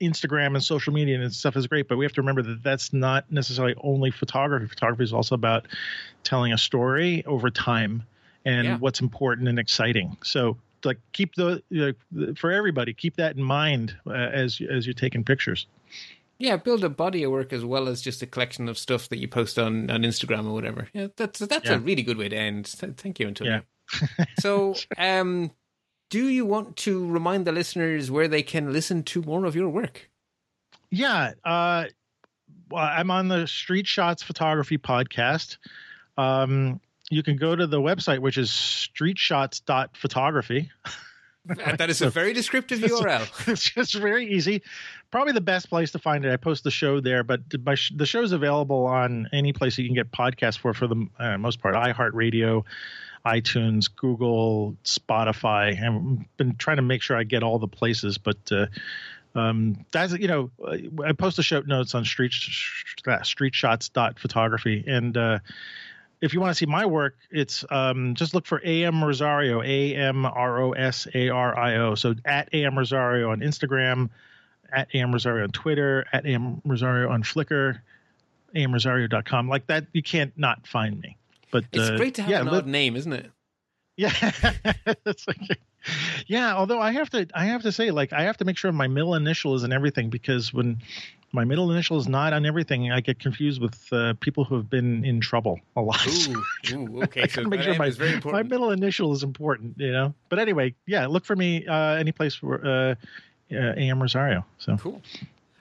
Instagram 0.00 0.54
and 0.54 0.62
social 0.62 0.92
media 0.92 1.20
and 1.20 1.32
stuff 1.32 1.56
is 1.56 1.66
great, 1.66 1.88
but 1.88 1.98
we 1.98 2.04
have 2.04 2.12
to 2.12 2.20
remember 2.20 2.42
that 2.42 2.62
that's 2.62 2.92
not 2.92 3.30
necessarily 3.30 3.74
only 3.82 4.12
photography. 4.12 4.66
Photography 4.66 5.02
is 5.04 5.12
also 5.12 5.34
about 5.34 5.66
telling 6.22 6.52
a 6.52 6.58
story 6.58 7.24
over 7.26 7.50
time 7.50 8.04
and 8.44 8.64
yeah. 8.66 8.76
what's 8.78 9.00
important 9.00 9.48
and 9.48 9.58
exciting. 9.58 10.16
So, 10.22 10.56
like, 10.84 10.98
keep 11.12 11.34
the 11.34 11.62
you 11.70 11.94
know, 12.12 12.34
for 12.34 12.52
everybody, 12.52 12.94
keep 12.94 13.16
that 13.16 13.36
in 13.36 13.42
mind 13.42 13.96
uh, 14.06 14.12
as 14.12 14.60
as 14.70 14.86
you're 14.86 14.94
taking 14.94 15.24
pictures. 15.24 15.66
Yeah, 16.38 16.56
build 16.56 16.84
a 16.84 16.90
body 16.90 17.24
of 17.24 17.32
work 17.32 17.52
as 17.52 17.64
well 17.64 17.88
as 17.88 18.02
just 18.02 18.22
a 18.22 18.26
collection 18.26 18.68
of 18.68 18.78
stuff 18.78 19.08
that 19.08 19.16
you 19.18 19.26
post 19.26 19.58
on, 19.58 19.90
on 19.90 20.02
Instagram 20.02 20.46
or 20.46 20.52
whatever. 20.52 20.86
Yeah, 20.92 21.08
that's 21.16 21.40
that's 21.40 21.68
yeah. 21.68 21.76
a 21.76 21.78
really 21.78 22.02
good 22.02 22.18
way 22.18 22.28
to 22.28 22.36
end. 22.36 22.68
Thank 22.68 23.18
you, 23.18 23.26
Antonio. 23.26 23.54
Yeah. 23.54 23.60
So, 24.40 24.74
um, 24.96 25.50
do 26.10 26.28
you 26.28 26.44
want 26.44 26.76
to 26.78 27.08
remind 27.08 27.46
the 27.46 27.52
listeners 27.52 28.10
where 28.10 28.26
they 28.28 28.42
can 28.42 28.72
listen 28.72 29.02
to 29.04 29.22
more 29.22 29.44
of 29.44 29.54
your 29.56 29.68
work? 29.68 30.10
Yeah, 30.90 31.32
uh, 31.44 31.86
I'm 32.74 33.10
on 33.10 33.28
the 33.28 33.46
Street 33.46 33.86
Shots 33.86 34.22
Photography 34.22 34.78
podcast. 34.78 35.58
Um, 36.16 36.80
you 37.10 37.22
can 37.22 37.36
go 37.36 37.54
to 37.54 37.66
the 37.66 37.80
website, 37.80 38.20
which 38.20 38.38
is 38.38 38.48
streetshots.photography. 38.50 40.70
that 41.78 41.90
is 41.90 42.02
a 42.02 42.10
very 42.10 42.32
descriptive 42.32 42.80
URL. 42.80 43.28
It's 43.52 43.70
just 43.70 43.94
very 43.94 44.32
easy. 44.32 44.62
Probably 45.10 45.32
the 45.32 45.40
best 45.40 45.68
place 45.68 45.90
to 45.92 45.98
find 45.98 46.24
it. 46.24 46.32
I 46.32 46.36
post 46.36 46.64
the 46.64 46.70
show 46.70 47.00
there, 47.00 47.22
but 47.22 47.40
my, 47.64 47.76
the 47.94 48.06
show 48.06 48.22
is 48.22 48.32
available 48.32 48.86
on 48.86 49.28
any 49.32 49.52
place 49.52 49.78
you 49.78 49.86
can 49.86 49.94
get 49.94 50.10
podcasts 50.10 50.58
for, 50.58 50.74
for 50.74 50.88
the 50.88 51.06
uh, 51.18 51.38
most 51.38 51.60
part, 51.60 51.76
iHeartRadio, 51.76 52.64
iTunes, 53.26 53.90
Google, 53.94 54.74
Spotify. 54.84 55.82
I've 55.82 56.36
been 56.36 56.56
trying 56.56 56.76
to 56.76 56.82
make 56.82 57.02
sure 57.02 57.16
I 57.16 57.24
get 57.24 57.42
all 57.42 57.58
the 57.58 57.66
places, 57.66 58.18
but 58.18 58.38
uh, 58.52 58.66
um, 59.34 59.84
that's 59.90 60.12
you 60.14 60.28
know 60.28 60.52
I 61.04 61.12
post 61.12 61.36
the 61.36 61.42
show 61.42 61.60
notes 61.60 61.94
on 61.94 62.04
street 62.04 62.32
streetshots.photography 62.32 64.84
and 64.86 65.16
uh, 65.16 65.38
if 66.20 66.32
you 66.32 66.40
want 66.40 66.50
to 66.50 66.54
see 66.54 66.66
my 66.66 66.86
work, 66.86 67.16
it's 67.30 67.64
um, 67.70 68.14
just 68.14 68.34
look 68.34 68.46
for 68.46 68.60
AM 68.64 69.04
Rosario, 69.04 69.62
A 69.62 69.94
M 69.94 70.24
R 70.24 70.62
O 70.62 70.72
S 70.72 71.06
A 71.14 71.28
R 71.28 71.56
I 71.56 71.76
O. 71.76 71.94
So 71.94 72.14
at 72.24 72.48
AM 72.52 72.78
Rosario 72.78 73.30
on 73.30 73.40
Instagram, 73.40 74.10
at 74.72 74.88
AM 74.94 75.12
Rosario 75.12 75.44
on 75.44 75.50
Twitter, 75.50 76.06
at 76.12 76.26
AM 76.26 76.62
Rosario 76.64 77.10
on 77.10 77.22
Flickr, 77.22 77.80
amrosario.com. 78.54 79.48
Like 79.48 79.66
that, 79.66 79.86
you 79.92 80.02
can't 80.02 80.32
not 80.36 80.66
find 80.66 81.00
me. 81.00 81.16
But 81.56 81.64
it's 81.72 81.88
uh, 81.88 81.96
great 81.96 82.14
to 82.16 82.22
have 82.22 82.30
yeah, 82.30 82.42
an 82.42 82.48
odd 82.48 82.66
name, 82.66 82.96
isn't 82.96 83.14
it? 83.14 83.30
Yeah, 83.96 84.12
like, 85.06 85.58
yeah. 86.26 86.54
Although 86.54 86.82
I 86.82 86.92
have 86.92 87.08
to, 87.10 87.26
I 87.32 87.46
have 87.46 87.62
to 87.62 87.72
say, 87.72 87.90
like, 87.90 88.12
I 88.12 88.24
have 88.24 88.36
to 88.36 88.44
make 88.44 88.58
sure 88.58 88.70
my 88.72 88.88
middle 88.88 89.14
initial 89.14 89.54
is 89.54 89.64
in 89.64 89.72
everything 89.72 90.10
because 90.10 90.52
when 90.52 90.82
my 91.32 91.44
middle 91.44 91.72
initial 91.72 91.96
is 91.96 92.06
not 92.06 92.34
on 92.34 92.44
everything, 92.44 92.92
I 92.92 93.00
get 93.00 93.20
confused 93.20 93.62
with 93.62 93.90
uh, 93.90 94.12
people 94.20 94.44
who 94.44 94.56
have 94.56 94.68
been 94.68 95.02
in 95.02 95.18
trouble 95.22 95.60
a 95.76 95.80
lot. 95.80 96.06
Ooh, 96.06 96.44
ooh 96.74 97.02
okay. 97.04 97.26
so 97.26 97.44
make 97.44 97.62
sure 97.62 97.74
my, 97.76 97.90
my 98.26 98.42
middle 98.42 98.70
initial 98.70 99.14
is 99.14 99.22
important, 99.22 99.78
you 99.78 99.92
know. 99.92 100.12
But 100.28 100.40
anyway, 100.40 100.74
yeah, 100.84 101.06
look 101.06 101.24
for 101.24 101.36
me 101.36 101.66
uh, 101.66 101.94
any 101.94 102.12
place 102.12 102.42
where 102.42 102.66
uh, 102.66 102.94
uh 103.50 103.72
AM 103.78 104.02
Rosario. 104.02 104.44
So 104.58 104.76
cool. 104.76 105.00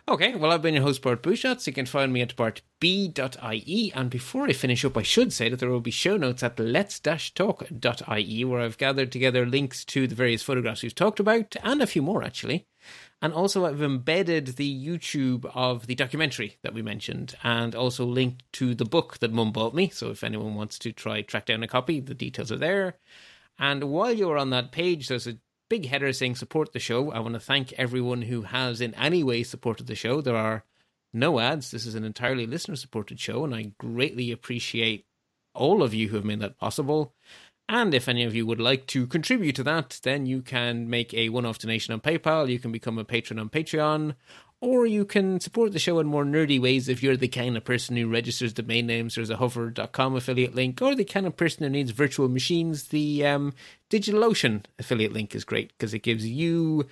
Okay, 0.07 0.35
well, 0.35 0.51
I've 0.51 0.61
been 0.61 0.75
your 0.75 0.83
host, 0.83 1.01
Bart 1.01 1.23
Busschots. 1.23 1.65
You 1.65 1.73
can 1.73 1.87
find 1.87 2.13
me 2.13 2.21
at 2.21 2.35
bartb.ie. 2.35 3.91
And 3.95 4.07
before 4.11 4.45
I 4.45 4.53
finish 4.53 4.85
up, 4.85 4.95
I 4.95 5.01
should 5.01 5.33
say 5.33 5.49
that 5.49 5.59
there 5.59 5.71
will 5.71 5.81
be 5.81 5.89
show 5.89 6.15
notes 6.15 6.43
at 6.43 6.59
let's-talk.ie, 6.59 8.45
where 8.45 8.61
I've 8.61 8.77
gathered 8.77 9.11
together 9.11 9.47
links 9.47 9.83
to 9.85 10.05
the 10.05 10.13
various 10.13 10.43
photographs 10.43 10.83
we've 10.83 10.93
talked 10.93 11.19
about, 11.19 11.55
and 11.63 11.81
a 11.81 11.87
few 11.87 12.03
more, 12.03 12.23
actually. 12.23 12.67
And 13.19 13.33
also, 13.33 13.65
I've 13.65 13.81
embedded 13.81 14.57
the 14.57 14.87
YouTube 14.87 15.49
of 15.55 15.87
the 15.87 15.95
documentary 15.95 16.57
that 16.61 16.75
we 16.75 16.83
mentioned, 16.83 17.35
and 17.41 17.73
also 17.73 18.05
linked 18.05 18.43
to 18.53 18.75
the 18.75 18.85
book 18.85 19.17
that 19.21 19.33
Mum 19.33 19.51
bought 19.51 19.73
me. 19.73 19.89
So 19.89 20.11
if 20.11 20.23
anyone 20.23 20.53
wants 20.53 20.77
to 20.79 20.91
try 20.91 21.23
track 21.23 21.47
down 21.47 21.63
a 21.63 21.67
copy, 21.67 21.99
the 21.99 22.13
details 22.13 22.51
are 22.51 22.57
there. 22.57 22.97
And 23.57 23.85
while 23.85 24.13
you're 24.13 24.37
on 24.37 24.51
that 24.51 24.71
page, 24.71 25.07
there's 25.07 25.25
a 25.25 25.39
big 25.75 25.89
header 25.89 26.13
saying 26.13 26.35
support 26.35 26.71
the 26.71 26.79
show. 26.79 27.11
I 27.11 27.19
want 27.19 27.33
to 27.33 27.39
thank 27.39 27.73
everyone 27.73 28.21
who 28.21 28.43
has 28.43 28.79
in 28.79 28.93
any 28.95 29.25
way 29.25 29.43
supported 29.43 29.87
the 29.87 29.95
show. 29.95 30.21
There 30.21 30.37
are 30.37 30.63
no 31.13 31.37
ads. 31.41 31.69
This 31.69 31.85
is 31.85 31.95
an 31.95 32.05
entirely 32.05 32.45
listener 32.45 32.77
supported 32.77 33.19
show, 33.19 33.43
and 33.43 33.53
I 33.53 33.73
greatly 33.77 34.31
appreciate 34.31 35.05
all 35.53 35.83
of 35.83 35.93
you 35.93 36.07
who 36.07 36.15
have 36.15 36.23
made 36.23 36.39
that 36.39 36.57
possible. 36.57 37.13
And 37.67 37.93
if 37.93 38.07
any 38.07 38.23
of 38.23 38.33
you 38.33 38.45
would 38.45 38.61
like 38.61 38.87
to 38.87 39.05
contribute 39.05 39.57
to 39.57 39.63
that, 39.63 39.99
then 40.03 40.25
you 40.25 40.41
can 40.41 40.89
make 40.89 41.13
a 41.13 41.27
one 41.27 41.45
off 41.45 41.59
donation 41.59 41.93
on 41.93 41.99
PayPal, 41.99 42.49
you 42.49 42.59
can 42.59 42.71
become 42.71 42.97
a 42.97 43.03
patron 43.03 43.37
on 43.37 43.49
Patreon, 43.49 44.15
or 44.65 44.87
you 44.87 45.05
can 45.05 45.39
support 45.39 45.73
the 45.73 45.79
show 45.79 45.99
in 45.99 46.07
more 46.07 46.25
nerdy 46.25 46.59
ways 46.59 46.89
if 46.89 47.03
you're 47.03 47.15
the 47.15 47.27
kind 47.27 47.55
of 47.55 47.63
person 47.63 47.95
who 47.95 48.09
registers 48.09 48.51
domain 48.51 48.87
names. 48.87 49.13
There's 49.13 49.29
a 49.29 49.37
hover.com 49.37 50.15
affiliate 50.15 50.55
link, 50.55 50.81
or 50.81 50.95
the 50.95 51.05
kind 51.05 51.27
of 51.27 51.37
person 51.37 51.63
who 51.63 51.69
needs 51.69 51.91
virtual 51.91 52.27
machines. 52.27 52.85
The 52.85 53.25
um, 53.27 53.53
DigitalOcean 53.91 54.65
affiliate 54.79 55.13
link 55.13 55.35
is 55.35 55.45
great 55.45 55.69
because 55.69 55.93
it 55.93 55.99
gives 55.99 56.25
you 56.25 56.87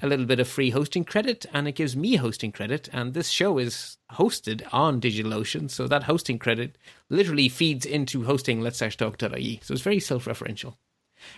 a 0.00 0.06
little 0.06 0.26
bit 0.26 0.38
of 0.38 0.46
free 0.46 0.68
hosting 0.68 1.04
credit 1.04 1.46
and 1.52 1.66
it 1.66 1.76
gives 1.76 1.96
me 1.96 2.16
hosting 2.16 2.52
credit. 2.52 2.90
And 2.92 3.14
this 3.14 3.30
show 3.30 3.56
is 3.56 3.96
hosted 4.12 4.62
on 4.70 5.00
DigitalOcean, 5.00 5.70
so 5.70 5.88
that 5.88 6.02
hosting 6.02 6.38
credit 6.38 6.76
literally 7.08 7.48
feeds 7.48 7.86
into 7.86 8.24
hosting 8.24 8.60
Let's 8.60 8.80
Talk.ie. 8.80 9.60
So 9.62 9.72
it's 9.72 9.82
very 9.82 10.00
self 10.00 10.26
referential. 10.26 10.74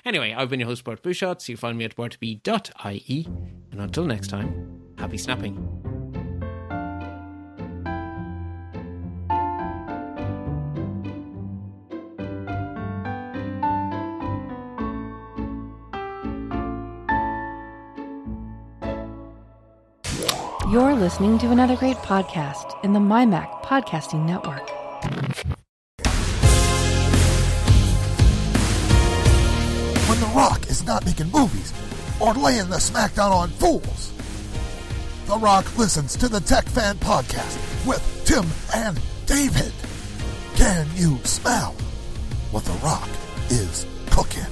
Anyway, 0.05 0.35
I've 0.37 0.51
been 0.51 0.59
your 0.59 0.69
host, 0.69 0.83
Bart 0.83 1.03
Busschots. 1.05 1.49
You 1.49 1.57
find 1.57 1.79
me 1.79 1.85
at 1.85 1.95
bartb.ie. 1.95 3.29
And 3.71 3.81
until 3.81 4.05
next 4.05 4.29
time, 4.29 4.86
happy 4.99 5.19
snapping. 5.19 5.55
You're 20.71 20.95
listening 20.95 21.39
to 21.39 21.51
another 21.53 21.77
great 21.77 21.97
podcast 21.99 22.83
in 22.85 22.93
the 22.93 22.99
MyMac 22.99 23.63
Podcasting 23.63 24.27
Network. 24.27 24.69
When 30.09 30.21
The 30.21 30.27
Rock 30.35 30.67
is 30.69 30.85
not 30.85 31.07
making 31.07 31.31
movies 31.31 31.73
or 32.21 32.35
laying 32.35 32.69
the 32.69 32.77
smackdown 32.77 33.31
on 33.31 33.49
fools, 33.51 34.13
The 35.27 35.37
Rock 35.39 35.77
listens 35.77 36.15
to 36.19 36.29
the 36.29 36.39
Tech 36.39 36.67
Fan 36.67 36.99
Podcast 36.99 37.57
with 37.85 38.01
Tim 38.25 38.47
and 38.73 39.01
David. 39.27 39.73
Can 40.55 40.87
you 40.95 41.19
smell 41.25 41.75
what 42.53 42.65
The 42.65 42.75
Rock 42.75 43.09
is 43.51 43.87
cooking? 44.11 44.47